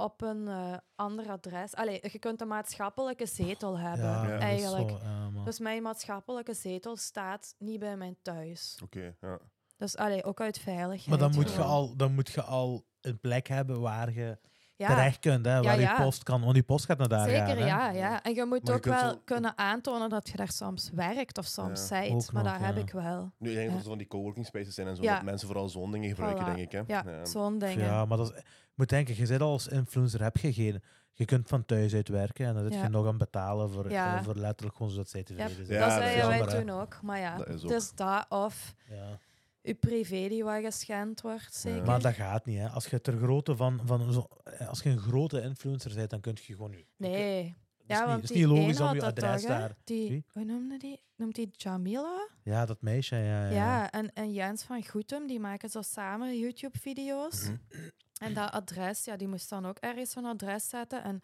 op 0.00 0.20
een 0.22 0.48
eh, 0.48 0.76
ander 0.94 1.28
adres... 1.30 1.74
Allee, 1.74 1.98
je 2.12 2.18
kunt 2.18 2.40
een 2.40 2.48
maatschappelijke 2.48 3.26
zetel 3.26 3.78
hebben, 3.78 4.06
ja, 4.06 4.22
dat 4.22 4.32
is 4.32 4.38
eigenlijk. 4.40 4.90
zo, 4.90 4.98
ja, 5.02 5.30
maar- 5.30 5.44
Dus 5.44 5.58
mijn 5.58 5.82
maatschappelijke 5.82 6.54
zetel 6.54 6.96
staat 6.96 7.54
niet 7.58 7.78
bij 7.78 7.96
mijn 7.96 8.16
thuis. 8.22 8.78
Oké, 8.82 9.14
ja. 9.20 9.38
Dus 9.76 9.96
allee, 9.96 10.24
ook 10.24 10.40
uit 10.40 10.58
veiligheid. 10.58 11.06
Maar 11.08 11.18
dan 11.18 11.34
moet, 11.34 11.52
je 11.52 11.62
al, 11.62 11.96
dan 11.96 12.14
moet 12.14 12.28
je 12.30 12.42
al 12.42 12.84
een 13.00 13.20
plek 13.20 13.46
hebben 13.48 13.80
waar 13.80 14.12
je 14.12 14.38
ja, 14.80 14.88
terecht 14.88 15.18
kunt, 15.18 15.44
hè, 15.46 15.62
waar 15.62 15.80
ja. 15.80 15.90
je 15.96 16.02
post 16.02 16.22
kan. 16.22 16.40
Want 16.40 16.54
die 16.54 16.62
post 16.62 16.84
gaat 16.84 16.98
naar 16.98 17.08
daar 17.08 17.28
Zeker, 17.28 17.46
gaan, 17.46 17.66
ja, 17.66 17.90
ja. 17.90 18.22
En 18.22 18.34
je 18.34 18.44
moet 18.44 18.62
Maar 18.62 18.70
je 18.72 18.76
ook 18.78 18.84
wel 18.84 19.10
zo- 19.10 19.20
kunnen 19.24 19.58
aantonen 19.58 20.08
dat 20.08 20.28
je 20.28 20.36
daar 20.36 20.50
soms 20.50 20.90
werkt 20.94 21.38
of 21.38 21.44
soms 21.46 21.86
zijt. 21.86 22.32
Maar 22.32 22.42
nog, 22.44 22.52
dat 22.52 22.62
heb 22.66 22.76
ik 22.76 22.90
wel. 22.90 23.32
Nu, 23.38 23.48
ik 23.48 23.54
denk 23.54 23.66
Ja. 23.66 23.70
dat 23.70 23.76
er 23.76 23.82
zo 23.82 23.88
van 23.88 23.98
die 23.98 24.06
coworking 24.06 24.46
spaces 24.46 24.74
zijn 24.74 24.86
en 24.86 24.96
zo, 24.96 25.02
Ja. 25.02 25.14
dat 25.14 25.22
mensen 25.22 25.46
vooral 25.46 25.68
zo'n 25.68 25.90
dingen 25.92 26.08
gebruiken, 26.08 26.42
Voilà. 26.42 26.54
denk 26.54 26.58
ik. 26.58 26.72
Hè? 26.72 26.82
Ja, 26.86 27.24
zo'n 27.24 27.58
dingen. 27.58 27.84
Ja, 27.84 28.04
maar 28.04 28.16
dat 28.18 28.30
is, 28.30 28.36
je 28.36 28.72
moet 28.74 28.88
denken, 28.88 29.16
je 29.16 29.26
zit 29.26 29.40
al 29.40 29.50
als 29.50 29.68
influencer, 29.68 30.22
heb 30.22 30.36
je 30.36 30.52
geen... 30.52 30.82
Je 31.12 31.24
kunt 31.26 31.48
van 31.48 31.64
thuis 31.64 31.94
uit 31.94 32.08
werken 32.08 32.46
en 32.46 32.54
dan 32.54 32.62
zit 32.62 32.74
Ja. 32.74 32.82
je 32.82 32.88
nog 32.88 33.06
aan 33.06 33.18
betalen 33.18 33.70
voor, 33.70 33.90
Ja. 33.90 34.22
voor 34.22 34.34
letterlijk 34.34 34.76
gewoon 34.76 34.92
zodat 34.92 35.08
zij 35.08 35.22
tevreden 35.22 35.66
zijn. 35.66 35.78
Ja, 35.78 35.84
dat 35.88 35.92
zeiden 36.02 36.28
wij 36.28 36.60
toen 36.60 36.70
ook. 36.70 36.98
Maar 37.02 37.18
ja, 37.18 37.36
Dat 37.36 37.48
is 37.48 37.64
ook. 37.64 37.70
het 37.70 37.82
is 37.82 37.92
dat 37.94 38.26
of 38.28 38.74
Ja. 38.90 39.18
Je 39.62 39.74
privé 39.74 40.28
die 40.28 40.44
wat 40.44 40.62
geschend 40.62 41.20
wordt, 41.20 41.54
zeker. 41.54 41.84
Maar 41.86 42.00
dat 42.00 42.14
gaat 42.14 42.44
niet, 42.46 42.58
hè. 42.58 42.68
Als 42.68 42.86
je 42.86 43.00
ter 43.00 43.16
grootte 43.16 43.56
van... 43.56 43.80
van 43.84 44.12
zo, 44.12 44.26
eh, 44.44 44.68
als 44.68 44.82
je 44.82 44.90
een 44.90 44.98
grote 44.98 45.40
influencer 45.42 45.94
bent, 45.94 46.10
dan 46.10 46.20
kun 46.20 46.36
je 46.40 46.52
gewoon... 46.54 46.70
je- 46.72 46.86
nee. 46.96 47.44
Het 47.44 47.88
is, 47.88 47.96
Ja, 47.96 47.98
niet, 47.98 48.08
want 48.08 48.22
het 48.22 48.30
is 48.30 48.36
niet 48.36 48.46
logisch 48.46 48.80
om 48.80 48.94
je 48.94 49.02
adres 49.04 49.40
toch, 49.40 49.50
daar... 49.50 49.76
Die, 49.84 50.24
hoe 50.32 50.44
noemde 50.44 50.76
die? 50.76 51.00
Noemt 51.16 51.34
die 51.34 51.48
Jamila? 51.52 52.28
Ja, 52.42 52.66
dat 52.66 52.82
meisje, 52.82 53.16
ja. 53.16 53.22
ja, 53.22 53.44
Ja, 53.44 53.54
ja. 53.54 53.90
en, 53.90 54.12
en 54.12 54.32
Jens 54.32 54.62
van 54.62 54.86
Goetem, 54.86 55.26
die 55.26 55.40
maken 55.40 55.68
zo 55.68 55.82
samen 55.82 56.38
YouTube-video's. 56.38 57.42
Mhm. 57.44 57.56
En 58.20 58.34
dat 58.34 58.50
adres, 58.50 59.04
ja, 59.04 59.16
die 59.16 59.28
moest 59.28 59.48
dan 59.48 59.66
ook 59.66 59.78
ergens 59.78 60.16
een 60.16 60.24
adres 60.24 60.68
zetten. 60.68 61.02
En 61.04 61.20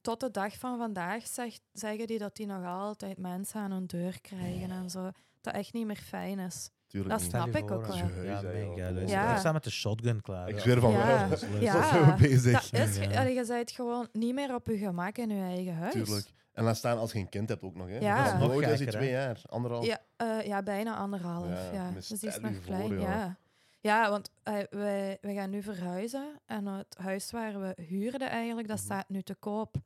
tot 0.00 0.20
de 0.20 0.30
dag 0.30 0.58
van 0.58 0.78
vandaag 0.78 1.26
zegt, 1.26 1.60
zeggen 1.72 2.06
die 2.06 2.18
dat 2.18 2.36
die 2.36 2.46
nog 2.46 2.64
altijd 2.64 3.18
mensen 3.18 3.60
aan 3.60 3.70
hun 3.70 3.86
deur 3.86 4.20
krijgen 4.20 4.70
en 4.70 4.90
zo. 4.90 5.10
Dat 5.40 5.54
echt 5.54 5.72
niet 5.72 5.86
meer 5.86 5.96
fijn 5.96 6.38
is. 6.38 6.70
Tuurlijk 6.88 7.12
Dat 7.12 7.20
niet. 7.22 7.30
snap 7.30 7.56
ik 7.56 7.70
ook 7.70 7.86
wel. 7.86 7.96
Ja, 8.24 8.40
mega. 8.42 8.92
Dus 8.92 9.10
Ja. 9.10 9.32
Ik 9.32 9.38
sta 9.38 9.52
met 9.52 9.64
de 9.64 9.70
shotgun 9.70 10.20
klaar. 10.20 10.48
Ik 10.48 10.58
zweer 10.58 10.80
van 10.80 10.90
Ja. 10.90 11.06
wel. 11.06 11.28
Dat 11.28 11.42
is. 11.42 11.60
Ja. 11.60 12.16
Bezig. 12.18 12.70
Dat 12.70 12.88
is, 12.88 12.96
je 12.96 13.44
bent 13.48 13.70
gewoon 13.70 14.08
niet 14.12 14.34
meer 14.34 14.54
op 14.54 14.66
je 14.66 14.78
gemak 14.78 15.16
in 15.18 15.28
je 15.28 15.42
eigen 15.42 15.74
huis. 15.74 15.92
Tuurlijk. 15.92 16.26
En 16.52 16.64
laat 16.64 16.76
staan 16.76 16.98
als 16.98 17.12
je 17.12 17.18
een 17.18 17.28
kind 17.28 17.48
hebt 17.48 17.62
ook 17.62 17.74
nog. 17.74 17.88
Hè? 17.88 17.98
Ja. 17.98 18.16
Dat 18.16 18.26
is 18.26 18.32
is 18.32 18.38
nog 18.38 18.64
gekker, 18.64 18.92
twee 18.92 19.10
jaar, 19.10 19.40
anderhalf. 19.48 19.84
Ja, 19.86 19.98
eh, 20.16 20.46
ja 20.46 20.62
bijna 20.62 20.96
anderhalf. 20.96 21.72
Ja, 21.72 21.90
Dus 21.90 22.08
die 22.08 22.28
is 22.28 22.38
nog 22.38 22.60
klein. 22.64 23.00
ja. 23.00 23.36
ja, 23.80 24.10
want 24.10 24.30
wij, 24.70 25.18
wij 25.20 25.34
gaan 25.34 25.50
nu 25.50 25.62
verhuizen. 25.62 26.40
En 26.46 26.66
het 26.66 26.96
huis 26.98 27.30
waar 27.30 27.60
we 27.60 27.82
huurden 27.82 28.28
eigenlijk, 28.30 28.68
dat 28.68 28.76
Mhm. 28.76 28.86
staat 28.86 29.08
nu 29.08 29.22
te 29.22 29.34
koop. 29.34 29.76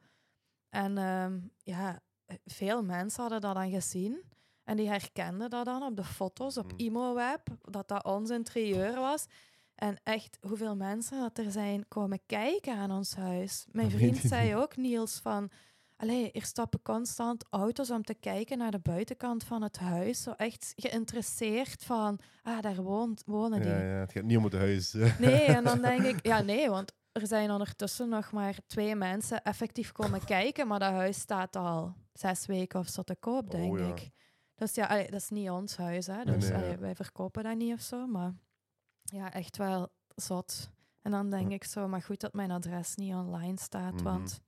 En 0.70 0.98
ehm, 0.98 1.38
ja, 1.62 2.00
veel 2.44 2.82
mensen 2.82 3.20
hadden 3.22 3.40
dat 3.40 3.55
dan 3.55 3.70
gezien. 3.70 4.22
En 4.64 4.76
die 4.76 4.88
herkenden 4.88 5.50
dat 5.50 5.64
dan 5.64 5.82
op 5.82 5.96
de 5.96 6.04
foto's 6.04 6.56
op 6.56 6.72
Mhm. 6.72 6.80
ImoWeb, 6.80 7.40
dat 7.60 7.88
dat 7.88 8.04
ons 8.04 8.30
interieur 8.30 8.94
was. 8.94 9.26
En 9.74 9.96
echt, 10.02 10.38
hoeveel 10.40 10.76
mensen 10.76 11.20
dat 11.20 11.38
er 11.38 11.50
zijn 11.50 11.88
komen 11.88 12.20
kijken 12.26 12.76
aan 12.76 12.90
ons 12.90 13.14
huis. 13.14 13.66
Mijn 13.72 13.90
vriend 13.90 14.16
zei 14.16 14.56
ook, 14.56 14.76
Niels, 14.76 15.18
van... 15.22 15.50
Allee, 15.96 16.32
er 16.32 16.42
stappen 16.44 16.82
constant 16.82 17.44
auto's 17.50 17.90
om 17.90 18.02
te 18.04 18.14
kijken 18.14 18.58
naar 18.58 18.70
de 18.70 18.78
buitenkant 18.78 19.44
van 19.44 19.62
het 19.62 19.78
huis. 19.78 20.22
Zo 20.22 20.30
echt 20.36 20.72
geïnteresseerd 20.76 21.84
van, 21.84 22.18
ah, 22.42 22.60
daar 22.60 22.82
woont, 22.82 23.22
wonen 23.26 23.60
die. 23.60 23.70
Ja, 23.70 23.78
ja, 23.78 24.00
het 24.00 24.12
gaat 24.12 24.22
niet 24.22 24.36
om 24.36 24.44
het 24.44 24.52
huis. 24.52 24.92
Nee, 25.18 25.42
en 25.44 25.64
dan 25.64 25.80
denk 25.90 26.02
ik, 26.02 26.26
ja, 26.26 26.40
nee, 26.40 26.70
want 26.70 26.92
er 27.12 27.26
zijn 27.26 27.50
ondertussen 27.50 28.08
nog 28.08 28.32
maar 28.32 28.56
twee 28.66 28.94
mensen 28.94 29.42
effectief 29.42 29.92
komen 29.92 30.24
kijken, 30.36 30.66
maar 30.66 30.78
dat 30.78 30.92
huis 30.92 31.18
staat 31.18 31.56
al 31.56 31.94
zes 32.12 32.46
weken 32.46 32.80
of 32.80 32.88
zo 32.88 33.02
te 33.02 33.16
koop, 33.16 33.50
denk 33.50 33.72
Oh, 33.72 33.78
ja. 33.78 33.86
ik. 33.86 34.10
Dus 34.62 34.74
ja, 34.74 34.86
allee, 34.86 35.10
dat 35.10 35.20
is 35.20 35.28
niet 35.28 35.50
ons 35.50 35.76
huis, 35.76 36.06
hè. 36.06 36.24
Dus 36.24 36.44
nee, 36.48 36.54
allee, 36.54 36.70
ja. 36.70 36.78
wij 36.78 36.94
verkopen 36.94 37.42
dat 37.42 37.56
niet 37.56 37.72
of 37.74 37.80
zo, 37.80 38.06
maar 38.06 38.32
ja, 39.02 39.32
echt 39.32 39.56
wel 39.56 39.92
zot. 40.14 40.70
En 41.00 41.10
dan 41.10 41.30
denk 41.30 41.48
Ja. 41.48 41.54
ik 41.54 41.64
zo, 41.64 41.88
maar 41.88 42.02
goed 42.02 42.20
dat 42.20 42.32
mijn 42.32 42.50
adres 42.50 42.94
niet 42.94 43.14
online 43.14 43.58
staat, 43.60 43.92
Mhm. 43.94 44.02
want 44.02 44.40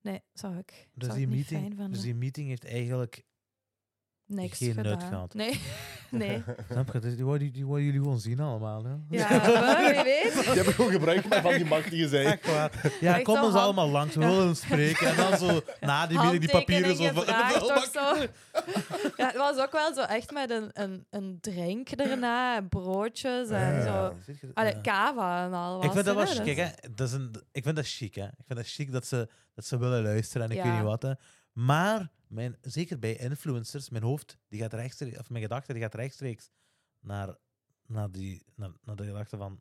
nee, 0.00 0.22
zou 0.32 0.56
ik, 0.58 0.88
Dus 0.94 1.06
zou 1.06 1.18
die, 1.18 1.26
ik 1.28 1.32
niet 1.34 1.46
fijn 1.46 1.62
meeting, 1.62 1.90
dus 1.90 2.00
die 2.00 2.14
meeting 2.14 2.48
heeft 2.48 2.64
eigenlijk... 2.64 3.24
Niks 4.30 4.58
geen 4.58 4.74
nut 4.76 4.86
gedaan. 4.86 5.00
gehad. 5.08 5.34
Nee, 5.34 5.60
nee. 6.10 6.42
Snap 6.70 6.92
je? 6.92 6.98
Dus 6.98 7.14
Die 7.16 7.24
worden 7.24 7.52
die 7.52 7.66
worden 7.66 7.84
jullie 7.84 8.00
gewoon 8.00 8.20
zien 8.20 8.40
allemaal. 8.40 8.84
Hè? 8.84 8.90
Ja, 9.08 9.28
maar 9.60 9.92
wie 9.94 10.02
weet. 10.02 10.32
Die 10.44 10.52
hebben 10.54 10.74
gewoon 10.74 10.90
gebruik 10.90 11.20
gemaakt 11.22 11.42
van 11.42 11.54
die 11.54 11.64
macht 11.64 11.90
die 11.90 11.98
je 12.00 12.08
zei. 12.08 12.26
Echt 12.26 12.46
waar. 12.52 12.70
Ja, 13.00 13.14
Echt 13.14 13.22
kom 13.24 13.34
ons 13.34 13.44
hand- 13.44 13.56
allemaal 13.64 13.88
langs. 13.88 14.14
We 14.14 14.20
Ja. 14.20 14.28
willen 14.28 14.56
spreken. 14.56 15.06
En 15.06 15.16
dan 15.16 15.38
zo 15.38 15.60
na 15.80 16.06
die 16.06 16.18
meeting 16.18 16.40
die 16.40 16.50
papieren 16.50 16.96
zo... 16.96 17.12
Van- 17.12 17.24
zo. 17.92 18.16
Ja, 19.16 19.26
het 19.26 19.36
was 19.36 19.56
ook 19.58 19.72
wel 19.72 19.94
zo 19.94 20.00
echt 20.02 20.32
met 20.32 20.50
een, 20.50 20.70
een, 20.72 21.06
een 21.10 21.38
drink 21.40 21.88
erna, 21.90 22.56
en 22.56 22.68
broodjes 22.68 23.48
en 23.48 23.74
Ja. 23.74 23.82
zo. 23.84 24.14
Allee, 24.54 24.74
Ja. 24.74 24.80
kava 24.80 25.44
en 25.46 25.52
al. 25.52 25.84
Ik 25.84 25.92
vind 25.92 26.04
dat 26.04 26.14
wel 26.14 26.24
hè, 26.24 26.30
chic, 26.34 26.44
dus- 26.44 26.56
hè. 26.56 26.68
Dat 26.94 27.08
is 27.08 27.12
een, 27.14 27.34
ik 27.52 27.62
vind 27.62 27.76
dat 27.76 27.86
chic, 27.86 28.14
hè. 28.14 28.24
Ik 28.24 28.44
vind 28.46 28.58
dat 28.58 28.68
chic 28.68 28.92
dat 28.92 29.06
ze, 29.06 29.28
dat 29.54 29.64
ze 29.64 29.78
willen 29.78 30.02
luisteren 30.02 30.46
en 30.46 30.52
ik 30.52 30.56
Ja. 30.56 30.64
weet 30.64 30.72
niet 30.74 30.82
wat, 30.82 31.02
hè. 31.02 31.12
Maar, 31.52 32.10
mijn, 32.30 32.56
zeker 32.60 32.98
bij 32.98 33.16
influencers, 33.16 33.88
mijn 33.90 34.02
hoofd, 34.02 34.38
die 34.48 34.60
gaat 34.60 34.72
rechtstreeks, 34.72 35.18
of 35.18 35.30
mijn 35.30 35.42
gedachte, 35.42 35.72
die 35.72 35.82
gaat 35.82 35.94
rechtstreeks 35.94 36.50
naar, 37.00 37.36
naar, 37.86 38.10
die, 38.10 38.42
naar, 38.54 38.70
naar 38.84 38.96
de 38.96 39.04
gedachte 39.04 39.36
van, 39.36 39.60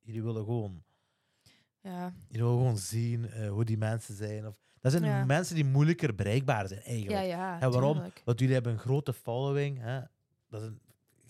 jullie 0.00 0.22
willen 0.22 0.44
gewoon, 0.44 0.82
Ja, 1.80 2.12
jullie 2.28 2.42
willen 2.44 2.58
gewoon 2.58 2.78
zien 2.78 3.30
eh, 3.30 3.48
hoe 3.48 3.64
die 3.64 3.78
mensen 3.78 4.14
zijn. 4.16 4.46
Of, 4.46 4.58
dat 4.80 4.92
zijn 4.92 5.04
Ja. 5.04 5.24
mensen 5.24 5.54
die 5.54 5.64
moeilijker 5.64 6.14
bereikbaar 6.14 6.68
zijn, 6.68 6.82
eigenlijk. 6.82 7.26
ja. 7.26 7.60
En 7.60 7.70
waarom? 7.70 7.94
tuurlijk. 7.94 8.22
Want 8.24 8.38
jullie 8.38 8.54
hebben 8.54 8.72
een 8.72 8.78
grote 8.78 9.12
following. 9.12 9.78
Hè? 9.80 10.00
Dat 10.48 10.62
is 10.62 10.68
een, 10.68 10.80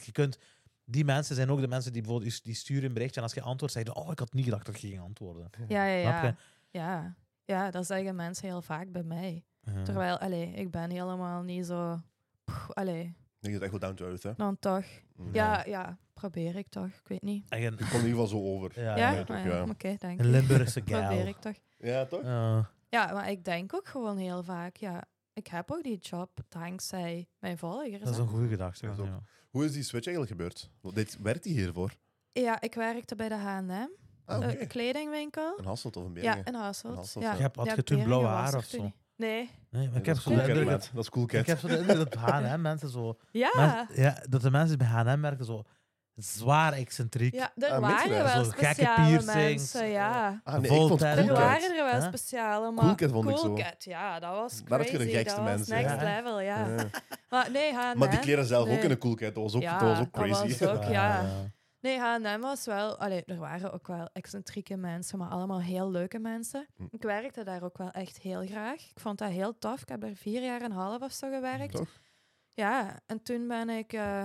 je 0.04 0.12
kunt, 0.12 0.38
die 0.84 1.04
mensen 1.04 1.34
zijn 1.34 1.50
ook 1.50 1.60
de 1.60 1.68
mensen 1.68 1.92
die 1.92 2.02
bijvoorbeeld 2.02 2.44
die 2.44 2.54
sturen 2.54 2.84
een 2.84 2.92
berichtje 2.94 3.16
en 3.20 3.26
als 3.26 3.34
je 3.34 3.40
antwoordt, 3.42 3.74
zeggen 3.74 3.94
oh, 3.96 4.10
ik 4.10 4.18
had 4.18 4.32
niet 4.32 4.44
gedacht 4.44 4.66
dat 4.66 4.80
je 4.80 4.88
ging 4.88 5.00
antwoorden. 5.00 5.50
Ja, 5.68 5.84
ja, 5.84 6.22
ja. 6.22 6.36
Ja. 6.70 7.16
ja, 7.44 7.70
dat 7.70 7.86
zeggen 7.86 8.16
mensen 8.16 8.48
heel 8.48 8.62
vaak 8.62 8.92
bij 8.92 9.02
mij. 9.02 9.44
Ja. 9.64 9.82
Terwijl, 9.82 10.18
allee, 10.18 10.46
ik 10.52 10.70
ben 10.70 10.90
helemaal 10.90 11.42
niet 11.42 11.66
zo... 11.66 12.00
Pff, 12.44 12.70
allee, 12.72 13.02
Ik 13.04 13.14
denk 13.40 13.54
dat 13.54 13.62
echt 13.62 13.70
wel 13.70 13.80
down 13.80 13.94
to 13.94 14.06
earth, 14.06 14.22
hè. 14.22 14.32
dan 14.36 14.58
toch. 14.58 14.84
Mm. 15.16 15.34
Ja, 15.34 15.64
ja, 15.66 15.98
probeer 16.14 16.56
ik 16.56 16.68
toch. 16.68 16.86
Ik 16.86 17.08
weet 17.08 17.22
niet. 17.22 17.46
Een, 17.48 17.60
Ik 17.62 17.76
kom 17.78 17.86
in 18.00 18.06
ieder 18.06 18.10
geval 18.10 18.26
zo 18.26 18.42
over. 18.42 18.80
ja, 18.80 18.96
Ja? 18.96 19.10
ja, 19.10 19.24
toch, 19.24 19.36
Ah, 19.36 19.44
ja. 19.44 19.54
ja. 19.56 19.62
Oké, 19.62 19.94
dank 19.98 20.20
een. 20.20 20.30
Limburgse 20.30 20.80
Probeer 20.82 21.02
gal. 21.06 21.26
ik 21.26 21.36
toch. 21.36 21.54
Ja, 21.78 22.04
toch? 22.04 22.22
Ja. 22.22 22.70
Ja, 22.88 23.12
maar 23.12 23.30
ik 23.30 23.44
denk 23.44 23.74
ook 23.74 23.88
gewoon 23.88 24.16
heel 24.16 24.42
vaak, 24.42 24.76
ja, 24.76 25.04
ik 25.32 25.46
heb 25.46 25.70
ook 25.72 25.82
die 25.82 25.98
job 25.98 26.30
dankzij 26.48 27.28
mijn 27.38 27.58
volgers. 27.58 27.98
dat 28.00 28.08
is 28.08 28.18
een 28.18 28.26
goede 28.28 28.48
gedachte. 28.48 28.86
Ja. 28.86 29.22
Hoe 29.50 29.64
is 29.64 29.72
die 29.72 29.82
switch 29.82 30.06
eigenlijk 30.06 30.36
gebeurd? 30.36 30.70
Want 30.80 30.94
Dit, 30.94 31.18
werkt 31.22 31.42
die 31.42 31.52
hiervoor? 31.60 31.94
Ja, 32.32 32.60
ik 32.60 32.74
werkte 32.74 33.14
bij 33.14 33.28
de 33.28 33.34
H&M, 33.34 33.88
Ah, 34.24 34.38
oké. 34.38 34.60
een 34.60 34.66
kledingwinkel. 34.66 35.58
Een 35.58 35.64
Hasselt 35.64 35.96
of 35.96 36.04
een 36.04 36.14
Ja, 36.14 36.20
Beringen? 36.20 36.44
in 36.44 36.54
Hasselt. 36.54 36.96
Hasselt, 36.96 37.24
ja. 37.24 37.30
ja. 37.30 37.36
Je 37.36 37.42
hebt- 37.42 37.56
had 37.56 37.66
Ja, 37.66 37.72
je 37.76 37.82
toen 37.82 38.02
blauwe 38.04 38.26
haar 38.26 38.56
of 38.56 38.66
toen 38.66 38.80
zo? 38.80 38.92
Nee. 39.16 39.50
Nee, 39.70 39.88
maar 39.88 39.96
ik 39.98 40.04
dat 40.04 40.06
heb 40.06 40.16
is 40.16 40.22
zo 40.22 40.30
cool 40.30 40.36
de 40.36 40.40
cat, 40.46 40.48
indruk 40.56 40.66
maat. 40.70 40.90
Dat 40.94 41.02
is 41.02 41.10
cool 41.10 41.26
dat, 41.26 41.34
ik 41.34 41.44
cat. 41.44 41.46
heb 41.46 41.58
zo 41.58 41.76
de 41.76 41.78
indruk 41.78 41.96
dat 42.12 42.14
H&M 42.20 42.60
mensen 42.70 42.88
zo... 42.88 43.16
Ja. 43.30 43.50
mensen- 43.56 44.02
ja, 44.02 44.22
dat 44.28 44.42
de 44.42 44.50
mensen 44.50 44.78
bij 44.78 44.86
H&M 44.86 45.20
werken 45.20 45.44
zo 45.44 45.62
zwaar 46.14 46.72
excentriek. 46.72 47.34
Ja, 47.34 47.52
er 47.56 47.68
Ah, 47.70 47.80
mensen 47.80 48.10
waren 48.10 48.24
wel. 48.24 48.34
wel 48.34 48.44
Zo 48.44 48.50
gekke 48.50 48.64
speciale 48.64 49.06
piercings, 49.06 49.34
mensen, 49.34 49.86
ja. 49.88 50.40
Ah, 50.44 50.54
nee, 50.54 50.62
ik 50.62 50.68
vond 50.76 50.88
Voltaire. 50.88 51.20
Er 51.20 51.26
Cool 51.26 51.36
Cool 51.36 51.48
Cat. 51.48 51.60
waren 51.62 51.78
er 51.78 51.84
wel 51.84 52.00
Huh? 52.00 52.08
speciale, 52.08 52.70
maar 52.70 52.84
Cool 52.84 52.94
Cat 52.94 53.10
vond 53.10 53.28
ik 53.28 53.34
Cool 53.34 53.56
zo. 53.56 53.62
Cat, 53.62 53.84
ja, 53.84 54.18
dat 54.20 54.30
was 54.34 54.50
crazy. 54.52 54.64
Daar 54.68 54.78
had 54.78 54.88
je 54.90 54.98
de 54.98 55.04
gekste 55.08 55.24
dat 55.24 55.44
was 55.44 55.56
mensen, 55.56 55.74
next 55.76 56.00
ja. 56.00 56.16
level, 56.16 56.40
ja. 56.40 56.68
Ja. 56.68 56.84
Maar 57.30 57.50
nee, 57.50 57.72
H&M... 57.74 57.98
Maar 57.98 58.10
die 58.10 58.18
kleren 58.18 58.44
zelf 58.46 58.68
ook 58.68 58.82
in 58.82 58.90
een 58.90 58.98
cool 58.98 59.14
cat. 59.14 59.34
Dat 59.34 59.42
was 59.42 59.54
ook, 59.54 59.62
Ja, 59.62 59.78
dat 59.78 59.88
was 59.88 59.98
ook 59.98 60.12
dat 60.12 60.22
crazy. 60.22 60.58
was 60.64 60.68
ook- 60.76 60.84
ja. 60.84 61.24
Eh, 61.84 61.90
Nee, 61.90 61.98
H&M 61.98 62.40
was 62.40 62.64
wel... 62.64 62.98
Allee, 62.98 63.24
er 63.24 63.38
waren 63.38 63.72
ook 63.72 63.86
wel 63.86 64.08
excentrieke 64.12 64.76
mensen, 64.76 65.18
maar 65.18 65.28
allemaal 65.28 65.60
heel 65.60 65.90
leuke 65.90 66.18
mensen. 66.18 66.66
Hm. 66.76 66.86
Ik 66.90 67.02
werkte 67.02 67.44
daar 67.44 67.62
ook 67.62 67.78
wel 67.78 67.90
echt 67.90 68.18
heel 68.18 68.46
graag. 68.46 68.80
Ik 68.90 69.00
vond 69.00 69.18
dat 69.18 69.30
heel 69.30 69.58
tof. 69.58 69.82
Ik 69.82 69.88
heb 69.88 70.02
er 70.02 70.16
vier 70.16 70.42
jaar 70.42 70.60
en 70.60 70.70
een 70.70 70.76
half 70.76 71.02
of 71.02 71.12
zo 71.12 71.30
gewerkt. 71.30 71.74
Toch? 71.74 72.00
Ja, 72.48 73.00
en 73.06 73.22
toen 73.22 73.48
ben 73.48 73.68
ik 73.68 73.92
eh, 73.92 74.24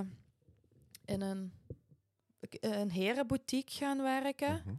in 1.05 1.21
een, 1.21 1.53
ik- 2.39 2.57
een 2.59 2.91
herenboutique 2.91 3.77
gaan 3.77 4.01
werken. 4.01 4.61
Mhm. 4.65 4.75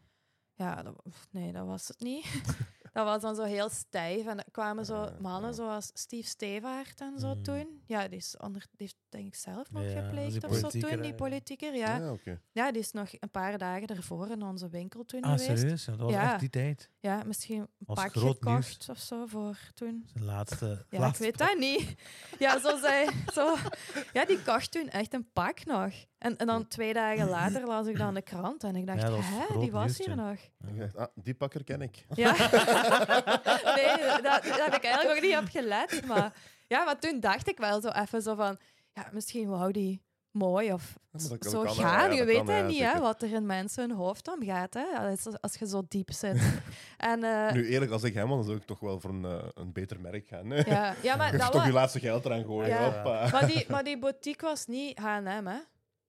Ja, 0.55 0.83
dat, 0.83 1.03
nee, 1.31 1.53
dat 1.53 1.67
was 1.67 1.89
het 1.89 2.01
niet. 2.01 2.27
dat 2.93 3.05
was 3.05 3.23
dan 3.23 3.35
zo 3.35 3.43
heel 3.43 3.69
stijf. 3.69 4.27
En 4.27 4.39
er 4.39 4.45
kwamen 4.51 4.85
zo 4.85 4.95
Ah, 4.95 5.19
mannen 5.21 5.55
zoals 5.55 5.91
Steve 5.95 6.29
Stevaart 6.29 7.01
en 7.01 7.19
zo 7.19 7.35
Mm. 7.35 7.43
toen. 7.43 7.83
Ja, 7.87 8.09
die, 8.09 8.17
is 8.19 8.37
onder, 8.37 8.61
die 8.61 8.71
heeft 8.77 8.97
denk 9.09 9.27
ik 9.27 9.35
zelf 9.35 9.71
nog 9.71 9.83
Ja, 9.83 9.89
is 9.89 9.95
gepleegd 10.05 10.45
of 10.45 10.55
zo 10.55 10.69
toen, 10.69 11.01
die 11.03 11.15
politieker. 11.15 11.75
Ja. 11.75 11.97
Ja, 11.97 12.13
oké. 12.13 12.41
ja, 12.53 12.73
die 12.73 12.81
is 12.81 12.93
nog 12.93 13.09
een 13.19 13.31
paar 13.31 13.59
dagen 13.59 13.87
ervoor 13.87 14.31
in 14.31 14.43
onze 14.43 14.69
winkel 14.69 15.05
toen 15.05 15.23
Ah, 15.23 15.31
geweest. 15.39 15.59
serieus? 15.61 15.85
Ja, 15.85 15.93
dat 15.93 16.01
was 16.01 16.13
Ja. 16.13 16.31
echt 16.33 16.41
die 16.41 16.51
tijd. 16.51 16.89
Ja, 17.03 17.23
misschien 17.27 17.61
een 17.61 17.95
pak 17.95 18.13
gekocht 18.13 18.89
of 18.89 18.99
zo 18.99 19.27
voor 19.27 19.59
toen. 19.75 20.07
Zijn 20.13 20.25
laatste... 20.25 20.87
Ja, 20.91 20.99
laatste 20.99 21.27
ik 21.27 21.37
weet 21.37 21.49
dat 21.49 21.59
niet. 21.59 21.95
Ja, 22.39 22.59
zo 22.59 22.79
zei, 22.79 23.09
zo, 23.33 23.57
ja, 24.13 24.25
die 24.25 24.43
kocht 24.43 24.73
toen 24.73 24.89
echt 24.89 25.15
een 25.15 25.31
pak 25.33 25.65
nog. 25.65 25.93
En, 26.19 26.37
en 26.37 26.47
dan 26.47 26.69
twee 26.69 26.93
dagen 26.93 27.29
later 27.29 27.67
las 27.67 27.87
ik 27.87 27.99
dan 27.99 28.15
de 28.15 28.23
krant 28.23 28.65
en 28.65 28.77
ik 28.77 28.87
dacht, 28.87 29.01
Ja, 29.01 29.11
hè, 29.21 29.59
die 29.59 29.71
was 29.71 29.99
hier 29.99 30.17
nog. 30.17 30.37
Ik 30.67 30.79
dacht, 30.79 30.97
ah, 30.97 31.07
die 31.15 31.35
pakker 31.35 31.65
ken 31.65 31.81
ik. 31.81 32.07
Ja. 32.15 32.33
nee, 33.77 33.97
dat, 34.07 34.23
daar 34.23 34.65
heb 34.65 34.75
ik 34.75 34.85
eigenlijk 34.85 35.17
ook 35.17 35.23
niet 35.23 35.37
op 35.37 35.49
gelet. 35.49 36.07
Maar, 36.07 36.33
ja, 36.67 36.85
maar 36.85 36.99
toen 36.99 37.21
dacht 37.21 37.49
ik 37.49 37.59
wel 37.59 37.81
zo 37.81 37.89
even 37.89 38.23
zo 38.23 38.35
van, 38.35 38.59
ja, 38.93 39.09
misschien 39.13 39.49
wou 39.49 39.73
die 39.73 40.03
mooi 40.31 40.73
of 40.73 40.99
zo 41.41 41.65
gaan. 41.65 42.11
ja, 42.11 42.17
je 42.17 42.25
weet 42.25 42.47
ja, 42.47 42.67
niet, 42.67 42.81
hè, 42.81 43.01
wat 43.01 43.23
er 43.23 43.33
in 43.33 43.47
mensen 43.47 43.89
hun 43.89 43.97
hoofd 43.97 44.29
omgaat. 44.29 44.75
Hè, 44.75 44.85
als, 44.99 45.41
als 45.41 45.55
je 45.55 45.67
zo 45.67 45.83
diep 45.89 46.13
zit. 46.13 46.61
en, 46.97 47.25
eh, 47.25 47.53
Nu, 47.53 47.69
eerlijk, 47.69 47.93
als 47.93 48.03
ik 48.03 48.15
hem 48.15 48.29
was, 48.29 48.37
dan 48.37 48.45
zou 48.45 48.57
ik 48.57 48.65
toch 48.65 48.81
wel 48.81 49.01
voor 49.01 49.11
een, 49.11 49.25
eh, 49.25 49.49
een 49.55 49.73
beter 49.73 50.01
merk 50.01 50.27
gaan. 50.27 50.51
hè. 50.51 50.71
ja, 50.71 50.95
ja, 51.03 51.17
maar 51.17 51.33
dat 51.39 51.53
toch 51.53 51.67
je 51.67 51.73
laatste 51.73 52.01
geld 52.01 52.25
eraan 52.25 52.45
gooien. 52.45 53.03
Maar 53.03 53.47
die, 53.47 53.65
maar 53.73 53.85
die 53.85 53.99
boutique 53.99 54.47
was 54.47 54.67
niet 54.67 54.99
H&M, 54.99 55.47
hè. 55.47 55.59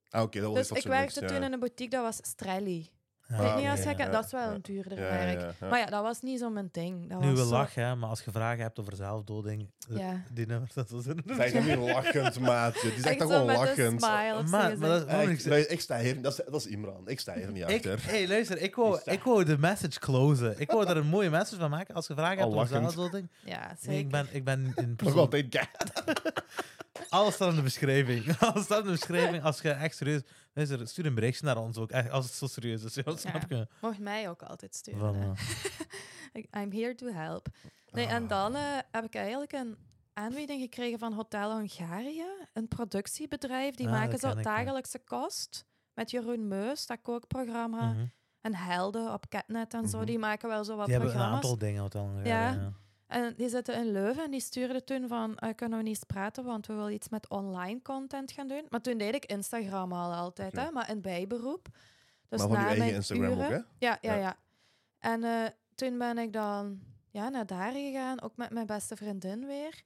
Ah, 0.10 0.22
oké, 0.22 0.40
dat 0.40 0.54
was 0.54 0.68
Dus 0.68 0.78
ik 0.78 0.88
werkte 0.88 1.26
toen 1.26 1.44
in 1.44 1.54
een 1.54 1.60
boutique, 1.60 1.90
dat 1.90 2.04
was 2.04 2.20
Strelly. 2.22 2.90
Kent, 3.96 4.12
dat 4.12 4.26
is 4.26 4.32
wel 4.32 4.52
een 4.52 4.62
duurder 4.62 4.98
Ja, 5.02 5.10
merk. 5.10 5.40
ja, 5.40 5.52
ja. 5.60 5.68
Maar 5.70 5.80
ja, 5.80 5.86
dat 5.86 6.02
was 6.04 6.22
niet 6.22 6.40
zo 6.40 6.50
mijn 6.50 6.70
ding. 6.72 7.10
Dat 7.10 7.20
Nu 7.20 7.30
was 7.30 7.40
we 7.40 7.46
zo- 7.46 7.52
lachen, 7.52 7.84
hè, 7.86 7.96
maar 7.96 8.10
als 8.10 8.22
je 8.24 8.32
vragen 8.32 8.62
hebt 8.64 8.80
over 8.80 8.96
zelfdoding, 8.96 9.70
eh, 9.92 9.98
Ja. 9.98 10.22
die 10.32 10.46
nummers, 10.46 10.74
dat 10.74 10.92
is 10.92 11.06
een... 11.06 11.24
Zeg 11.36 11.54
niet 11.54 11.76
lachend, 11.78 12.40
maatje. 12.40 12.82
Die 12.82 12.92
zegt 12.92 13.06
Echt 13.06 13.18
toch 13.20 13.32
gewoon 13.32 13.46
lachend. 13.46 14.02
smile 14.02 14.44
Maar- 14.50 14.80
dat-. 14.80 15.06
Oh, 15.06 15.22
ik, 15.22 15.40
ik 15.70 15.82
sta 15.82 15.98
hier, 16.00 16.22
dat 16.22 16.32
is, 16.40 16.46
dat 16.52 16.56
is 16.62 16.66
Imran. 16.68 17.08
Ik 17.08 17.20
sta 17.20 17.34
hier 17.34 17.52
niet 17.52 17.70
Ik, 17.70 17.86
achter. 17.88 18.00
hey, 18.10 18.28
luister, 18.28 18.58
ik 18.62 18.76
wou, 18.76 19.00
ik 19.06 19.24
wou 19.24 19.44
de 19.44 19.58
message 19.58 20.00
closen. 20.00 20.60
Ik 20.60 20.72
wou 20.72 20.88
er 20.88 20.98
een 20.98 21.08
mooie 21.08 21.30
message 21.30 21.60
van 21.60 21.70
maken. 21.70 21.96
Als 21.96 22.08
je 22.08 22.14
vragen 22.14 22.38
hebt 22.38 22.54
over 22.54 22.68
zelfdoding. 22.68 23.30
Ja, 23.46 23.76
zeker. 23.80 23.90
Nee, 23.92 24.00
ik 24.00 24.10
ben, 24.10 24.28
ik 24.32 24.44
ben 24.44 24.74
in 24.76 24.88
Nog 24.88 24.96
persoon... 24.96 25.18
altijd. 25.20 25.60
Alles 27.10 27.34
staat 27.34 27.50
in 27.50 27.56
de 27.56 27.62
beschrijving. 27.62 28.36
Alles 28.40 28.64
staat 28.64 28.80
in 28.80 28.86
de 28.86 28.92
beschrijving. 28.92 29.44
Als 29.44 29.62
je 29.62 29.70
echt 29.70 29.96
serieus... 29.96 30.22
Luister, 30.54 30.88
stuur 30.88 31.06
een 31.06 31.16
berichtje 31.16 31.46
naar 31.46 31.58
ons 31.58 31.78
ook. 31.78 31.92
Als 31.94 32.26
het 32.26 32.34
zo 32.34 32.48
serieus 32.48 32.84
is. 32.84 32.94
Ja, 32.96 33.16
snap 33.16 33.50
je? 33.50 33.68
Mocht 33.82 34.00
mij 34.00 34.30
ook 34.30 34.44
altijd 34.44 34.76
sturen. 34.76 35.36
I'm 36.58 36.72
here 36.72 36.96
to 36.96 37.08
help. 37.08 37.48
Nee, 37.92 38.06
Ah. 38.06 38.12
en 38.12 38.28
dan 38.28 38.56
eh, 38.56 38.62
heb 38.92 39.04
ik 39.04 39.16
eigenlijk 39.16 39.52
een 39.52 39.78
aanbieding 40.14 40.62
gekregen 40.62 41.00
van 41.00 41.14
Hotel 41.14 41.52
Hongaria. 41.52 42.36
Een 42.54 42.68
productiebedrijf. 42.68 43.76
Die 43.76 43.86
Ah, 43.88 43.92
maken 43.94 44.20
zo 44.20 44.30
ik, 44.30 44.44
dagelijkse 44.44 45.00
kost. 45.00 45.66
Met 45.94 46.12
Jeroen 46.12 46.48
Meus, 46.48 46.86
dat 46.86 46.98
kookprogramma. 47.02 47.92
mhm. 47.92 48.06
En 48.42 48.56
Helden 48.56 49.14
op 49.14 49.30
Catnet 49.30 49.74
en 49.74 49.88
zo. 49.90 49.98
Mhm. 49.98 50.06
Die 50.06 50.20
maken 50.20 50.50
wel 50.50 50.64
zo 50.64 50.76
wat 50.76 50.86
Die 50.86 50.94
hebben 50.96 51.12
een 51.12 51.18
programma's. 51.18 51.44
aantal 51.52 51.68
dingen. 51.68 51.82
Wat 51.82 51.92
dan, 51.92 52.20
Ja. 52.24 52.74
En 53.12 53.34
die 53.38 53.50
zitten 53.50 53.76
in 53.76 53.92
Leuven 53.92 54.24
en 54.24 54.32
die 54.32 54.40
stuurde 54.40 54.84
toen 54.84 55.08
van, 55.08 55.38
eh, 55.38 55.56
kunnen 55.56 55.78
we 55.78 55.84
niet 55.84 55.96
eens 55.96 56.04
praten, 56.06 56.44
want 56.44 56.68
we 56.68 56.74
willen 56.74 56.94
iets 56.94 57.10
met 57.10 57.30
online 57.30 57.82
content 57.82 58.32
gaan 58.32 58.48
doen. 58.48 58.66
Maar 58.70 58.82
toen 58.82 58.98
deed 58.98 59.16
ik 59.16 59.26
Instagram 59.26 59.94
al 59.94 60.14
altijd, 60.14 60.56
hè, 60.56 60.72
maar 60.72 60.90
in 60.90 61.02
bijberoep. 61.02 61.68
Dus 62.30 62.40
maar 62.40 62.48
van 62.50 62.58
na 62.58 62.70
je 62.70 62.80
eigen 62.80 62.94
Instagram 62.96 63.32
uren- 63.32 63.44
ook, 63.46 63.50
hè? 63.52 63.56
Ja, 63.56 63.98
ja, 64.02 64.14
Ja. 64.14 64.16
ja. 64.16 64.36
En 65.00 65.24
eh, 65.24 65.46
toen 65.76 65.98
ben 65.98 66.18
ik 66.18 66.34
dan 66.34 66.80
ja, 67.10 67.30
naar 67.30 67.46
daar 67.46 67.72
gegaan, 67.72 68.22
ook 68.22 68.38
met 68.38 68.50
mijn 68.52 68.66
beste 68.66 68.96
vriendin 68.96 69.46
weer. 69.46 69.82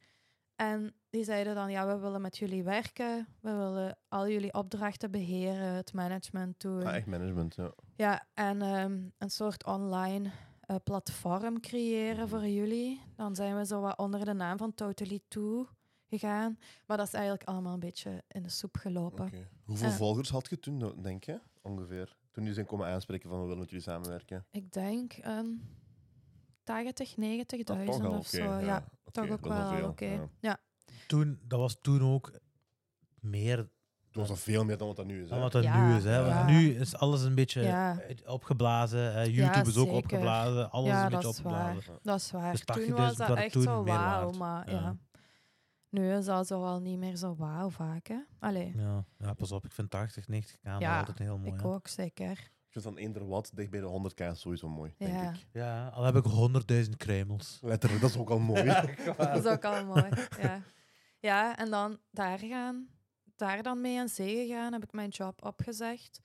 En 0.55 0.93
die 1.09 1.23
zeiden 1.23 1.55
dan, 1.55 1.71
ja, 1.71 1.87
we 1.87 1.97
willen 1.99 2.21
met 2.21 2.37
jullie 2.37 2.63
werken. 2.63 3.27
We 3.41 3.51
willen 3.55 3.97
al 4.07 4.27
jullie 4.29 4.53
opdrachten 4.53 5.11
beheren, 5.11 5.73
het 5.73 5.93
management 5.93 6.61
doen. 6.61 6.85
Ah, 6.85 6.95
echt 6.95 7.05
management, 7.05 7.55
ja. 7.55 7.71
Ja, 7.95 8.25
en 8.33 8.61
ehm, 8.61 8.99
een 9.17 9.29
soort 9.29 9.65
online 9.65 10.31
eh, 10.67 10.75
platform 10.83 11.59
creëren 11.59 12.29
voor 12.29 12.47
jullie. 12.47 13.01
Dan 13.15 13.35
zijn 13.35 13.57
we 13.57 13.65
zo 13.65 13.81
wat 13.81 13.97
onder 13.97 14.25
de 14.25 14.33
naam 14.33 14.57
van 14.57 14.73
Totally 14.73 15.19
Two 15.27 15.67
gegaan. 16.09 16.57
Maar 16.85 16.97
dat 16.97 17.07
is 17.07 17.13
eigenlijk 17.13 17.43
allemaal 17.49 17.73
een 17.73 17.79
beetje 17.79 18.23
in 18.27 18.43
de 18.43 18.49
soep 18.49 18.75
gelopen. 18.77 19.25
Oké. 19.25 19.47
Hoeveel 19.63 19.87
Eh. 19.89 19.95
volgers 19.95 20.29
had 20.29 20.49
je 20.49 20.59
toen, 20.59 21.01
denk 21.01 21.23
je? 21.23 21.39
Ongeveer. 21.61 22.05
Toen 22.07 22.43
jullie 22.43 22.53
zijn 22.53 22.65
komen 22.65 22.87
aanspreken 22.87 23.29
van 23.29 23.37
we 23.37 23.43
willen 23.43 23.59
met 23.59 23.69
jullie 23.69 23.83
samenwerken. 23.85 24.45
Ik 24.51 24.71
denk 24.71 25.17
een 25.21 25.61
80, 26.63 27.15
90.000 27.17 27.67
Dat 27.67 27.85
toch 27.85 28.05
al, 28.05 28.17
of 28.17 28.27
zo. 28.27 28.43
Ja, 28.59 28.87
toch 29.11 29.29
ook 29.29 29.45
wel 29.47 29.87
oké. 29.89 30.05
ja. 30.05 30.29
Ja. 30.39 30.59
Toen, 31.07 31.39
dat 31.47 31.59
was 31.59 31.77
toen 31.81 32.01
ook 32.01 32.39
meer 33.19 33.69
was 34.15 34.29
al 34.29 34.35
veel 34.35 34.65
meer 34.65 34.77
dan 34.77 34.87
wat 34.87 34.95
dat 34.95 35.05
nu 35.05 35.21
is. 35.21 35.27
dan 35.27 35.37
hè. 35.37 35.43
wat 35.43 35.51
dat 35.51 35.63
Ja, 35.63 35.87
nu 35.87 35.95
is. 35.97 36.03
Hè. 36.03 36.17
Want 36.23 36.33
ja. 36.33 36.45
Nu 36.45 36.69
is 36.75 36.95
alles 36.95 37.21
een 37.23 37.35
beetje 37.35 37.61
Ja. 37.61 37.99
eh, 37.99 38.15
opgeblazen. 38.31 39.13
hè. 39.13 39.21
YouTube 39.21 39.69
is 39.69 39.77
ook 39.77 39.91
opgeblazen. 39.91 40.71
Alles 40.71 40.89
Ja, 40.89 40.97
is 40.97 41.03
een 41.03 41.09
beetje 41.19 41.29
is 41.29 41.41
waar. 41.41 41.53
opgeblazen. 41.69 41.99
Dat 42.03 42.19
is 42.19 42.31
waar. 42.31 42.51
Dus 42.51 42.63
toen 42.63 42.75
80.000 42.75 42.93
was 42.95 43.15
dat 43.15 43.37
echt 43.37 43.51
toen 43.51 43.61
zo 43.61 43.83
wauw, 43.83 44.31
maar 44.31 44.69
Ja. 44.71 44.79
ja. 44.79 44.95
Nu 45.89 46.11
is 46.13 46.25
dat 46.25 46.47
zo 46.47 46.63
al 46.63 46.79
niet 46.79 46.97
meer 46.97 47.15
zo 47.15 47.35
wauw 47.35 47.69
vaak, 47.69 48.07
hè. 48.07 48.17
Allee, 48.39 48.73
Ja. 48.77 49.03
ja, 49.19 49.33
pas 49.33 49.51
op. 49.51 49.65
Ik 49.65 49.71
vind 49.71 49.89
80, 49.89 50.27
90 50.27 50.55
k 50.59 50.63
nog 50.63 50.79
Ja, 50.79 50.99
altijd 50.99 51.17
heel 51.19 51.37
mooi. 51.37 51.53
ik 51.53 51.59
hè. 51.59 51.65
ook 51.67 51.87
zeker. 51.87 52.31
Ik 52.31 52.81
vind 52.81 52.95
van 52.95 52.97
eender 52.97 53.27
wat 53.27 53.51
dicht 53.53 53.69
bij 53.69 53.79
de 53.79 53.85
100k 53.87 54.19
is 54.31 54.39
sowieso 54.39 54.69
mooi, 54.69 54.93
denk 54.97 55.11
Ja. 55.13 55.29
ik. 55.29 55.45
Ja, 55.51 55.87
al 55.87 56.03
heb 56.03 56.15
ik 56.15 56.23
100.000 56.25 56.97
kruimels. 56.97 57.59
Letterlijk, 57.61 58.01
dat 58.01 58.09
is 58.09 58.17
ook 58.17 58.29
al 58.29 58.39
mooi. 58.39 58.63
Dat 59.17 59.37
is 59.37 59.45
ook 59.45 59.65
al 59.65 59.85
mooi. 59.85 60.05
Ja. 60.41 60.61
ja, 61.19 61.57
en 61.57 61.69
dan 61.69 61.97
daar 62.11 62.39
gaan, 62.39 62.87
daar 63.35 63.63
dan 63.63 63.81
mee 63.81 63.99
aan 63.99 64.09
zee 64.09 64.47
gegaan, 64.47 64.73
heb 64.73 64.83
ik 64.83 64.91
mijn 64.91 65.09
job 65.09 65.45
opgezegd. 65.45 66.21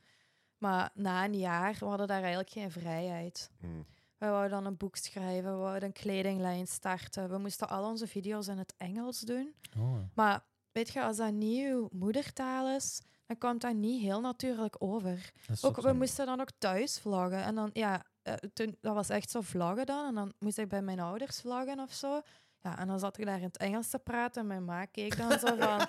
Maar 0.58 0.90
na 0.94 1.24
een 1.24 1.38
jaar 1.38 1.76
we 1.78 1.84
hadden 1.84 2.06
daar 2.06 2.20
eigenlijk 2.20 2.50
geen 2.50 2.70
vrijheid. 2.70 3.50
Hmm. 3.61 3.86
We 4.18 4.26
wouden 4.26 4.50
dan 4.50 4.66
een 4.66 4.76
boek 4.76 4.96
schrijven, 4.96 5.50
we 5.50 5.58
wouden 5.58 5.84
een 5.84 5.92
kledinglijn 5.92 6.66
starten. 6.66 7.30
We 7.30 7.38
moesten 7.38 7.68
al 7.68 7.84
onze 7.84 8.06
video's 8.06 8.46
in 8.46 8.58
het 8.58 8.74
Engels 8.76 9.20
doen. 9.20 9.54
Oh. 9.78 9.98
Maar 10.14 10.44
weet 10.72 10.92
je, 10.92 11.02
als 11.02 11.16
dat 11.16 11.32
niet 11.32 11.66
uw 11.66 11.88
moedertaal 11.92 12.68
is, 12.76 13.02
dan 13.26 13.38
komt 13.38 13.61
dat 13.61 13.74
niet 13.74 14.02
heel 14.02 14.20
natuurlijk 14.20 14.76
over. 14.78 15.32
Ook, 15.61 15.80
we 15.80 15.92
moesten 15.92 16.26
dan 16.26 16.40
ook 16.40 16.50
thuis 16.58 16.98
vloggen. 16.98 17.42
En 17.42 17.54
dan, 17.54 17.70
ja, 17.72 18.02
eh, 18.22 18.34
toen, 18.34 18.76
dat 18.80 18.94
was 18.94 19.08
echt 19.08 19.30
zo 19.30 19.40
vloggen 19.40 19.86
dan. 19.86 20.06
En 20.06 20.14
dan 20.14 20.32
moest 20.38 20.58
ik 20.58 20.68
bij 20.68 20.82
mijn 20.82 21.00
ouders 21.00 21.40
vloggen 21.40 21.80
of 21.80 21.92
zo. 21.92 22.20
Ja, 22.62 22.78
en 22.78 22.86
dan 22.86 22.98
zat 22.98 23.18
ik 23.18 23.26
daar 23.26 23.36
in 23.36 23.42
het 23.42 23.56
Engels 23.56 23.88
te 23.88 23.98
praten. 23.98 24.40
En 24.40 24.46
mijn 24.46 24.64
ma 24.64 24.84
keek 24.84 25.16
dan 25.16 25.38
zo 25.38 25.56
van... 25.61 25.86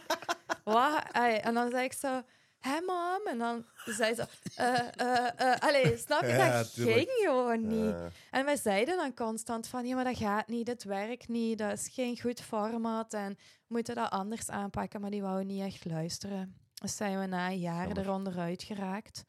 Wat? 0.64 1.04
Ai, 1.12 1.36
En 1.36 1.54
dan 1.54 1.70
zei 1.70 1.84
ik 1.84 1.94
zo... 1.94 2.22
Hé, 2.60 2.80
mom. 2.86 3.28
En 3.28 3.38
dan 3.38 3.66
zei 3.86 4.14
ze... 4.16 4.28
eh 4.56 4.80
eh 4.96 5.40
eh 5.54 5.60
allee, 5.60 5.98
snap 5.98 6.22
je? 6.22 6.28
Ja, 6.28 6.52
dat 6.52 6.74
tuurlijk. 6.74 6.96
ging 6.98 7.10
gewoon 7.26 7.68
niet. 7.68 7.96
En 8.32 8.46
wij 8.46 8.56
zeiden 8.58 8.98
dan 8.98 9.14
constant 9.14 9.68
van... 9.68 9.86
Ja, 9.86 9.96
maar 9.96 10.04
dat 10.04 10.18
gaat 10.18 10.48
niet. 10.48 10.66
Dat 10.66 10.84
werkt 10.84 11.28
niet. 11.28 11.58
Dat 11.58 11.72
is 11.72 11.88
geen 11.88 12.20
goed 12.20 12.42
format. 12.42 13.14
En 13.14 13.30
we 13.34 13.66
moeten 13.68 13.96
dat 13.96 14.10
anders 14.12 14.50
aanpakken. 14.50 15.02
Maar 15.02 15.10
die 15.12 15.22
wouden 15.22 15.48
niet 15.48 15.62
echt 15.62 15.86
luisteren. 15.86 16.56
Dus 16.74 16.96
zijn 16.96 17.20
we 17.20 17.26
na 17.26 17.48
een 17.50 17.60
jaar 17.60 17.86
Jammer. 17.88 18.04
er 18.06 18.12
onderuit 18.12 18.64
geraakt. 18.64 19.26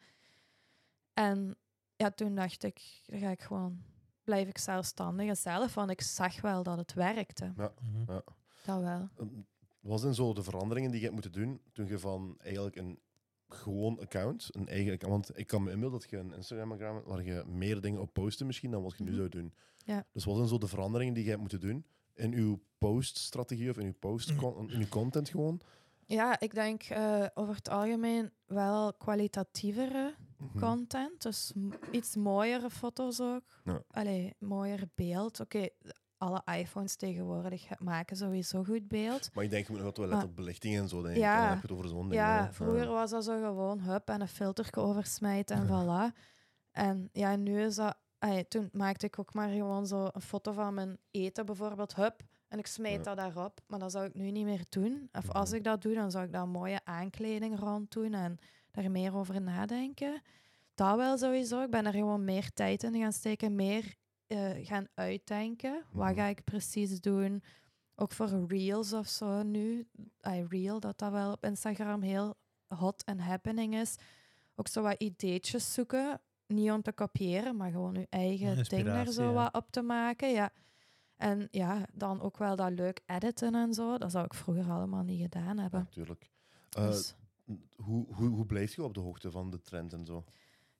En 1.15 1.57
ja, 1.97 2.11
toen 2.11 2.35
dacht 2.35 2.63
ik, 2.63 2.81
dan 3.07 3.19
ga 3.21 3.31
ik 3.31 3.43
gewoon, 3.43 3.83
blijf 4.25 4.49
ik 4.49 4.59
zelfstandig 4.59 5.29
en 5.29 5.37
zelf, 5.37 5.75
want 5.75 5.91
ik 5.91 6.01
zag 6.01 6.41
wel 6.41 6.63
dat 6.63 6.77
het 6.79 6.93
werkte. 6.93 7.53
Mhm. 7.57 8.05
Dat 8.65 8.81
wel. 8.81 9.09
Wat 9.83 10.01
zijn 10.01 10.15
zo 10.15 10.33
de 10.33 10.43
veranderingen 10.43 10.91
die 10.91 10.99
je 11.01 11.07
hebt 11.07 11.21
moeten 11.21 11.41
doen 11.41 11.61
toen 11.73 11.87
je 11.87 11.99
van 11.99 12.35
eigenlijk 12.39 12.77
een 12.77 12.99
gewoon 13.49 14.01
account, 14.01 14.49
een 14.51 14.69
eigen 14.69 14.93
account, 14.93 15.27
want 15.27 15.39
ik 15.39 15.47
kan 15.47 15.63
me 15.63 15.71
inbeelden 15.71 16.01
dat 16.01 16.11
je 16.11 16.17
een 16.17 16.33
Instagram-account 16.33 16.95
hebt 16.97 17.09
waar 17.09 17.25
je 17.25 17.45
meer 17.47 17.81
dingen 17.81 18.01
op 18.01 18.13
posten 18.13 18.47
misschien 18.47 18.71
dan 18.71 18.83
wat 18.83 18.97
je 18.97 19.03
nu 19.05 19.09
Mhm. 19.11 19.19
zou 19.19 19.29
doen. 19.29 19.55
Ja. 19.85 20.07
Dus 20.13 20.25
wat 20.25 20.37
zijn 20.37 20.49
zo 20.49 20.59
de 20.59 20.67
veranderingen 20.69 21.15
die 21.15 21.23
je 21.23 21.29
hebt 21.29 21.41
moeten 21.41 21.61
doen 21.61 21.85
in 22.15 22.33
uw 22.35 22.61
poststrategie 22.79 23.71
of 23.71 23.77
in 23.79 23.87
uw, 23.87 23.95
post 23.99 24.31
in 24.31 24.81
uw 24.81 24.89
content 24.89 25.29
gewoon? 25.29 25.61
Ja, 26.07 26.41
ik 26.41 26.55
denk 26.55 26.83
eh, 26.83 27.27
over 27.35 27.55
het 27.55 27.69
algemeen 27.69 28.31
wel 28.47 28.93
kwalitatievere 28.95 30.15
Mhm. 30.39 30.59
content. 30.59 31.23
Dus 31.23 31.53
iets 31.91 32.17
mooiere 32.17 32.71
foto's 32.71 33.21
ook. 33.21 33.61
Ja. 33.65 33.83
Allee, 33.91 34.35
mooier 34.39 34.89
beeld. 34.95 35.41
Oké, 35.41 35.69
alle 36.23 36.43
iPhones 36.59 36.97
tegenwoordig 36.97 37.79
maken 37.79 38.17
sowieso 38.17 38.65
goed 38.65 38.89
beeld. 38.89 39.31
Maar 39.35 39.45
ik 39.45 39.51
denk, 39.51 39.67
je 39.67 39.73
moet 39.73 39.83
nog 39.83 39.97
wel 39.97 40.07
letten 40.07 40.29
op 40.29 40.37
belichting 40.37 40.77
en 40.77 40.89
zo, 40.89 41.03
denk 41.03 41.15
ik. 41.15 41.21
Ja. 41.21 41.35
En 41.35 41.41
dan 41.41 41.49
heb 41.49 41.57
je 41.57 41.63
het 41.69 41.77
over 41.77 41.89
zo'n 41.89 42.03
ding. 42.09 42.15
Ja, 42.15 42.45
hè. 42.45 42.53
vroeger 42.53 42.89
was 42.89 43.11
dat 43.11 43.25
zo 43.25 43.37
gewoon 43.39 43.81
hup 43.81 44.09
en 44.09 44.21
een 44.21 44.29
filter 44.29 44.69
oversmijten 44.77 45.57
en 45.57 45.67
voilà. 45.73 46.17
En 46.71 47.09
ja, 47.13 47.37
nu 47.37 47.61
is 47.61 47.75
dat... 47.75 47.97
ai, 48.19 48.49
toen 48.49 48.69
maakte 48.73 49.07
ik 49.07 49.19
ook 49.19 49.35
maar 49.35 49.49
gewoon 49.49 49.87
zo 49.87 50.09
een 50.13 50.21
foto 50.21 50.53
van 50.53 50.75
mijn 50.75 50.99
eten 51.11 51.47
bijvoorbeeld, 51.47 51.95
hup. 51.95 52.23
En 52.49 52.59
ik 52.59 52.67
smijt 52.67 52.97
Ja. 52.97 53.03
dat 53.03 53.17
daarop. 53.17 53.61
Maar 53.67 53.79
dat 53.79 53.93
zou 53.93 54.05
ik 54.07 54.15
nu 54.15 54.31
niet 54.31 54.45
meer 54.45 54.65
doen. 54.69 55.09
Of 55.13 55.31
als 55.31 55.49
Mhm. 55.49 55.57
ik 55.59 55.65
dat 55.65 55.83
doe, 55.83 55.95
dan 55.95 56.11
zou 56.11 56.25
ik 56.25 56.33
daar 56.33 56.49
mooie 56.49 56.81
aankleding 56.85 57.59
rond 57.59 57.93
doen 57.93 58.15
en 58.15 58.39
daar 58.71 58.91
meer 58.91 59.15
over 59.17 59.41
nadenken. 59.43 60.23
Dat 60.75 60.97
wel 60.97 61.19
sowieso. 61.19 61.63
Ik 61.63 61.71
ben 61.71 61.87
er 61.87 61.93
gewoon 61.93 62.25
meer 62.25 62.51
tijd 62.53 62.83
in 62.83 62.95
gaan 63.01 63.13
steken, 63.13 63.55
meer 63.55 63.95
eh, 64.33 64.67
gaan 64.67 64.87
uitdenken. 64.95 65.85
Wat 65.91 66.07
Mhm. 66.07 66.15
ga 66.17 66.27
ik 66.27 66.45
precies 66.45 67.01
doen? 67.01 67.43
Ook 67.95 68.13
voor 68.13 68.45
reels 68.49 68.93
of 68.93 69.09
zo 69.09 69.43
nu. 69.43 69.89
I 70.29 70.47
reel, 70.49 70.81
dat 70.81 70.99
dat 70.99 71.13
wel 71.13 71.33
op 71.33 71.45
Instagram 71.45 72.03
heel 72.03 72.35
hot 72.69 73.05
en 73.05 73.19
happening 73.21 73.75
is. 73.75 73.97
Ook 74.55 74.69
zo 74.69 74.83
wat 74.83 75.01
ideetjes 75.03 75.73
zoeken. 75.73 76.21
Niet 76.47 76.71
om 76.71 76.83
te 76.83 76.93
kopiëren, 76.93 77.57
maar 77.57 77.71
gewoon 77.71 77.95
je 77.95 78.07
eigen 78.11 78.65
ding 78.65 78.87
er 78.87 79.13
zo 79.13 79.23
ja. 79.23 79.33
wat 79.33 79.55
op 79.55 79.71
te 79.71 79.83
maken. 79.83 80.31
Ja. 80.31 80.51
En 81.17 81.49
ja, 81.51 81.87
dan 81.93 82.21
ook 82.21 82.37
wel 82.39 82.57
dat 82.57 82.71
leuk 82.73 83.01
editen 83.07 83.55
en 83.55 83.75
zo. 83.75 83.99
Dat 83.99 84.11
zou 84.11 84.25
ik 84.25 84.35
vroeger 84.35 84.71
allemaal 84.71 85.03
niet 85.03 85.21
gedaan 85.21 85.59
hebben. 85.59 85.81
Natuurlijk. 85.81 86.31
Eh, 86.71 86.87
Dus 86.87 87.15
hoe, 87.77 88.07
hoe, 88.15 88.29
hoe 88.29 88.47
blijf 88.47 88.75
je 88.75 88.83
op 88.83 88.95
de 88.95 89.01
hoogte 89.01 89.31
van 89.31 89.51
de 89.51 89.61
trend 89.61 89.93
en 89.93 90.05
zo? 90.07 90.25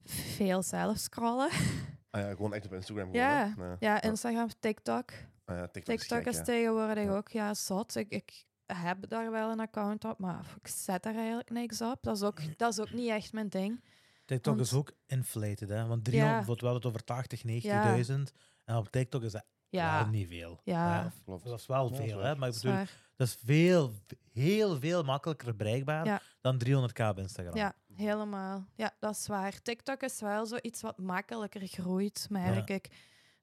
veel 0.05 0.63
zelf 0.63 0.99
scrollen. 0.99 1.51
Ah 2.13 2.21
ja, 2.21 2.31
gewoon 2.35 2.55
echt 2.55 2.67
op 2.67 2.73
Instagram. 2.73 3.05
Gewoon, 3.11 3.21
Ja? 3.27 3.55
Nee. 3.57 3.77
Ja, 3.81 4.03
Instagram, 4.03 4.49
TikTok. 4.61 5.11
Ah 5.45 5.57
ja, 5.57 5.67
TikTok, 5.69 5.97
TikTok 5.99 6.19
gek, 6.19 6.27
is 6.27 6.37
ja. 6.37 6.43
tegenwoordig 6.43 7.05
Ja. 7.05 7.11
ook 7.17 7.29
ja, 7.29 7.55
zot. 7.55 7.97
Ik, 7.97 8.11
ik 8.11 8.45
heb 8.67 9.09
daar 9.09 9.31
wel 9.31 9.51
een 9.51 9.61
account 9.61 10.05
op, 10.05 10.19
maar 10.19 10.45
ik 10.61 10.69
zet 10.69 11.07
er 11.07 11.15
eigenlijk 11.17 11.51
niks 11.51 11.81
op. 11.81 11.99
Dat 12.03 12.17
is 12.17 12.23
ook, 12.23 12.59
dat 12.59 12.73
is 12.73 12.81
ook 12.81 12.93
niet 12.93 13.09
echt 13.09 13.33
mijn 13.33 13.49
ding. 13.49 13.85
TikTok 14.25 14.55
Want- 14.55 14.67
is 14.67 14.73
ook 14.75 14.93
inflated, 15.07 15.69
hè? 15.69 15.87
Want 15.87 16.05
300 16.05 16.41
Ja. 16.41 16.47
wordt 16.47 16.61
wel 16.61 16.75
het 16.75 16.87
over 16.87 17.05
80, 17.05 17.45
90.000. 17.45 18.33
En 18.65 18.77
op 18.77 18.89
TikTok 18.91 19.23
is 19.23 19.33
dat 19.33 19.45
Ja, 19.69 20.05
niet 20.07 20.29
veel. 20.29 20.61
Ja. 20.65 21.13
Dat 21.27 21.45
is 21.59 21.67
wel 21.67 21.89
Ja, 21.91 21.97
veel, 21.97 22.19
hè? 22.19 22.37
Maar 22.37 22.49
ik 22.49 22.55
bedoel, 22.55 22.73
zwaar. 22.73 22.91
Dat 23.23 23.31
is 23.31 23.39
veel, 23.45 23.93
heel 24.33 24.79
veel 24.81 25.03
makkelijker 25.03 25.57
bereikbaar 25.57 26.07
Ja. 26.07 26.21
dan 26.41 26.59
300k 26.65 27.09
op 27.09 27.19
Instagram. 27.19 27.57
Ja, 27.57 27.75
helemaal. 27.95 28.67
Ja, 28.77 28.91
dat 28.99 29.17
is 29.17 29.27
waar. 29.27 29.63
TikTok 29.63 30.03
is 30.03 30.21
wel 30.21 30.47
zo 30.47 30.57
iets 30.63 30.81
wat 30.83 30.99
makkelijker 30.99 31.67
groeit, 31.67 32.27
merk 32.31 32.71
ik. 32.71 32.89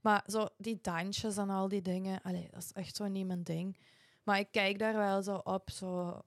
Maar 0.01 0.23
zo 0.27 0.47
die 0.57 0.79
dansjes 0.81 1.37
en 1.37 1.49
al 1.49 1.67
die 1.67 1.81
dingen, 1.81 2.21
allee, 2.21 2.47
dat 2.51 2.63
is 2.63 2.71
echt 2.71 2.95
zo 2.95 3.07
niet 3.07 3.27
mijn 3.27 3.43
ding. 3.43 3.77
Maar 4.23 4.39
ik 4.39 4.47
kijk 4.51 4.79
daar 4.79 4.95
wel 4.95 5.23
zo 5.23 5.35
op, 5.35 5.69
zo 5.69 6.21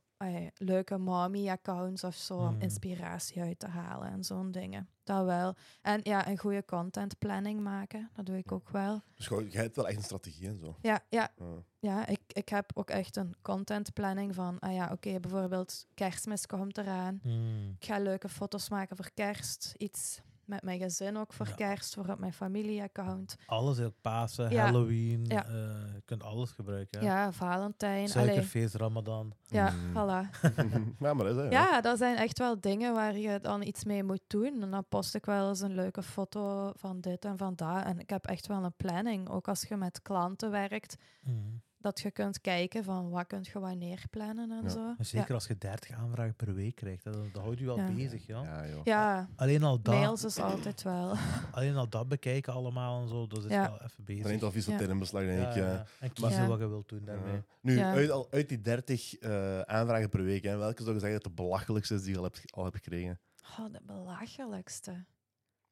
leuke 0.57 0.99
mommy-accounts 0.99 2.05
of 2.05 2.15
zo, 2.15 2.37
om 2.37 2.53
Mhm. 2.55 2.61
inspiratie 2.63 3.43
uit 3.43 3.59
te 3.59 3.67
halen 3.67 4.11
en 4.11 4.25
zo'n 4.25 4.51
dingen. 4.51 4.89
Dat 5.05 5.25
wel. 5.25 5.55
En 5.83 6.01
ja, 6.03 6.29
een 6.29 6.39
goede 6.39 6.65
content 6.65 7.19
planning 7.19 7.61
maken, 7.61 8.11
dat 8.15 8.27
doe 8.27 8.37
ik 8.37 8.53
ook 8.53 8.69
wel. 8.69 9.03
Dus 9.15 9.27
gewoon, 9.27 9.49
jij 9.49 9.63
hebt 9.63 9.77
wel 9.77 9.89
echt 9.89 9.97
een 9.97 10.03
strategie 10.03 10.49
en 10.49 10.59
zo. 10.59 10.77
Ja, 10.81 11.01
ja, 11.09 11.29
Ja. 11.37 11.47
ja 11.81 12.07
ik, 12.07 12.21
ik 12.27 12.49
heb 12.49 12.71
ook 12.75 12.91
echt 12.91 13.17
een 13.17 13.35
content 13.43 13.93
planning 13.93 14.35
van, 14.35 14.59
ah 14.59 14.73
ja, 14.75 14.89
oké, 14.93 15.21
bijvoorbeeld 15.21 15.87
kerstmis 15.95 16.47
komt 16.47 16.79
eraan. 16.79 17.19
Hmm. 17.23 17.77
Ik 17.79 17.85
ga 17.87 17.99
leuke 17.99 18.29
foto's 18.29 18.69
maken 18.69 18.97
voor 18.97 19.11
kerst. 19.15 19.75
Iets 19.77 20.21
met 20.53 20.63
mijn 20.63 20.79
gezin 20.81 21.17
ook 21.17 21.33
voor 21.33 21.47
Ja. 21.49 21.55
kerst, 21.55 21.95
voor 21.95 22.07
op 22.09 22.19
mijn 22.19 22.33
familieaccount. 22.33 23.37
Alles, 23.47 23.79
heel 23.79 23.93
Pasen, 24.01 24.51
Ja. 24.51 24.65
Halloween. 24.65 25.25
Ja. 25.29 25.45
eh, 25.47 25.53
je 25.95 26.03
kunt 26.05 26.23
alles 26.23 26.51
gebruiken. 26.51 27.03
Ja. 27.03 27.33
Valentijn. 27.33 27.93
Allee, 27.93 28.09
Suikerfeest, 28.09 28.75
Ramadan. 28.75 29.33
ja, 29.47 29.71
Mm. 29.71 29.91
voilà. 29.97 30.41
ja, 31.05 31.15
maar 31.15 31.25
dat 31.27 31.37
is 31.37 31.43
hè. 31.43 31.49
Ja, 31.49 31.81
dat 31.81 31.99
zijn 31.99 32.17
echt 32.17 32.39
wel 32.39 32.61
dingen 32.61 32.95
waar 32.95 33.17
je 33.19 33.41
dan 33.41 33.63
iets 33.63 33.85
mee 33.85 34.03
moet 34.05 34.23
doen. 34.27 34.63
En 34.63 34.71
dan 34.71 34.85
post 34.89 35.15
ik 35.15 35.25
wel 35.25 35.49
eens 35.49 35.61
een 35.61 35.75
leuke 35.75 36.03
foto 36.03 36.73
van 36.77 37.01
dit 37.01 37.25
en 37.25 37.37
van 37.39 37.55
dat. 37.55 37.85
En 37.85 37.99
ik 37.99 38.11
heb 38.11 38.27
echt 38.27 38.47
wel 38.47 38.65
een 38.65 38.77
planning. 38.77 39.29
Ook 39.29 39.49
als 39.49 39.63
je 39.63 39.77
met 39.77 40.03
klanten 40.03 40.51
werkt, 40.51 40.97
Hmm. 41.23 41.63
Dat 41.83 42.01
je 42.01 42.11
kunt 42.11 42.41
kijken 42.41 42.85
van 42.85 43.11
wat 43.11 43.27
kun 43.27 43.41
je 43.53 43.59
wanneer 43.59 44.03
plannen 44.11 44.51
en 44.51 44.63
Ja. 44.63 44.69
zo. 44.69 44.95
Zeker 44.99 45.35
als 45.35 45.47
je 45.47 45.59
30 45.59 45.91
aanvragen 45.97 46.35
per 46.35 46.55
week 46.55 46.75
krijgt, 46.75 47.05
dat, 47.05 47.15
dat 47.33 47.43
houdt 47.43 47.59
je 47.59 47.65
wel 47.65 47.77
Ja. 47.77 47.93
bezig. 47.93 48.27
Ja. 48.27 48.43
Ja, 48.43 48.67
joh. 48.67 48.81
Ja, 48.85 49.15
ja 49.17 49.29
Alleen, 49.37 49.63
al 49.63 49.83
dat, 49.83 49.95
mails 49.95 50.25
is 50.25 50.39
altijd 50.39 50.83
wel. 50.83 51.15
alleen 51.53 51.77
al 51.77 51.89
dat 51.89 52.09
bekijken 52.09 52.53
allemaal 52.53 53.03
en 53.03 53.09
zo, 53.09 53.27
dat 53.27 53.45
is 53.45 53.51
Ja. 53.51 53.63
wel 53.71 53.81
even 53.83 54.05
bezig. 54.05 54.27
Neemt 54.27 54.43
al 54.43 54.51
vies 54.53 54.65
wat 54.65 54.73
Ja. 54.73 54.79
tijd 54.79 54.91
in 54.91 54.99
beslag, 54.99 55.23
denk 55.23 55.41
Ja, 55.41 55.49
ik. 55.49 55.55
Ja. 55.55 55.67
ja. 55.73 55.87
En 56.01 56.13
kiezen 56.13 56.43
Ja. 56.43 56.49
wat 56.49 56.59
je 56.59 56.69
wilt 56.69 56.89
doen 56.89 57.05
daarmee. 57.05 57.33
Ja. 57.35 57.43
Nu, 57.61 57.77
Ja. 57.79 57.93
uit, 57.93 58.11
al, 58.11 58.27
uit 58.31 58.49
die 58.49 58.61
30 58.61 59.19
eh, 59.19 59.61
aanvragen 59.61 60.09
per 60.09 60.23
week, 60.23 60.43
hè, 60.43 60.57
welke 60.57 60.83
zou 60.83 60.95
je 60.95 61.01
zeggen 61.01 61.21
dat 61.23 61.37
de 61.37 61.43
belachelijkste 61.43 61.95
is 61.95 62.03
die 62.03 62.11
je 62.11 62.17
al 62.19 62.23
hebt, 62.25 62.43
al 62.53 62.65
hebt 62.65 62.77
gekregen? 62.77 63.21
Oh, 63.59 63.73
de 63.73 63.81
belachelijkste. 63.87 65.05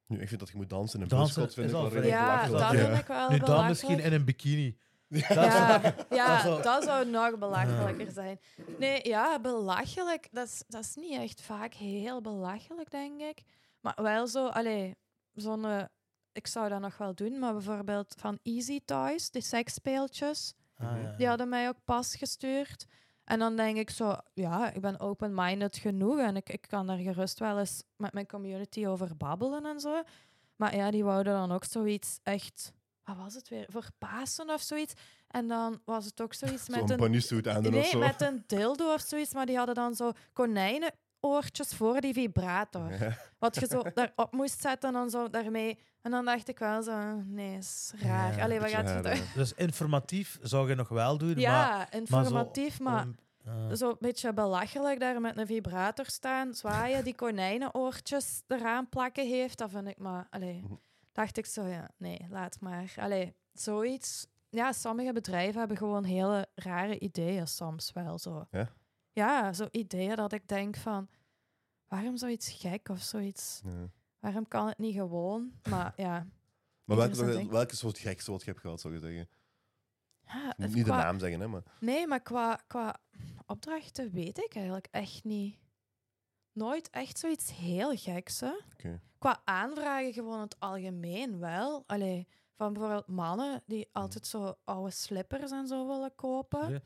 Nu, 0.06 0.20
ik 0.20 0.28
vind 0.28 0.40
dat 0.40 0.48
je 0.48 0.56
moet 0.56 0.68
dansen 0.70 0.96
in 0.98 1.02
een 1.02 1.08
Dansen 1.10 1.50
vind 1.52 1.66
ik 1.66 1.72
wel 1.72 2.02
Ja, 2.04 2.46
dat 2.48 2.70
vind 2.70 2.98
ik 2.98 3.06
wel 3.06 3.30
Nu 3.30 3.36
dan 3.36 3.44
belachelijk. 3.46 3.68
misschien 3.68 3.98
in 4.00 4.12
een 4.12 4.24
bikini. 4.24 4.76
Ja, 5.10 5.94
ja 6.10 6.42
dat 6.62 6.84
zou 6.84 7.06
nog 7.06 7.38
belachelijker 7.38 8.10
zijn. 8.10 8.40
Nee, 8.78 9.08
ja, 9.08 9.40
belachelijk. 9.40 10.28
Dat 10.32 10.46
is, 10.46 10.62
dat 10.68 10.80
is 10.84 10.94
niet 10.94 11.18
echt 11.20 11.40
vaak 11.40 11.74
heel 11.74 12.20
belachelijk, 12.20 12.90
denk 12.90 13.20
ik. 13.20 13.42
Maar 13.80 13.94
wel 14.02 14.26
zo, 14.26 14.46
allee, 14.46 14.96
zo'n... 15.34 15.64
eh, 15.64 15.82
ik 16.32 16.46
zou 16.46 16.68
dat 16.68 16.80
nog 16.80 16.96
wel 16.98 17.14
doen, 17.14 17.38
maar 17.38 17.52
bijvoorbeeld 17.52 18.14
van 18.18 18.38
Easy 18.42 18.80
Toys, 18.84 19.30
die 19.30 19.42
seksspeeltjes, 19.42 20.54
Ah, 20.76 21.02
ja, 21.02 21.14
die 21.16 21.26
hadden 21.26 21.48
mij 21.48 21.68
ook 21.68 21.84
pas 21.84 22.14
gestuurd. 22.14 22.86
En 23.24 23.38
dan 23.38 23.56
denk 23.56 23.76
ik 23.76 23.90
zo, 23.90 24.16
ja, 24.34 24.72
ik 24.72 24.80
ben 24.80 25.00
open-minded 25.00 25.76
genoeg 25.76 26.18
en 26.18 26.36
ik, 26.36 26.48
ik 26.48 26.64
kan 26.68 26.86
daar 26.86 26.96
gerust 26.98 27.38
wel 27.38 27.58
eens 27.58 27.82
met 27.96 28.12
mijn 28.12 28.26
community 28.26 28.86
over 28.86 29.16
babbelen 29.16 29.66
en 29.66 29.80
zo. 29.80 30.02
Maar 30.56 30.76
ja, 30.76 30.90
die 30.90 31.04
wouden 31.04 31.32
dan 31.32 31.52
ook 31.52 31.64
zoiets 31.64 32.18
echt, 32.22 32.72
wat 33.14 33.24
was 33.24 33.34
het 33.34 33.48
weer, 33.48 33.66
voor 33.68 33.86
Pasen 33.98 34.50
of 34.50 34.60
zoiets. 34.60 34.92
En 35.28 35.46
dan 35.48 35.80
was 35.84 36.04
het 36.04 36.20
ook 36.20 36.34
zoiets 36.34 36.68
met 36.68 36.78
Zo'n 36.88 37.02
een 37.02 37.46
aan 37.48 37.62
doen 37.62 37.74
of 37.74 37.80
Nee, 37.80 37.90
zo. 37.90 37.98
met 37.98 38.20
een 38.20 38.44
dildo 38.46 38.92
of 38.92 39.00
zoiets, 39.00 39.32
maar 39.34 39.46
die 39.46 39.56
hadden 39.56 39.74
dan 39.74 39.94
zo 39.94 40.12
konijnenoortjes 40.32 41.68
voor 41.74 42.00
die 42.00 42.12
vibrator. 42.12 42.92
Ja. 42.92 43.16
Wat 43.38 43.54
je 43.60 43.66
zo 43.66 43.82
daarop 43.94 44.32
moest 44.32 44.60
zetten 44.60 44.88
en 44.88 44.94
dan 44.94 45.10
zo 45.10 45.30
daarmee. 45.30 45.78
En 46.02 46.10
dan 46.10 46.24
dacht 46.24 46.48
ik 46.48 46.58
wel 46.58 46.82
zo, 46.82 47.14
nee, 47.26 47.56
is 47.56 47.92
raar. 47.96 48.36
Ja, 48.36 48.42
Allee, 48.42 48.60
wat 48.60 48.70
gaat 48.70 48.88
je 49.04 49.08
hè. 49.08 49.22
Dus 49.34 49.52
informatief 49.52 50.38
zou 50.42 50.68
je 50.68 50.74
nog 50.74 50.88
wel 50.88 51.18
doen, 51.18 51.32
maar... 51.32 51.40
Ja, 51.40 51.92
informatief, 51.92 52.80
maar, 52.80 53.06
eh, 53.44 53.72
zo 53.72 53.88
een 53.90 53.96
beetje 54.00 54.32
belachelijk 54.32 55.00
daar 55.00 55.20
met 55.20 55.38
een 55.38 55.46
vibrator 55.46 56.06
staan, 56.06 56.54
zwaaien, 56.54 57.04
die 57.04 57.14
konijnenoortjes 57.14 58.42
eraan 58.48 58.88
plakken 58.88 59.26
heeft. 59.28 59.58
Dat 59.58 59.70
vind 59.70 59.88
ik 59.88 59.98
maar, 59.98 60.26
allee, 60.30 60.60
Mhm. 60.64 60.74
Dacht 61.20 61.36
ik 61.36 61.46
zo, 61.46 61.66
ja, 61.66 61.90
nee, 61.96 62.26
laat 62.28 62.60
maar. 62.60 62.94
Allee, 62.96 63.34
zoiets. 63.52 64.26
Ja, 64.48 64.72
sommige 64.72 65.12
bedrijven 65.12 65.58
hebben 65.58 65.76
gewoon 65.76 66.04
hele 66.04 66.48
rare 66.54 66.98
ideeën 66.98 67.48
soms 67.48 67.92
wel 67.92 68.18
zo. 68.18 68.46
Ja? 68.50 68.68
Ja, 69.12 69.52
zo 69.52 69.66
ideeën 69.70 70.16
dat 70.16 70.32
ik 70.32 70.48
denk 70.48 70.76
van, 70.76 71.08
waarom 71.88 72.16
zoiets 72.16 72.50
gek 72.50 72.88
of 72.88 73.00
zoiets? 73.00 73.60
Ja. 73.64 73.90
Waarom 74.18 74.48
kan 74.48 74.66
het 74.66 74.78
niet 74.78 74.94
gewoon? 74.94 75.52
Maar 75.70 75.92
ja, 76.06 76.26
Maar 76.84 76.96
welke, 76.96 77.48
welke 77.48 77.76
soort 77.76 77.98
gekste 77.98 78.30
wat 78.30 78.40
je 78.40 78.50
hebt 78.50 78.60
gehad, 78.60 78.80
zou 78.80 78.94
je 78.94 79.00
zeggen? 79.00 79.28
ja 80.24 80.54
Niet 80.56 80.84
de 80.84 80.90
naam 80.90 81.18
zeggen, 81.18 81.40
hè, 81.40 81.48
maar... 81.48 81.62
Nee, 81.80 82.06
maar 82.06 82.20
qua, 82.22 82.60
qua 82.66 83.00
opdrachten 83.46 84.10
weet 84.12 84.38
ik 84.38 84.54
eigenlijk 84.54 84.88
echt 84.90 85.24
niet. 85.24 85.58
Nooit 86.52 86.90
echt 86.90 87.18
zoiets 87.18 87.52
heel 87.56 87.96
geks, 87.96 88.40
hè? 88.40 88.52
Oké. 88.72 89.00
Qua 89.18 89.40
aanvragen 89.44 90.12
gewoon 90.12 90.34
in 90.34 90.40
het 90.40 90.56
algemeen 90.58 91.38
wel. 91.38 91.84
Allee, 91.86 92.26
van 92.56 92.72
bijvoorbeeld 92.72 93.06
mannen 93.06 93.62
die 93.66 93.88
altijd 93.92 94.26
zo 94.26 94.54
oude 94.64 94.90
slippers 94.90 95.50
en 95.50 95.66
zo 95.66 95.86
willen 95.86 96.14
kopen. 96.14 96.70
ja. 96.72 96.80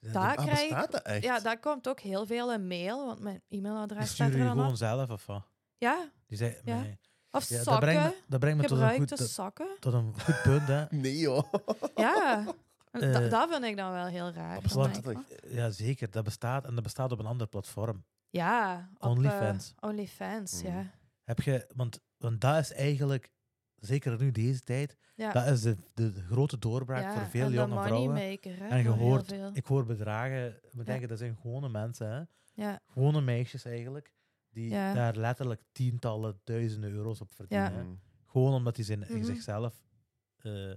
Ja, 0.00 0.12
Daar 0.12 0.36
Ah, 0.36 0.44
krijg 0.44 0.60
ik... 0.62 0.68
bestaat 0.68 0.92
dat 0.92 1.02
echt? 1.02 1.22
Ja, 1.24 1.40
daar 1.40 1.60
komt 1.60 1.88
ook 1.88 2.00
heel 2.00 2.26
veel 2.26 2.52
in 2.52 2.66
mail, 2.66 3.06
want 3.06 3.20
mijn 3.20 3.42
e-mailadres 3.48 4.10
staat 4.10 4.30
er 4.32 4.38
dan 4.38 4.48
gewoon 4.50 4.68
op. 4.70 4.76
zelf 4.76 5.10
of 5.10 5.26
wat? 5.26 5.42
Ja, 5.78 6.10
Die 6.26 6.36
zei, 6.38 6.56
Ja. 6.64 6.80
nee. 6.80 6.98
of 7.30 7.48
Ja, 7.48 7.56
dat 7.56 7.64
sokken, 7.64 7.80
brengt 7.88 8.02
me, 8.02 8.22
dat 8.28 8.40
brengt 8.40 8.60
me 8.60 8.66
tot 8.66 8.78
een, 8.78 8.94
goed, 8.96 9.08
tot, 9.08 9.18
sokken. 9.28 9.76
tot 9.80 9.92
een 9.92 10.14
goed 10.20 10.42
punt, 10.42 10.68
hè. 10.68 10.84
Nee, 10.96 11.18
joh. 11.18 11.52
Ja, 11.94 12.44
Eh, 12.90 13.30
dat 13.30 13.48
vind 13.50 13.64
ik 13.64 13.76
dan 13.76 13.92
wel 13.92 14.06
heel 14.06 14.30
raar. 14.30 14.54
dat 14.54 14.62
bestaat 14.62 15.16
Ja, 15.48 15.70
zeker. 15.70 16.10
Dat 16.10 16.24
bestaat 16.24 16.64
en 16.64 16.74
dat 16.74 16.82
bestaat 16.82 17.12
op 17.12 17.18
een 17.18 17.26
ander 17.26 17.46
platform. 17.46 18.04
Ja, 18.30 18.88
op, 18.94 19.02
eh, 19.02 19.08
OnlyFans. 19.10 19.74
OnlyFans, 19.80 20.62
Mm. 20.62 20.68
ja. 20.70 20.90
Heb 21.24 21.40
je, 21.40 21.66
want, 21.74 22.00
want 22.18 22.40
dat 22.40 22.58
is 22.58 22.72
eigenlijk, 22.72 23.30
zeker 23.76 24.18
nu 24.20 24.30
deze 24.30 24.60
tijd, 24.60 24.96
ja. 25.14 25.32
dat 25.32 25.46
is 25.46 25.60
de, 25.62 25.76
de, 25.94 26.12
grote 26.12 26.58
doorbraak 26.58 27.02
ja, 27.02 27.12
voor 27.12 27.26
veel 27.30 27.50
jonge 27.52 27.82
vrouwen. 27.82 28.16
hè, 28.16 28.36
En 28.68 28.82
je 28.82 28.88
hoort, 28.88 29.32
ik 29.52 29.66
hoor 29.66 29.84
bedragen, 29.86 30.60
moet 30.72 30.86
denken, 30.86 31.08
dat 31.08 31.18
zijn 31.18 31.36
gewone 31.40 31.68
mensen, 31.68 32.10
hè? 32.10 32.22
Ja, 32.62 32.80
gewone 32.86 33.20
meisjes 33.20 33.64
eigenlijk, 33.64 34.12
die 34.50 34.68
Ja. 34.70 34.92
daar 34.94 35.16
letterlijk 35.16 35.62
tientallen 35.72 36.40
duizenden 36.44 36.90
euro's 36.90 37.20
op 37.20 37.30
verdienen. 37.30 38.00
Gewoon 38.26 38.52
omdat 38.54 38.76
die 38.76 38.84
zijn, 38.84 38.98
Mhm. 38.98 39.24
zichzelf 39.24 39.74
eh, 40.38 40.72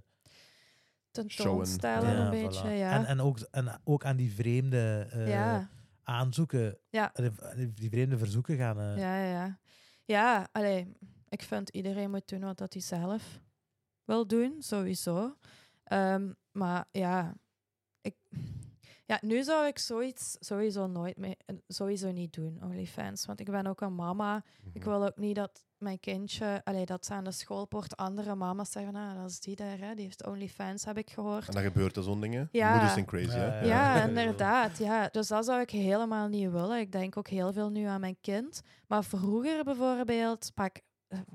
tentoonstellen 1.12 2.10
ja, 2.12 2.26
een 2.26 2.30
beetje, 2.30 2.62
voilà. 2.70 2.78
ja. 2.78 2.92
En, 2.92 3.06
en, 3.06 3.20
ook, 3.20 3.40
en 3.40 3.82
ook 3.84 4.06
aan 4.06 4.16
die 4.18 4.34
vreemde 4.34 5.08
eh, 5.12 5.28
ja, 5.28 5.70
aanzoeken, 6.04 6.78
Ja. 6.90 7.14
eh, 7.14 7.30
die, 7.56 7.74
die 7.74 7.90
vreemde 7.90 8.18
verzoeken 8.18 8.58
gaan. 8.58 8.80
eh, 8.80 8.98
ja, 8.98 9.16
ja, 9.24 9.32
ja. 9.32 9.60
Ja, 10.06 10.48
allee, 10.52 10.98
ik 11.30 11.42
vind 11.42 11.70
iedereen 11.70 12.10
moet 12.10 12.28
doen 12.30 12.40
wat 12.42 12.58
dat 12.58 12.74
hij 12.74 12.82
zelf 12.82 13.42
wil 14.06 14.28
doen, 14.28 14.56
sowieso. 14.62 15.38
Ehm, 15.84 16.34
maar 16.52 16.86
ja, 16.92 17.36
ik, 18.02 18.16
ja, 19.12 19.20
nu 19.22 19.44
zou 19.44 19.68
ik 19.68 19.80
zoiets 19.80 20.38
sowieso 20.40 20.88
nooit 20.88 21.18
meer, 21.18 21.36
eh, 21.46 21.56
sowieso 21.68 22.12
niet 22.12 22.34
doen, 22.34 22.60
OnlyFans. 22.64 23.26
Want 23.26 23.40
ik 23.40 23.52
ben 23.52 23.68
ook 23.68 23.82
een 23.82 23.96
mama. 23.96 24.44
Ik 24.74 24.82
Mhm. 24.86 24.90
wil 24.90 25.06
ook 25.06 25.18
niet 25.18 25.36
dat 25.36 25.64
mijn 25.78 26.00
kindje, 26.00 26.62
allee, 26.64 26.86
dat 26.86 27.06
ze 27.06 27.14
aan 27.14 27.24
de 27.24 27.32
schoolpoort 27.32 27.98
andere 27.98 28.36
mama's 28.36 28.72
zeggen, 28.72 28.96
ah, 28.96 29.16
dat 29.22 29.30
is 29.30 29.40
die 29.40 29.56
daar, 29.56 29.78
hè, 29.78 29.96
die 29.96 30.04
heeft 30.06 30.26
OnlyFans, 30.28 30.86
heb 30.86 30.98
ik 30.98 31.10
gehoord. 31.10 31.48
En 31.48 31.54
dan 31.54 31.64
gebeurt 31.64 31.96
er 31.96 32.04
zo'n 32.04 32.22
dingen. 32.22 32.50
Ja. 32.52 32.72
Moeders 32.72 32.94
zijn 32.94 33.06
crazy, 33.06 33.38
hè? 33.38 33.60
Ja, 33.60 33.66
Ja, 33.66 33.96
Ja. 33.96 34.08
inderdaad. 34.08 34.78
Ja. 34.78 35.08
Dus 35.12 35.28
dat 35.28 35.46
zou 35.46 35.62
ik 35.62 35.70
helemaal 35.70 36.28
niet 36.28 36.52
willen. 36.52 36.80
Ik 36.80 36.92
denk 36.92 37.18
ook 37.18 37.28
heel 37.28 37.54
veel 37.54 37.70
nu 37.70 37.84
aan 37.86 38.00
mijn 38.00 38.18
kind. 38.22 38.62
Maar 38.88 39.04
vroeger 39.04 39.64
bijvoorbeeld, 39.64 40.52
pak 40.54 40.76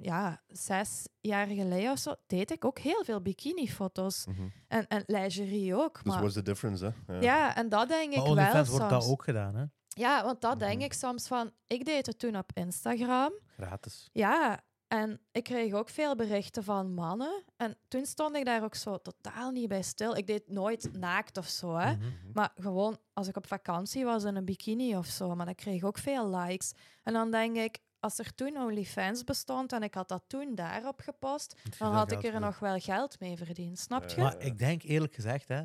ja, 0.01 0.43
zes 0.49 1.07
jaar 1.21 1.47
geleden 1.47 1.91
of 1.93 1.99
zo, 1.99 2.15
deed 2.27 2.51
ik 2.51 2.65
ook 2.65 2.79
heel 2.79 3.05
veel 3.05 3.21
bikini-foto's. 3.21 4.27
Mhm. 4.27 4.49
En, 4.69 4.87
en 4.87 5.03
lingerie 5.07 5.75
ook. 5.75 5.95
Dus 5.95 6.03
Maar, 6.03 6.19
what's 6.19 6.35
the 6.35 6.43
difference, 6.43 6.85
hè? 7.07 7.15
Ja. 7.15 7.21
ja, 7.21 7.57
en 7.57 7.69
dat 7.69 7.89
denk 7.89 8.15
ik 8.15 8.23
wel 8.35 8.37
soms. 8.53 8.69
wordt 8.69 8.91
dat 8.91 9.09
ook 9.09 9.23
gedaan, 9.25 9.55
hè? 9.55 9.65
Ja, 9.89 10.25
want 10.25 10.41
dat 10.41 10.59
denk 10.59 10.75
Mhm. 10.75 10.85
ik 10.85 10.93
soms 10.93 11.27
van... 11.27 11.51
Ik 11.67 11.85
deed 11.85 12.07
het 12.07 12.19
toen 12.19 12.37
op 12.37 12.51
Instagram. 12.55 13.33
Gratis. 13.57 14.09
Ja, 14.13 14.61
en 14.89 15.21
ik 15.33 15.45
kreeg 15.45 15.73
ook 15.73 15.89
veel 15.89 16.17
berichten 16.17 16.65
van 16.65 16.95
mannen. 16.95 17.43
En 17.57 17.77
toen 17.89 18.07
stond 18.07 18.37
ik 18.37 18.45
daar 18.45 18.65
ook 18.65 18.75
zo 18.75 18.99
totaal 19.03 19.51
niet 19.51 19.69
bij 19.69 19.83
stil. 19.83 20.17
Ik 20.17 20.27
deed 20.27 20.49
nooit 20.49 20.89
naakt 20.93 21.37
of 21.39 21.47
zo, 21.49 21.75
hè. 21.77 21.93
Mhm. 21.97 22.05
Maar 22.33 22.51
gewoon 22.55 22.99
als 23.13 23.29
ik 23.29 23.37
op 23.37 23.47
vakantie 23.47 24.05
was 24.05 24.25
in 24.25 24.37
een 24.37 24.45
bikini 24.45 24.97
of 24.97 25.07
zo, 25.07 25.35
maar 25.35 25.47
dat 25.47 25.55
kreeg 25.55 25.83
ook 25.83 25.99
veel 25.99 26.29
likes. 26.37 26.73
En 27.03 27.13
dan 27.13 27.31
denk 27.31 27.57
ik, 27.57 27.79
als 28.07 28.19
er 28.19 28.35
toen 28.35 28.57
OnlyFans 28.57 29.25
bestond 29.25 29.73
en 29.73 29.83
ik 29.83 29.95
had 29.95 30.09
dat 30.09 30.25
toen 30.27 30.55
daarop 30.55 31.01
gepost, 31.01 31.57
dan 31.79 31.93
had 31.93 32.13
ik 32.13 32.25
er 32.25 32.41
nog 32.41 32.59
wel 32.59 32.79
geld 32.79 33.21
mee 33.21 33.37
verdiend. 33.37 33.79
Snap 33.79 34.09
je? 34.09 34.17
Ja. 34.17 34.23
Maar 34.23 34.41
ik 34.41 34.59
denk 34.59 34.83
eerlijk 34.83 35.15
gezegd, 35.15 35.49
hè, 35.49 35.63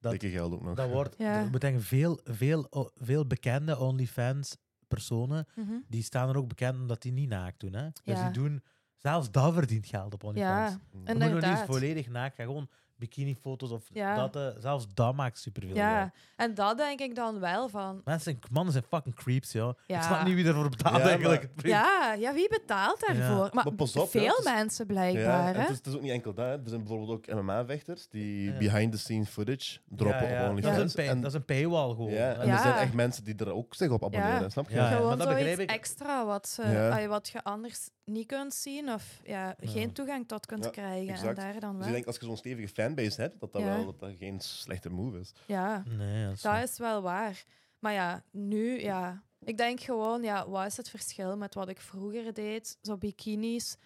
dat- 0.00 0.10
Dikke 0.10 0.30
geld 0.30 0.52
ook 0.52 0.62
nog. 0.62 0.74
dat 0.74 0.90
wordt, 0.90 1.14
Ja. 1.18 1.40
ik 1.44 1.50
moet 1.50 1.60
denken, 1.60 1.82
veel, 1.82 2.20
veel, 2.24 2.90
veel 2.94 3.26
bekende 3.26 3.78
OnlyFans 3.78 4.56
personen, 4.88 5.46
Mhm. 5.54 5.72
die 5.88 6.02
staan 6.02 6.28
er 6.28 6.36
ook 6.36 6.48
bekend 6.48 6.78
omdat 6.78 7.02
die 7.02 7.12
niet 7.12 7.28
naakt 7.28 7.60
doen. 7.60 7.72
Hè? 7.72 7.82
Dus 7.90 8.00
Ja. 8.18 8.22
die 8.22 8.32
doen, 8.42 8.62
zelfs 8.96 9.30
dat 9.30 9.54
verdient 9.54 9.86
geld 9.86 10.14
op 10.14 10.24
OnlyFans. 10.24 10.70
Ja, 10.72 10.78
Mhm. 10.78 10.78
Je 10.90 10.96
moet 10.98 11.06
nog 11.06 11.14
niet 11.16 11.22
inderdaad. 11.26 11.66
volledig 11.66 12.08
naakt 12.08 12.34
gaan, 12.34 12.46
gewoon 12.46 12.68
bikinifoto's 12.98 13.70
of 13.70 13.82
Ja. 13.92 14.14
dat. 14.14 14.36
eh, 14.36 14.60
zelfs 14.60 14.86
dat 14.94 15.14
maakt 15.14 15.38
superveel 15.38 15.74
Ja, 15.76 15.98
geld. 15.98 16.10
en 16.36 16.54
dat 16.54 16.76
denk 16.78 17.00
ik 17.00 17.14
dan 17.14 17.40
wel 17.40 17.68
van. 17.68 18.00
Mensen 18.04 18.38
mannen 18.50 18.72
zijn 18.72 18.84
fucking 18.90 19.14
creeps, 19.14 19.52
joh. 19.52 19.78
Ja. 19.86 19.96
Ik 19.96 20.02
snap 20.02 20.24
niet 20.24 20.34
wie 20.34 20.46
ervoor 20.46 20.68
betaalt 20.68 20.96
Ja, 20.96 21.02
eigenlijk. 21.08 21.48
Ja, 21.56 22.12
ja, 22.18 22.32
wie 22.34 22.48
betaalt 22.48 23.00
daarvoor? 23.06 23.50
Maar, 23.52 23.64
Maar 23.64 23.74
pas 23.74 23.96
op, 23.96 24.10
veel 24.10 24.22
ja, 24.22 24.40
mensen 24.44 24.86
Ja, 24.88 24.92
blijkbaar. 24.92 25.54
hè? 25.54 25.60
het, 25.60 25.70
is, 25.70 25.76
het 25.76 25.86
is 25.86 25.94
ook 25.94 26.02
niet 26.02 26.10
enkel 26.12 26.34
dat. 26.34 26.44
hè. 26.46 26.52
Er 26.52 26.60
zijn 26.68 26.80
bijvoorbeeld 26.80 27.10
ook 27.10 27.34
MMA-vechters 27.34 28.08
die 28.08 28.52
Ja. 28.52 28.58
behind-the-scenes 28.58 29.28
footage 29.28 29.78
droppen 29.88 30.28
Ja, 30.28 30.32
ja. 30.32 30.50
op 30.50 30.54
Dat, 30.54 30.58
is 30.58 30.64
OnlyFans. 30.64 30.94
een 30.94 31.04
pay- 31.04 31.08
en, 31.14 31.20
dat 31.20 31.30
is 31.30 31.36
een 31.36 31.44
paywall 31.44 31.88
gewoon. 31.94 32.10
ja, 32.10 32.32
en 32.32 32.40
er 32.50 32.58
zijn 32.58 32.74
Ja. 32.74 32.80
echt 32.80 32.92
mensen 32.92 33.24
die 33.24 33.34
er 33.36 33.52
ook 33.52 33.74
zich 33.74 33.90
op 33.90 34.04
abonneren, 34.04 34.40
Ja. 34.42 34.48
snap 34.48 34.68
je? 34.68 34.74
Ja, 34.74 34.82
ja. 34.82 34.88
Gewoon 34.96 35.08
maar 35.08 35.16
dat 35.16 35.26
zoiets 35.26 35.44
begrijp 35.48 35.70
ik. 35.70 35.76
extra 35.76 36.26
wat, 36.26 36.48
ze, 36.48 36.62
Ja. 36.68 37.06
wat 37.06 37.28
je 37.28 37.44
anders 37.44 37.88
niet 38.06 38.26
kunt 38.26 38.54
zien 38.54 38.92
of 38.92 39.20
ja, 39.24 39.56
geen 39.60 39.92
toegang 39.92 40.28
tot 40.28 40.46
kunt 40.46 40.64
Ja, 40.64 40.70
krijgen. 40.70 41.08
exact. 41.14 41.38
En 41.38 41.44
daar 41.52 41.60
dan 41.60 41.70
Dus 41.70 41.78
wel. 41.78 41.86
ik 41.88 41.92
denk, 41.94 42.06
als 42.06 42.16
je 42.16 42.24
zo'n 42.24 42.36
stevige 42.36 42.68
fanbase 42.68 43.20
hebt, 43.20 43.40
dat 43.40 43.52
dat, 43.52 43.62
Ja. 43.62 43.68
wel, 43.76 43.84
dat 43.84 43.98
dat 44.00 44.12
geen 44.18 44.40
slechte 44.40 44.90
move 44.90 45.18
is. 45.18 45.32
Ja, 45.46 45.82
Nee, 45.86 46.24
dat 46.24 46.32
is 46.34 46.42
dat 46.42 46.52
waar. 46.52 46.62
is 46.62 46.78
wel 46.78 47.02
waar. 47.02 47.44
Maar 47.78 47.92
ja, 47.92 48.24
nu, 48.30 48.80
ja. 48.80 49.22
Ik 49.40 49.56
denk 49.56 49.80
gewoon, 49.80 50.22
ja, 50.22 50.48
wat 50.48 50.66
is 50.66 50.76
het 50.76 50.88
verschil 50.90 51.36
met 51.36 51.54
wat 51.54 51.68
ik 51.68 51.80
vroeger 51.80 52.32
deed? 52.34 52.78
Zo 52.82 52.96
bikinis, 52.96 53.76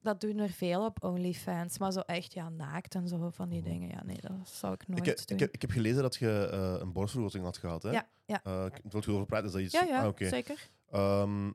dat 0.00 0.20
doen 0.20 0.38
er 0.38 0.50
veel 0.50 0.84
op 0.84 1.04
OnlyFans. 1.04 1.78
Maar 1.78 1.92
zo 1.92 2.00
echt, 2.00 2.34
ja, 2.34 2.48
naakt 2.48 2.94
en 2.94 3.08
zo 3.08 3.30
van 3.30 3.48
die 3.48 3.60
Mhm. 3.60 3.68
dingen. 3.70 3.88
Ja, 3.88 4.04
nee, 4.04 4.20
dat 4.20 4.48
zou 4.48 4.72
ik 4.74 4.88
nooit 4.88 5.00
Ik, 5.00 5.06
heb- 5.06 5.16
doen. 5.16 5.36
ik, 5.36 5.40
heb, 5.42 5.54
ik 5.54 5.60
heb 5.60 5.70
gelezen 5.70 6.02
dat 6.02 6.16
je 6.16 6.48
eh, 6.52 6.76
een 6.80 6.92
borstvergroting 6.92 7.44
had 7.44 7.56
gehad, 7.58 7.82
hè? 7.82 7.90
Ja, 7.90 8.08
ja. 8.26 8.40
Uh, 8.46 8.64
wil 8.82 9.00
je 9.00 9.08
erover 9.08 9.26
praten? 9.26 9.46
Is 9.46 9.52
dat 9.52 9.60
iets? 9.60 9.72
ja, 9.72 9.84
ja, 9.84 10.04
Ah, 10.04 10.28
zeker. 10.28 10.68
Ehm, 10.90 11.50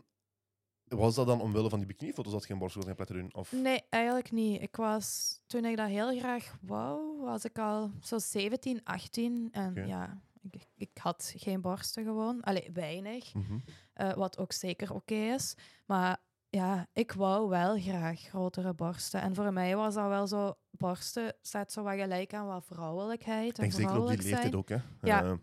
was 0.90 1.16
dat 1.16 1.28
dan 1.28 1.42
omwille 1.42 1.70
van 1.70 1.80
die 1.80 1.88
bikinifoto's 1.88 2.32
dat 2.32 2.48
je 2.48 2.54
een 2.54 2.60
borstvergroting 2.60 2.98
hebt 3.08 3.10
laten 3.20 3.32
doen? 3.32 3.42
Of? 3.42 3.52
Nee, 3.64 3.82
eigenlijk 3.90 4.32
niet. 4.32 4.62
Ik 4.62 4.76
was, 4.76 5.40
toen 5.48 5.66
ik 5.66 5.78
dat 5.78 5.88
heel 5.88 6.18
graag 6.20 6.56
wou, 6.62 7.22
was 7.22 7.46
ik 7.46 7.60
al 7.60 7.92
zo 8.02 8.18
17, 8.18 8.82
18. 8.84 9.48
En 9.52 9.88
ja, 9.88 10.22
ik, 10.52 10.68
ik 10.76 10.98
had 10.98 11.34
geen 11.38 11.62
borsten 11.62 12.04
gewoon. 12.04 12.42
Allee, 12.42 12.70
weinig. 12.74 13.34
Mhm. 13.34 13.58
eh, 13.94 14.14
wat 14.14 14.38
ook 14.38 14.52
zeker 14.52 14.94
oké 14.94 15.14
is. 15.16 15.56
Maar 15.86 16.18
ja, 16.50 16.88
ik 16.94 17.12
wou 17.12 17.50
wel 17.50 17.80
graag 17.80 18.20
grotere 18.22 18.74
borsten. 18.74 19.22
En 19.22 19.36
voor 19.36 19.54
mij 19.54 19.76
was 19.76 19.94
dat 19.94 20.08
wel 20.08 20.28
zo, 20.28 20.54
borsten 20.72 21.36
staat 21.42 21.72
zo 21.72 21.84
wat 21.84 21.96
gelijk 21.96 22.34
aan 22.34 22.48
wat 22.48 22.66
vrouwelijkheid 22.66 23.50
Ik 23.50 23.64
en 23.64 23.70
denk 23.70 23.74
zeker 23.74 24.02
op 24.02 24.08
die 24.08 24.18
leeftijd 24.18 24.42
zijn. 24.42 24.56
ook, 24.56 24.70
hè? 24.70 24.78
Ja. 25.02 25.24
Eh, 25.24 25.34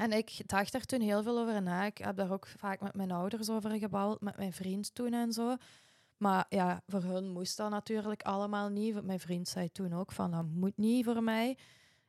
En 0.00 0.12
ik 0.12 0.40
dacht 0.46 0.74
er 0.74 0.84
toen 0.86 1.00
heel 1.00 1.22
veel 1.22 1.38
over 1.38 1.62
na. 1.62 1.84
Ik 1.84 1.98
heb 1.98 2.16
daar 2.16 2.32
ook 2.32 2.46
vaak 2.46 2.80
met 2.80 2.94
mijn 2.94 3.10
ouders 3.10 3.50
over 3.50 3.70
gebabbeld, 3.78 4.20
met 4.20 4.36
mijn 4.36 4.52
vriend 4.52 4.94
toen 4.94 5.12
en 5.12 5.32
zo. 5.32 5.56
Maar 6.16 6.46
ja, 6.48 6.82
voor 6.86 7.02
hun 7.02 7.28
moest 7.28 7.56
dat 7.56 7.70
natuurlijk 7.70 8.22
allemaal 8.22 8.68
niet. 8.68 8.94
Want 8.94 9.06
Mijn 9.06 9.20
vriend 9.20 9.48
zei 9.48 9.72
toen 9.72 9.92
ook 9.94 10.12
van, 10.12 10.30
dat 10.30 10.44
moet 10.44 10.76
niet 10.76 11.04
voor 11.04 11.22
mij. 11.22 11.58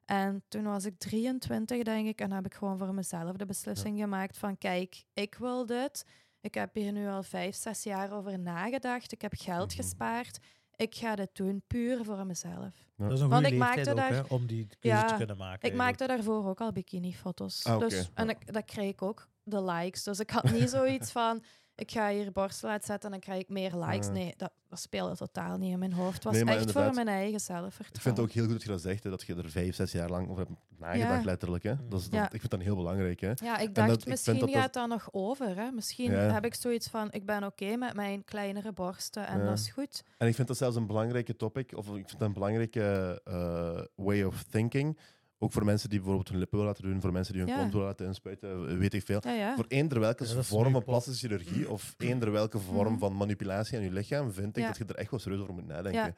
En 0.05 0.43
toen 0.47 0.63
was 0.63 0.85
ik 0.85 0.97
23, 0.99 1.83
denk 1.83 2.07
ik, 2.07 2.21
en 2.21 2.31
heb 2.31 2.45
ik 2.45 2.53
gewoon 2.53 2.77
voor 2.77 2.93
mezelf 2.93 3.35
de 3.35 3.45
beslissing 3.45 3.99
gemaakt 3.99 4.37
van, 4.37 4.57
kijk, 4.57 5.03
ik 5.13 5.35
wil 5.35 5.65
dit. 5.65 6.05
Ik 6.41 6.53
heb 6.53 6.73
hier 6.75 6.91
nu 6.91 7.07
al 7.07 7.23
vijf, 7.23 7.55
zes 7.55 7.83
jaar 7.83 8.11
over 8.11 8.39
nagedacht. 8.39 9.11
Ik 9.11 9.21
heb 9.21 9.33
geld 9.35 9.67
Mhm. 9.67 9.75
gespaard. 9.81 10.39
Ik 10.82 10.95
ga 10.95 11.15
dit 11.15 11.29
doen 11.34 11.63
puur 11.67 12.03
voor 12.03 12.25
mezelf. 12.25 12.73
Ja. 12.95 13.07
Dat 13.07 13.11
is 13.11 13.19
een 13.19 13.29
Want 13.29 13.41
goede 13.41 13.55
ik 13.55 13.61
maakte 13.61 13.89
ook, 13.89 13.95
daar- 13.95 14.13
hè, 14.13 14.21
om 14.27 14.45
die 14.47 14.67
keuze 14.79 14.97
Ja, 14.97 15.05
te 15.05 15.15
kunnen 15.15 15.38
maken. 15.38 15.55
Ik 15.55 15.61
eigenlijk. 15.63 15.89
maakte 15.99 16.07
daarvoor 16.15 16.49
ook 16.49 16.61
al 16.61 16.71
bikinifoto's. 16.71 17.63
Ah, 17.65 17.79
dus, 17.79 18.09
en 18.13 18.29
ik, 18.29 18.53
dat 18.53 18.65
kreeg 18.65 18.89
ik 18.91 19.01
ook 19.01 19.27
de 19.43 19.63
likes. 19.63 20.03
Dus 20.03 20.19
ik 20.19 20.29
had 20.29 20.51
niet 20.51 20.69
zoiets 20.79 21.11
van, 21.11 21.43
ik 21.82 21.91
ga 21.91 22.09
hier 22.09 22.32
borsten 22.32 22.67
laten 22.69 22.86
zetten 22.86 23.05
en 23.05 23.11
dan 23.11 23.19
krijg 23.19 23.41
ik 23.41 23.49
meer 23.49 23.75
likes. 23.75 24.05
Ja. 24.07 24.11
Nee, 24.11 24.34
dat, 24.38 24.51
dat 24.69 24.79
speelde 24.79 25.15
totaal 25.15 25.57
niet 25.57 25.71
in 25.71 25.79
mijn 25.79 25.93
hoofd. 25.93 26.13
Het 26.13 26.23
was 26.23 26.34
Nee, 26.41 26.55
echt 26.55 26.71
voor 26.71 26.93
mijn 26.93 27.07
eigen 27.07 27.39
zelfvertrouwen. 27.39 27.93
Ik 27.95 28.01
vind 28.01 28.17
het 28.17 28.25
ook 28.25 28.32
heel 28.32 28.43
goed 28.43 28.53
dat 28.53 28.61
je 28.63 28.67
dat 28.69 28.82
zegt, 28.82 29.03
hè, 29.03 29.09
dat 29.09 29.21
je 29.23 29.36
er 29.36 29.49
vijf, 29.49 29.75
zes 29.75 29.91
jaar 29.91 30.09
lang 30.09 30.29
over 30.29 30.45
hebt 30.47 30.59
nagedacht, 30.77 31.19
Ja. 31.19 31.25
letterlijk. 31.25 31.63
Hè. 31.63 31.73
Dat 31.89 31.99
is, 31.99 32.05
dat, 32.09 32.19
Ja. 32.19 32.25
Ik 32.32 32.39
vind 32.39 32.51
dat 32.51 32.61
heel 32.61 32.75
belangrijk. 32.75 33.19
Hè. 33.19 33.32
Ja, 33.36 33.57
ik 33.57 33.75
dat- 33.75 33.75
dacht, 33.75 33.89
ik 33.91 33.95
vind 33.99 34.05
misschien 34.07 34.39
dat 34.39 34.49
dat- 34.49 34.57
gaat 34.57 34.73
dat 34.73 34.88
nog 34.88 35.09
over. 35.11 35.55
Hè? 35.57 35.71
Misschien 35.71 36.11
heb 36.11 36.45
ik 36.45 36.53
zoiets 36.55 36.88
van, 36.88 37.07
ik 37.11 37.25
ben 37.25 37.43
oké 37.43 37.75
met 37.75 37.93
mijn 37.93 38.23
kleinere 38.23 38.71
borsten 38.71 39.27
en 39.27 39.45
dat 39.45 39.57
is 39.57 39.69
goed. 39.71 40.03
En 40.17 40.27
ik 40.27 40.36
vind 40.36 40.47
dat 40.47 40.57
zelfs 40.57 40.75
een 40.75 40.88
belangrijke 40.88 41.36
topic, 41.36 41.77
of 41.77 41.88
ik 41.88 41.93
vind 42.07 42.19
dat 42.19 42.27
een 42.27 42.34
belangrijke 42.34 43.21
eh, 43.23 43.82
way 44.05 44.23
of 44.23 44.43
thinking. 44.43 44.97
Ook 45.43 45.51
voor 45.51 45.65
mensen 45.65 45.89
die 45.89 45.97
bijvoorbeeld 45.97 46.29
hun 46.29 46.37
lippen 46.37 46.57
willen 46.57 46.73
laten 46.73 46.89
doen, 46.91 47.01
voor 47.01 47.11
mensen 47.11 47.33
die 47.33 47.41
hun 47.43 47.51
Ja. 47.51 47.57
kont 47.59 47.71
willen 47.71 47.87
laten 47.87 48.05
inspuiten, 48.05 48.77
weet 48.77 48.93
ik 48.93 49.05
veel. 49.05 49.19
Ja, 49.23 49.31
ja. 49.33 49.55
Voor 49.55 49.65
eender 49.67 49.99
welke 49.99 50.43
vorm 50.43 50.71
van 50.71 50.83
plastische 50.83 51.27
chirurgie 51.27 51.69
of 51.69 51.95
eender 51.97 52.31
welke 52.31 52.59
vorm 52.59 52.91
Mhm. 52.91 52.99
van 52.99 53.15
manipulatie 53.17 53.77
aan 53.77 53.83
je 53.83 53.91
lichaam, 53.91 54.31
vind 54.31 54.57
ik 54.57 54.63
Ja. 54.63 54.67
dat 54.69 54.77
je 54.77 54.85
er 54.85 54.95
echt 54.95 55.11
wel 55.11 55.19
serieus 55.19 55.41
over 55.41 55.53
moet 55.53 55.67
nadenken. 55.67 56.01
Ja. 56.05 56.13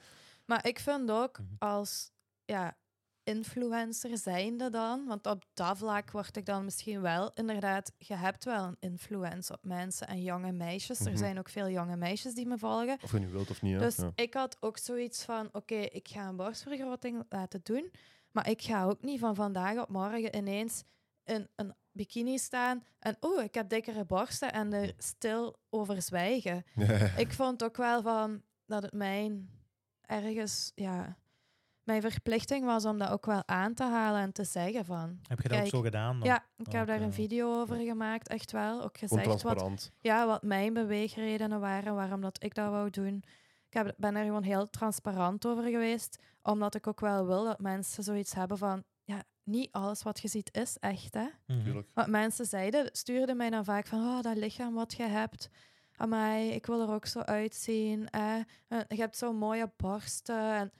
Maar 0.45 0.67
ik 0.67 0.79
vind 0.79 1.11
ook 1.11 1.39
Mhm. 1.39 1.47
als 1.57 2.11
ja, 2.45 2.77
influencer 3.23 4.17
zijnde 4.17 4.69
dan, 4.69 5.05
want 5.07 5.25
op 5.27 5.43
dat 5.53 5.77
vlak 5.77 6.11
word 6.11 6.37
ik 6.37 6.45
dan 6.45 6.63
misschien 6.63 7.01
wel 7.01 7.31
inderdaad, 7.33 7.91
je 7.97 8.15
hebt 8.15 8.43
wel 8.45 8.63
een 8.63 8.77
influence 8.79 9.53
op 9.53 9.59
mensen 9.65 10.07
en 10.07 10.21
jonge 10.21 10.51
meisjes. 10.51 10.99
Mhm. 10.99 11.09
Er 11.09 11.17
zijn 11.17 11.37
ook 11.39 11.49
veel 11.49 11.69
jonge 11.69 11.95
meisjes 11.95 12.33
die 12.33 12.45
me 12.47 12.57
volgen. 12.57 12.97
Of 13.03 13.11
je 13.11 13.19
nu 13.19 13.27
wilt 13.27 13.49
of 13.49 13.61
niet. 13.61 13.79
Dus 13.79 13.95
Ja. 13.95 14.11
ik 14.15 14.33
had 14.33 14.57
ook 14.59 14.77
zoiets 14.77 15.23
van, 15.23 15.49
oké, 15.51 15.75
ik 15.75 16.07
ga 16.07 16.27
een 16.27 16.35
borstvergroting 16.35 17.23
laten 17.29 17.59
doen, 17.63 17.91
maar 18.33 18.49
ik 18.49 18.61
ga 18.61 18.83
ook 18.83 19.01
niet 19.01 19.19
van 19.19 19.35
vandaag 19.35 19.77
op 19.77 19.89
morgen 19.89 20.35
ineens 20.35 20.83
in 21.23 21.47
een 21.55 21.73
bikini 21.91 22.37
staan 22.37 22.83
en 22.99 23.17
oeh, 23.21 23.43
ik 23.43 23.53
heb 23.53 23.69
dikkere 23.69 24.05
borsten 24.05 24.53
en 24.53 24.73
er 24.73 24.93
stil 24.97 25.55
over 25.69 26.01
zwijgen. 26.01 26.63
Ik 27.17 27.33
vond 27.33 27.63
ook 27.63 27.77
wel 27.77 28.01
van 28.01 28.41
dat 28.65 28.83
het 28.83 28.93
mijn 28.93 29.49
ergens, 30.01 30.71
ja, 30.75 31.17
mijn 31.83 32.01
verplichting 32.01 32.65
was 32.65 32.85
om 32.85 32.97
dat 32.97 33.09
ook 33.09 33.25
wel 33.25 33.43
aan 33.45 33.73
te 33.73 33.83
halen 33.83 34.21
en 34.21 34.31
te 34.31 34.43
zeggen 34.43 34.85
van. 34.85 35.19
Heb 35.27 35.39
je 35.39 35.49
dat 35.49 35.59
ook 35.59 35.67
zo 35.67 35.81
gedaan? 35.81 36.19
Dan? 36.19 36.27
Ja, 36.27 36.43
ik 36.57 36.71
heb 36.71 36.87
daar 36.87 37.01
een 37.01 37.13
video 37.13 37.61
over 37.61 37.75
gemaakt, 37.75 38.27
echt 38.27 38.51
wel. 38.51 38.83
Ook 38.83 38.97
gezegd 38.97 39.41
wat, 39.41 39.91
ja, 39.99 40.25
wat 40.25 40.43
mijn 40.43 40.73
beweegredenen 40.73 41.59
waren, 41.59 41.95
waarom 41.95 42.21
dat 42.21 42.43
ik 42.43 42.53
dat 42.55 42.69
wou 42.69 42.89
doen. 42.89 43.23
Ik 43.73 43.79
heb, 43.83 43.93
ben 43.97 44.15
er 44.15 44.25
gewoon 44.25 44.43
heel 44.43 44.69
transparant 44.69 45.45
over 45.45 45.63
geweest, 45.63 46.17
omdat 46.41 46.75
ik 46.75 46.87
ook 46.87 46.99
wel 46.99 47.25
wil 47.25 47.43
dat 47.43 47.59
mensen 47.59 48.03
zoiets 48.03 48.33
hebben 48.33 48.57
van, 48.57 48.83
ja, 49.03 49.23
niet 49.43 49.71
alles 49.71 50.03
wat 50.03 50.19
je 50.19 50.27
ziet 50.27 50.55
is 50.57 50.77
echt, 50.77 51.13
hè. 51.13 51.27
Mhm. 51.47 51.63
Tuurlijk. 51.63 51.87
Wat 51.93 52.07
mensen 52.07 52.45
zeiden, 52.45 52.89
stuurden 52.91 53.37
mij 53.37 53.49
dan 53.49 53.63
vaak 53.65 53.87
van, 53.87 53.99
oh, 53.99 54.21
dat 54.21 54.37
lichaam 54.37 54.73
wat 54.73 54.93
je 54.93 55.03
hebt, 55.03 55.49
amai, 55.95 56.49
ik 56.49 56.65
wil 56.65 56.81
er 56.81 56.89
ook 56.93 57.05
zo 57.05 57.19
uitzien. 57.19 58.09
Eh. 58.09 58.35
Je 58.67 58.95
hebt 59.01 59.17
zo'n 59.17 59.35
mooie 59.35 59.71
borsten. 59.77 60.53
En, 60.53 60.71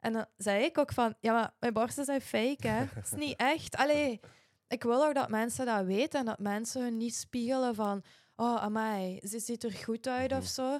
en 0.00 0.12
dan 0.12 0.26
zei 0.36 0.64
ik 0.64 0.78
ook 0.78 0.92
van, 0.92 1.14
ja, 1.20 1.32
maar 1.32 1.54
mijn 1.60 1.72
borsten 1.72 2.04
zijn 2.04 2.20
fake, 2.20 2.68
hè. 2.68 2.84
Het 2.94 3.04
is 3.04 3.12
niet 3.12 3.36
echt. 3.36 3.76
Allee, 3.76 4.20
ik 4.68 4.82
wil 4.82 5.04
ook 5.06 5.14
dat 5.14 5.28
mensen 5.28 5.66
dat 5.66 5.84
weten 5.84 6.20
en 6.20 6.26
dat 6.26 6.38
mensen 6.38 6.82
hun 6.82 6.96
niet 6.96 7.14
spiegelen 7.14 7.74
van, 7.74 8.02
oh, 8.36 8.62
amai, 8.62 9.20
ze 9.28 9.38
ziet 9.38 9.64
er 9.64 9.72
goed 9.72 10.06
uit 10.08 10.32
of 10.32 10.38
Mhm. 10.38 10.46
zo. 10.46 10.78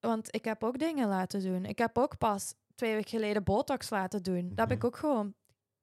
Want 0.00 0.34
ik 0.34 0.44
heb 0.44 0.64
ook 0.64 0.78
dingen 0.78 1.08
laten 1.08 1.42
doen. 1.42 1.64
Ik 1.64 1.78
heb 1.78 1.98
ook 1.98 2.18
pas 2.18 2.54
twee 2.74 2.94
weken 2.94 3.10
geleden 3.10 3.44
botox 3.44 3.90
laten 3.90 4.22
doen. 4.22 4.48
Dat 4.48 4.58
heb 4.58 4.70
ik 4.70 4.76
Mhm. 4.76 4.86
ook 4.86 4.96
gewoon 4.96 5.34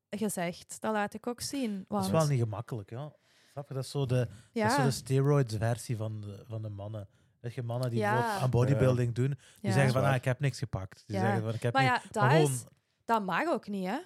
gezegd. 0.10 0.82
Dat 0.82 0.94
laat 0.94 1.14
ik 1.14 1.28
ook 1.28 1.42
zien. 1.42 1.78
Dat 1.78 1.86
Want, 1.88 2.06
is 2.06 2.12
wel 2.12 2.28
niet 2.28 2.40
gemakkelijk, 2.40 2.90
ja. 2.90 3.14
Snap 3.52 3.68
je? 3.68 3.74
Dat 3.74 3.84
is 3.84 3.90
zo 3.90 4.06
de, 4.06 4.16
dat 4.16 4.28
is 4.54 4.74
zo 4.74 4.80
ja, 4.80 4.84
de 4.86 4.92
steroids-versie 4.92 5.98
van 5.98 6.22
de, 6.22 6.44
van 6.48 6.62
de 6.62 6.70
mannen. 6.70 7.08
Dat 7.40 7.54
je 7.54 7.64
mannen 7.64 7.90
die 7.90 8.00
Ja. 8.00 8.38
aan 8.40 8.50
bodybuilding 8.50 9.14
doen, 9.16 9.28
die 9.30 9.38
ja. 9.62 9.72
zeggen 9.72 9.94
van, 9.94 10.04
ah, 10.04 10.16
ik 10.16 10.26
heb 10.26 10.40
niks 10.40 10.60
gepakt. 10.60 11.04
Die 11.08 11.16
Ja. 11.16 11.22
zeggen 11.22 11.44
van, 11.44 11.54
ik 11.54 11.62
heb 11.64 11.74
Maar 11.74 11.82
niet... 11.84 11.92
ja, 11.92 12.02
dat, 12.12 12.24
gewoon, 12.32 12.52
is, 12.52 12.64
dat 13.06 13.26
mag 13.26 13.48
ook 13.48 13.68
niet, 13.68 13.86
hè? 13.86 13.98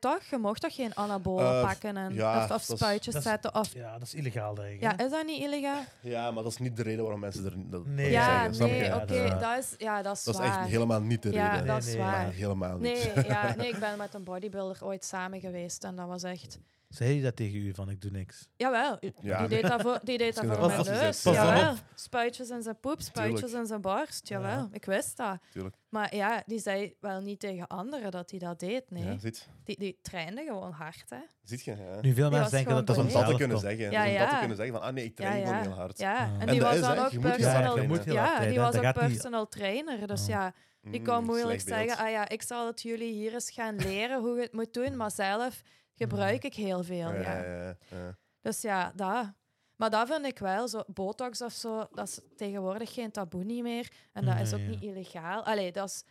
Toch? 0.00 0.22
Je 0.30 0.36
mocht 0.38 0.60
toch 0.60 0.74
geen 0.74 0.94
anabolen 0.96 1.46
Eh, 1.56 1.62
pakken 1.62 1.96
en, 1.96 2.14
ja, 2.14 2.36
of, 2.36 2.42
of 2.42 2.48
dat 2.48 2.60
is- 2.60 2.66
spuitjes 2.78 3.14
dat 3.14 3.22
is- 3.24 3.28
zetten? 3.30 3.54
Of, 3.54 3.74
ja, 3.74 3.92
dat 3.92 4.02
is 4.02 4.14
illegaal, 4.14 4.54
denk 4.54 4.72
ik. 4.74 4.80
ja, 4.80 4.92
hè. 4.96 5.04
is 5.04 5.10
dat 5.10 5.26
niet 5.26 5.42
illegaal? 5.42 5.80
Ja, 6.00 6.30
maar 6.30 6.42
dat 6.42 6.52
is 6.52 6.58
niet 6.58 6.76
de 6.76 6.82
reden 6.82 7.02
waarom 7.02 7.20
mensen 7.20 7.44
er 7.44 7.52
dat 7.70 7.86
Nee. 7.86 8.04
dat 8.04 8.12
Ja, 8.12 8.24
zeggen. 8.34 8.54
snap 8.54 8.68
je? 8.68 8.74
nee, 8.74 8.84
Ja, 8.84 8.96
oké, 8.96 9.06
dat 9.06 9.16
is- 9.34 9.40
dat 9.40 9.58
is, 9.58 9.74
ja, 9.78 10.02
dat 10.02 10.16
is 10.16 10.24
Dat 10.24 10.34
is 10.34 10.40
waar. 10.40 10.58
echt 10.60 10.68
helemaal 10.68 11.00
niet 11.00 11.22
de 11.22 11.32
Ja, 11.32 11.50
reden. 11.50 11.66
dat 11.66 11.78
is 11.78 11.84
Nee, 11.86 11.94
nee, 11.96 12.04
waar. 12.04 12.30
Helemaal 12.32 12.76
niet. 12.78 13.14
Nee, 13.14 13.24
ja, 13.26 13.54
nee, 13.56 13.68
ik 13.68 13.78
ben 13.78 13.96
met 13.98 14.14
een 14.14 14.24
bodybuilder 14.24 14.78
ooit 14.84 15.04
samen 15.04 15.40
geweest 15.40 15.84
en 15.84 15.96
dat 15.96 16.06
was 16.08 16.22
echt... 16.22 16.58
Zei 16.92 17.14
je 17.14 17.22
dat 17.22 17.36
tegen 17.36 17.58
u, 17.58 17.74
van 17.74 17.90
ik 17.90 18.00
doe 18.00 18.10
niks? 18.10 18.48
Jawel, 18.56 18.96
Ja, 19.00 19.10
die, 19.10 19.22
nee. 19.32 19.48
deed 19.48 19.62
dat 19.62 19.80
voor, 19.82 20.00
die 20.02 20.18
deed 20.18 20.34
dat 20.34 20.44
voor 20.44 20.66
mijn 20.66 20.84
neus. 20.84 21.22
Jawel. 21.22 21.74
Spuitjes 21.94 22.50
in 22.50 22.62
zijn 22.62 22.80
poep, 22.80 23.00
spuitjes 23.00 23.52
in 23.52 23.66
zijn 23.66 23.80
borst. 23.80 24.28
Jawel, 24.28 24.48
Ja. 24.50 24.68
ik 24.72 24.84
wist 24.84 25.16
dat. 25.16 25.38
Tuurlijk. 25.50 25.76
Maar 25.88 26.14
ja, 26.16 26.42
die 26.46 26.58
zei 26.58 26.94
wel 27.00 27.20
niet 27.20 27.40
tegen 27.40 27.66
anderen 27.66 28.10
dat 28.10 28.30
hij 28.30 28.38
dat 28.38 28.60
deed, 28.60 28.90
nee. 28.90 29.04
Ja, 29.04 29.18
ziet, 29.18 29.48
Die, 29.64 29.78
die 29.78 29.98
trainde 30.02 30.44
gewoon 30.44 30.72
hard, 30.72 31.04
hè. 31.08 31.16
ziet 31.42 31.62
je? 31.64 31.76
Ja. 31.76 32.00
Nu, 32.00 32.14
veel 32.14 32.30
mensen 32.30 32.50
denken 32.50 32.74
dat 32.74 32.86
dat 32.86 32.98
om 32.98 33.08
dat 33.12 33.26
te 33.26 33.34
kunnen 33.34 33.58
zeggen. 33.58 33.90
Ja, 33.90 34.06
om 34.06 34.18
dat 34.18 34.28
te 34.30 34.36
kunnen 34.38 34.56
zeggen 34.56 34.74
van, 34.74 34.84
ah 34.84 34.94
nee, 34.94 35.04
ik 35.04 35.16
train 35.16 35.38
Ja, 35.38 35.46
gewoon 35.46 35.62
heel 35.62 35.70
hard. 35.72 35.98
Ja, 35.98 36.24
en 36.24 36.40
En 36.40 36.46
die 36.46 36.60
was 36.60 36.80
dan 36.80 36.98
ook 36.98 37.20
personal, 37.20 37.78
ja, 38.04 38.38
die 38.46 38.58
was 38.58 38.76
ook 38.76 38.92
personal 38.92 39.48
trainer. 39.48 40.06
Dus 40.06 40.26
Ja. 40.26 40.52
die 40.82 41.00
Mm, 41.00 41.06
kon 41.06 41.24
moeilijk 41.24 41.60
zeggen, 41.60 41.96
ah 42.04 42.10
ja, 42.10 42.28
ik 42.28 42.42
zal 42.42 42.66
het 42.66 42.82
jullie 42.82 43.12
hier 43.12 43.32
eens 43.34 43.50
gaan 43.50 43.76
leren 43.76 44.20
hoe 44.20 44.34
je 44.36 44.42
het 44.42 44.52
moet 44.52 44.74
doen, 44.74 44.96
maar 44.96 45.10
zelf 45.10 45.62
gebruik 46.02 46.44
ik 46.44 46.54
heel 46.54 46.82
veel. 46.82 47.12
Ja, 47.12 47.42
Ja. 47.42 47.76
ja. 47.90 48.16
Dus 48.40 48.60
ja, 48.60 48.92
dat. 48.94 49.32
Maar 49.76 49.90
dat 49.90 50.08
vind 50.08 50.26
ik 50.26 50.38
wel, 50.38 50.68
zo 50.68 50.82
botox 50.86 51.42
of 51.42 51.52
zo, 51.52 51.86
dat 51.92 52.08
is 52.08 52.20
tegenwoordig 52.36 52.92
geen 52.94 53.10
taboe 53.10 53.44
niet 53.44 53.62
meer. 53.62 53.92
En 54.12 54.24
dat 54.24 54.40
is 54.40 54.52
ook 54.54 54.60
niet 54.60 54.82
illegaal. 54.82 55.44
Allee, 55.44 55.72
dat 55.72 55.88
is, 55.88 56.04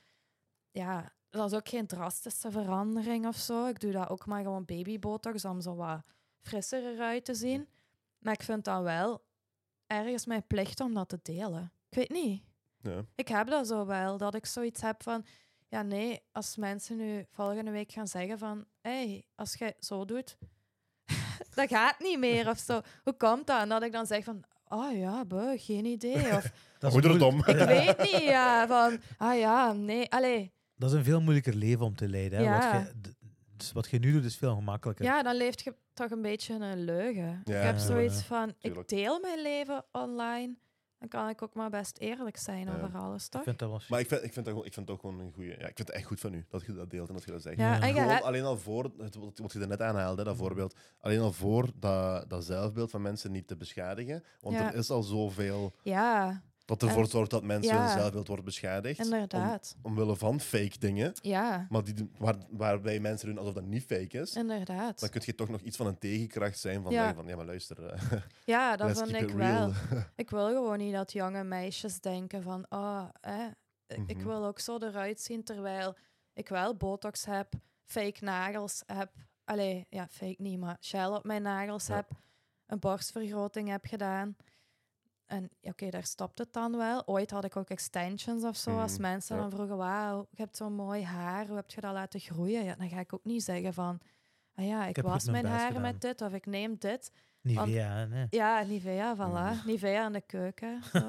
ja, 0.71 1.11
dat 1.29 1.51
is 1.51 1.57
ook 1.57 1.69
geen 1.69 1.87
drastische 1.87 2.51
verandering 2.51 3.27
of 3.27 3.35
zo. 3.35 3.67
Ik 3.67 3.79
doe 3.79 3.91
dat 3.91 4.09
ook 4.09 4.25
maar 4.25 4.43
gewoon 4.43 4.65
babybotox 4.65 5.45
om 5.45 5.61
zo 5.61 5.75
wat 5.75 6.01
frisser 6.39 6.93
eruit 6.93 7.25
te 7.25 7.33
zien. 7.33 7.69
Maar 8.19 8.33
ik 8.33 8.43
vind 8.43 8.63
dat 8.65 8.83
wel 8.83 9.21
ergens 9.87 10.25
mijn 10.25 10.47
plicht 10.47 10.79
om 10.79 10.93
dat 10.93 11.09
te 11.09 11.19
delen. 11.23 11.71
Ik 11.89 11.97
weet 11.97 12.09
niet. 12.09 12.43
Ja. 12.81 13.05
Ik 13.15 13.27
heb 13.27 13.47
dat 13.47 13.67
zo 13.67 13.85
wel, 13.85 14.17
dat 14.17 14.35
ik 14.35 14.45
zoiets 14.45 14.81
heb 14.81 15.03
van... 15.03 15.25
Ja, 15.71 15.81
nee, 15.81 16.21
als 16.31 16.55
mensen 16.55 16.97
nu 16.97 17.25
volgende 17.29 17.71
week 17.71 17.91
gaan 17.91 18.07
zeggen 18.07 18.37
van... 18.37 18.65
Hé, 18.81 18.91
hey, 18.91 19.25
als 19.35 19.53
jij 19.53 19.73
zo 19.79 20.05
doet, 20.05 20.37
dat 21.55 21.69
gaat 21.69 21.99
niet 21.99 22.19
meer 22.19 22.49
of 22.49 22.57
zo. 22.57 22.81
Hoe 23.03 23.13
komt 23.13 23.47
dat? 23.47 23.61
En 23.61 23.69
dat 23.69 23.83
ik 23.83 23.91
dan 23.91 24.05
zeg 24.05 24.23
van... 24.23 24.43
Oh 24.67 24.97
ja, 24.97 25.25
buh, 25.25 25.61
geen 25.61 25.85
idee. 25.85 26.15
Of 26.15 26.51
Dat 26.79 26.95
is, 26.95 27.05
ik 27.45 27.57
weet 27.67 27.97
niet, 27.97 28.21
ja. 28.21 28.67
Van, 28.67 28.99
ah 29.17 29.37
ja, 29.37 29.73
nee, 29.73 30.11
allee. 30.11 30.51
dat 30.75 30.91
is 30.91 30.97
een 30.97 31.03
veel 31.03 31.21
moeilijker 31.21 31.53
leven 31.53 31.85
om 31.85 31.95
te 31.95 32.09
leiden. 32.09 32.39
Hè? 32.39 32.45
Ja. 32.45 32.73
Wat, 32.73 32.93
je, 32.93 33.13
dus 33.55 33.71
wat 33.71 33.89
je 33.89 33.99
nu 33.99 34.11
doet, 34.11 34.25
is 34.25 34.35
veel 34.37 34.55
gemakkelijker. 34.55 35.05
Ja, 35.05 35.23
dan 35.23 35.35
leeft 35.35 35.63
je 35.63 35.75
toch 35.93 36.11
een 36.11 36.21
beetje 36.21 36.53
een 36.53 36.83
leugen. 36.83 37.41
Ja, 37.43 37.57
ik 37.57 37.63
heb 37.63 37.77
zoiets 37.77 38.21
van, 38.21 38.53
ik 38.59 38.87
deel 38.87 39.19
mijn 39.19 39.41
leven 39.41 39.85
online. 39.91 40.55
Dan 41.01 41.09
kan 41.09 41.29
ik 41.29 41.41
ook 41.41 41.53
maar 41.53 41.69
best 41.69 41.97
eerlijk 41.97 42.37
zijn 42.37 42.65
Ja. 42.65 42.73
over 42.75 42.97
alles, 42.99 43.27
toch? 43.29 43.41
Ik 43.41 43.47
vind 43.47 43.59
dat 43.59 43.69
wel 43.69 43.81
Maar 43.89 43.99
ik 43.99 44.07
vind, 44.07 44.23
ik, 44.23 44.33
vind 44.33 44.45
dat, 44.45 44.53
gewoon- 44.53 44.65
ik 44.67 44.73
vind 44.73 44.87
het 44.87 44.95
ook 44.95 45.01
gewoon 45.01 45.19
een 45.19 45.31
goede. 45.33 45.49
Ja, 45.49 45.55
ik 45.67 45.75
vind 45.75 45.77
het 45.77 45.89
echt 45.91 46.05
goed 46.05 46.19
van 46.19 46.33
u 46.33 46.45
dat 46.49 46.65
je 46.65 46.73
dat 46.73 46.89
deelt 46.89 47.07
en 47.07 47.13
dat 47.13 47.23
je 47.23 47.31
dat 47.31 47.41
zegt. 47.41 47.57
Ja, 47.57 47.75
Gewoon 47.75 48.09
hebt... 48.09 48.23
alleen 48.23 48.43
al 48.43 48.57
voor, 48.57 48.83
het, 48.97 49.15
wat 49.15 49.37
wat 49.37 49.53
je 49.53 49.59
er 49.59 49.67
net 49.67 49.81
aanhaalde, 49.81 50.23
dat 50.23 50.37
voorbeeld, 50.37 50.75
alleen 50.99 51.19
al 51.19 51.31
voor 51.31 51.69
dat, 51.75 52.29
dat 52.29 52.43
zelfbeeld 52.45 52.89
van 52.91 53.01
mensen 53.01 53.31
niet 53.31 53.47
te 53.47 53.55
beschadigen. 53.57 54.23
Want 54.39 54.55
Ja. 54.55 54.71
er 54.71 54.75
is 54.77 54.89
al 54.89 55.03
zoveel 55.03 55.73
Ja, 55.83 56.41
dat 56.79 56.83
ervoor 56.89 57.03
En- 57.03 57.09
zorgt 57.09 57.31
dat 57.31 57.43
mensen 57.43 57.73
ja. 57.75 57.81
hun 57.87 57.97
zelfbeeld 57.99 58.27
wordt 58.27 58.43
beschadigd. 58.43 58.99
inderdaad. 58.99 59.75
Om, 59.81 59.91
omwille 59.91 60.15
van 60.15 60.39
fake 60.39 60.77
dingen, 60.79 61.13
Ja, 61.21 61.65
maar 61.69 61.83
die, 61.83 62.09
waar, 62.17 62.35
waarbij 62.49 62.99
mensen 62.99 63.27
doen 63.27 63.37
alsof 63.37 63.53
dat 63.53 63.63
niet 63.63 63.83
fake 63.83 64.17
is. 64.19 64.35
inderdaad. 64.35 64.99
Dan 64.99 65.09
kun 65.09 65.21
je 65.25 65.35
toch 65.35 65.49
nog 65.49 65.61
iets 65.61 65.77
van 65.77 65.87
een 65.87 65.97
tegenkracht 65.97 66.59
zijn 66.59 66.81
van, 66.83 66.91
Ja. 66.91 67.13
van 67.13 67.27
ja, 67.27 67.35
maar 67.35 67.45
luister, 67.45 67.85
eh, 67.85 68.11
Ja, 68.45 68.75
dat 68.75 68.97
vind 68.97 69.21
ik 69.21 69.29
wel. 69.35 69.71
Ik 70.15 70.29
wil 70.29 70.47
gewoon 70.47 70.77
niet 70.77 70.93
dat 70.93 71.11
jonge 71.11 71.43
meisjes 71.43 71.99
denken 71.99 72.43
van, 72.43 72.65
oh, 72.69 73.09
eh, 73.21 73.45
ik 73.87 74.17
Mhm. 74.17 74.27
wil 74.27 74.45
ook 74.45 74.59
zo 74.59 74.77
eruit 74.77 75.21
zien 75.21 75.43
terwijl 75.43 75.95
ik 76.33 76.47
wel 76.49 76.75
botox 76.75 77.25
heb, 77.25 77.53
fake 77.85 78.23
nagels 78.23 78.83
heb. 78.85 79.11
Allee, 79.43 79.85
ja, 79.89 80.07
fake 80.07 80.41
niet, 80.41 80.59
maar 80.59 80.77
gel 80.79 81.15
op 81.15 81.23
mijn 81.23 81.41
nagels 81.41 81.87
Ja. 81.87 81.95
heb, 81.95 82.09
een 82.65 82.79
borstvergroting 82.79 83.69
heb 83.69 83.85
gedaan. 83.85 84.35
En 85.31 85.49
oké, 85.61 85.89
daar 85.89 86.03
stopt 86.03 86.37
het 86.37 86.53
dan 86.53 86.77
wel. 86.77 87.07
Ooit 87.07 87.31
had 87.31 87.43
ik 87.43 87.55
ook 87.55 87.69
extensions 87.69 88.43
of 88.43 88.55
zo. 88.55 88.79
Als 88.79 88.91
Mhm, 88.91 89.01
mensen 89.01 89.35
ja. 89.35 89.41
dan 89.41 89.51
vroegen, 89.51 89.77
wauw, 89.77 90.27
je 90.31 90.41
hebt 90.41 90.57
zo'n 90.57 90.73
mooi 90.73 91.03
haar, 91.03 91.47
hoe 91.47 91.55
heb 91.55 91.71
je 91.71 91.81
dat 91.81 91.93
laten 91.93 92.19
groeien? 92.19 92.63
Ja, 92.63 92.75
dan 92.75 92.89
ga 92.89 92.99
ik 92.99 93.13
ook 93.13 93.23
niet 93.23 93.43
zeggen 93.43 93.73
van, 93.73 93.99
ah 94.55 94.65
ja, 94.65 94.85
ik, 94.85 94.97
was 94.97 95.25
mijn 95.25 95.45
gedaan. 95.45 95.81
met 95.81 96.01
dit 96.01 96.21
of 96.21 96.33
ik 96.33 96.45
neem 96.45 96.75
dit. 96.79 97.11
Nivea, 97.41 98.05
nee. 98.05 98.27
Ja, 98.29 98.63
Nivea, 98.63 99.15
voilà. 99.15 99.55
Mm. 99.55 99.61
Nivea 99.65 100.05
in 100.05 100.11
de 100.13 100.21
keuken. 100.21 100.81
Zo. 100.93 101.07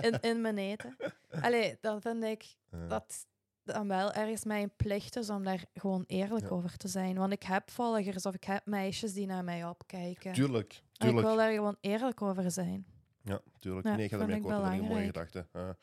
in, 0.00 0.20
in 0.20 0.40
mijn 0.40 0.58
eten. 0.58 0.96
Allee, 1.40 1.78
dat 1.80 2.02
vind 2.02 2.24
ik 2.24 2.56
dat 2.88 3.26
dan 3.64 3.88
wel 3.88 4.12
ergens 4.12 4.44
mijn 4.44 4.72
plicht 4.76 5.16
is 5.16 5.30
om 5.30 5.44
daar 5.44 5.64
gewoon 5.74 6.04
eerlijk 6.06 6.44
Ja. 6.44 6.48
over 6.50 6.76
te 6.76 6.88
zijn. 6.88 7.16
Want 7.18 7.32
ik 7.32 7.42
heb 7.42 7.70
volgers 7.70 8.26
of 8.26 8.34
ik 8.34 8.44
heb 8.44 8.66
meisjes 8.66 9.12
die 9.12 9.26
naar 9.26 9.44
mij 9.44 9.64
opkijken. 9.68 10.32
Tuurlijk, 10.32 10.72
En 10.72 10.78
ik 10.78 10.98
tuurlijk. 10.98 11.26
wil 11.26 11.36
daar 11.36 11.52
gewoon 11.52 11.76
eerlijk 11.80 12.22
over 12.22 12.50
zijn. 12.50 12.86
Ja, 13.24 13.40
tuurlijk. 13.58 13.86
Ja, 13.86 13.94
nee, 13.96 14.04
ik 14.04 14.10
ga 14.10 14.18
ermee 14.18 14.36
ik 14.36 14.44
akkoord. 14.44 14.64
Dat 14.64 14.72
ik 14.72 14.78
een 14.80 14.84
mooie 14.86 15.04
gedachte. 15.06 15.46
Ja. 15.52 15.76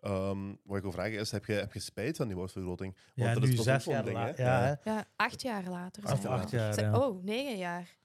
Ehm, 0.00 0.38
wat 0.64 0.76
ik 0.76 0.82
wil 0.82 0.92
vragen 0.92 1.18
is, 1.18 1.30
heb 1.30 1.44
je, 1.44 1.52
heb 1.52 1.72
je 1.72 1.80
spijt 1.80 2.16
van 2.16 2.26
die 2.26 2.36
borstvergroting? 2.36 2.94
Want 3.14 3.28
Ja, 3.28 3.34
dat 3.34 3.42
nu 3.42 3.52
is 3.52 3.62
zes 3.62 3.84
jaar 3.84 4.04
ding, 4.04 4.16
hè? 4.16 4.24
later. 4.26 4.44
Ja. 4.44 4.80
Ja, 4.84 5.04
acht 5.16 5.42
jaar 5.42 5.64
later. 5.68 6.04
Acht 6.04 6.20
zijn 6.22 6.32
acht 6.32 6.50
jaar, 6.50 6.80
ja. 6.80 6.98
Oh, 6.98 7.22
negen 7.24 7.56
jaar. 7.56 7.98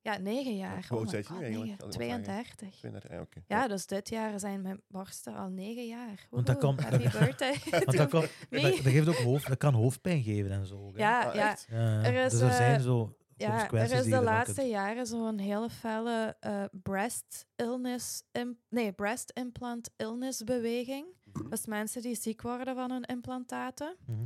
Ja, 0.00 0.18
negen 0.18 0.56
jaar. 0.56 0.84
Hoe 0.88 0.98
oud 0.98 0.98
oh 0.98 1.00
my 1.04 1.08
zijt 1.10 1.26
je 1.26 1.32
nu 1.32 1.38
eigenlijk, 1.40 1.70
negen. 1.70 1.84
als 1.84 1.94
ik 1.94 2.00
mag 2.00 2.08
vragen? 2.08 2.22
32. 2.56 2.78
32, 2.78 3.10
ja, 3.10 3.20
oké. 3.20 3.42
Ja, 3.46 3.68
dus 3.68 3.86
dit 3.86 4.08
jaar 4.08 4.38
zijn 4.40 4.62
mijn 4.62 4.80
borsten 4.88 5.34
al 5.34 5.48
negen 5.48 5.86
jaar. 5.86 6.26
Want 6.30 6.46
dat 6.46 6.62
Woehoe, 6.62 6.76
komt- 6.82 6.90
Happy 6.90 7.18
birthday. 7.18 7.56
Want 7.84 7.96
dat, 7.96 8.08
kan, 8.08 8.20
Nee. 8.50 8.62
dat, 8.62 8.70
dat 8.82 8.92
geeft 8.92 9.08
ook 9.08 9.14
hoofd, 9.16 9.46
dat 9.48 9.58
kan 9.58 9.74
hoofdpijn 9.74 10.22
geven 10.22 10.50
en 10.50 10.66
zo. 10.66 10.92
ja, 10.96 11.22
Ah, 11.28 11.34
ja, 11.34 11.50
echt? 11.50 11.66
Ja, 11.70 12.02
Er 12.02 12.24
is, 12.24 12.32
dus 12.32 12.40
er 12.40 12.52
zijn 12.52 12.76
eh, 12.78 12.82
zo 12.84 13.16
Ja, 13.36 13.70
er 13.70 13.92
is 13.92 14.04
de 14.04 14.20
laatste 14.22 14.54
kunt- 14.60 14.68
jaren 14.72 15.06
zo'n 15.06 15.38
hele 15.38 15.70
felle 15.70 16.36
eh, 16.40 16.64
breast 16.72 17.46
illness, 17.56 18.22
nee, 18.68 18.92
breast 18.92 19.30
implant 19.30 19.90
illness 19.96 20.44
beweging. 20.44 21.06
Mhm. 21.32 21.48
Dus 21.48 21.66
mensen 21.66 22.02
die 22.02 22.14
ziek 22.14 22.42
worden 22.42 22.74
van 22.74 22.90
hun 22.90 23.02
implantaten. 23.02 23.96
Mhm. 24.06 24.24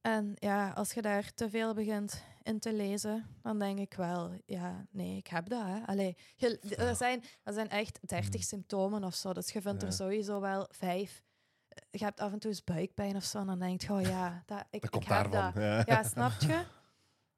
En 0.00 0.32
ja, 0.34 0.70
als 0.70 0.92
je 0.92 1.02
daar 1.02 1.32
te 1.34 1.50
veel 1.50 1.74
begint 1.74 2.22
in 2.42 2.58
te 2.58 2.72
lezen, 2.72 3.26
dan 3.42 3.58
denk 3.58 3.78
ik 3.78 3.94
wel, 3.94 4.32
ja, 4.46 4.86
nee, 4.90 5.16
ik 5.16 5.26
heb 5.26 5.48
dat. 5.48 5.64
Hè. 5.64 5.80
Allee, 5.86 6.16
je- 6.36 6.58
er, 6.76 6.96
zijn, 6.96 7.22
er 7.42 7.52
zijn 7.52 7.68
echt 7.68 7.98
dertig 8.08 8.28
Mhm. 8.40 8.42
symptomen 8.48 9.04
of 9.04 9.14
zo, 9.14 9.32
dus 9.32 9.52
je 9.52 9.60
vindt 9.62 9.80
Ja. 9.80 9.86
er 9.86 9.92
sowieso 9.92 10.40
wel 10.40 10.66
vijf. 10.70 11.22
Je 11.90 12.04
hebt 12.04 12.20
af 12.20 12.32
en 12.32 12.38
toe 12.38 12.50
eens 12.50 12.64
buikpijn 12.64 13.16
of 13.16 13.24
zo, 13.24 13.38
en 13.38 13.46
dan 13.46 13.58
denk 13.58 13.80
je, 13.82 13.92
oh 13.92 14.00
ja, 14.02 14.42
dat, 14.46 14.64
ik, 14.70 14.82
Dat 14.82 14.94
ik 15.02 15.08
heb 15.08 15.30
daarvan. 15.32 15.52
dat. 15.52 15.62
Ja, 15.62 15.82
Ja, 15.86 16.02
snap 16.02 16.32
je? 16.40 16.62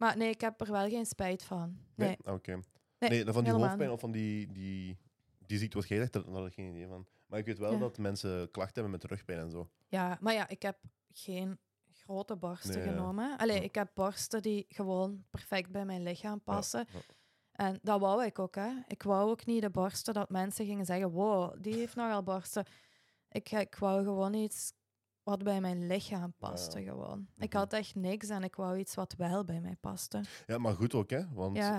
Maar 0.05 0.17
nee, 0.17 0.29
ik 0.31 0.41
heb 0.41 0.61
er 0.61 0.73
wel 0.73 0.89
geen 0.89 1.07
spijt 1.07 1.43
van. 1.43 1.79
Nee. 1.95 2.09
Nee? 2.23 2.35
Oké. 2.35 2.53
Nee, 2.99 3.11
Nee, 3.11 3.25
van 3.25 3.33
die 3.33 3.43
helemaal 3.43 3.61
hoofdpijn 3.61 3.91
of 3.91 4.01
van 4.01 4.11
die, 4.13 4.53
die, 4.53 4.99
die 5.47 5.59
ziekte 5.59 5.77
wat 5.79 5.89
jij 5.89 5.99
zegt, 5.99 6.13
daar 6.13 6.23
had 6.29 6.47
ik 6.47 6.55
geen 6.55 6.71
idee 6.71 6.87
van. 6.87 7.07
Maar 7.27 7.39
ik 7.39 7.45
weet 7.47 7.59
wel 7.59 7.73
Ja. 7.73 7.79
dat 7.79 7.99
mensen 7.99 8.51
klachten 8.51 8.83
hebben 8.83 8.91
met 9.01 9.05
rugpijn 9.11 9.39
en 9.39 9.51
zo. 9.51 9.69
Ja, 9.89 10.19
maar 10.21 10.35
ja, 10.35 10.49
ik 10.49 10.63
heb 10.63 10.79
geen 11.13 11.59
grote 11.93 12.37
borsten 12.37 12.79
Nee, 12.79 12.89
genomen. 12.89 13.39
Allee, 13.39 13.57
Ja. 13.57 13.63
ik 13.63 13.75
heb 13.75 13.91
borsten 13.95 14.43
die 14.43 14.65
gewoon 14.69 15.25
perfect 15.31 15.71
bij 15.71 15.85
mijn 15.85 16.03
lichaam 16.03 16.41
passen. 16.41 16.87
ja. 16.93 17.01
En 17.53 17.79
dat 17.83 18.01
wou 18.01 18.25
ik 18.25 18.39
ook, 18.39 18.55
hè. 18.55 18.71
Ik 18.87 19.03
wou 19.03 19.31
ook 19.31 19.47
niet 19.47 19.63
de 19.63 19.71
borsten 19.71 20.15
dat 20.15 20.31
mensen 20.31 20.67
gingen 20.67 20.85
zeggen, 20.85 21.11
wow, 21.11 21.55
die 21.61 21.75
heeft 21.75 21.95
nogal 21.97 22.23
borsten. 22.23 22.65
Ik, 23.31 23.51
ik 23.51 23.75
wou 23.75 24.05
gewoon 24.05 24.35
iets 24.35 24.73
wat 25.25 25.43
bij 25.43 25.61
mijn 25.61 25.87
lichaam 25.87 26.35
paste, 26.39 26.83
gewoon. 26.83 27.27
Ik 27.37 27.49
Mhm. 27.53 27.57
had 27.59 27.72
echt 27.72 27.95
niks 27.95 28.29
en 28.29 28.43
ik 28.43 28.55
wou 28.57 28.79
iets 28.79 28.95
wat 28.95 29.14
wel 29.16 29.45
bij 29.45 29.61
mij 29.61 29.77
paste. 29.81 30.20
Ja, 30.47 30.59
maar 30.59 30.75
goed 30.75 30.95
ook, 30.95 31.11
hè? 31.11 31.29
Want 31.33 31.57
Ja, 31.57 31.79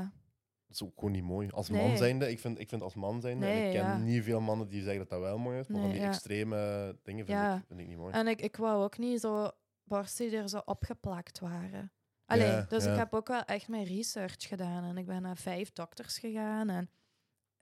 dat 0.67 0.75
is 0.75 0.83
ook 0.83 0.91
gewoon 0.95 1.11
niet 1.11 1.23
mooi. 1.23 1.49
Als 1.49 1.69
Nee. 1.69 1.87
man 1.87 1.97
zijnde, 1.97 2.29
ik 2.29 2.39
vind, 2.39 2.59
ik 2.59 2.69
vind 2.69 2.81
als 2.81 2.95
man 2.95 3.21
zijnde, 3.21 3.45
Nee, 3.45 3.65
ik 3.65 3.71
ken 3.73 3.81
ja. 3.85 3.97
niet 3.97 4.23
veel 4.23 4.41
mannen 4.41 4.67
die 4.67 4.81
zeggen 4.81 4.99
dat 4.99 5.09
dat 5.09 5.19
wel 5.19 5.37
mooi 5.37 5.59
is, 5.59 5.67
maar 5.67 5.79
van 5.79 5.89
Nee, 5.89 5.97
die 5.99 6.07
extreme 6.07 6.55
dingen 7.03 7.25
vind, 7.25 7.39
ik, 7.39 7.63
vind 7.67 7.79
ik 7.79 7.87
niet 7.87 7.97
mooi. 7.97 8.13
en 8.13 8.27
ik, 8.27 8.41
ik 8.41 8.55
wou 8.55 8.83
ook 8.83 8.97
niet 8.97 9.19
zo 9.19 9.51
borsten 9.83 10.29
die 10.29 10.37
er 10.37 10.49
zo 10.49 10.61
opgeplakt 10.65 11.39
waren. 11.39 11.91
Allee, 12.25 12.65
dus 12.67 12.85
ik 12.85 12.95
heb 12.95 13.13
ook 13.13 13.27
wel 13.27 13.43
echt 13.43 13.67
mijn 13.67 13.83
research 13.85 14.47
gedaan. 14.47 14.83
En 14.83 14.97
ik 14.97 15.05
ben 15.05 15.21
naar 15.21 15.37
vijf 15.37 15.71
dokters 15.73 16.17
gegaan. 16.17 16.69
En 16.69 16.89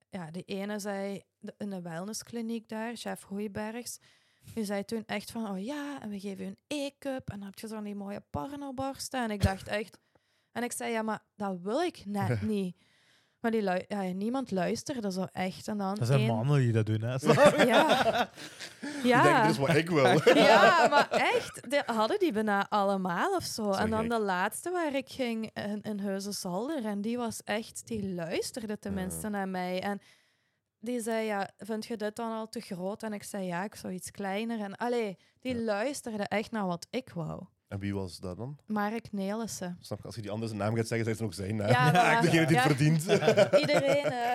ja, 0.09 0.31
de 0.31 0.43
ene 0.43 0.79
zei 0.79 1.21
in 1.57 1.69
de 1.69 1.81
wellnesskliniek 1.81 2.69
daar, 2.69 2.95
chef 2.95 3.23
Hoeibergs, 3.23 3.99
die 4.53 4.63
zei 4.65 4.85
toen 4.85 5.03
echt 5.05 5.31
van, 5.31 5.49
oh 5.49 5.63
ja, 5.63 6.01
en 6.01 6.09
we 6.09 6.19
geven 6.19 6.43
je 6.45 6.49
een 6.49 6.57
E-cup. 6.79 7.29
En 7.29 7.37
dan 7.37 7.45
heb 7.47 7.59
je 7.59 7.67
zo'n 7.67 7.83
die 7.83 7.95
mooie 7.95 8.23
pornoborsten. 8.29 9.23
En 9.23 9.31
ik 9.31 9.43
dacht 9.43 9.67
echt... 9.67 9.97
En 10.51 10.63
ik 10.63 10.71
zei, 10.71 10.91
ja, 10.91 11.01
maar 11.01 11.19
dat 11.35 11.59
wil 11.61 11.81
ik 11.81 12.03
net 12.05 12.41
niet. 12.55 12.75
Maar 13.39 13.51
die 13.51 13.61
lui- 13.61 13.85
ja, 13.87 14.01
niemand 14.01 14.51
luisterde 14.51 15.11
zo 15.11 15.25
echt. 15.31 15.67
En 15.67 15.77
dan 15.77 15.95
Dat 15.95 16.07
zijn 16.07 16.19
één- 16.19 16.27
mannen 16.35 16.59
die 16.59 16.71
dat 16.71 16.85
doen, 16.85 17.01
hè. 17.01 17.15
Ja. 17.65 18.29
Ik 18.81 19.03
Ja. 19.03 19.23
denk, 19.23 19.41
dit 19.41 19.51
is 19.51 19.57
wat 19.57 19.75
ik 19.75 19.89
wil. 19.89 20.35
Ja, 20.35 20.87
maar 20.89 21.09
echt, 21.09 21.69
die 21.69 21.81
hadden 21.85 22.19
die 22.19 22.31
bijna 22.31 22.65
allemaal 22.69 23.35
of 23.35 23.43
zo. 23.43 23.71
En 23.71 23.89
dan 23.89 23.99
gek. 24.01 24.09
de 24.09 24.19
laatste 24.19 24.71
waar 24.71 24.95
ik 24.95 25.09
ging 25.09 25.49
in, 25.53 25.81
in 25.81 26.21
Zolder. 26.33 26.85
En 26.85 27.01
die 27.01 27.17
was 27.17 27.41
echt, 27.43 27.87
die 27.87 28.13
luisterde 28.13 28.79
tenminste 28.79 29.29
naar 29.29 29.47
mij. 29.47 29.81
En 29.81 29.99
die 30.83 31.01
zei, 31.01 31.25
ja, 31.25 31.49
vind 31.57 31.85
je 31.85 31.97
dit 31.97 32.15
dan 32.15 32.31
al 32.31 32.49
te 32.49 32.59
groot? 32.61 33.03
En 33.03 33.13
ik 33.13 33.23
zei, 33.23 33.45
ja, 33.45 33.63
ik 33.63 33.75
zou 33.75 33.93
iets 33.93 34.11
kleiner. 34.11 34.59
En 34.59 34.75
allee, 34.75 35.17
die 35.39 35.55
Ja. 35.55 35.61
luisterde 35.61 36.23
echt 36.23 36.51
naar 36.51 36.65
wat 36.65 36.87
ik 36.89 37.09
wou. 37.09 37.43
En 37.67 37.79
wie 37.79 37.93
was 37.93 38.19
dat 38.19 38.37
dan? 38.37 38.57
Mark 38.65 39.11
Nelissen. 39.11 39.77
Snap 39.81 39.97
je, 39.99 40.05
als 40.05 40.15
je 40.15 40.21
die 40.21 40.31
andere 40.31 40.47
zijn 40.47 40.61
naam 40.61 40.75
gaat 40.75 40.87
zeggen, 40.87 41.07
zeg 41.07 41.17
ze 41.17 41.23
ook 41.23 41.33
zijn 41.33 41.55
naam. 41.55 41.69
Ja. 41.69 42.21
Degene 42.21 42.45
die 42.45 42.57
het 42.57 42.65
verdient. 42.65 43.01
Iedereen. 43.63 44.05
eh, 44.05 44.31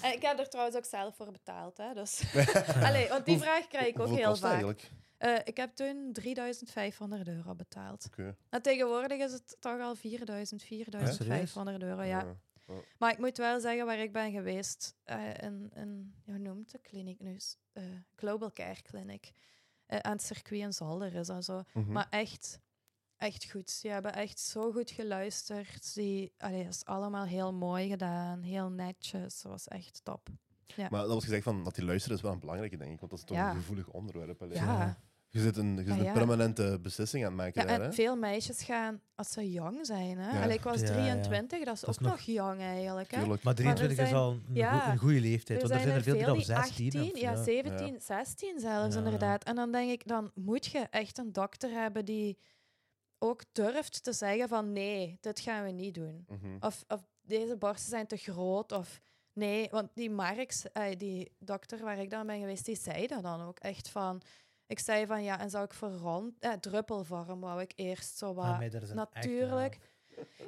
en 0.00 0.12
ik 0.12 0.22
heb 0.22 0.38
er 0.38 0.48
trouwens 0.48 0.76
ook 0.76 0.84
zelf 0.84 1.16
voor 1.16 1.30
betaald. 1.30 1.76
Hè, 1.76 1.94
dus. 1.94 2.22
allee, 2.88 3.08
want 3.08 3.24
die 3.26 3.38
vraag 3.38 3.66
krijg 3.68 3.86
ik 3.86 3.98
ook 4.00 4.06
Hoeveel 4.06 4.24
heel 4.26 4.36
vaak. 4.36 4.90
Eh, 5.18 5.34
ik 5.44 5.56
heb 5.56 5.74
toen 5.74 6.10
3500 6.12 7.28
euro 7.28 7.54
betaald. 7.54 8.04
Oké. 8.06 8.36
En 8.50 8.62
tegenwoordig 8.62 9.18
is 9.18 9.32
het 9.32 9.56
toch 9.60 9.80
al 9.80 9.94
4000, 9.94 10.62
4500 10.62 11.82
euro. 11.82 12.02
Ja. 12.02 12.24
Ja. 12.66 12.74
Maar 12.98 13.12
ik 13.12 13.18
moet 13.18 13.36
wel 13.36 13.60
zeggen 13.60 13.86
waar 13.86 13.98
ik 13.98 14.12
ben 14.12 14.32
geweest. 14.32 14.94
eh 15.04 15.34
in, 15.42 15.70
in, 15.74 16.14
ja, 16.24 16.32
hoe 16.32 16.38
noemt 16.38 16.70
de 16.72 16.78
kliniek 16.78 17.20
nu? 17.20 17.36
Eh, 17.72 17.84
Global 18.16 18.52
Care 18.52 18.82
Clinic. 18.82 19.32
Eh, 19.86 19.98
aan 19.98 20.12
het 20.12 20.22
circuit 20.22 20.60
in 20.60 20.72
Zolder 20.72 21.14
is 21.14 21.28
en 21.28 21.42
zo. 21.42 21.62
Mhm. 21.74 21.92
Maar 21.92 22.06
echt, 22.10 22.60
echt 23.16 23.50
goed. 23.50 23.70
Ze 23.70 23.88
hebben 23.88 24.12
echt 24.14 24.38
zo 24.40 24.72
goed 24.72 24.90
geluisterd. 24.90 25.94
Die, 25.94 26.32
allee, 26.38 26.64
dat 26.64 26.72
is 26.74 26.84
allemaal 26.84 27.24
heel 27.24 27.52
mooi 27.54 27.88
gedaan. 27.88 28.42
Heel 28.42 28.70
netjes. 28.70 29.42
Dat 29.42 29.52
was 29.52 29.68
echt 29.68 30.00
top. 30.04 30.28
Maar 30.76 30.90
dat 30.90 31.08
was 31.08 31.24
gezegd 31.24 31.42
van 31.42 31.64
dat 31.64 31.74
die 31.74 31.84
luisteren 31.84 32.16
is 32.16 32.22
wel 32.22 32.32
een 32.32 32.40
belangrijke, 32.40 32.76
denk 32.76 32.92
ik. 32.92 32.98
Want 32.98 33.10
dat 33.10 33.20
is 33.20 33.26
toch 33.26 33.36
Ja. 33.36 33.50
een 33.50 33.56
gevoelig 33.56 33.88
onderwerp. 33.88 34.42
allee. 34.42 34.56
Ja. 34.56 34.98
Je 35.36 35.42
zit 35.42 35.56
een, 35.56 35.76
je 35.76 35.82
zit 35.82 35.90
Ah, 35.90 35.98
een 35.98 36.04
ja. 36.04 36.12
permanente 36.12 36.78
beslissing 36.82 37.24
aan 37.24 37.28
het 37.30 37.38
maken 37.40 37.60
Ja, 37.62 37.66
daar, 37.68 37.80
en 37.80 37.86
hè? 37.86 37.92
veel 37.92 38.16
meisjes 38.16 38.62
gaan 38.62 39.00
als 39.14 39.30
ze 39.30 39.50
jong 39.50 39.86
zijn. 39.86 40.18
Hè? 40.18 40.36
Ja. 40.36 40.42
Allee, 40.42 40.56
ik 40.56 40.62
was 40.62 40.80
Ja, 40.80 40.86
ja. 40.86 40.92
23, 40.92 41.64
dat 41.64 41.74
is 41.74 41.80
Dat 41.80 41.90
ook 41.90 42.00
nog- 42.00 42.10
nog 42.10 42.20
jong 42.20 42.60
eigenlijk. 42.60 43.10
Hè? 43.10 43.18
Tuurlijk. 43.20 43.42
Maar 43.42 43.52
er 43.52 43.58
23 43.58 43.98
is 43.98 44.08
zijn- 44.08 44.20
al 44.20 44.30
een, 44.30 44.44
ja, 44.54 44.78
goe- 44.78 44.92
een 44.92 44.98
goede 44.98 45.20
leeftijd. 45.20 45.62
Er 45.62 45.68
Want 45.68 45.80
er 45.80 45.86
zijn 45.86 45.96
er 45.98 46.02
veel 46.02 46.14
die 46.14 46.28
op 46.30 46.34
die 46.36 46.44
16 46.44 46.86
18, 46.86 47.02
of- 47.12 47.20
ja, 47.20 47.30
ja. 47.30 47.42
17, 47.42 48.00
16 48.00 48.60
zelfs 48.60 48.94
Ja. 48.94 49.00
inderdaad. 49.04 49.44
En 49.44 49.54
dan 49.54 49.72
denk 49.72 49.90
ik, 49.90 50.06
dan 50.08 50.30
moet 50.34 50.66
je 50.66 50.78
echt 50.90 51.18
een 51.18 51.32
dokter 51.32 51.70
hebben 51.70 52.04
die 52.04 52.38
ook 53.18 53.42
durft 53.52 54.02
te 54.04 54.12
zeggen 54.12 54.48
van 54.48 54.72
nee, 54.72 55.18
dit 55.20 55.40
gaan 55.40 55.64
we 55.64 55.70
niet 55.70 55.94
doen. 55.94 56.24
Mhm. 56.28 56.56
Of, 56.60 56.84
of 56.88 57.00
deze 57.22 57.56
borsten 57.56 57.90
zijn 57.90 58.06
te 58.06 58.16
groot. 58.16 58.72
Of 58.72 59.00
nee, 59.32 59.68
want 59.70 59.88
die 59.94 60.10
Marx, 60.10 60.72
eh, 60.72 60.84
die 60.96 61.32
dokter 61.38 61.78
waar 61.84 61.98
ik 61.98 62.10
dan 62.10 62.26
ben 62.26 62.40
geweest, 62.40 62.64
die 62.64 62.76
zei 62.76 63.06
dat 63.06 63.22
dan 63.22 63.40
ook 63.42 63.58
echt 63.58 63.88
van. 63.88 64.22
Ik 64.66 64.78
zei 64.78 65.06
van 65.06 65.22
ja, 65.22 65.40
en 65.40 65.50
zou 65.50 65.64
ik 65.64 65.72
voor 65.72 65.90
rond, 65.90 66.32
eh, 66.38 66.52
druppelvorm 66.52 67.40
wou 67.40 67.60
ik 67.60 67.72
eerst 67.76 68.16
zo 68.18 68.34
wat. 68.34 68.44
Ah, 68.44 68.58
nee, 68.58 68.70
natuurlijk. 68.94 69.78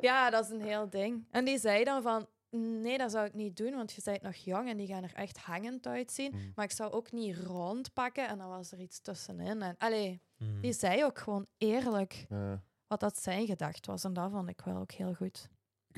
Ja, 0.01 0.31
dat 0.31 0.45
is 0.45 0.51
een 0.51 0.63
heel 0.63 0.89
ding. 0.91 1.27
En 1.31 1.45
die 1.45 1.59
zei 1.59 1.85
dan 1.85 2.03
van 2.03 2.27
nee, 2.51 2.99
dat 2.99 3.11
zou 3.11 3.27
ik 3.27 3.35
niet 3.35 3.57
doen, 3.57 3.75
want 3.75 3.93
je 3.93 4.01
bent 4.05 4.23
nog 4.23 4.35
jong 4.35 4.69
en 4.69 4.77
die 4.77 4.87
gaan 4.87 5.03
er 5.03 5.15
echt 5.15 5.39
hangend 5.39 5.87
uitzien. 5.87 6.31
Mhm. 6.35 6.51
Maar 6.55 6.65
ik 6.65 6.71
zou 6.71 6.93
ook 6.93 7.13
niet 7.13 7.37
rond 7.37 7.93
pakken 7.93 8.29
en 8.29 8.39
dan 8.39 8.49
was 8.49 8.73
er 8.73 8.81
iets 8.81 9.01
tussenin. 9.01 9.63
En 9.63 9.75
allee, 9.79 10.23
Mm. 10.37 10.61
die 10.61 10.73
zei 10.73 11.05
ook 11.05 11.19
gewoon 11.19 11.47
eerlijk 11.57 12.27
Ja. 12.29 12.63
wat 12.87 13.01
dat 13.01 13.23
zijn 13.23 13.47
gedacht 13.47 13.87
was. 13.87 14.05
En 14.05 14.13
dat 14.13 14.31
vond 14.31 14.49
ik 14.49 14.61
wel 14.61 14.77
ook 14.77 14.93
heel 14.93 15.15
goed. 15.15 15.49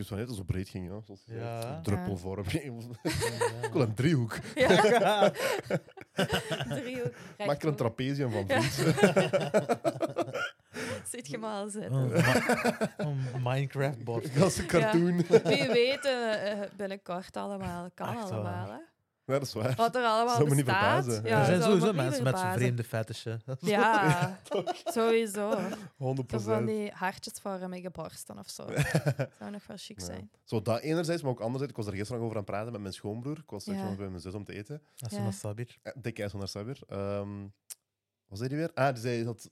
Ik 0.01 0.07
wist 0.07 0.19
wel 0.19 0.19
net 0.19 0.29
dat 0.29 0.37
het 0.39 0.47
zo 0.47 0.53
breed 0.55 0.69
ging, 0.69 0.89
ja. 0.89 1.01
Zoals. 1.01 1.23
Ja. 1.27 1.77
Een 1.77 1.83
druppelvorm. 1.83 2.45
ik 2.49 2.63
Ja. 3.63 3.71
wil 3.73 3.83
een 3.83 3.95
driehoek. 3.95 4.39
Ja. 4.55 5.33
Driehoek. 6.69 7.13
Maak 7.47 7.63
er 7.63 7.69
een 7.69 7.75
trapezium 7.77 8.31
van, 8.31 8.45
vriend. 8.49 8.73
Zit 11.11 11.29
je 11.29 11.39
maar 11.39 11.55
al 11.55 11.69
zitten. 11.69 11.93
Oh, 11.93 12.11
ma- 12.11 12.91
een 12.99 13.19
Minecraft 13.43 14.05
bot. 14.05 14.35
Dat 14.39 14.51
is 14.51 14.59
een 14.59 14.67
cartoon. 14.67 15.17
Wie 15.27 15.69
weet, 15.69 16.05
eh, 16.05 16.61
binnenkort 16.77 17.37
allemaal. 17.37 17.91
Kan 17.95 18.09
Echt 18.09 18.23
waar. 18.31 18.39
allemaal, 18.39 18.67
hè? 18.71 18.79
Ja, 19.31 19.39
dat 19.39 19.47
is 19.47 19.53
waar. 19.55 19.75
Wat 19.77 19.95
er 19.97 20.05
allemaal 20.05 20.37
Zou 20.37 20.49
me 20.49 20.55
niet 20.55 20.65
bestaat. 20.65 21.05
verbazen. 21.05 21.25
Ja, 21.29 21.39
er 21.39 21.45
zijn 21.45 21.61
zou 21.63 21.75
me 21.75 21.81
sowieso 21.81 21.87
niet 21.87 22.03
mensen 22.03 22.23
met 22.25 22.33
zo'n 22.33 22.41
verbazen. 22.43 22.61
vreemde 22.61 22.85
fetishen. 22.85 23.43
Ja, 23.75 24.39
sowieso. 24.85 25.59
100 25.97 26.31
Zo 26.31 26.39
van 26.39 26.65
die 26.67 26.91
hartjesvormige 26.95 27.91
borsten 27.91 28.39
of 28.39 28.49
zo. 28.51 28.67
zou 29.39 29.51
nog 29.51 29.67
wel 29.67 29.77
chic 29.77 30.01
Ja. 30.01 30.05
zijn. 30.07 30.31
Zo, 30.45 30.63
dat 30.63 30.81
enerzijds, 30.81 31.23
maar 31.23 31.31
ook 31.31 31.41
anderzijds. 31.41 31.71
Ik 31.73 31.77
was 31.79 31.87
er 31.87 31.93
gisteren 31.99 32.17
nog 32.23 32.25
over 32.31 32.37
aan 32.39 32.43
het 32.45 32.53
praten 32.53 32.73
met 32.73 32.81
mijn 32.81 32.95
schoonbroer. 32.95 33.39
Ik 33.39 33.51
was 33.51 33.65
Ja. 33.65 33.85
nog 33.85 33.97
bij 33.97 34.09
mijn 34.09 34.21
zus 34.21 34.35
om 34.35 34.45
te 34.45 34.53
eten. 34.55 34.83
Dat 34.97 35.11
is 35.13 35.19
Ja. 35.19 35.25
een 35.25 35.33
sabir. 35.33 35.77
Eh, 35.83 35.93
Dick 35.97 36.19
IJs 36.19 36.31
van 36.33 36.49
Sabir. 36.49 36.79
Ehm 36.89 37.29
wat 38.29 38.39
zei 38.39 38.49
die 38.51 38.59
weer? 38.59 38.71
Ah, 38.75 38.93
die 38.95 39.03
zei 39.03 39.25
dat 39.25 39.51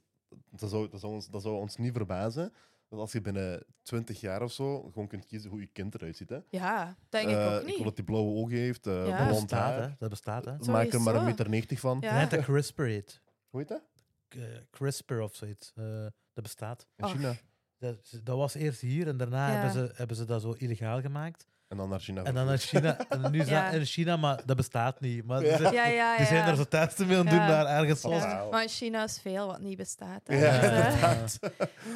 dat 0.50 0.70
zou, 0.70 0.88
dat, 0.88 1.00
zou 1.00 1.12
ons, 1.12 1.28
dat 1.28 1.42
zou 1.42 1.54
ons 1.56 1.76
niet 1.76 1.92
verbazen. 1.92 2.52
Dat 2.88 2.98
als 2.98 3.12
je 3.12 3.20
binnen 3.20 3.64
20 3.82 4.20
jaar 4.20 4.42
of 4.42 4.52
zo 4.52 4.82
gewoon 4.82 5.08
kunt 5.08 5.26
kiezen 5.26 5.50
hoe 5.50 5.60
je 5.60 5.66
kind 5.66 5.94
eruit 5.94 6.16
ziet. 6.16 6.28
Hè. 6.28 6.38
Ja, 6.50 6.96
denk 7.08 7.28
ik 7.28 7.36
Eh, 7.36 7.46
ook 7.54 7.60
Ik 7.60 7.66
niet. 7.66 7.74
wil 7.76 7.84
dat 7.84 7.96
hij 7.96 8.04
blauwe 8.04 8.34
ogen 8.34 8.56
heeft, 8.56 8.86
eh 8.86 9.06
Ja. 9.06 9.16
Dat 9.18 9.26
blond 9.26 9.40
bestaat, 9.42 9.72
haar. 9.74 9.82
hè. 9.82 9.88
Dat 9.98 10.10
bestaat, 10.10 10.44
hè. 10.44 10.50
Sowieso. 10.50 10.72
Maak 10.72 10.92
er 10.92 11.00
maar 11.00 11.14
een 11.14 11.24
meter 11.24 11.48
90 11.48 11.80
van. 11.80 11.98
Ja. 12.00 12.20
Ik 12.22 12.30
dat 12.30 12.44
CRISPR 12.44 12.82
heet. 12.82 13.20
Hoe 13.50 13.60
heet 13.60 13.68
dat? 13.68 13.82
Eh, 14.28 14.40
CRISPR 14.70 15.14
of 15.18 15.34
zoiets. 15.34 15.72
Eh, 15.76 15.84
dat 16.32 16.42
bestaat. 16.42 16.86
In 16.96 17.04
Och. 17.04 17.10
China. 17.10 17.34
Dat, 17.78 18.20
dat 18.22 18.36
was 18.36 18.54
eerst 18.54 18.80
hier 18.80 19.08
en 19.08 19.16
daarna 19.16 19.46
Ja. 19.48 19.52
hebben, 19.54 19.72
ze, 19.72 19.92
hebben 19.94 20.16
ze 20.16 20.24
dat 20.24 20.42
zo 20.42 20.52
illegaal 20.52 21.00
gemaakt. 21.00 21.46
En 21.68 21.76
dan 21.76 21.88
naar 21.88 22.00
China. 22.00 22.22
En 22.22 22.34
dan 22.34 22.46
naar 22.46 22.58
China. 22.58 22.98
En 23.08 23.30
nu 23.30 23.40
is 23.40 23.48
Ja. 23.48 23.64
dat 23.70 23.80
in 23.80 23.86
China, 23.86 24.16
maar 24.16 24.42
dat 24.46 24.56
bestaat 24.56 25.00
niet. 25.00 25.24
Maar 25.24 25.42
Ja. 25.44 25.48
die 25.48 25.56
zijn, 25.56 25.72
Ja, 25.74 25.86
ja, 25.86 25.92
ja. 26.12 26.16
die 26.16 26.26
zijn 26.26 26.48
er 26.48 26.56
zo 26.56 26.64
testen 26.64 27.06
mee 27.06 27.16
aan 27.16 27.26
het 27.26 27.34
Ja. 27.34 27.38
doen 27.40 27.48
daar 27.48 27.66
ergens. 27.66 28.02
Ja, 28.02 28.08
Wauw. 28.08 28.50
Maar 28.50 28.62
in 28.62 28.68
China 28.68 29.04
is 29.04 29.20
veel 29.20 29.46
wat 29.46 29.60
niet 29.60 29.76
bestaat. 29.76 30.20
hè. 30.26 30.34
Ja, 30.36 30.60
Dus, 30.60 30.68
inderdaad. 30.70 31.38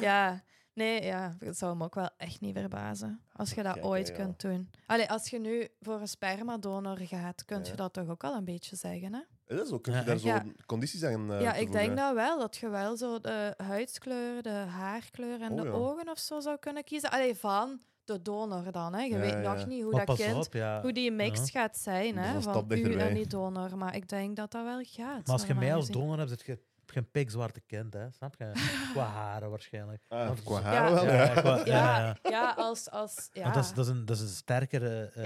ja, 0.01 0.41
nee, 0.73 1.03
ja, 1.03 1.35
het 1.39 1.57
zou 1.57 1.75
me 1.77 1.83
ook 1.83 1.95
wel 1.95 2.09
echt 2.17 2.41
niet 2.41 2.57
verbazen 2.57 3.21
als 3.33 3.51
je 3.53 3.63
dat 3.63 3.73
Kijk, 3.73 3.85
ooit 3.85 4.07
ja. 4.07 4.13
kunt 4.13 4.41
doen. 4.41 4.69
Allee, 4.85 5.09
als 5.09 5.29
je 5.29 5.39
nu 5.39 5.67
voor 5.81 5.99
een 6.01 6.07
spermadonor 6.07 6.97
gaat, 6.99 7.45
kun 7.45 7.59
je 7.63 7.69
Ja. 7.69 7.75
dat 7.75 7.93
toch 7.93 8.07
ook 8.09 8.23
al 8.23 8.35
een 8.35 8.45
beetje 8.45 8.75
zeggen, 8.75 9.13
hè? 9.13 9.19
Is 9.47 9.57
dat 9.57 9.67
zo? 9.67 9.79
Kun 9.79 9.93
je 9.93 9.99
Ja, 9.99 10.05
daar 10.05 10.17
zo 10.17 10.27
Ja. 10.27 10.43
condities 10.65 11.03
aan 11.03 11.31
eh, 11.33 11.41
ja, 11.41 11.53
ik 11.53 11.71
denk 11.71 11.97
dat 11.97 12.13
wel, 12.13 12.39
dat 12.39 12.57
je 12.57 12.69
wel 12.69 12.97
zo 12.97 13.19
de 13.19 13.53
huidskleur, 13.57 14.41
de 14.41 14.49
haarkleur 14.49 15.41
en 15.41 15.51
Oh, 15.51 15.57
de 15.61 15.63
ja. 15.67 15.71
ogen 15.71 16.09
of 16.09 16.19
zo 16.19 16.39
zou 16.39 16.57
kunnen 16.57 16.83
kiezen. 16.83 17.11
Allee, 17.11 17.35
van 17.35 17.81
de 18.03 18.21
donor 18.21 18.71
dan, 18.71 18.93
hè. 18.93 19.01
Je 19.01 19.09
Ja, 19.09 19.17
weet 19.19 19.29
ja. 19.31 19.53
nog 19.53 19.65
niet 19.65 19.83
hoe 19.83 19.91
Maar 19.91 20.05
dat 20.05 20.15
kind, 20.17 20.45
op, 20.47 20.53
ja. 20.53 20.81
hoe 20.81 20.93
die 20.93 21.11
mix 21.11 21.49
gaat 21.51 21.77
zijn, 21.77 22.17
is 22.17 22.25
hè, 22.27 22.41
van 22.41 22.65
u 22.69 22.93
en 22.95 23.13
die 23.13 23.27
donor. 23.27 23.77
Maar 23.77 23.95
ik 23.95 24.09
denk 24.09 24.35
dat 24.35 24.51
dat 24.51 24.63
wel 24.63 24.83
gaat. 24.83 25.25
Maar 25.27 25.35
als 25.35 25.45
je 25.45 25.53
mij 25.53 25.75
als 25.75 25.89
donor 25.89 26.17
hebt, 26.17 26.29
zit 26.29 26.45
je 26.45 26.59
geen 26.93 27.11
pikzwarte 27.11 27.61
kind, 27.61 27.93
hè? 27.93 28.11
Snap 28.11 28.35
je? 28.37 28.51
Qua 28.93 29.05
haren 29.05 29.49
waarschijnlijk. 29.49 30.01
Ah, 30.07 30.27
Want- 30.27 30.43
qua 30.43 30.59
Ja. 30.59 30.63
haar 30.65 30.93
wel, 30.93 31.05
Ja, 31.05 31.13
ja. 31.13 31.27
qua- 31.41 31.55
ja, 31.55 31.63
Ja, 31.65 31.97
ja. 32.05 32.15
ja, 32.29 32.53
als... 32.57 32.89
als 32.89 33.29
ja. 33.31 33.41
Want 33.41 33.53
dat, 33.55 33.63
is, 33.63 33.73
dat, 33.73 33.85
is 33.85 33.91
een, 33.91 34.05
dat 34.05 34.15
is 34.17 34.21
een 34.21 34.27
sterkere... 34.29 35.11
eh, 35.13 35.23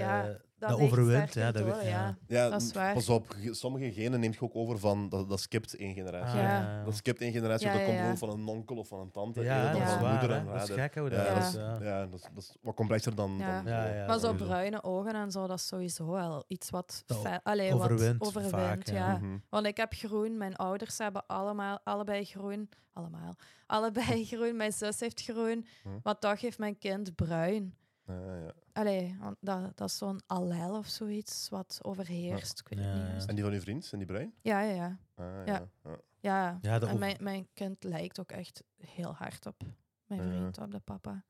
Dat 0.58 0.80
overwint, 0.80 1.34
ja, 1.34 1.52
dat 1.52 1.62
door, 1.66 1.82
ja. 1.82 2.16
Ja, 2.26 2.48
Dat 2.48 2.62
is 2.62 2.72
waar. 2.72 2.94
Pas 2.94 3.08
op, 3.08 3.26
ge- 3.28 3.54
sommige 3.54 3.92
genen 3.92 4.20
neemt 4.20 4.34
je 4.34 4.40
ook 4.42 4.54
over 4.56 4.78
van... 4.78 5.08
Dat, 5.08 5.28
dat 5.28 5.40
skipt 5.40 5.76
één 5.76 5.94
generatie. 5.94 6.38
Ah, 6.38 6.44
Ja. 6.44 6.84
Dat 6.84 6.96
skipt 6.96 7.20
één 7.20 7.32
generatie, 7.32 7.66
dat 7.66 7.76
ja, 7.78 7.84
komt 7.84 7.94
ja. 7.96 8.00
gewoon 8.02 8.18
van 8.18 8.30
een 8.30 8.46
onkel 8.46 8.76
of 8.76 8.88
van 8.88 9.00
een 9.00 9.10
tante. 9.10 9.42
Ja, 9.42 9.72
dat 9.72 9.82
van 9.82 10.10
moeder 10.10 10.30
en 10.30 10.46
Dat 10.46 10.68
is 10.68 10.74
gek 10.74 10.94
hoe 10.94 11.10
Ja, 11.10 11.24
dat 11.24 11.34
dat 11.34 11.44
is. 11.46 11.52
ja. 11.52 11.78
ja, 11.80 12.06
dat, 12.06 12.14
is, 12.14 12.22
dat 12.34 12.42
is 12.42 12.56
wat 12.62 12.74
complexer 12.74 13.14
dan... 13.14 13.34
Ja. 13.38 13.62
dan 13.62 13.72
Ja, 13.72 13.86
ja, 13.94 14.06
maar 14.06 14.18
zo 14.18 14.26
sowieso. 14.26 14.44
bruine 14.44 14.82
ogen 14.82 15.14
en 15.14 15.30
zo, 15.30 15.46
dat 15.46 15.58
is 15.58 15.66
sowieso 15.66 16.06
wel 16.10 16.44
iets 16.46 16.70
wat, 16.70 17.04
allee, 17.42 17.74
overwint 17.74 18.18
wat 18.18 18.28
overwint. 18.28 18.50
vaak, 18.54 18.86
ja. 18.86 18.94
ja. 18.94 19.16
Mhm. 19.18 19.36
Want 19.48 19.66
ik 19.66 19.76
heb 19.76 19.92
groen, 19.94 20.36
mijn 20.36 20.56
ouders 20.56 20.98
hebben 20.98 21.26
allemaal, 21.26 21.78
allebei 21.84 22.24
groen. 22.24 22.68
Allemaal. 22.92 23.34
Allebei 23.66 24.24
groen, 24.32 24.56
mijn 24.56 24.72
zus 24.72 25.00
heeft 25.00 25.20
groen. 25.22 25.66
Hm. 25.82 25.88
Maar 26.02 26.18
toch 26.18 26.40
heeft 26.40 26.58
mijn 26.58 26.78
kind 26.78 27.14
bruin. 27.14 27.74
Ja, 28.08 28.34
ja. 28.36 28.52
Allee, 28.72 29.16
want 29.20 29.36
dat, 29.40 29.76
dat 29.76 29.88
is 29.88 29.96
zo'n 29.98 30.20
allel 30.26 30.76
of 30.76 30.86
zoiets 30.86 31.48
wat 31.48 31.78
overheerst. 31.82 32.60
Ik 32.60 32.68
weet 32.68 32.84
het 32.84 32.94
niet. 32.94 33.06
juist. 33.06 33.28
En 33.28 33.34
die 33.34 33.44
van 33.44 33.52
uw 33.52 33.60
vriend, 33.60 33.84
zijn 33.84 34.00
die 34.00 34.10
bruin? 34.10 34.34
Ja, 34.40 34.60
ja, 34.60 34.74
ja. 34.74 34.98
Ah, 35.14 35.46
ja. 35.46 35.52
Ja. 35.54 35.68
ja. 35.82 35.98
ja. 36.20 36.58
Ja, 36.62 36.72
dat 36.78 36.82
en 36.88 36.94
over- 36.94 36.98
mijn, 36.98 37.16
mijn 37.20 37.48
kind 37.54 37.84
lijkt 37.84 38.20
ook 38.20 38.30
echt 38.32 38.62
heel 38.76 39.14
hard 39.14 39.46
op 39.46 39.62
mijn 40.06 40.22
Ja. 40.22 40.28
vriend, 40.28 40.58
op 40.58 40.70
de 40.70 40.78
papa. 40.80 41.24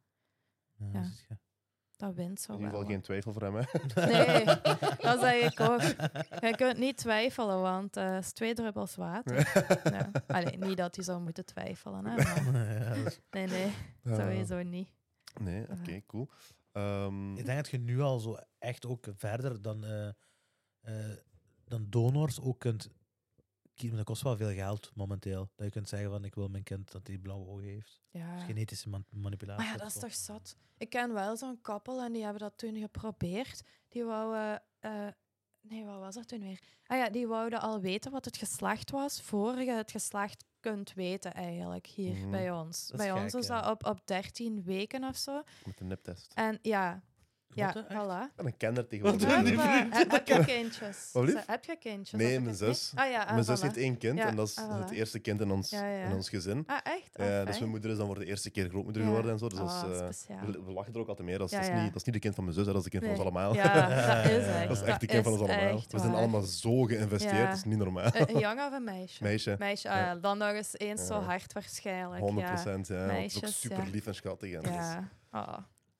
Ja, 0.76 0.86
Ja. 0.92 1.02
zit 1.02 1.24
je. 1.28 1.36
Dat 1.96 2.14
wint 2.14 2.40
zo 2.40 2.52
In 2.52 2.58
ieder 2.58 2.72
wel. 2.72 2.80
geval 2.80 2.94
geen 2.94 3.02
twijfel 3.04 3.32
voor 3.32 3.42
hem, 3.42 3.54
hè? 3.54 3.62
Nee, 4.06 4.44
dat 5.06 5.20
zeg 5.20 5.52
ik 5.52 5.60
ook. 5.60 5.80
Je 6.40 6.54
kunt 6.56 6.78
niet 6.78 6.96
twijfelen, 6.96 7.60
want 7.60 7.96
eh, 7.96 8.12
het 8.14 8.24
is 8.24 8.32
twee 8.32 8.54
druppels 8.54 8.94
water. 8.96 9.36
Ja. 9.92 10.10
Allee, 10.36 10.58
niet 10.58 10.76
dat 10.76 10.94
hij 10.94 11.04
zou 11.04 11.20
moeten 11.20 11.44
twijfelen, 11.44 12.04
hè, 12.06 12.16
maar 12.16 12.44
Ja, 12.78 12.94
dat 12.94 13.06
is- 13.06 13.20
nee, 13.30 13.46
nee, 13.46 13.72
sowieso 14.04 14.62
niet. 14.62 14.88
Nee, 15.40 15.66
oké, 15.70 16.02
cool. 16.06 16.28
Ehm, 16.78 17.36
Ik 17.36 17.44
denk 17.44 17.56
dat 17.58 17.68
je 17.68 17.78
nu 17.78 18.00
al 18.00 18.18
zo 18.18 18.36
echt 18.58 18.86
ook 18.86 19.06
verder 19.16 19.62
dan, 19.62 19.84
eh, 19.84 20.08
eh, 20.80 21.16
dan 21.64 21.86
donors 21.90 22.40
ook 22.40 22.58
kunt 22.58 22.88
kiezen. 23.74 23.96
Dat 23.96 24.06
kost 24.06 24.22
wel 24.22 24.36
veel 24.36 24.52
geld 24.54 24.90
momenteel. 24.94 25.50
Dat 25.54 25.66
je 25.66 25.72
kunt 25.72 25.88
zeggen 25.88 26.10
van 26.10 26.24
ik 26.24 26.34
wil 26.34 26.48
mijn 26.48 26.62
kind 26.62 26.92
dat 26.92 27.06
hij 27.06 27.18
blauwe 27.18 27.46
ogen 27.46 27.64
heeft. 27.64 28.00
Ja. 28.10 28.38
Genetische 28.38 28.88
man- 28.88 29.04
manipulatie. 29.10 29.64
Maar 29.64 29.72
ja, 29.72 29.78
dat 29.78 29.94
is 29.94 30.00
toch 30.00 30.14
zat. 30.14 30.56
Ik 30.76 30.90
ken 30.90 31.12
wel 31.12 31.36
zo'n 31.36 31.60
koppel 31.60 32.02
en 32.02 32.12
die 32.12 32.22
hebben 32.22 32.40
dat 32.40 32.58
toen 32.58 32.76
geprobeerd. 32.76 33.62
Die 33.88 34.04
wouden... 34.04 34.62
eh, 34.78 35.08
nee, 35.60 35.84
wat 35.84 35.98
was 35.98 36.14
dat 36.14 36.28
toen 36.28 36.40
weer? 36.40 36.62
Ah 36.86 36.98
ja, 36.98 37.10
die 37.10 37.26
wouden 37.26 37.60
al 37.60 37.80
weten 37.80 38.10
wat 38.12 38.24
het 38.24 38.36
geslacht 38.36 38.90
was, 38.90 39.22
voor 39.22 39.60
je 39.60 39.70
het 39.72 39.90
geslacht 39.90 40.44
kunt 40.60 40.94
weten 40.94 41.34
eigenlijk, 41.34 41.86
hier 41.86 42.14
Mhm. 42.14 42.30
bij 42.30 42.50
ons. 42.50 42.92
Bij 42.96 43.12
ons 43.12 43.34
is 43.34 43.46
ja. 43.46 43.60
dat 43.60 43.70
op, 43.70 43.86
op 43.86 44.00
13 44.06 44.62
weken 44.64 45.04
of 45.04 45.16
zo. 45.16 45.42
met 45.64 45.78
de 45.78 45.84
niptest. 45.84 46.32
En 46.34 46.58
ja, 46.62 47.02
ja, 47.54 47.72
Wat, 47.72 47.84
voilà. 47.84 48.34
En 48.36 48.46
een 48.46 48.56
kenner 48.56 48.80
Wat 48.80 48.90
tegenwoordig. 48.90 49.52
Ja, 49.54 49.86
heb, 49.90 50.10
heb 50.10 50.26
je 50.26 50.44
kindjes? 50.44 51.10
Heb 51.46 51.64
je 51.64 51.76
kindjes? 51.76 52.20
Nee, 52.20 52.26
Of 52.30 52.38
ik 52.38 52.42
mijn 52.42 52.54
zus. 52.56 52.92
Ah, 52.94 53.10
ja, 53.10 53.22
ah, 53.22 53.30
Mijn 53.32 53.44
zus 53.44 53.58
voilà. 53.58 53.62
heeft 53.62 53.76
één 53.76 53.98
kind 53.98 54.18
Ja, 54.18 54.26
en 54.26 54.36
dat 54.36 54.48
is 54.48 54.56
ah, 54.56 54.80
het 54.80 54.90
eerste 54.90 55.18
kind 55.18 55.40
in 55.40 55.50
ons, 55.50 55.70
Ja, 55.70 55.86
ja. 55.86 56.04
in 56.04 56.12
ons 56.14 56.28
gezin. 56.28 56.62
Ah, 56.66 56.78
echt? 56.82 57.18
Ah, 57.18 57.26
Ja, 57.26 57.44
dus 57.44 57.58
mijn 57.58 57.70
moeder 57.70 57.90
is 57.90 57.96
dan 57.96 58.06
voor 58.06 58.18
de 58.18 58.24
eerste 58.24 58.50
keer 58.50 58.68
grootmoeder 58.68 59.02
Ja. 59.02 59.08
geworden 59.08 59.32
en 59.32 59.38
zo. 59.38 59.48
Dus 59.48 59.58
dat 59.58 59.68
is, 59.68 59.74
Ah, 59.74 59.90
eh, 59.90 59.96
speciaal. 60.12 60.46
we, 60.46 60.64
we 60.64 60.72
lachen 60.72 60.92
er 60.94 61.00
ook 61.00 61.08
altijd 61.08 61.28
mee. 61.28 61.38
Dat 61.38 61.46
is, 61.46 61.52
Ja, 61.52 61.60
dat, 61.62 61.68
is 61.68 61.74
niet, 61.74 61.86
dat 61.92 61.96
is 61.96 62.04
niet 62.04 62.14
de 62.14 62.20
kind 62.20 62.34
van 62.34 62.44
mijn 62.44 62.56
zus, 62.56 62.66
hè, 62.66 62.72
dat 62.72 62.84
is 62.86 62.90
de 62.90 62.98
kind 62.98 63.02
van 63.02 63.12
ons 63.12 63.20
allemaal. 63.22 63.54
Ja, 63.54 63.88
dat 64.22 64.30
is 64.30 64.46
echt. 64.46 64.68
dat 64.68 64.76
is 64.76 64.82
echt 64.82 65.00
de 65.00 65.06
kind 65.06 65.22
van 65.24 65.32
ons 65.32 65.42
allemaal. 65.42 65.76
echt 65.76 65.92
We 65.92 65.98
zijn 65.98 66.14
allemaal 66.14 66.42
zo 66.42 66.82
geïnvesteerd, 66.82 67.36
Ja. 67.36 67.46
dat 67.46 67.56
is 67.56 67.64
niet 67.64 67.78
normaal. 67.78 68.04
Een, 68.14 68.28
een 68.34 68.38
jongen 68.38 68.66
of 68.66 68.72
een 68.72 68.84
meisje? 68.84 69.22
Meisje, 69.22 69.56
Meisje, 69.58 69.90
ah, 69.90 70.22
dan 70.22 70.38
nog 70.38 70.50
eens 70.52 70.78
eens 70.78 71.06
zo 71.06 71.14
hard 71.20 71.52
waarschijnlijk. 71.52 72.20
100 72.20 72.46
Ja. 72.46 72.52
procent. 72.52 72.86
Ja. 72.88 73.10
Is 73.10 73.36
ook 73.36 73.46
super 73.46 73.86
lief 73.90 74.06
en 74.06 74.14
schattig. 74.14 74.50
Ja. 74.50 75.08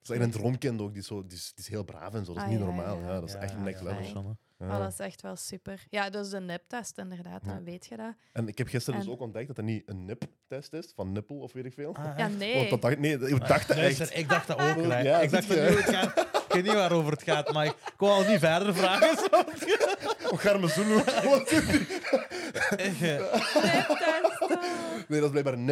Dat 0.09 0.17
is 0.17 0.23
echt 0.23 0.35
een 0.35 0.41
droomkind 0.41 0.81
ook. 0.81 0.93
Die 0.93 1.01
is, 1.01 1.07
zo, 1.07 1.27
die, 1.27 1.37
is, 1.39 1.53
die 1.55 1.65
is 1.65 1.71
heel 1.71 1.85
braaf 1.85 2.15
en 2.15 2.25
zo. 2.25 2.33
Dat 2.33 2.37
is 2.37 2.43
Ah, 2.43 2.49
niet 2.49 2.59
ja, 2.59 2.65
normaal. 2.65 2.99
ja. 2.99 3.07
Ja, 3.07 3.21
dat 3.21 3.29
is 3.29 3.33
Ja, 3.33 3.39
echt 3.39 3.59
next 3.59 3.83
level. 3.83 4.37
Ja. 4.59 4.67
Ah, 4.69 4.79
dat 4.79 4.93
is 4.93 4.99
echt 4.99 5.23
wel 5.23 5.37
super. 5.37 5.85
Ja, 5.91 6.11
dus 6.11 6.29
de 6.31 6.41
niptest 6.41 6.99
inderdaad, 6.99 7.45
Ja. 7.45 7.53
dan 7.55 7.65
weet 7.65 7.87
je 7.87 7.97
dat. 7.97 8.15
En 8.33 8.49
ik 8.49 8.59
heb 8.59 8.69
gisteren 8.69 9.01
dus 9.01 9.09
ook 9.09 9.21
ontdekt 9.21 9.47
dat 9.47 9.57
dat 9.57 9.65
niet 9.65 9.83
een 9.87 10.05
nip-test 10.05 10.73
is, 10.73 10.93
van 10.95 11.13
nippel 11.13 11.37
of 11.39 11.53
weet 11.53 11.65
ik 11.65 11.73
veel. 11.73 11.95
Ah, 11.95 12.19
Ja, 12.19 12.29
nee. 12.29 12.55
Want 12.57 12.71
dat 12.71 12.83
dacht, 12.83 12.99
nee, 12.99 13.19
ik 13.19 13.47
dacht 13.47 13.69
Luister, 13.77 14.07
echt. 14.07 14.17
ik 14.17 14.29
dacht 14.29 14.47
dat 14.47 14.59
ook. 14.61 14.77
Ja, 15.03 15.21
ik 15.21 15.31
dacht 15.31 15.49
dat 15.49 15.57
nu 15.57 15.63
het 15.65 15.95
gaat. 15.95 16.19
Ik 16.19 16.55
weet 16.55 16.63
niet 16.65 16.73
waarover 16.73 17.13
het 17.13 17.23
gaat, 17.23 17.53
maar 17.53 17.67
ik 17.67 17.95
wou 17.97 18.13
al 18.25 18.31
niet 18.31 18.39
verder 18.39 18.75
vragen. 18.75 19.19
Oh, 20.31 20.39
Garme 20.45 20.69
Zulu. 20.69 20.95
Niptest. 22.77 23.21
ah. 23.33 24.63
Nee, 25.09 25.21
dat 25.21 25.25
is 25.25 25.31
blijkbaar 25.31 25.53
een 25.53 25.65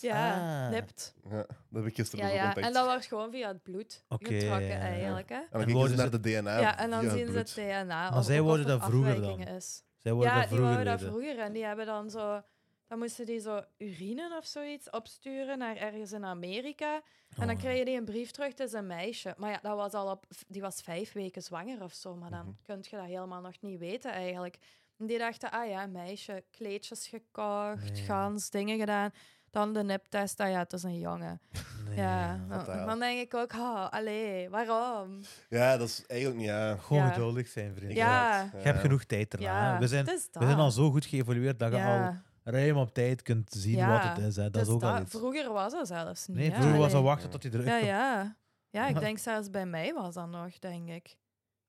Ja, 0.00 0.64
Ah. 0.64 0.70
nipt. 0.70 1.14
Ja, 1.30 1.36
dat 1.36 1.46
heb 1.72 1.86
ik 1.86 1.94
gisteren 1.94 2.24
Ja, 2.26 2.30
ook 2.30 2.36
ja. 2.38 2.44
ontdekt. 2.46 2.66
En 2.66 2.72
dat 2.72 2.84
wordt 2.86 3.06
gewoon 3.06 3.30
via 3.30 3.48
het 3.48 3.62
bloed 3.62 4.04
Oké, 4.08 4.24
getrokken 4.34 4.66
ja, 4.66 4.74
ja. 4.74 4.80
eigenlijk. 4.80 5.28
Hè? 5.28 5.34
En 5.34 5.46
dan 5.50 5.60
En 5.60 5.66
gingen 5.66 5.70
ze 5.70 5.76
worden 5.88 5.96
naar 5.96 6.10
de 6.10 6.20
DNA. 6.20 6.58
Ja, 6.60 6.78
en 6.78 6.90
dan 6.90 7.10
zien 7.10 7.26
ze 7.26 7.38
het 7.38 7.52
DNA. 7.54 7.84
Maar 8.10 8.18
of- 8.18 8.24
zij 8.24 8.40
worden 8.40 8.66
dat 8.66 8.80
er 8.80 8.86
vroeger 8.86 9.20
dan? 9.20 9.40
Is. 9.40 9.82
Zij 9.98 10.12
worden 10.12 10.30
Ja, 10.32 10.38
dat 10.40 10.48
die 10.48 10.56
vroeger 10.56 10.74
wouden 10.74 10.92
dat 10.92 11.00
weten. 11.00 11.14
vroeger 11.22 11.44
en 11.44 11.52
die 11.52 11.64
hebben 11.64 11.86
dan 11.86 12.10
zo... 12.10 12.42
Dan 12.88 13.00
moesten 13.00 13.26
die 13.26 13.40
zo 13.40 13.62
urine 13.78 14.36
of 14.38 14.46
zoiets 14.46 14.90
opsturen 14.90 15.58
naar 15.58 15.76
ergens 15.76 16.12
in 16.12 16.24
Amerika. 16.24 16.94
En 17.36 17.46
dan 17.46 17.56
Oh. 17.56 17.62
kreeg 17.62 17.78
je 17.78 17.84
die 17.84 17.96
een 17.98 18.04
brief 18.04 18.30
terug, 18.30 18.48
het 18.48 18.60
is 18.60 18.72
een 18.72 18.86
meisje. 18.86 19.34
Maar 19.36 19.50
ja, 19.50 19.58
dat 19.62 19.76
was 19.76 19.92
al 19.92 20.10
op, 20.10 20.24
die 20.48 20.60
was 20.60 20.80
vijf 20.80 21.12
weken 21.12 21.42
zwanger 21.42 21.82
of 21.82 21.92
zo. 21.92 22.16
Maar 22.16 22.30
dan 22.30 22.40
Mhm. 22.46 22.54
kun 22.62 22.78
je 22.90 22.96
dat 22.96 23.06
helemaal 23.06 23.40
nog 23.40 23.60
niet 23.60 23.78
weten 23.78 24.12
eigenlijk. 24.12 24.58
En 24.98 25.06
die 25.06 25.18
dachten, 25.18 25.50
ah 25.50 25.68
ja, 25.68 25.86
meisje, 25.86 26.44
kleedjes 26.50 27.06
gekocht, 27.06 27.92
Nee. 27.92 28.02
gans, 28.02 28.50
dingen 28.50 28.78
gedaan. 28.78 29.10
Dan 29.52 29.72
de 29.72 29.82
niptest, 29.82 30.40
ah 30.40 30.50
ja, 30.50 30.58
het 30.58 30.72
is 30.72 30.82
een 30.82 30.98
jongen. 30.98 31.40
Nee, 31.84 31.96
ja, 31.96 32.38
dan, 32.86 32.98
denk 32.98 33.20
ik 33.20 33.34
ook, 33.34 33.52
oh, 33.52 33.88
allee, 33.90 34.48
waarom? 34.50 35.20
Ja, 35.48 35.76
dat 35.76 35.88
is 35.88 36.04
eigenlijk 36.06 36.40
niet... 36.40 36.48
Ja. 36.48 36.76
Gewoon 36.76 37.02
Ja. 37.02 37.10
geduldig 37.12 37.48
zijn, 37.48 37.74
vriend. 37.74 37.92
Ja. 37.92 38.42
Je 38.42 38.58
hebt 38.58 38.78
genoeg 38.80 39.04
tijd 39.04 39.32
erna. 39.34 39.72
Ja, 39.72 39.78
we, 39.78 39.88
zijn, 39.88 40.04
we 40.04 40.20
zijn 40.32 40.58
al 40.58 40.70
zo 40.70 40.90
goed 40.90 41.04
geëvolueerd 41.04 41.58
dat 41.58 41.70
je 41.70 41.76
al 41.76 41.82
Ja, 41.82 42.22
ruim 42.44 42.76
op 42.76 42.94
tijd 42.94 43.22
kunt 43.22 43.50
zien 43.56 43.76
Ja, 43.76 43.88
wat 43.92 44.02
het 44.16 44.26
is. 44.26 44.36
Hè. 44.36 44.42
Dat 44.50 44.54
het 44.60 44.66
is 44.68 44.74
ook 44.74 44.82
al 44.82 45.00
iets. 45.00 45.10
Vroeger 45.10 45.52
was 45.52 45.72
dat 45.72 45.86
zelfs 45.86 46.26
niet. 46.26 46.36
Nee, 46.36 46.50
vroeger 46.52 46.72
was 46.78 46.80
dat 46.86 46.92
Allee. 46.94 47.04
wachten 47.06 47.30
tot 47.30 47.42
hij 47.42 47.52
eruit 47.52 47.68
Ja, 47.68 47.76
ja. 47.86 48.36
Ja, 48.70 48.86
ik 48.88 48.94
Ja. 48.94 49.00
denk 49.06 49.18
zelfs 49.18 49.50
bij 49.50 49.66
mij 49.66 49.92
was 49.94 50.14
dat 50.14 50.28
nog, 50.28 50.58
denk 50.58 50.88
ik. 50.88 51.16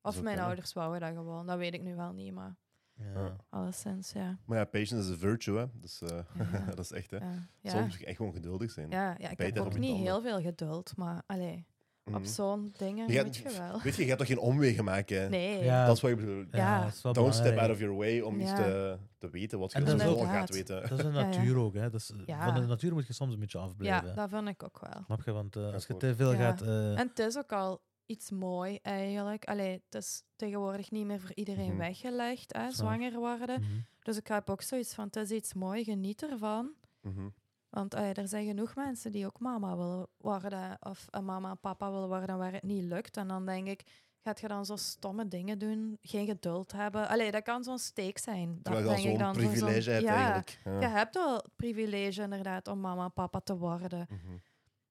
Of 0.01 0.13
mijn 0.13 0.25
kunnen. 0.25 0.45
ouders 0.45 0.73
wouden 0.73 0.99
dat 0.99 1.09
gewoon. 1.17 1.47
Dat 1.47 1.57
weet 1.57 1.73
ik 1.73 1.81
nu 1.81 1.95
wel 1.95 2.11
niet, 2.11 2.33
maar 2.33 2.55
Ja. 2.97 3.35
alleszins, 3.49 4.11
ja. 4.11 4.37
Maar 4.45 4.57
ja, 4.57 4.65
patience 4.65 4.95
is 5.11 5.15
a 5.15 5.17
virtue, 5.19 5.57
hè. 5.57 5.65
Dus, 5.73 6.01
eh, 6.01 6.17
Ja. 6.51 6.59
dat 6.75 6.79
is 6.79 6.91
echt, 6.91 7.11
hè. 7.11 7.17
Ja. 7.17 7.69
Soms 7.69 7.81
moet 7.83 7.93
je 7.99 8.05
echt 8.05 8.17
gewoon 8.17 8.33
geduldig 8.33 8.71
zijn. 8.71 8.89
ja, 8.89 9.15
ja 9.17 9.29
ik 9.29 9.37
heb 9.37 9.57
ook 9.59 9.77
niet 9.77 9.97
heel 9.97 10.21
veel 10.21 10.41
geduld, 10.41 10.93
maar 10.97 11.23
allee, 11.25 11.65
Mhm. 12.03 12.15
op 12.15 12.25
zo'n 12.25 12.73
dingen 12.77 13.07
Je 13.07 13.13
gaat- 13.13 13.25
moet 13.25 13.35
je 13.35 13.43
wel. 13.57 13.81
Weet 13.81 13.95
je, 13.95 14.01
je 14.01 14.07
gaat 14.09 14.17
toch 14.17 14.27
geen 14.27 14.37
omwegen 14.39 14.83
maken? 14.83 15.29
Nee. 15.29 15.63
Ja, 15.63 15.85
Dat 15.85 15.95
is 15.95 16.01
wat 16.01 16.11
je 16.11 16.17
bedoelt. 16.17 16.47
Ja. 16.51 16.89
Don't 17.11 17.33
step 17.35 17.57
out 17.57 17.69
of 17.69 17.79
your 17.79 17.95
way 17.95 18.19
om 18.19 18.39
iets 18.39 18.53
te, 18.55 18.97
te 19.17 19.29
weten 19.29 19.59
wat 19.59 19.71
je 19.71 19.77
En 19.79 19.87
gaat 19.99 20.49
weten. 20.49 20.81
Dat 20.81 20.91
is 20.91 20.97
de 20.97 21.03
Ja, 21.11 21.19
ja. 21.19 21.25
natuur 21.25 21.57
ook. 21.57 21.73
Hè. 21.73 21.89
Dat 21.89 21.99
is, 21.99 22.13
Ja. 22.25 22.45
Van 22.45 22.61
de 22.61 22.67
natuur 22.67 22.93
moet 22.93 23.07
je 23.07 23.13
soms 23.13 23.33
een 23.33 23.39
beetje 23.39 23.57
afblijven. 23.57 24.07
Ja, 24.07 24.13
dat 24.15 24.29
vind 24.29 24.47
ik 24.47 24.63
ook 24.63 24.79
wel. 24.79 25.03
Snap 25.05 25.23
je? 25.23 25.31
Want 25.31 25.55
eh, 25.55 25.73
als 25.73 25.85
je 25.87 25.97
te 25.97 26.15
veel 26.15 26.31
Ja. 26.31 26.37
gaat... 26.37 26.61
eh, 26.61 26.99
En 26.99 27.07
het 27.07 27.19
is 27.19 27.37
ook 27.37 27.51
al 27.51 27.81
iets 28.05 28.31
mooi 28.31 28.79
eigenlijk. 28.81 29.45
Allee, 29.45 29.81
het 29.89 29.95
is 30.03 30.23
tegenwoordig 30.35 30.91
niet 30.91 31.05
meer 31.05 31.19
voor 31.19 31.33
iedereen 31.33 31.67
Mhm. 31.69 31.77
weggelegd, 31.77 32.53
hè, 32.53 32.71
zwanger 32.71 33.13
worden. 33.19 33.61
mhm. 33.61 33.71
Dus 33.99 34.17
ik 34.17 34.27
heb 34.27 34.49
ook 34.49 34.61
zoiets 34.61 34.93
van, 34.93 35.05
het 35.05 35.15
is 35.15 35.29
iets 35.31 35.53
mooi, 35.53 35.83
geniet 35.83 36.23
ervan. 36.23 36.71
Mhm. 37.01 37.27
Want 37.69 37.95
allee, 37.95 38.13
er 38.13 38.27
zijn 38.27 38.45
genoeg 38.45 38.75
mensen 38.75 39.11
die 39.11 39.25
ook 39.25 39.39
mama 39.39 39.77
willen 39.77 40.07
worden 40.17 40.77
of 40.79 41.07
een 41.09 41.25
mama 41.25 41.49
en 41.49 41.59
papa 41.59 41.91
willen 41.91 42.07
worden 42.07 42.37
waar 42.37 42.51
het 42.53 42.63
niet 42.63 42.83
lukt. 42.83 43.17
En 43.17 43.27
dan 43.27 43.45
denk 43.45 43.67
ik, 43.67 43.83
gaat 44.21 44.39
je 44.39 44.47
dan 44.47 44.65
zo 44.65 44.75
stomme 44.75 45.27
dingen 45.27 45.59
doen, 45.59 45.97
geen 46.01 46.25
geduld 46.25 46.71
hebben? 46.71 47.07
Allee, 47.07 47.31
dat 47.31 47.43
kan 47.43 47.63
zo'n 47.63 47.77
steek 47.79 48.17
zijn. 48.17 48.59
Dat 48.61 48.73
Terwijl 48.73 48.95
je 48.97 49.09
zo'n 49.09 49.17
dan 49.17 49.33
voor 49.33 49.43
zo'n- 49.43 49.51
privilege 49.51 49.89
hebt 49.91 50.03
ja, 50.03 50.13
eigenlijk. 50.15 50.59
Ja. 50.63 50.79
Je 50.79 50.87
hebt 50.87 51.13
wel 51.15 51.35
het 51.35 51.49
privilege 51.55 52.21
inderdaad 52.21 52.67
om 52.67 52.79
mama 52.79 53.03
en 53.03 53.13
papa 53.13 53.39
te 53.39 53.57
worden. 53.57 54.07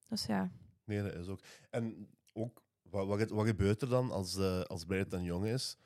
Dus 0.09 0.27
ja. 0.27 0.51
Nee, 0.85 1.03
dat 1.03 1.15
is 1.15 1.29
ook. 1.29 1.41
En 1.71 2.09
ook, 2.33 2.63
wat, 2.93 3.07
wat, 3.07 3.31
wat 3.31 3.47
gebeurt 3.47 3.83
er 3.83 3.89
dan 3.89 4.11
als, 4.11 4.37
eh 4.37 4.61
als 4.61 4.87
Barrett 4.87 5.11
dan 5.11 5.23
jong 5.23 5.45
is? 5.47 5.77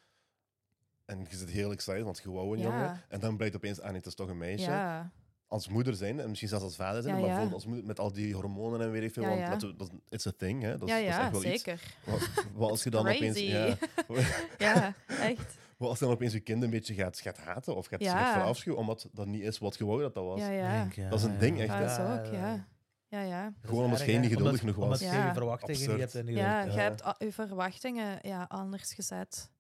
En 1.05 1.27
je 1.31 1.37
zit 1.37 1.51
heel 1.51 1.73
excited, 1.73 2.03
want 2.03 2.21
je 2.23 2.31
wou 2.31 2.53
een 2.57 2.59
Ja. 2.63 2.65
jongen. 2.65 3.01
En 3.09 3.21
dan 3.21 3.37
blijkt 3.37 3.57
opeens, 3.57 3.81
ah 3.81 3.87
nee, 3.87 3.97
het 3.97 4.07
is 4.07 4.15
toch 4.15 4.29
een 4.29 4.39
meisje. 4.39 4.71
Ja. 4.71 5.11
Als 5.49 5.69
moeder 5.69 5.95
zijn, 5.95 6.21
en 6.21 6.29
misschien 6.29 6.49
zelfs 6.49 6.65
als 6.65 6.77
vader 6.77 7.03
zijn, 7.03 7.15
Ja, 7.15 7.21
maar 7.21 7.31
ja. 7.31 7.35
bijvoorbeeld 7.37 7.55
als 7.63 7.67
moeder 7.73 7.87
met 7.87 7.99
al 8.01 8.13
die 8.13 8.35
hormonen 8.35 8.81
en 8.81 8.91
weet 8.91 9.03
ik 9.03 9.13
veel. 9.13 9.23
Ja, 9.23 9.29
want 9.29 9.41
ja. 9.41 9.49
laten 9.51 9.69
we- 9.69 9.77
dat, 9.77 9.91
it's 10.09 10.27
a 10.27 10.33
thing, 10.37 10.63
hè. 10.63 10.79
Dat, 10.79 10.89
is- 10.89 10.95
ja, 10.95 11.01
dat 11.01 11.09
is 11.09 11.15
ja, 11.17 11.23
echt 11.23 11.31
wel 11.33 11.45
iets. 11.53 11.63
zeker. 11.63 11.83
Wat, 12.05 12.29
wat 12.55 12.71
als 12.71 12.83
je 12.85 12.91
dan 12.91 13.09
opeens... 13.09 13.39
Ja, 13.39 13.77
Ja, 14.59 14.95
echt. 15.07 15.55
wat 15.77 15.89
als 15.89 15.99
je 15.99 16.05
dan 16.05 16.15
opeens 16.15 16.33
je 16.33 16.41
kind 16.41 16.63
een 16.63 16.71
beetje 16.71 16.95
gaat, 16.95 17.21
gaat 17.21 17.39
haten 17.39 17.77
of 17.77 17.87
gaat, 17.87 18.01
Ja. 18.03 18.19
gaat 18.19 18.33
verafschuwen, 18.33 18.79
omdat 18.81 19.09
dat 19.13 19.27
niet 19.27 19.43
is 19.43 19.59
wat 19.59 19.77
je 19.79 19.85
wou 19.87 20.01
dat 20.03 20.15
dat 20.15 20.25
was. 20.25 20.41
Ja, 20.41 20.51
ja. 20.51 20.73
Denk, 20.81 20.93
ja, 20.93 21.09
Dat 21.09 21.19
is 21.19 21.25
een 21.25 21.39
ding, 21.39 21.61
echt, 21.61 21.69
Dat 21.69 21.97
hè? 21.97 22.15
is 22.15 22.19
ook, 22.27 22.33
ja. 22.35 22.67
Ja, 23.09 23.21
ja. 23.21 23.53
Gewoon 23.61 23.85
omdat 23.85 23.99
erg, 23.99 24.09
je 24.09 24.15
hè. 24.15 24.21
niet 24.21 24.31
geduldig 24.31 24.61
Omdat- 24.61 24.75
genoeg 24.75 24.75
was. 24.77 24.85
Omdat 24.85 24.99
je 25.01 25.19
Ja. 25.19 25.25
geen 25.25 25.35
verwachtingen 25.35 25.81
niet 25.91 25.99
hebt. 26.01 26.15
En 26.15 26.27
Ja, 26.27 26.63
je 26.63 26.71
hebt 26.71 27.03
je 27.19 27.33
verwachtingen 27.33 28.19
ja, 28.23 28.45
anders 28.49 28.95
gezet. 28.95 29.51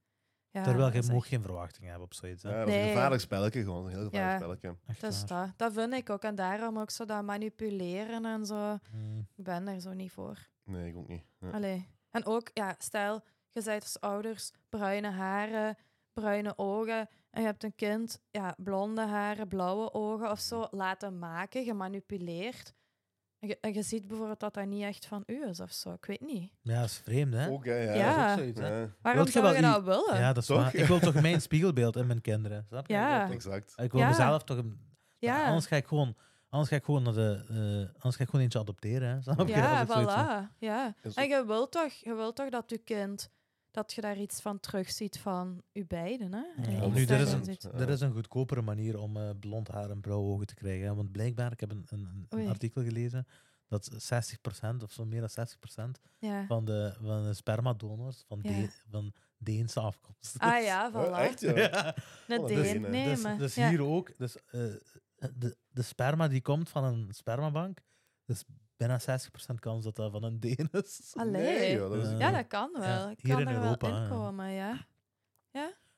Ja, 0.51 0.63
Terwijl 0.63 0.87
je 0.93 0.99
echt- 0.99 1.27
geen 1.27 1.43
verwachtingen 1.43 1.89
hebben 1.89 2.07
op 2.07 2.15
zoiets. 2.15 2.43
Hè. 2.43 2.51
Ja, 2.51 2.59
dat 2.59 2.69
is 2.69 2.75
een 2.75 2.89
gevaarlijk 2.89 3.23
spelletje, 3.23 3.63
gewoon. 3.63 3.85
Een 3.85 3.91
heel 3.91 4.05
gevaarlijk 4.05 4.31
Ja. 4.31 4.37
spelletje. 4.57 4.77
Echt 4.87 5.01
Dat 5.01 5.13
is 5.13 5.25
dat. 5.25 5.49
Dat 5.57 5.73
vind 5.73 5.93
ik 5.93 6.11
ook. 6.11 6.23
En 6.23 6.35
daarom 6.35 6.79
ook 6.79 6.91
zo 6.91 7.05
dat 7.05 7.23
manipuleren 7.25 8.25
en 8.25 8.47
zo. 8.47 8.79
Mm. 8.93 9.19
Ik 9.37 9.45
ben 9.45 9.69
er 9.69 9.81
zo 9.81 9.93
niet 9.93 10.13
voor. 10.13 10.39
Nee, 10.65 10.89
ik 10.89 10.97
ook 10.97 11.09
niet. 11.09 11.25
Ja. 11.39 11.51
Allee. 11.51 11.89
En 12.11 12.25
ook, 12.27 12.51
ja, 12.55 12.75
stel, 12.79 13.15
je 13.53 13.63
bent 13.63 13.83
als 13.83 14.01
ouders 14.01 14.53
bruine 14.69 15.11
haren, 15.11 15.77
bruine 16.13 16.53
ogen. 16.59 17.09
En 17.31 17.41
je 17.41 17.47
hebt 17.47 17.65
een 17.65 17.75
kind, 17.75 18.21
ja, 18.31 18.55
blonde 18.59 19.07
haren, 19.07 19.49
blauwe 19.49 19.93
ogen 19.93 20.31
of 20.31 20.39
zo 20.41 20.67
laten 20.71 21.19
maken, 21.19 21.65
gemanipuleerd. 21.65 22.75
En 23.61 23.69
je, 23.73 23.75
je 23.75 23.83
ziet 23.83 24.07
bijvoorbeeld 24.09 24.41
dat 24.41 24.55
dat 24.55 24.67
niet 24.67 24.83
echt 24.83 25.07
van 25.07 25.23
u 25.27 25.47
is 25.49 25.61
of 25.61 25.73
zo. 25.73 25.93
Ik 25.93 26.05
weet 26.05 26.21
niet. 26.21 26.53
Ja, 26.63 26.81
dat 26.81 26.85
is 26.85 26.97
vreemd, 27.05 27.35
hè? 27.35 27.49
Ook, 27.51 27.65
hè, 27.65 27.75
ja. 27.79 27.95
Ja. 27.95 28.17
Dat 28.17 28.27
is 28.27 28.33
ook 28.33 28.39
zoiets, 28.39 28.61
hè? 28.61 28.81
Ja, 28.81 28.89
Waarom 29.03 29.27
zou 29.27 29.55
je 29.55 29.61
dat 29.63 29.83
willen? 29.85 30.19
Ja, 30.19 30.33
dat 30.33 30.43
is 30.43 30.47
Toch? 30.49 30.57
waar. 30.57 30.75
Ik 30.75 30.85
wil 30.87 30.99
toch 30.99 31.21
mijn 31.21 31.41
spiegelbeeld 31.41 31.97
in 31.97 32.07
mijn 32.07 32.21
kinderen. 32.21 32.65
Snap 32.69 32.87
je? 32.87 32.93
Ja. 32.93 33.31
Exact. 33.31 33.73
ik 33.77 33.93
wil 33.93 34.01
Ja. 34.01 34.09
mezelf 34.09 34.45
toch... 34.45 34.57
Een, 34.57 34.81
Ja. 35.19 35.47
Anders 35.47 35.67
ga 35.67 35.77
ik 35.77 35.87
gewoon... 35.87 36.17
Anders 36.49 36.71
ga 36.71 36.77
ik 36.77 36.85
gewoon, 36.85 37.03
naar 37.03 37.13
de, 37.13 37.45
eh, 37.49 37.95
anders 37.95 38.17
ga 38.17 38.23
ik 38.23 38.29
gewoon 38.29 38.41
eentje 38.41 38.59
adopteren. 38.59 39.09
Hè? 39.09 39.21
Snap 39.33 39.49
je? 39.49 39.55
Ja, 39.55 39.87
voilà. 39.87 40.57
Ja. 40.59 40.95
En 41.15 41.29
je 41.29 41.45
wilt, 41.47 41.71
toch, 41.73 41.93
je 41.93 42.15
wilt 42.15 42.37
toch 42.37 42.49
dat 42.49 42.71
je 42.71 42.79
kind, 42.79 43.31
dat 43.77 43.93
je 43.93 44.01
daar 44.01 44.19
iets 44.19 44.41
van 44.41 44.61
terugziet 44.61 45.19
van 45.19 45.63
je 45.73 45.85
beiden. 45.87 46.33
Hè? 46.33 46.71
Ja, 46.71 46.87
nu, 46.87 47.05
er 47.05 47.21
is 47.21 47.33
een, 47.33 47.59
er 47.73 47.89
is 47.89 48.01
een 48.01 48.13
goedkopere 48.13 48.63
manier 48.63 48.99
om 48.99 49.17
eh, 49.17 49.31
blond 49.41 49.69
haar 49.69 49.91
en 49.91 50.01
blauwe 50.01 50.33
ogen 50.33 50.47
te 50.47 50.55
krijgen. 50.55 50.87
hè. 50.87 50.95
Want 50.95 51.13
blijkbaar, 51.13 51.53
ik 51.53 51.61
heb 51.61 51.71
een, 51.71 51.85
een, 51.89 52.27
een 52.29 52.49
artikel 52.49 52.83
gelezen, 52.83 53.27
dat 53.69 53.91
60% 53.93 54.83
of 54.83 54.93
zo 54.93 55.05
meer 55.05 55.21
dan 55.35 55.47
60% 55.99 56.01
Ja. 56.19 56.47
van 56.47 56.65
de, 56.65 56.95
van 57.03 57.25
de 57.25 57.35
spermadonors 57.35 58.25
van, 58.27 58.39
Ja. 58.43 58.51
De- 58.51 58.71
van 58.91 59.13
Deense 59.39 59.81
afkomst. 59.81 60.39
Ah 60.39 60.63
ja, 60.63 60.91
Oh, 60.95 61.07
voilà. 61.07 61.19
echt, 61.19 61.41
ja? 61.41 61.57
Ja. 61.59 61.95
Oh, 62.29 62.47
Deen 62.47 62.57
dus- 62.57 62.73
Dus, 62.73 62.91
nemen. 62.91 63.39
dus 63.39 63.55
ja. 63.55 63.69
hier 63.69 63.83
ook, 63.83 64.19
dus, 64.19 64.37
eh, 64.47 64.61
de, 65.35 65.57
de 65.69 65.83
sperma 65.83 66.29
die 66.29 66.43
komt 66.43 66.69
van 66.69 66.85
een 66.85 67.09
spermabank, 67.15 67.79
dus 68.25 68.45
bijna 68.77 69.01
60% 69.01 69.55
kans 69.61 69.85
dat 69.85 69.97
dat 69.97 70.13
van 70.13 70.23
een 70.25 70.41
Deen 70.41 70.69
is. 70.73 71.13
Allee. 71.17 71.43
Nee, 71.43 71.73
joh, 71.75 71.91
dat 71.91 72.05
is... 72.05 72.11
Eh, 72.13 72.19
Ja, 72.19 72.31
dat 72.31 72.47
kan 72.47 72.71
Ja, 72.75 72.81
wel. 72.81 73.11
Ik 73.11 73.19
hier 73.21 73.33
kan 73.33 73.41
in 73.41 73.49
er 73.49 73.55
Europa, 73.63 73.87
wel 73.89 73.97
ja. 73.97 74.03
in 74.03 74.09
komen, 74.09 74.51
ja. 74.53 74.87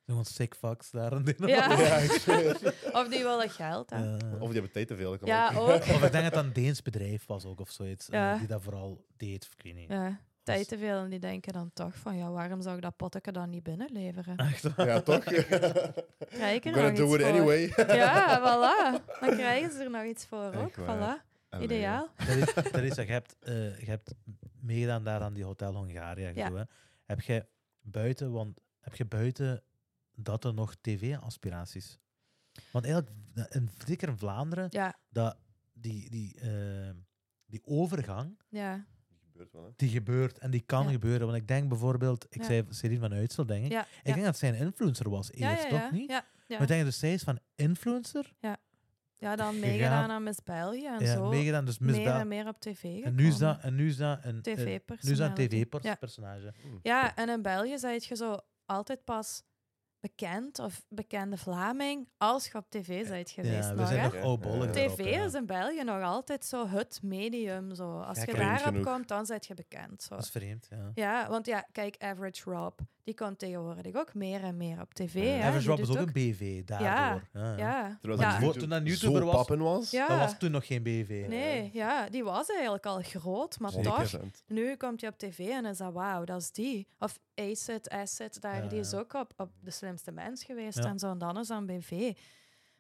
Gewoon 0.07 0.25
sick 0.25 0.55
fucks 0.55 0.91
daar 0.91 1.13
in 1.13 1.23
Denemarken. 1.25 1.77
Ja. 1.79 1.87
Ja, 1.89 1.97
ik 1.97 2.11
zweer. 2.11 2.75
Of 2.99 3.09
die 3.09 3.23
willen 3.23 3.51
geld, 3.51 3.91
hè. 3.91 3.97
Eh, 4.17 4.33
Of 4.33 4.45
die 4.45 4.53
hebben 4.53 4.73
tijd 4.73 4.89
te 4.89 4.97
veel. 4.97 5.11
dat 5.11 5.19
kan 5.19 5.29
Ja, 5.29 5.49
ook. 5.55 5.69
ook. 5.69 5.75
Of 5.75 6.03
ik 6.03 6.13
denk 6.13 6.25
dat 6.25 6.33
dat 6.35 6.45
een 6.45 6.53
Deens 6.53 6.83
bedrijf 6.83 7.27
was 7.27 7.45
ook 7.45 7.61
of 7.61 7.71
zoiets. 7.71 8.09
eh, 8.09 8.19
Ja. 8.19 8.37
die 8.39 8.47
dat 8.47 8.63
vooral 8.63 9.05
deed, 9.17 9.45
of 9.47 9.53
ik 9.57 9.63
weet 9.63 9.75
niet. 9.75 9.89
Ja. 9.89 10.21
Tijd 10.43 10.69
te 10.69 10.79
veel 10.79 10.99
en 10.99 11.11
die 11.11 11.19
denken 11.19 11.53
dan 11.53 11.71
toch 11.75 11.95
van, 11.95 12.17
ja, 12.17 12.31
waarom 12.31 12.63
zou 12.63 12.77
ik 12.77 12.83
dat 12.83 12.97
potteke 12.97 13.33
dan 13.33 13.51
niet 13.51 13.63
binnenleveren? 13.63 14.37
Echt 14.53 14.75
waar. 14.77 14.87
Ja, 14.87 15.01
toch? 15.01 15.25
Krijg 15.25 16.57
ik 16.57 16.65
er 16.65 16.73
gonna 16.73 16.89
nog 16.89 16.97
do 16.97 17.05
iets 17.05 17.15
it 17.15 17.21
voor? 17.23 17.31
anyway. 17.31 17.73
Ja, 17.97 18.39
voilà. 18.41 19.05
Dan 19.21 19.31
krijgen 19.37 19.73
ze 19.73 19.79
er 19.83 19.91
nog 19.91 20.05
iets 20.05 20.27
voor 20.27 20.53
ook. 20.55 20.67
Echt 20.69 20.77
waar. 20.77 21.19
Voilà. 21.19 21.28
Allee. 21.49 21.65
Ideaal. 21.65 22.09
Dat 22.27 22.37
is, 22.37 22.55
dat 22.55 22.83
is 22.83 22.95
je 22.95 23.03
hebt, 23.03 23.37
eh, 23.41 23.79
je 23.81 23.87
hebt 23.87 24.15
meegedaan 24.61 25.05
daar 25.05 25.21
aan 25.21 25.35
die 25.35 25.45
Hotel 25.45 25.75
Hongaria. 25.75 26.29
Ja. 26.29 26.53
hè. 26.53 26.63
Heb 27.07 27.21
je 27.21 27.47
buiten, 27.81 28.33
want 28.33 28.61
heb 28.81 28.95
je 28.95 29.05
buiten 29.05 29.63
dat 30.15 30.45
er 30.45 30.55
nog 30.55 30.75
tv-aspiraties? 30.81 31.99
Want 32.73 32.85
eigenlijk, 32.85 33.17
in, 33.49 33.71
zeker 33.87 34.09
in 34.09 34.19
Vlaanderen, 34.19 34.67
Ja, 34.71 34.99
dat 35.09 35.37
die, 35.73 36.11
die, 36.11 36.41
eh, 36.41 36.91
die 37.47 37.61
overgang, 37.65 38.39
ja, 38.49 38.87
Gebeurt 39.33 39.53
wel, 39.53 39.65
hè. 39.65 39.71
die 39.77 39.89
gebeurt 39.89 40.39
en 40.39 40.51
die 40.51 40.61
kan 40.61 40.85
Ja. 40.85 40.91
gebeuren. 40.91 41.27
Want 41.27 41.39
ik 41.39 41.49
denk 41.49 41.69
bijvoorbeeld, 41.69 42.27
ik 42.29 42.41
Ja. 42.41 42.45
zei 42.47 42.67
Celine 42.69 43.01
van 43.01 43.13
Uitsel, 43.13 43.47
denk 43.47 43.65
ik. 43.65 43.71
ja. 43.71 43.81
Ik 43.83 44.07
ja. 44.07 44.13
denk 44.13 44.25
dat 44.25 44.39
zij 44.39 44.49
een 44.49 44.55
influencer 44.55 45.11
was 45.11 45.31
ja, 45.35 45.51
eerst, 45.51 45.63
ja, 45.63 45.69
toch 45.69 45.91
niet? 45.91 46.11
Ja, 46.11 46.25
ja. 46.47 46.59
Maar 46.59 46.67
denk 46.67 46.85
dus 46.85 46.99
zij 46.99 47.13
is 47.13 47.23
van 47.23 47.39
influencer, 47.55 48.35
ja, 48.41 48.57
dan 49.19 49.37
gegaan- 49.37 49.59
meegedaan 49.61 50.11
aan 50.11 50.23
Miss 50.23 50.43
België 50.45 50.87
en 50.87 51.05
ja, 51.05 51.13
zo. 51.15 51.29
meegedaan, 51.29 51.65
dus 51.65 51.79
Miss 51.79 51.97
meer 51.97 52.05
Bel- 52.07 52.15
en 52.21 52.29
meer 52.29 52.49
op 52.49 52.61
tv 52.61 52.83
En 52.85 53.15
nu 53.15 53.27
is 53.27 53.33
gekomen. 53.35 53.55
dat, 53.55 53.65
en 53.65 53.75
nu 53.75 53.87
is 53.89 53.97
dat 53.97 54.19
een, 54.23 54.29
een- 54.29 54.35
nu 54.45 54.53
is 54.53 54.57
dat 55.19 55.29
een 55.29 55.35
TV-personality. 55.35 55.57
Ja. 55.83 55.95
tv-personage. 55.95 56.53
Ja, 56.83 57.15
en 57.17 57.29
in 57.29 57.43
België 57.43 57.79
zei 57.79 57.99
je 58.03 58.17
zo 58.17 58.37
altijd 58.67 59.05
pas 59.05 59.43
bekend 60.01 60.59
of 60.59 60.83
bekende 60.89 61.37
Vlaming 61.37 62.09
als 62.19 62.47
je 62.47 62.55
op 62.55 62.67
tv 62.71 63.09
bent 63.09 63.31
geweest. 63.31 63.55
Ja, 63.69 63.75
we 63.75 63.81
nog, 63.81 63.89
zijn 63.89 64.01
hè? 64.01 64.05
nog 64.07 64.15
erop, 64.15 64.43
TV 64.73 64.99
ja. 64.99 65.25
is 65.25 65.35
in 65.35 65.47
België 65.47 65.83
nog 65.85 66.03
altijd 66.03 66.45
zo 66.45 66.69
het 66.69 66.99
medium. 67.03 67.75
Zo. 67.75 67.99
Als 68.01 68.19
Ja, 68.19 68.25
je 68.27 68.35
daarop 68.35 68.59
genoeg. 68.59 68.85
komt, 68.85 69.09
dan 69.09 69.25
ben 69.27 69.39
je 69.41 69.55
bekend. 69.55 70.03
Zo. 70.03 70.15
Dat 70.15 70.25
is 70.25 70.31
vreemd, 70.31 70.67
ja. 70.71 70.91
Ja, 70.95 71.29
want 71.29 71.47
ja, 71.47 71.67
kijk, 71.73 71.97
Average 71.99 72.51
Rob, 72.51 72.79
die 73.05 73.15
komt 73.15 73.39
tegenwoordig 73.39 73.95
ook 73.95 74.15
meer 74.15 74.43
en 74.43 74.57
meer 74.57 74.81
op 74.81 74.95
tv. 74.95 75.15
Ja. 75.15 75.21
hè. 75.23 75.47
Average 75.47 75.69
Rob 75.69 75.79
is 75.81 75.89
ook 75.91 75.97
een 75.97 76.13
BV, 76.13 76.65
daardoor. 76.65 77.29
Ja. 77.33 77.57
Ja, 77.57 77.99
Terwijl 78.01 78.41
dat 78.41 78.59
toen 78.59 78.69
dat 78.69 78.87
YouTuber 78.87 79.25
was- 79.25 79.35
pappen 79.35 79.59
was. 79.59 79.91
Ja. 79.91 80.07
Dat 80.09 80.19
was 80.19 80.39
toen 80.39 80.51
nog 80.51 80.67
geen 80.67 80.83
BV. 80.83 81.25
nee, 81.29 81.71
ja, 81.73 82.09
die 82.09 82.25
was 82.25 82.49
eigenlijk 82.49 82.87
al 82.87 83.01
groot, 83.03 83.59
maar 83.59 83.71
Zeker. 83.71 84.11
toch, 84.11 84.21
nu 84.47 84.77
komt 84.77 85.01
hij 85.01 85.11
op 85.11 85.19
tv 85.19 85.39
en 85.39 85.65
is 85.65 85.79
dat 85.79 85.93
wauw, 85.93 86.25
dat 86.25 86.41
is 86.41 86.51
die. 86.53 86.87
Of 86.99 87.19
Acid, 87.35 87.91
Acid, 87.91 88.41
daar, 88.41 88.63
Ja, 88.63 88.69
die 88.69 88.79
is 88.79 88.95
ook 88.95 89.15
op, 89.15 89.33
op 89.37 89.51
De 89.61 89.71
Slimste 89.89 90.13
Mens 90.13 90.45
geweest 90.45 90.79
Ja. 90.79 90.85
en 90.85 90.99
zo, 90.99 91.11
en 91.11 91.19
dan 91.19 91.39
is 91.39 91.47
dat 91.47 91.59
een 91.59 91.67
BV. 91.67 92.17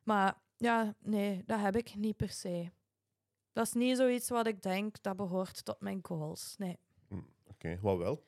Maar 0.02 0.34
ja, 0.56 0.94
nee, 0.98 1.42
dat 1.46 1.60
heb 1.60 1.76
ik 1.76 1.94
niet 1.94 2.16
per 2.16 2.28
se. 2.30 2.70
Dat 3.52 3.66
is 3.66 3.72
niet 3.72 3.96
zoiets 3.96 4.28
wat 4.28 4.46
ik 4.46 4.62
denk 4.62 5.02
dat 5.02 5.16
behoort 5.16 5.64
tot 5.64 5.80
mijn 5.80 5.98
goals. 6.02 6.54
Nee. 6.58 6.78
Oké, 7.50 7.78
wat 7.80 7.98
wel? 7.98 8.24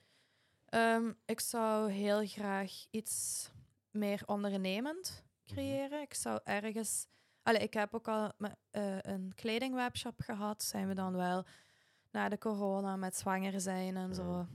Ehm, 0.66 1.12
ik 1.24 1.40
zou 1.40 1.90
heel 1.90 2.26
graag 2.26 2.72
iets 2.90 3.50
meer 3.90 4.22
ondernemend 4.26 5.24
creëren. 5.44 6.00
Ik 6.02 6.14
zou 6.14 6.40
ergens. 6.44 7.06
Allee, 7.42 7.60
ik 7.60 7.74
heb 7.74 7.94
ook 7.94 8.08
al 8.08 8.32
eh, 8.70 8.98
een 9.00 9.32
kledingwebshop 9.34 10.20
gehad. 10.20 10.62
Zijn 10.62 10.88
we 10.88 10.94
dan 10.94 11.12
wel 11.16 11.44
na 12.10 12.28
de 12.28 12.38
corona 12.38 12.96
met 12.96 13.16
zwanger 13.16 13.60
zijn 13.60 13.96
en 13.96 14.14
zo. 14.14 14.46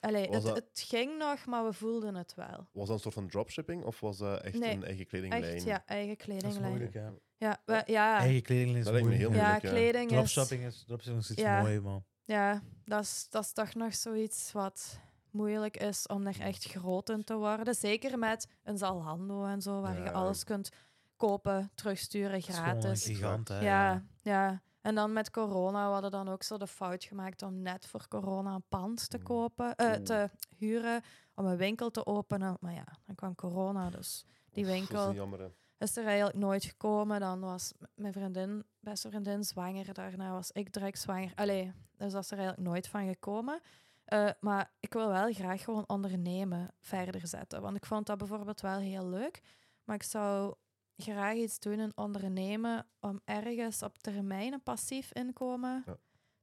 Allee, 0.00 0.28
het, 0.30 0.42
dat- 0.42 0.56
het 0.56 0.84
ging 0.86 1.18
nog, 1.18 1.46
maar 1.46 1.64
we 1.64 1.72
voelden 1.72 2.14
het 2.14 2.34
wel. 2.34 2.68
Was 2.72 2.86
dat 2.86 2.96
een 2.96 2.98
soort 3.02 3.14
van 3.14 3.28
dropshipping 3.28 3.84
of 3.84 4.00
was 4.00 4.18
dat 4.18 4.40
echt 4.40 4.58
Nee, 4.58 4.72
een 4.74 4.84
eigen 4.84 5.06
kledinglijn? 5.06 5.44
Echt, 5.44 5.62
ja, 5.64 5.82
eigen 5.86 6.08
Dat 6.18 6.18
is 6.18 6.24
kledinglijn. 6.24 6.68
moeilijk, 6.68 6.94
hè. 6.94 7.08
Ja, 7.36 7.62
we- 7.64 7.82
ja, 7.86 8.18
Eigen 8.18 8.42
kleding 8.42 8.76
is 8.76 8.84
Dat 8.84 8.92
moeilijk. 8.92 9.16
heel 9.20 9.30
moeilijk, 9.30 9.62
ja. 9.62 9.70
kleding 9.70 10.10
is... 10.10 10.32
Dropshipping 10.32 10.68
is, 10.68 10.84
dropshipping 10.86 11.22
is 11.24 11.30
iets 11.30 11.40
Ja. 11.40 11.60
moois, 11.60 11.80
man. 11.80 12.04
Ja, 12.24 12.62
dat 12.84 13.02
is, 13.02 13.26
dat 13.30 13.44
is 13.44 13.52
toch 13.52 13.74
nog 13.74 13.94
zoiets 13.94 14.52
wat 14.52 15.00
moeilijk 15.30 15.76
is 15.76 16.06
om 16.06 16.26
er 16.26 16.40
echt 16.40 16.64
groot 16.64 17.08
in 17.10 17.24
te 17.24 17.34
worden. 17.36 17.74
Zeker 17.74 18.18
met 18.18 18.48
een 18.62 18.78
Zalando 18.78 19.44
en 19.46 19.62
zo, 19.62 19.80
waar 19.80 20.02
je 20.02 20.12
alles 20.12 20.44
kunt 20.44 20.70
kopen, 21.16 21.70
terugsturen, 21.74 22.30
Het 22.32 22.48
is 22.48 22.54
gewoon 22.54 22.74
een 22.74 22.80
gratis. 22.80 23.04
gigant, 23.04 23.48
hè. 23.48 23.60
Ja, 23.60 24.04
ja. 24.22 24.62
En 24.80 24.94
dan 24.94 25.12
met 25.12 25.30
corona 25.30 25.86
we 25.86 25.92
hadden 25.92 26.10
dan 26.10 26.28
ook 26.28 26.42
zo 26.42 26.56
de 26.58 26.66
fout 26.66 27.04
gemaakt 27.04 27.42
om 27.42 27.62
net 27.62 27.86
voor 27.86 28.08
corona 28.08 28.54
een 28.54 28.64
pand 28.68 29.10
te 29.10 29.16
Mm. 29.16 29.22
kopen, 29.22 29.76
eh, 29.76 29.92
te 29.92 30.30
huren, 30.56 31.02
om 31.34 31.46
een 31.46 31.56
winkel 31.56 31.90
te 31.90 32.06
openen. 32.06 32.56
Maar 32.60 32.72
ja, 32.74 32.84
dan 33.06 33.14
kwam 33.14 33.34
corona, 33.34 33.90
dus 33.90 34.24
die 34.50 34.64
is 34.64 34.70
winkel 34.70 35.14
hè. 35.38 35.48
is 35.78 35.96
er 35.96 36.06
eigenlijk 36.06 36.36
nooit 36.38 36.64
gekomen. 36.64 37.20
Dan 37.20 37.40
was 37.40 37.72
mijn 37.94 38.12
vriendin, 38.12 38.64
beste 38.80 39.08
vriendin, 39.08 39.44
zwanger. 39.44 39.92
Daarna 39.94 40.32
was 40.32 40.50
ik 40.52 40.72
direct 40.72 40.98
zwanger. 40.98 41.32
Allee, 41.34 41.72
dus 41.96 42.12
dat 42.12 42.22
is 42.22 42.30
er 42.30 42.38
eigenlijk 42.38 42.68
nooit 42.68 42.88
van 42.88 43.06
gekomen. 43.06 43.60
Eh, 44.04 44.30
maar 44.40 44.72
ik 44.80 44.92
wil 44.92 45.08
wel 45.08 45.32
graag 45.32 45.64
gewoon 45.64 45.84
ondernemen 45.88 46.70
verder 46.80 47.26
zetten. 47.26 47.62
Want 47.62 47.76
ik 47.76 47.86
vond 47.86 48.06
dat 48.06 48.18
bijvoorbeeld 48.18 48.60
wel 48.60 48.78
heel 48.78 49.08
leuk. 49.08 49.40
Maar 49.84 49.96
ik 49.96 50.02
zou 50.02 50.54
graag 51.00 51.34
iets 51.36 51.58
doen 51.58 51.78
en 51.78 51.92
ondernemen 51.96 52.86
om 53.00 53.20
ergens 53.24 53.82
op 53.82 53.98
termijn 53.98 54.52
een 54.52 54.62
passief 54.62 55.12
inkomen 55.12 55.82
Ja. 55.86 55.96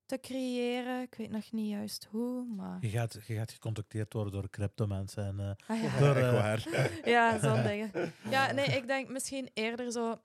te 0.05 0.19
creëren. 0.19 1.01
Ik 1.01 1.15
weet 1.15 1.29
nog 1.29 1.51
niet 1.51 1.69
juist 1.69 2.07
hoe, 2.11 2.45
maar... 2.45 2.77
Je 2.81 2.89
gaat, 2.89 3.13
je 3.27 3.35
gaat 3.35 3.51
gecontacteerd 3.51 4.13
worden 4.13 4.33
door 4.33 4.49
crypto 4.49 4.87
mensen. 4.87 5.25
En, 5.25 5.39
eh, 5.39 5.75
Ah, 5.77 5.83
ja. 5.83 5.99
Door, 5.99 6.15
eh, 6.23 6.31
waar. 6.31 6.67
Ja, 7.05 7.39
zo'n 7.39 7.63
dingen. 7.63 7.91
Ja, 8.29 8.51
nee, 8.51 8.65
ik 8.65 8.87
denk 8.87 9.09
misschien 9.09 9.49
eerder 9.53 9.91
zo 9.91 10.21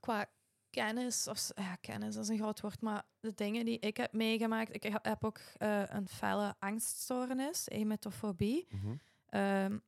qua 0.00 0.26
kennis, 0.70 1.28
of 1.28 1.50
ja, 1.54 1.74
kennis 1.76 2.14
dat 2.14 2.24
is 2.24 2.30
een 2.30 2.38
groot 2.38 2.60
woord, 2.60 2.80
maar 2.80 3.02
de 3.20 3.34
dingen 3.34 3.64
die 3.64 3.78
ik 3.78 3.96
heb 3.96 4.12
meegemaakt. 4.12 4.74
Ik 4.74 4.82
heb 5.02 5.24
ook 5.24 5.38
eh, 5.56 5.82
een 5.86 6.08
felle 6.08 6.54
angststoornis, 6.58 7.68
emetofobie. 7.68 8.66
Ehm, 9.26 9.78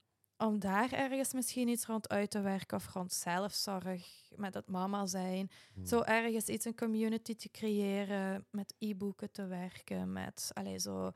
om 0.47 0.59
daar 0.59 0.93
ergens 0.93 1.33
misschien 1.33 1.69
iets 1.69 1.87
rond 1.87 2.09
uit 2.09 2.31
te 2.31 2.41
werken 2.41 2.77
of 2.77 2.93
rond 2.93 3.13
zelfzorg, 3.13 4.31
met 4.37 4.55
het 4.55 4.69
mama 4.69 5.07
zijn. 5.07 5.51
Mhm. 5.75 5.87
Zo 5.87 6.01
ergens 6.01 6.47
iets, 6.47 6.65
een 6.65 6.77
community 6.77 7.35
te 7.35 7.51
creëren, 7.51 8.47
met 8.51 8.75
e-boeken 8.79 9.31
te 9.31 9.47
werken, 9.47 10.13
met 10.13 10.51
allee, 10.53 10.79
zo 10.79 11.13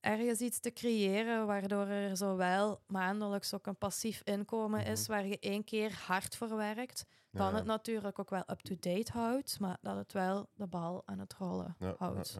ergens 0.00 0.40
iets 0.40 0.60
te 0.60 0.72
creëren 0.72 1.46
waardoor 1.46 1.86
er 1.86 2.16
zowel 2.16 2.80
maandelijks 2.86 3.54
ook 3.54 3.66
een 3.66 3.78
passief 3.78 4.22
inkomen 4.24 4.84
is, 4.84 5.06
waar 5.06 5.26
je 5.26 5.38
één 5.38 5.64
keer 5.64 6.02
hard 6.06 6.36
voor 6.36 6.56
werkt, 6.56 7.04
dan 7.30 7.46
Mhm. 7.46 7.50
Ja, 7.50 7.58
het 7.58 7.66
natuurlijk 7.66 8.18
ook 8.18 8.30
wel 8.30 8.44
up-to-date 8.46 9.12
houdt, 9.12 9.60
maar 9.60 9.78
dat 9.80 9.96
het 9.96 10.12
wel 10.12 10.48
de 10.54 10.66
bal 10.66 11.02
aan 11.04 11.18
het 11.18 11.34
rollen 11.34 11.76
ja, 11.78 11.94
houdt. 11.98 12.38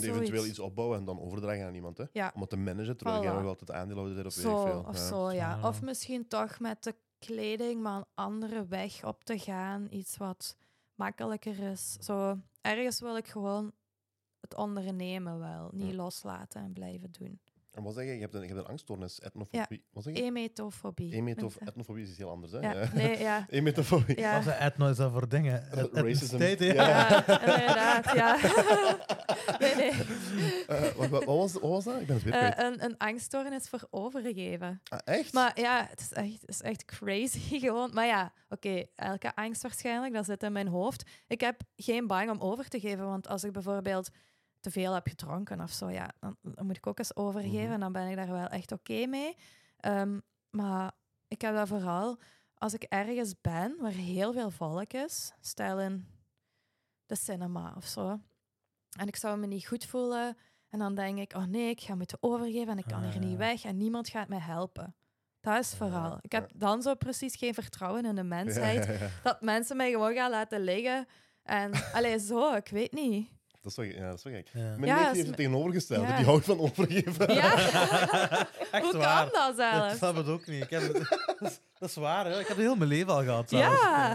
Kunt 0.00 0.04
eventueel 0.14 0.46
iets 0.46 0.58
opbouwen 0.58 0.98
en 0.98 1.04
dan 1.04 1.20
overdragen 1.20 1.66
aan 1.66 1.74
iemand. 1.74 1.98
Hè? 1.98 2.04
Ja. 2.12 2.32
Om 2.34 2.40
het 2.40 2.50
te 2.50 2.56
managen, 2.56 2.96
terwijl 2.96 3.20
Voilà. 3.20 3.24
jij 3.24 3.32
nog 3.32 3.46
altijd 3.46 3.70
aandeelhouder 3.72 4.14
bent 4.14 4.26
of 4.26 4.32
Zo, 4.32 4.64
veel. 4.64 4.84
of 4.88 4.96
Ja. 4.96 5.06
zo, 5.06 5.32
ja. 5.32 5.58
Of 5.62 5.82
misschien 5.82 6.28
toch 6.28 6.60
met 6.60 6.82
de 6.84 6.94
kleding, 7.18 7.82
maar 7.82 7.96
een 7.96 8.04
andere 8.14 8.66
weg 8.66 9.04
op 9.04 9.24
te 9.24 9.38
gaan. 9.38 9.86
Iets 9.90 10.16
wat 10.16 10.56
makkelijker 10.94 11.58
is. 11.70 11.96
Zo, 12.00 12.38
ergens 12.60 13.00
wil 13.00 13.16
ik 13.16 13.28
gewoon 13.28 13.72
het 14.40 14.54
ondernemen 14.54 15.38
wel. 15.38 15.70
Niet 15.72 15.94
loslaten 15.94 16.62
en 16.62 16.72
blijven 16.72 17.10
doen. 17.18 17.40
En 17.72 17.82
wat 17.82 17.94
zeg 17.94 18.04
je? 18.04 18.12
Je 18.14 18.20
hebt 18.20 18.34
een, 18.34 18.40
je 18.40 18.46
hebt 18.46 18.58
een 18.60 18.66
angststoornis, 18.66 19.20
etnofobie. 19.20 19.84
Wat 19.92 20.02
zeg 20.02 20.16
je? 20.16 20.22
Emetofobie. 20.22 21.12
Emetof 21.12 21.58
Met- 21.60 21.68
etnofobie 21.68 22.02
is 22.02 22.08
iets 22.08 22.18
heel 22.18 22.30
anders, 22.30 22.52
hè? 22.52 22.58
Ja, 22.58 22.88
nee, 22.94 23.18
ja. 23.18 23.46
Emetofobie. 23.48 24.18
Ja. 24.18 24.32
Wat 24.38 24.46
is 24.46 24.58
etno 24.58 24.88
is 24.90 24.96
dat 24.96 25.12
voor 25.12 25.28
dingen? 25.28 25.64
Racism. 25.92 26.36
ja. 26.38 26.48
Ja, 26.74 27.26
inderdaad, 27.40 28.12
ja. 28.14 28.36
nee, 29.58 29.74
nee. 29.74 29.90
Eh, 30.66 30.92
wat, 30.94 31.08
wat, 31.08 31.24
was, 31.24 31.52
wat 31.52 31.62
was 31.62 31.84
dat? 31.84 32.00
Ik 32.00 32.06
ben 32.06 32.14
het 32.16 32.24
weer 32.24 32.34
Eh, 32.34 32.64
een, 32.64 32.84
een 32.84 32.98
angststoornis 32.98 33.68
voor 33.68 33.86
overgeven. 33.90 34.80
Ah, 34.88 34.98
echt? 35.04 35.32
Maar 35.32 35.60
ja, 35.60 35.86
het 35.90 36.00
is 36.00 36.12
echt, 36.12 36.40
het 36.40 36.48
is 36.48 36.60
echt 36.60 36.84
crazy 36.84 37.58
gewoon. 37.64 37.90
Maar 37.92 38.06
ja, 38.06 38.32
oké, 38.48 38.84
elke 38.94 39.34
angst 39.34 39.62
waarschijnlijk, 39.62 40.14
dat 40.14 40.24
zit 40.24 40.42
in 40.42 40.52
mijn 40.52 40.68
hoofd. 40.68 41.10
Ik 41.26 41.40
heb 41.40 41.60
geen 41.76 42.06
bang 42.06 42.30
om 42.30 42.40
over 42.40 42.68
te 42.68 42.80
geven, 42.80 43.06
want 43.06 43.28
als 43.28 43.44
ik 43.44 43.52
bijvoorbeeld 43.52 44.10
te 44.60 44.70
veel 44.70 44.92
heb 44.94 45.06
gedronken 45.08 45.60
of 45.60 45.70
zo, 45.70 45.90
ja, 45.90 46.10
dan, 46.20 46.36
dan 46.42 46.66
moet 46.66 46.76
ik 46.76 46.86
ook 46.86 46.98
eens 46.98 47.16
overgeven 47.16 47.62
Mhm. 47.62 47.72
en 47.72 47.80
dan 47.80 47.92
ben 47.92 48.08
ik 48.08 48.16
daar 48.16 48.30
wel 48.32 48.46
echt 48.46 48.72
oké 48.72 49.06
mee. 49.06 49.36
Ehm, 49.76 50.18
maar 50.50 50.92
ik 51.28 51.40
heb 51.40 51.54
dat 51.54 51.68
vooral 51.68 52.18
als 52.54 52.74
ik 52.74 52.82
ergens 52.82 53.34
ben 53.40 53.76
waar 53.80 53.90
heel 53.92 54.32
veel 54.32 54.50
volk 54.50 54.92
is, 54.92 55.32
stel 55.40 55.80
in 55.80 56.06
de 57.06 57.16
cinema 57.16 57.74
of 57.76 57.84
zo, 57.86 58.20
en 58.98 59.06
ik 59.08 59.16
zou 59.16 59.38
me 59.38 59.46
niet 59.46 59.66
goed 59.66 59.84
voelen 59.84 60.36
en 60.70 60.78
dan 60.78 60.94
denk 60.94 61.18
ik, 61.18 61.32
oh 61.36 61.44
nee, 61.44 61.70
ik 61.70 61.80
ga 61.80 61.94
moeten 61.94 62.18
overgeven 62.20 62.68
en 62.72 62.78
ik 62.78 62.84
kan 62.88 63.04
Ah, 63.04 63.10
hier 63.10 63.20
niet 63.20 63.30
ja. 63.30 63.36
weg 63.36 63.64
en 63.64 63.76
niemand 63.76 64.08
gaat 64.08 64.28
mij 64.28 64.38
helpen. 64.38 64.94
Dat 65.40 65.58
is 65.58 65.74
vooral. 65.74 66.18
Ik 66.20 66.32
heb 66.32 66.50
dan 66.54 66.82
zo 66.82 66.94
precies 66.94 67.36
geen 67.36 67.54
vertrouwen 67.54 68.04
in 68.04 68.14
de 68.14 68.22
mensheid. 68.22 68.84
ja, 68.86 68.92
ja. 68.92 68.98
Dat 69.22 69.40
mensen 69.40 69.76
mij 69.76 69.90
gewoon 69.90 70.14
gaan 70.14 70.30
laten 70.30 70.60
liggen. 70.60 71.06
En 71.42 71.70
allee, 71.96 72.18
zo, 72.18 72.54
ik 72.54 72.68
weet 72.68 72.92
niet. 72.92 73.28
Dat 73.60 73.70
is 73.70 73.76
wel, 73.76 73.86
ja, 73.86 74.08
dat 74.08 74.16
is 74.18 74.22
wel 74.24 74.32
gek. 74.32 74.48
Ja. 74.52 74.60
Mijn 74.60 74.84
Ja, 74.84 74.94
neef 75.00 75.10
is 75.10 75.16
heeft 75.16 75.26
het. 75.26 75.36
Ja. 76.02 76.16
Die 76.16 76.24
houdt 76.24 76.44
van 76.44 76.58
overgeven. 76.60 77.34
Ja, 77.34 77.52
Echt 78.72 78.82
hoe 78.84 78.96
waar. 78.96 79.30
kan 79.30 79.40
dat 79.40 79.48
Ik 79.50 79.56
zelfs? 79.72 79.96
snap 79.96 80.16
het 80.16 80.26
ook 80.28 80.46
niet. 80.46 80.62
Ik 80.62 80.70
heb, 80.70 80.82
dat 81.82 81.90
is 81.90 81.96
waar, 81.96 82.24
hè. 82.24 82.30
Ik 82.40 82.46
heb 82.46 82.56
het 82.56 82.66
heel 82.66 82.76
mijn 82.76 82.88
leven 82.88 83.12
al 83.12 83.22
gehad. 83.22 83.50
Ja. 83.50 83.68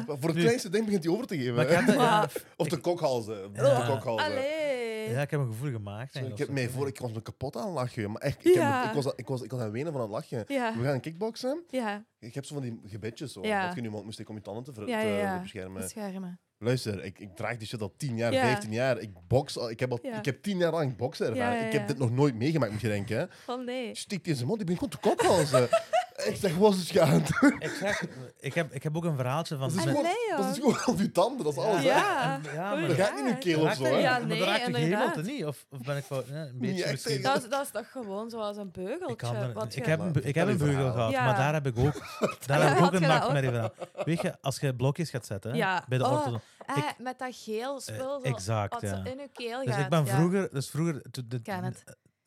Maar 0.07 0.17
Voor 0.17 0.27
het 0.29 0.35
Nu- 0.35 0.41
kleinste 0.41 0.69
ding 0.69 0.85
begint 0.85 1.03
hij 1.03 1.13
over 1.13 1.27
te 1.27 1.37
geven. 1.37 1.55
Maar 1.55 1.63
ik 1.63 1.69
hè. 1.69 1.75
heb, 1.75 1.85
dat- 1.85 1.95
ja, 1.95 2.01
Maar- 2.19 2.31
Of 2.57 2.67
de 2.67 2.77
kokhalzen. 2.77 3.53
De 3.53 3.61
Ja. 3.61 3.85
kokhalzen. 3.87 4.25
Allee. 4.25 5.09
ja, 5.09 5.21
ik 5.21 5.31
heb 5.31 5.39
een 5.39 5.47
gevoel 5.47 5.71
gemaakt. 5.71 6.13
Zo, 6.13 6.25
ik 6.25 6.37
heb 6.37 6.49
mij 6.49 6.69
voor, 6.69 6.87
ik 6.87 6.99
was 6.99 7.11
me 7.11 7.21
kapot 7.21 7.55
aan 7.55 7.65
het 7.65 7.73
lachen. 7.73 8.11
Maar 8.11 8.21
echt, 8.21 8.45
ik, 8.45 8.53
Ja. 8.53 8.79
heb, 8.81 8.95
ik, 8.95 9.03
was, 9.03 9.13
ik, 9.15 9.27
was, 9.27 9.41
ik 9.41 9.49
was 9.51 9.59
aan 9.59 9.65
het 9.65 9.73
wenen 9.75 9.91
van 9.91 10.01
het 10.01 10.09
lachen. 10.09 10.43
Ja, 10.47 10.73
We 10.77 10.83
gaan 10.83 10.99
kickboksen. 10.99 11.63
ja, 11.69 12.05
Ik 12.19 12.33
heb 12.35 12.45
zo 12.45 12.53
van 12.53 12.63
die 12.63 12.81
gebedjes. 12.85 13.33
Zo, 13.33 13.41
Ja. 13.43 13.67
Dat 13.67 13.75
je 13.75 13.81
iemand 13.81 14.03
moest 14.05 14.19
ik 14.19 14.29
om 14.29 14.35
je 14.35 14.41
tanden 14.41 14.63
te, 14.63 14.73
ver, 14.73 14.87
Ja, 14.87 15.01
te- 15.01 15.07
ja, 15.07 15.17
ja. 15.17 15.35
te 15.35 15.41
beschermen. 15.41 15.81
beschermen. 15.81 16.39
Luister, 16.59 17.03
ik, 17.03 17.19
ik 17.19 17.35
draag 17.35 17.57
die 17.57 17.67
shit 17.67 17.81
al 17.81 17.93
10 17.97 18.17
jaar, 18.17 18.33
Ja. 18.33 18.41
15 18.41 18.71
jaar. 18.71 18.97
Ik 18.99 19.09
box 19.27 19.57
al, 19.57 19.69
ik 19.69 19.79
heb, 19.79 19.91
al, 19.91 19.99
Ja. 20.01 20.17
ik 20.17 20.25
heb 20.25 20.41
10 20.43 20.57
jaar 20.57 20.71
lang 20.71 20.95
boksen 20.97 21.27
ervaren. 21.27 21.53
Ja, 21.55 21.59
ja, 21.61 21.65
Ik 21.67 21.73
heb 21.73 21.87
dit 21.87 21.97
nog 21.97 22.11
nooit 22.11 22.35
meegemaakt, 22.35 22.71
moet 22.71 22.81
je 22.81 22.87
denken. 22.87 23.17
Hè. 23.17 23.25
Van 23.43 23.65
nee. 23.65 23.95
Stikt 23.95 24.27
in 24.27 24.35
zijn 24.35 24.47
mond, 24.47 24.59
ik 24.59 24.65
ben 24.65 24.75
gewoon 24.75 24.89
te 24.89 24.97
kokhalzen. 24.97 25.67
ik 26.25 26.35
zeg, 26.35 26.55
wat 26.55 26.73
is 26.73 26.79
het 26.79 26.89
je 26.89 27.01
aan 27.01 27.09
het 27.09 27.27
doen? 27.41 27.55
Ik, 27.59 28.07
ik, 28.39 28.53
heb, 28.53 28.73
ik 28.73 28.83
heb 28.83 28.95
ook 28.97 29.03
een 29.05 29.15
verhaaltje 29.15 29.57
van... 29.57 29.69
Dat 29.69 29.77
is 29.77 29.85
met- 29.85 29.95
gewoon, 29.95 30.11
Allee, 30.11 30.45
dat 30.45 30.55
is 30.55 30.61
gewoon 30.61 30.85
op 30.95 30.99
je 30.99 31.11
tanden, 31.11 31.43
dat 31.45 31.53
is 31.53 31.59
alles. 31.63 31.83
Ja. 31.83 32.33
en- 32.43 32.53
ja, 32.53 32.69
Hoe 32.69 32.79
maar 32.79 32.87
Dat 32.87 32.97
gaat 32.97 33.11
niet 33.15 33.23
in 33.23 33.27
je 33.29 33.37
keel 33.37 33.61
of 33.61 33.73
zo. 33.73 33.83
hè. 33.83 33.89
Ja, 33.89 34.17
maar 34.17 34.27
nee, 34.27 34.39
dat 34.39 34.47
raakt 34.47 34.65
de 34.65 34.65
inderdaad. 34.71 34.99
gehemelte 35.09 35.31
niet. 35.31 35.45
Of, 35.45 35.65
of 35.69 35.79
ben 35.81 35.97
ik 35.97 36.03
fout? 36.03 36.27
Ja, 36.27 36.33
een 36.35 36.57
beetje 36.59 36.91
misschien. 36.91 37.21
Dat, 37.21 37.43
is- 37.43 37.49
dat 37.49 37.61
is 37.63 37.71
toch 37.71 37.91
gewoon 37.91 38.29
zoals 38.29 38.57
een 38.57 38.65
Ik, 38.67 38.71
beugeltje? 38.71 39.53
wat 39.53 39.63
er, 39.73 39.77
ik 39.77 39.83
je- 39.85 39.89
heb 39.89 39.99
een, 39.99 40.27
ik 40.27 40.35
heb 40.35 40.47
een 40.47 40.53
je 40.57 40.63
beugel 40.63 40.91
gehad, 40.91 41.11
Ja. 41.11 41.25
maar 41.25 41.35
daar 41.35 41.53
heb 41.53 41.67
ik 41.67 41.77
ook, 41.77 41.93
daar 42.47 42.67
heb 42.67 42.77
ik 42.77 42.83
ook 42.83 42.93
een 42.93 42.99
je 43.01 43.07
nachtmerrie 43.07 43.51
van. 43.51 43.71
Weet 44.05 44.21
je, 44.21 44.35
als 44.41 44.59
je 44.59 44.75
blokjes 44.75 45.09
gaat 45.09 45.25
zetten 45.25 45.55
Ja. 45.55 45.83
bij 45.87 45.97
de 45.97 46.03
Oh, 46.05 46.11
orthodon- 46.11 46.41
Eh, 46.65 46.77
ik- 46.77 46.95
met 46.97 47.19
dat 47.19 47.35
geel 47.35 47.79
spul, 47.79 48.23
exact, 48.23 48.73
wat 48.73 48.81
ja. 48.81 48.89
zo 48.89 49.11
in 49.11 49.17
je 49.19 49.29
keel 49.33 49.63
Dus 49.65 49.73
gaat. 49.73 49.83
ik 49.83 49.89
ben 49.89 50.05
ja. 50.05 50.15
vroeger, 50.15 50.49
dus 50.51 50.69
vroeger, 50.69 51.01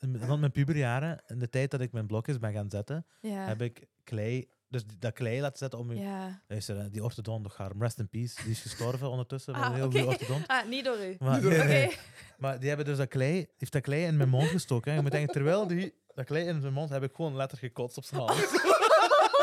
rond 0.01 0.41
mijn 0.41 0.53
puberjaren, 0.53 1.23
in 1.27 1.39
de 1.39 1.49
tijd 1.49 1.71
dat 1.71 1.81
ik 1.81 1.93
mijn 1.93 2.07
blokjes 2.07 2.39
ben 2.39 2.53
gaan 2.53 2.71
zetten, 2.71 3.07
Ja. 3.21 3.47
heb 3.47 3.63
ik 3.63 3.87
klei, 4.05 4.49
dus 4.69 4.83
dat 4.99 5.13
klei 5.13 5.41
laten 5.41 5.59
zetten 5.59 5.79
om 5.79 5.93
je, 5.93 6.01
ja. 6.01 6.43
luister, 6.49 6.77
hè, 6.77 6.91
die 6.91 7.05
orthodont, 7.05 7.43
nog 7.43 7.57
haar, 7.57 7.71
rest 7.79 7.99
in 7.99 8.09
peace, 8.09 8.43
die 8.43 8.51
is 8.51 8.61
gestorven 8.61 9.11
ondertussen, 9.11 9.53
met 9.53 9.63
Ah, 9.63 9.69
een 9.69 9.75
heel 9.75 9.91
goede 9.91 10.07
orthodont. 10.07 10.47
Ah, 10.47 10.69
niet 10.69 10.85
door 10.85 10.99
u. 10.99 11.17
Maar, 11.19 11.41
door- 11.41 11.93
maar 12.39 12.59
die 12.59 12.69
hebben 12.69 12.87
dus 12.87 12.97
dat 12.97 13.09
klei, 13.09 13.47
heeft 13.59 13.73
dat 13.73 13.83
klei 13.83 14.05
in 14.05 14.17
mijn 14.17 14.29
mond 14.29 14.49
gestoken. 14.49 14.91
hè. 14.91 14.97
Je 14.97 15.03
moet 15.03 15.13
denken, 15.13 15.33
terwijl 15.33 15.67
die 15.67 15.95
dat 16.15 16.25
klei 16.25 16.47
in 16.47 16.61
zijn 16.61 16.73
mond, 16.73 16.91
heb 16.91 17.03
ik 17.03 17.15
gewoon 17.15 17.37
letterlijk 17.37 17.75
gekotst 17.75 17.97
op 17.97 18.05
zijn 18.05 18.21
hand. 18.27 18.39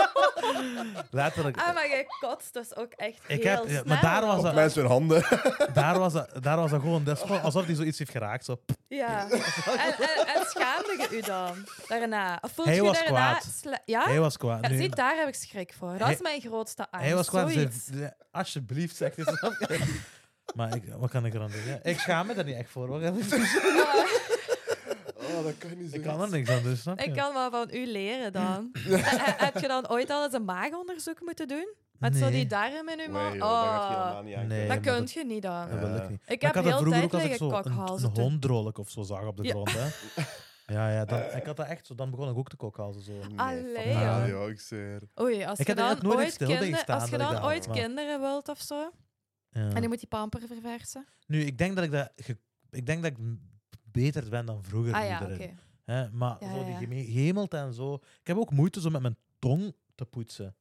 letterlijk. 1.11 1.57
Ah, 1.57 1.73
maar 1.73 1.87
je 1.87 2.05
kotst 2.19 2.53
dus 2.53 2.75
ook 2.75 2.91
echt 2.95 3.19
Ik 3.27 3.43
heel 3.43 3.51
heb- 3.55 3.63
ja, 3.63 3.69
snel. 3.69 3.83
maar 3.85 4.01
daar 4.01 4.25
was 4.25 4.37
Op 4.37 4.43
dat- 4.43 4.53
mensen 4.55 4.81
hun 4.81 4.91
handen. 4.91 5.23
daar, 5.73 5.99
was 5.99 6.13
dat, 6.13 6.29
daar 6.43 6.57
was 6.57 6.71
dat 6.71 6.79
gewoon, 6.81 7.03
dat 7.03 7.15
is 7.17 7.21
gewoon 7.21 7.41
alsof 7.41 7.65
hij 7.65 7.75
zoiets 7.75 7.97
heeft 7.99 8.11
geraakt. 8.11 8.45
Zo. 8.45 8.59
Ja. 8.87 9.27
En, 9.29 9.93
en, 9.99 10.27
en 10.35 10.45
schaamde 10.45 11.07
je 11.09 11.17
u 11.17 11.21
dan 11.21 11.67
daarna? 11.87 12.37
Of 12.41 12.51
voelt 12.51 12.67
Hij 12.67 12.75
je 12.75 12.81
was 12.83 12.99
daarna 13.03 13.33
kwaad. 13.33 13.79
Ja? 13.85 14.03
Hij 14.03 14.19
was 14.19 14.37
kwaad. 14.37 14.61
Ja, 14.61 14.69
Nu, 14.69 14.77
Zie, 14.77 14.89
daar 14.89 15.15
heb 15.17 15.27
ik 15.27 15.35
schrik 15.35 15.73
voor. 15.77 15.91
Dat 15.91 15.99
Hij- 15.99 16.13
is 16.13 16.21
mijn 16.21 16.41
grootste 16.41 16.87
angst. 16.91 17.07
hij 17.07 17.15
was 17.15 17.27
kwaad. 17.29 17.49
Ze 17.51 18.13
alsjeblieft, 18.31 18.95
zegt 18.95 19.15
hij. 19.15 19.79
Maar 20.55 20.75
ik, 20.75 20.83
wat 20.97 21.09
kan 21.09 21.25
ik 21.25 21.33
eraan 21.33 21.51
doen? 21.51 21.65
Ja, 21.65 21.79
ik 21.83 21.99
schaam 21.99 22.27
me 22.27 22.33
daar 22.33 22.43
niet 22.45 22.55
echt 22.57 22.69
voor. 22.69 22.87
Hoor. 22.87 23.01
Dat 25.43 25.57
kan 25.57 25.77
niet 25.77 25.89
zo. 25.89 25.95
Ik 25.95 26.01
kan 26.03 26.21
er 26.21 26.29
niks 26.29 26.49
aan 26.49 26.63
doen, 26.63 26.75
snap 26.75 26.99
je? 26.99 27.05
Ik 27.05 27.13
kan 27.13 27.33
wel 27.33 27.51
van 27.51 27.67
u 27.71 27.85
leren 27.91 28.33
dan. 28.33 28.69
He- 28.77 28.95
he- 28.97 29.45
heb 29.45 29.57
je 29.57 29.67
dan 29.67 29.89
ooit 29.89 30.09
al 30.09 30.23
eens 30.23 30.33
een 30.33 30.45
maagonderzoek 30.45 31.21
moeten 31.21 31.47
doen? 31.47 31.73
Met 31.99 32.15
zo 32.15 32.19
Nee. 32.23 32.31
die 32.31 32.45
darm 32.47 32.89
in 32.89 32.99
uw 32.99 33.11
Nee, 33.11 33.21
gaat 33.23 33.33
je 33.33 33.41
Oh, 33.43 33.89
helemaal 33.89 34.23
niet 34.23 34.35
aan. 34.35 34.47
Nee. 34.47 34.67
dat 34.67 34.83
dat- 34.83 35.11
je 35.11 35.25
niet 35.25 35.41
dan. 35.41 35.69
Dat 35.69 35.79
wil 35.79 35.95
ik 35.95 36.01
Ja. 36.01 36.09
niet. 36.09 36.21
Ik 36.27 36.41
Maar 36.41 36.53
heb 36.53 36.63
heel 36.63 36.83
tijd 36.83 37.03
ook 37.03 37.13
als 37.13 37.23
ik 37.23 37.35
zo 37.35 37.45
een, 37.45 37.51
een 37.55 38.75
of 38.77 38.89
zo 38.89 39.01
zag 39.03 39.25
op 39.25 39.37
de 39.37 39.43
Ja. 39.43 39.49
grond. 39.49 39.71
Hè. 39.73 39.87
Ja, 40.73 40.89
ja 40.91 41.05
dan, 41.05 41.19
ik 41.35 41.45
had 41.45 41.57
dat 41.57 41.67
echt 41.67 41.85
zo. 41.85 41.95
Dan 41.95 42.09
begon 42.09 42.29
ik 42.29 42.37
ook 42.37 42.49
te 42.49 42.55
kokhalzen. 42.55 43.01
Zo. 43.01 43.11
Nee, 43.11 43.39
Allee, 43.39 43.93
dat, 44.19 44.27
joh, 44.27 44.49
ik 44.49 44.59
zweer. 44.59 45.01
Oei, 45.21 45.45
als 45.45 45.59
Ik 45.59 45.65
je 45.67 45.73
heb 45.73 45.81
dan 46.01 46.11
ooit, 46.11 46.37
kinder- 46.37 46.85
als 46.87 47.09
je 47.09 47.17
dan 47.17 47.43
ooit 47.43 47.67
maar- 47.67 47.77
kinderen 47.77 48.19
wilt 48.19 48.47
of 48.49 48.61
zo, 48.61 48.91
Ja. 49.49 49.69
en 49.73 49.81
je 49.81 49.87
moet 49.87 49.99
die 49.99 50.07
pamper 50.07 50.41
verversen. 50.47 51.05
Nu, 51.27 51.41
ik 51.43 51.57
denk 51.57 51.75
dat 51.75 51.83
ik 51.85 51.91
dat, 51.91 52.11
ik 52.71 52.85
denk 52.85 53.03
dat 53.03 53.11
ik 53.11 53.17
beter 53.91 54.29
ben 54.29 54.45
dan 54.45 54.63
vroeger. 54.63 54.93
Ah 54.93 55.05
ja, 55.05 55.19
maar 56.11 56.37
Ja, 56.39 56.53
zo 56.53 56.63
die 56.65 56.87
gehemeld 57.05 57.53
en 57.53 57.73
zo. 57.73 57.93
Ik 57.93 58.27
heb 58.27 58.37
ook 58.37 58.51
moeite 58.51 58.81
zo 58.81 58.89
met 58.89 59.01
mijn 59.01 59.17
tong 59.39 59.75
te 59.95 60.05
poetsen. 60.05 60.55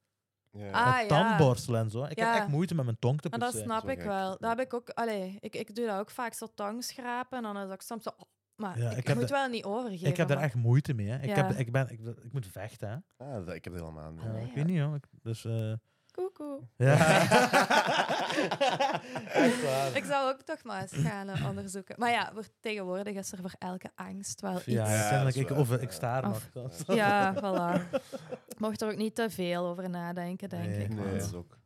Ja. 0.51 0.71
Ah, 0.71 1.07
tandborstelen 1.09 1.81
en 1.81 1.91
zo. 1.91 2.05
Ik 2.05 2.19
Ja. 2.19 2.27
heb 2.33 2.41
echt 2.43 2.49
moeite 2.49 2.75
met 2.75 2.85
mijn 2.85 2.99
tong 2.99 3.21
te 3.21 3.29
Maar 3.29 3.39
poetsen. 3.39 3.69
dat 3.69 3.79
snap 3.81 3.91
ik 3.91 4.03
wel. 4.03 4.37
Dat 4.39 4.49
heb 4.57 4.61
ik 4.67 4.75
ook. 4.75 4.89
Allee, 4.91 5.37
ik, 5.41 5.55
ik 5.55 5.75
doe 5.75 5.87
dat 5.87 5.99
ook 5.99 6.11
vaak 6.11 6.33
zo 6.35 6.47
tong 6.55 6.85
schrapen 6.85 7.39
en 7.39 7.43
dan 7.55 7.67
is 7.69 7.73
ik 7.75 7.81
soms 7.83 8.03
zo. 8.03 8.11
maar 8.57 8.79
Ja, 8.79 8.91
ik, 8.91 8.97
ik 8.97 9.07
heb 9.07 9.17
moet 9.17 9.29
de- 9.29 9.35
wel 9.35 9.49
niet 9.49 9.65
overgeven. 9.65 10.09
ik 10.09 10.17
heb 10.17 10.29
daar 10.29 10.41
echt 10.41 10.55
moeite 10.55 10.95
mee. 10.95 11.07
Hè. 11.09 11.17
Ik, 11.19 11.25
Ja. 11.25 11.35
heb, 11.47 11.51
ik, 11.59 11.73
ben, 11.73 11.91
ik, 11.91 12.01
ik 12.01 12.33
moet 12.33 12.47
vechten. 12.47 13.05
Hè. 13.17 13.25
Ah, 13.27 13.55
ik 13.55 13.65
heb 13.65 13.73
het 13.73 13.83
helemaal 13.83 14.11
niet. 14.13 14.23
Ja, 14.23 14.33
ik 14.35 14.55
weet 14.55 14.67
niet, 14.67 14.81
hoor. 14.81 15.01
Dus, 15.23 15.45
eh, 15.45 15.73
Koekoe. 16.17 16.61
ja. 16.77 16.97
Ik 19.95 20.05
zou 20.05 20.33
ook 20.33 20.43
toch 20.43 20.63
maar 20.65 20.83
eens 20.83 20.93
gaan 20.93 21.29
eh, 21.29 21.47
onderzoeken. 21.49 21.95
Maar 21.99 22.11
ja, 22.11 22.31
voor, 22.35 22.45
tegenwoordig 22.61 23.15
is 23.15 23.33
er 23.33 23.39
voor 23.41 23.55
elke 23.59 23.91
angst 23.95 24.41
wel 24.41 24.57
iets. 24.57 24.65
Ja, 24.67 25.25
dat 25.25 25.35
ik, 25.35 25.51
of, 25.51 25.73
ik 25.73 25.91
sta 25.91 26.17
er 26.17 26.23
nog. 26.29 26.49
Ja, 26.87 27.35
voilà. 27.35 28.01
Mocht 28.59 28.83
er 28.83 28.91
ook 28.91 28.97
niet 28.97 29.15
te 29.15 29.31
veel 29.31 29.67
over 29.67 29.91
nadenken, 29.91 30.49
denk 30.49 30.65
Nee. 30.65 30.85
ik. 30.85 30.89
Nee, 30.95 31.15
dat 31.15 31.23
is 31.27 31.35
ook. 31.35 31.59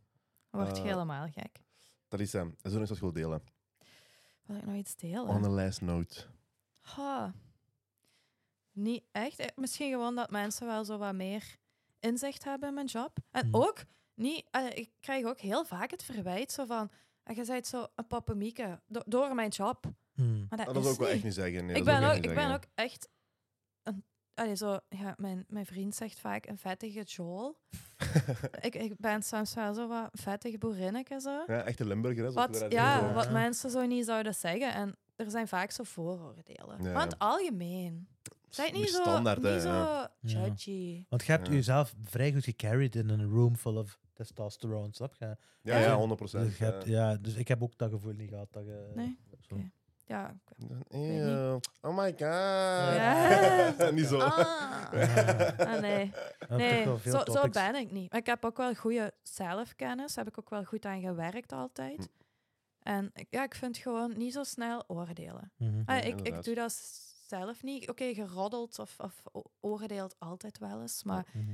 word 0.51 0.77
je 0.77 0.83
Eh, 0.83 0.89
helemaal 0.89 1.27
gek. 1.31 1.59
Dat 2.09 2.21
is 2.21 2.33
hem. 2.33 2.57
Iets 2.63 2.75
wat 2.75 2.89
je 2.89 3.01
wilt 3.01 3.15
delen? 3.15 3.43
Wil 4.47 4.57
ik 4.57 4.67
nog 4.67 4.75
iets 4.75 4.97
delen? 4.97 5.27
On 5.29 5.45
a 5.45 5.49
last 5.49 5.81
note. 5.81 6.25
Ha. 6.81 7.33
Niet 8.73 9.05
echt. 9.13 9.39
Eh, 9.39 9.47
Misschien 9.57 9.91
gewoon 9.91 10.15
dat 10.15 10.31
mensen 10.31 10.67
wel 10.67 10.85
zo 10.85 10.99
wat 10.99 11.15
meer 11.15 11.57
inzicht 12.01 12.45
hebben 12.45 12.69
in 12.69 12.75
mijn 12.75 12.87
job. 12.87 13.19
En 13.31 13.47
Mhm. 13.47 13.57
ook 13.57 13.83
niet, 14.21 14.45
eh, 14.51 14.67
ik 14.75 14.91
krijg 15.01 15.25
ook 15.25 15.41
heel 15.41 15.65
vaak 15.65 15.91
het 15.91 16.03
verwijt 16.03 16.53
zo 16.53 16.65
van, 16.65 16.91
eh, 17.23 17.37
je 17.37 17.45
bent 17.45 17.67
zo 17.67 17.87
een 17.95 18.07
pappemieke 18.07 18.81
do- 18.87 19.03
door 19.07 19.35
mijn 19.35 19.49
job. 19.51 19.85
Hmm. 20.15 20.47
Maar 20.49 20.59
dat, 20.59 20.69
Ah, 20.69 20.75
dat 20.75 20.85
is 20.85 20.91
ook 20.91 20.99
wel 20.99 21.09
echt 21.09 21.23
niet 21.25 21.35
zeggen. 21.35 21.67
Nee, 21.67 21.77
ik, 21.77 21.85
ben 21.85 22.03
ook, 22.05 22.11
echt 22.13 22.25
ik 22.25 22.35
ben 22.35 22.53
ook 22.55 22.63
echt 22.75 23.09
een, 23.83 24.05
allee, 24.35 24.57
zo, 24.57 24.79
ja, 24.89 25.15
mijn, 25.17 25.45
mijn 25.49 25.67
vriend 25.67 25.95
zegt 25.95 26.19
vaak 26.21 26.47
een 26.47 26.59
vettige 26.59 27.03
Joel. 27.03 27.59
ik, 28.61 28.75
ik 28.75 28.93
ben 28.99 29.23
soms 29.23 29.55
wel 29.55 29.75
zo 29.75 29.89
wat 29.89 30.09
vettig 30.13 30.59
boerinneke 30.59 31.21
zo. 31.21 31.43
Ja, 31.47 31.63
echte 31.63 31.87
Limburger. 31.87 32.25
Hè, 32.25 32.31
zoals 32.31 32.51
we 32.51 32.59
Wat, 32.59 32.73
ja, 32.73 33.13
wat 33.13 33.25
Ja. 33.25 33.31
mensen 33.31 33.71
zo 33.71 33.87
niet 33.87 34.05
zouden 34.07 34.35
zeggen. 34.35 34.75
En 34.75 34.97
er 35.17 35.31
zijn 35.31 35.49
vaak 35.49 35.71
zo 35.71 35.83
vooroordelen. 35.85 36.83
Ja. 36.83 37.01
Het 37.05 37.19
algemeen. 37.19 38.09
Zijn 38.49 38.73
niet 38.73 38.89
zo, 38.89 39.19
niet 39.21 39.43
zo 39.63 39.69
ja. 39.69 40.13
Ja. 40.21 40.45
judgy. 40.45 41.05
Want 41.09 41.25
je 41.25 41.33
hebt 41.33 41.47
Ja. 41.47 41.53
jezelf 41.53 41.95
vrij 42.05 42.33
goed 42.33 42.45
gecarried 42.45 42.97
in 42.97 43.09
een 43.09 43.29
room 43.31 43.57
full 43.57 43.77
of 43.77 43.99
testosterone, 44.25 44.89
snap 44.93 45.15
je? 45.15 45.25
Ja, 45.25 45.37
Ja. 45.63 45.79
ja, 45.79 45.97
100 45.97 46.19
procent. 46.19 46.45
Dus, 46.45 46.59
je 46.59 46.65
hebt, 46.65 46.85
ja, 46.87 47.17
dus 47.17 47.35
ik 47.35 47.49
heb 47.49 47.63
ook 47.63 47.79
dat 47.79 47.91
gevoel 47.91 48.13
niet 48.13 48.29
gehad. 48.29 48.53
Dat 48.53 48.65
je, 48.65 48.93
Nee? 48.95 49.19
zo. 49.41 49.55
Oké. 49.55 49.71
Ja. 50.07 50.35
Eeuw. 50.89 51.61
Oh 51.81 51.97
my 51.97 52.11
god. 52.11 52.21
Ja. 52.21 53.91
niet 53.91 54.07
zo. 54.07 54.19
Ah. 54.19 54.39
Ja. 54.93 55.55
Ah, 55.59 55.81
nee. 55.81 56.13
Nee, 56.49 56.85
zo, 57.05 57.21
zo 57.25 57.49
ben 57.49 57.75
ik 57.75 57.91
niet. 57.91 58.11
Maar 58.11 58.21
ik 58.21 58.27
heb 58.27 58.45
ook 58.45 58.57
wel 58.57 58.75
goede 58.75 59.13
zelfkennis. 59.23 60.17
Heb 60.17 60.29
ik 60.29 60.39
ook 60.39 60.51
wel 60.51 60.65
goed 60.65 60.85
aan 60.85 61.01
gewerkt 61.01 61.53
altijd. 61.53 61.97
Hm. 61.97 62.05
En 62.83 63.13
ja, 63.31 63.43
ik 63.45 63.55
vind 63.55 63.77
gewoon 63.77 64.17
niet 64.19 64.33
zo 64.33 64.43
snel 64.45 64.85
oordelen. 64.87 65.53
Mhm. 65.57 65.83
Ah, 65.85 65.97
Ja, 65.97 66.03
ik, 66.03 66.21
ik 66.21 66.43
doe 66.43 66.55
dat 66.55 66.73
zelf 67.27 67.63
niet. 67.63 67.89
Oké, 67.89 68.15
geroddeld 68.15 68.79
of, 68.79 68.97
of 68.99 69.23
oordeelt 69.61 70.15
altijd 70.19 70.59
wel 70.59 70.81
eens. 70.81 71.05
Maar 71.05 71.27
Mhm. 71.33 71.53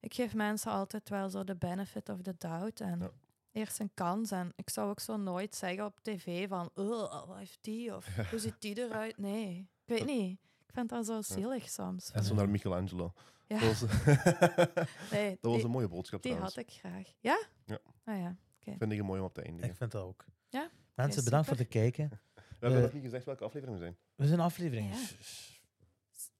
Ik 0.00 0.14
geef 0.14 0.34
mensen 0.34 0.72
altijd 0.72 1.08
wel 1.08 1.30
zo 1.30 1.44
de 1.44 1.56
benefit 1.56 2.08
of 2.08 2.22
the 2.22 2.34
doubt. 2.38 2.80
En 2.80 2.98
Ja. 3.00 3.10
eerst 3.52 3.78
een 3.80 3.90
kans. 3.94 4.30
En 4.30 4.52
ik 4.56 4.70
zou 4.70 4.90
ook 4.90 5.00
zo 5.00 5.16
nooit 5.16 5.54
zeggen 5.54 5.84
op 5.84 5.98
tv 6.02 6.48
van... 6.48 6.70
"Ugh, 6.76 7.26
wat 7.26 7.36
heeft 7.36 7.58
die? 7.60 7.94
Of 7.96 8.06
hoe 8.30 8.38
ziet 8.38 8.54
die 8.60 8.78
eruit? 8.78 9.18
Nee, 9.18 9.58
ik 9.84 9.88
weet 9.98 10.06
niet. 10.06 10.38
Ik 10.66 10.74
vind 10.74 10.88
dat 10.88 11.06
zo 11.06 11.22
zielig 11.22 11.68
soms. 11.68 12.10
En 12.10 12.24
zo 12.24 12.34
naar 12.34 12.48
Michelangelo. 12.48 13.12
Ja, 13.46 13.58
Dat, 13.60 13.78
was, 13.80 13.90
nee, 15.12 15.30
dat 15.30 15.38
was 15.40 15.54
die, 15.54 15.64
een 15.64 15.70
mooie 15.70 15.88
boodschap 15.88 16.22
die 16.22 16.30
trouwens. 16.30 16.56
had 16.56 16.64
ik 16.66 16.72
graag. 16.72 17.12
Ja? 17.20 17.46
Ja. 17.64 17.78
Ah 18.04 18.18
ja. 18.18 18.36
Vind 18.78 18.92
ik 18.92 18.98
een 18.98 19.04
mooi 19.04 19.20
om 19.20 19.26
op 19.26 19.34
te 19.34 19.42
eindigen. 19.42 19.70
Ik 19.70 19.76
vind 19.76 19.90
dat 19.92 20.02
ook. 20.02 20.24
Ja? 20.48 20.70
Mensen, 20.94 21.24
bedankt 21.24 21.48
voor 21.48 21.56
het 21.56 21.68
kijken. 21.68 22.08
We 22.34 22.42
hebben 22.66 22.76
Eh, 22.78 22.84
nog 22.84 22.92
niet 22.92 23.02
gezegd 23.02 23.24
welke 23.24 23.44
aflevering 23.44 23.78
we 23.78 23.84
zijn. 23.84 23.96
We 24.14 24.26
zijn 24.26 24.40
aflevering. 24.40 24.94
Ja. 24.94 25.00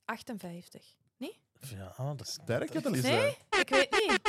58. 0.05 0.97
Ja, 1.61 1.93
ah, 1.97 2.07
dat 2.17 2.21
is 2.27 2.33
Sterk, 2.33 2.73
hè? 2.73 2.91
Nee? 2.91 3.37
Ik 3.61 3.69
weet 3.69 3.91
niet. 3.91 4.21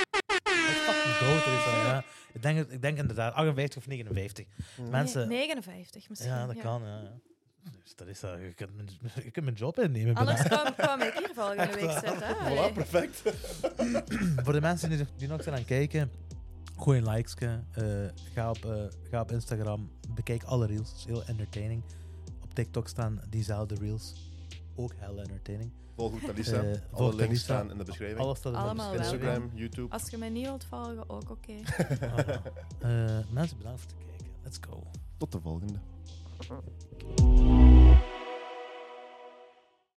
fucking 0.86 1.18
dood. 1.18 1.46
is 1.46 1.64
dat, 1.66 1.74
ja. 1.74 2.04
ik, 2.34 2.42
denk, 2.42 2.58
het- 2.58 2.72
ik 2.72 2.82
denk 2.82 2.98
inderdaad 2.98 3.34
58 3.34 3.78
of 3.78 3.88
59. 3.88 4.46
Mensen, 4.90 5.28
Nee, 5.28 5.38
59 5.38 6.10
misschien. 6.10 6.32
ja, 6.32 6.46
dat 6.46 6.58
kan. 6.58 6.82
Ja, 6.84 7.00
ja. 7.02 7.12
Dus 7.84 7.96
dat 7.96 8.08
is 8.08 8.20
dat. 8.20 8.40
Je 8.40 8.54
kunt 8.54 8.76
mijn, 8.76 8.90
je 9.24 9.32
kunt 9.32 9.46
mijn 9.46 9.58
job 9.58 9.80
innemen. 9.80 10.14
bijna. 10.14 10.30
Anders 10.30 10.48
kwam, 10.48 10.76
kwam 10.86 11.02
ik 11.02 11.14
hier 11.14 11.32
volgende 11.36 11.66
week 11.74 11.92
zitten. 11.92 12.18
hè. 12.28 12.34
Voilà, 12.70 12.74
perfect. 12.74 13.22
Voor 14.44 14.54
de 14.54 14.62
mensen 14.62 14.90
die, 14.90 15.06
die 15.18 15.28
nog 15.28 15.42
zijn 15.44 15.56
aan 15.56 15.62
het 15.62 15.70
kijken, 15.70 16.12
gooi 16.78 17.00
een 17.00 17.10
likesje. 17.10 17.64
eh, 17.72 17.84
ga, 18.34 18.50
op, 18.50 18.66
eh, 18.66 18.84
ga 19.12 19.22
op 19.22 19.32
Instagram, 19.32 19.92
bekijk 20.10 20.44
alle 20.44 20.66
reels. 20.66 20.90
Dat 20.90 20.98
is 20.98 21.06
heel 21.06 21.24
entertaining. 21.26 21.84
Op 22.44 22.54
TikTok 22.54 22.88
staan 22.88 23.22
diezelfde 23.30 23.76
reels. 23.76 24.29
Ook 24.80 24.94
heel 24.98 25.20
entertaining. 25.20 25.72
Volg 25.96 26.14
ook 26.14 26.20
Talisa. 26.20 26.54
Eh, 26.56 26.62
Alle 26.68 26.80
volg 26.92 27.14
links 27.14 27.20
Talisa. 27.26 27.44
staan 27.44 27.72
in 27.72 27.78
de 27.78 27.84
beschrijving. 27.84 28.20
Alles 28.20 28.38
staat 28.38 28.54
in 28.54 28.60
de 28.60 28.66
Allemaal 28.66 28.92
beschrijving. 28.92 29.22
Instagram, 29.24 29.58
YouTube. 29.60 29.94
Als 29.94 30.10
je 30.10 30.18
mij 30.18 30.30
niet 30.30 30.46
wilt 30.46 30.64
volgen, 30.66 31.10
ook 31.10 31.30
oké. 31.30 31.54
Eh, 32.80 33.18
mensen, 33.32 33.58
bedankt 33.58 33.82
voor 33.82 33.92
het 33.92 34.08
kijken. 34.08 34.26
Let's 34.44 34.58
go. 34.70 34.84
Tot 35.18 35.32
de 35.32 35.40
volgende. 35.40 35.80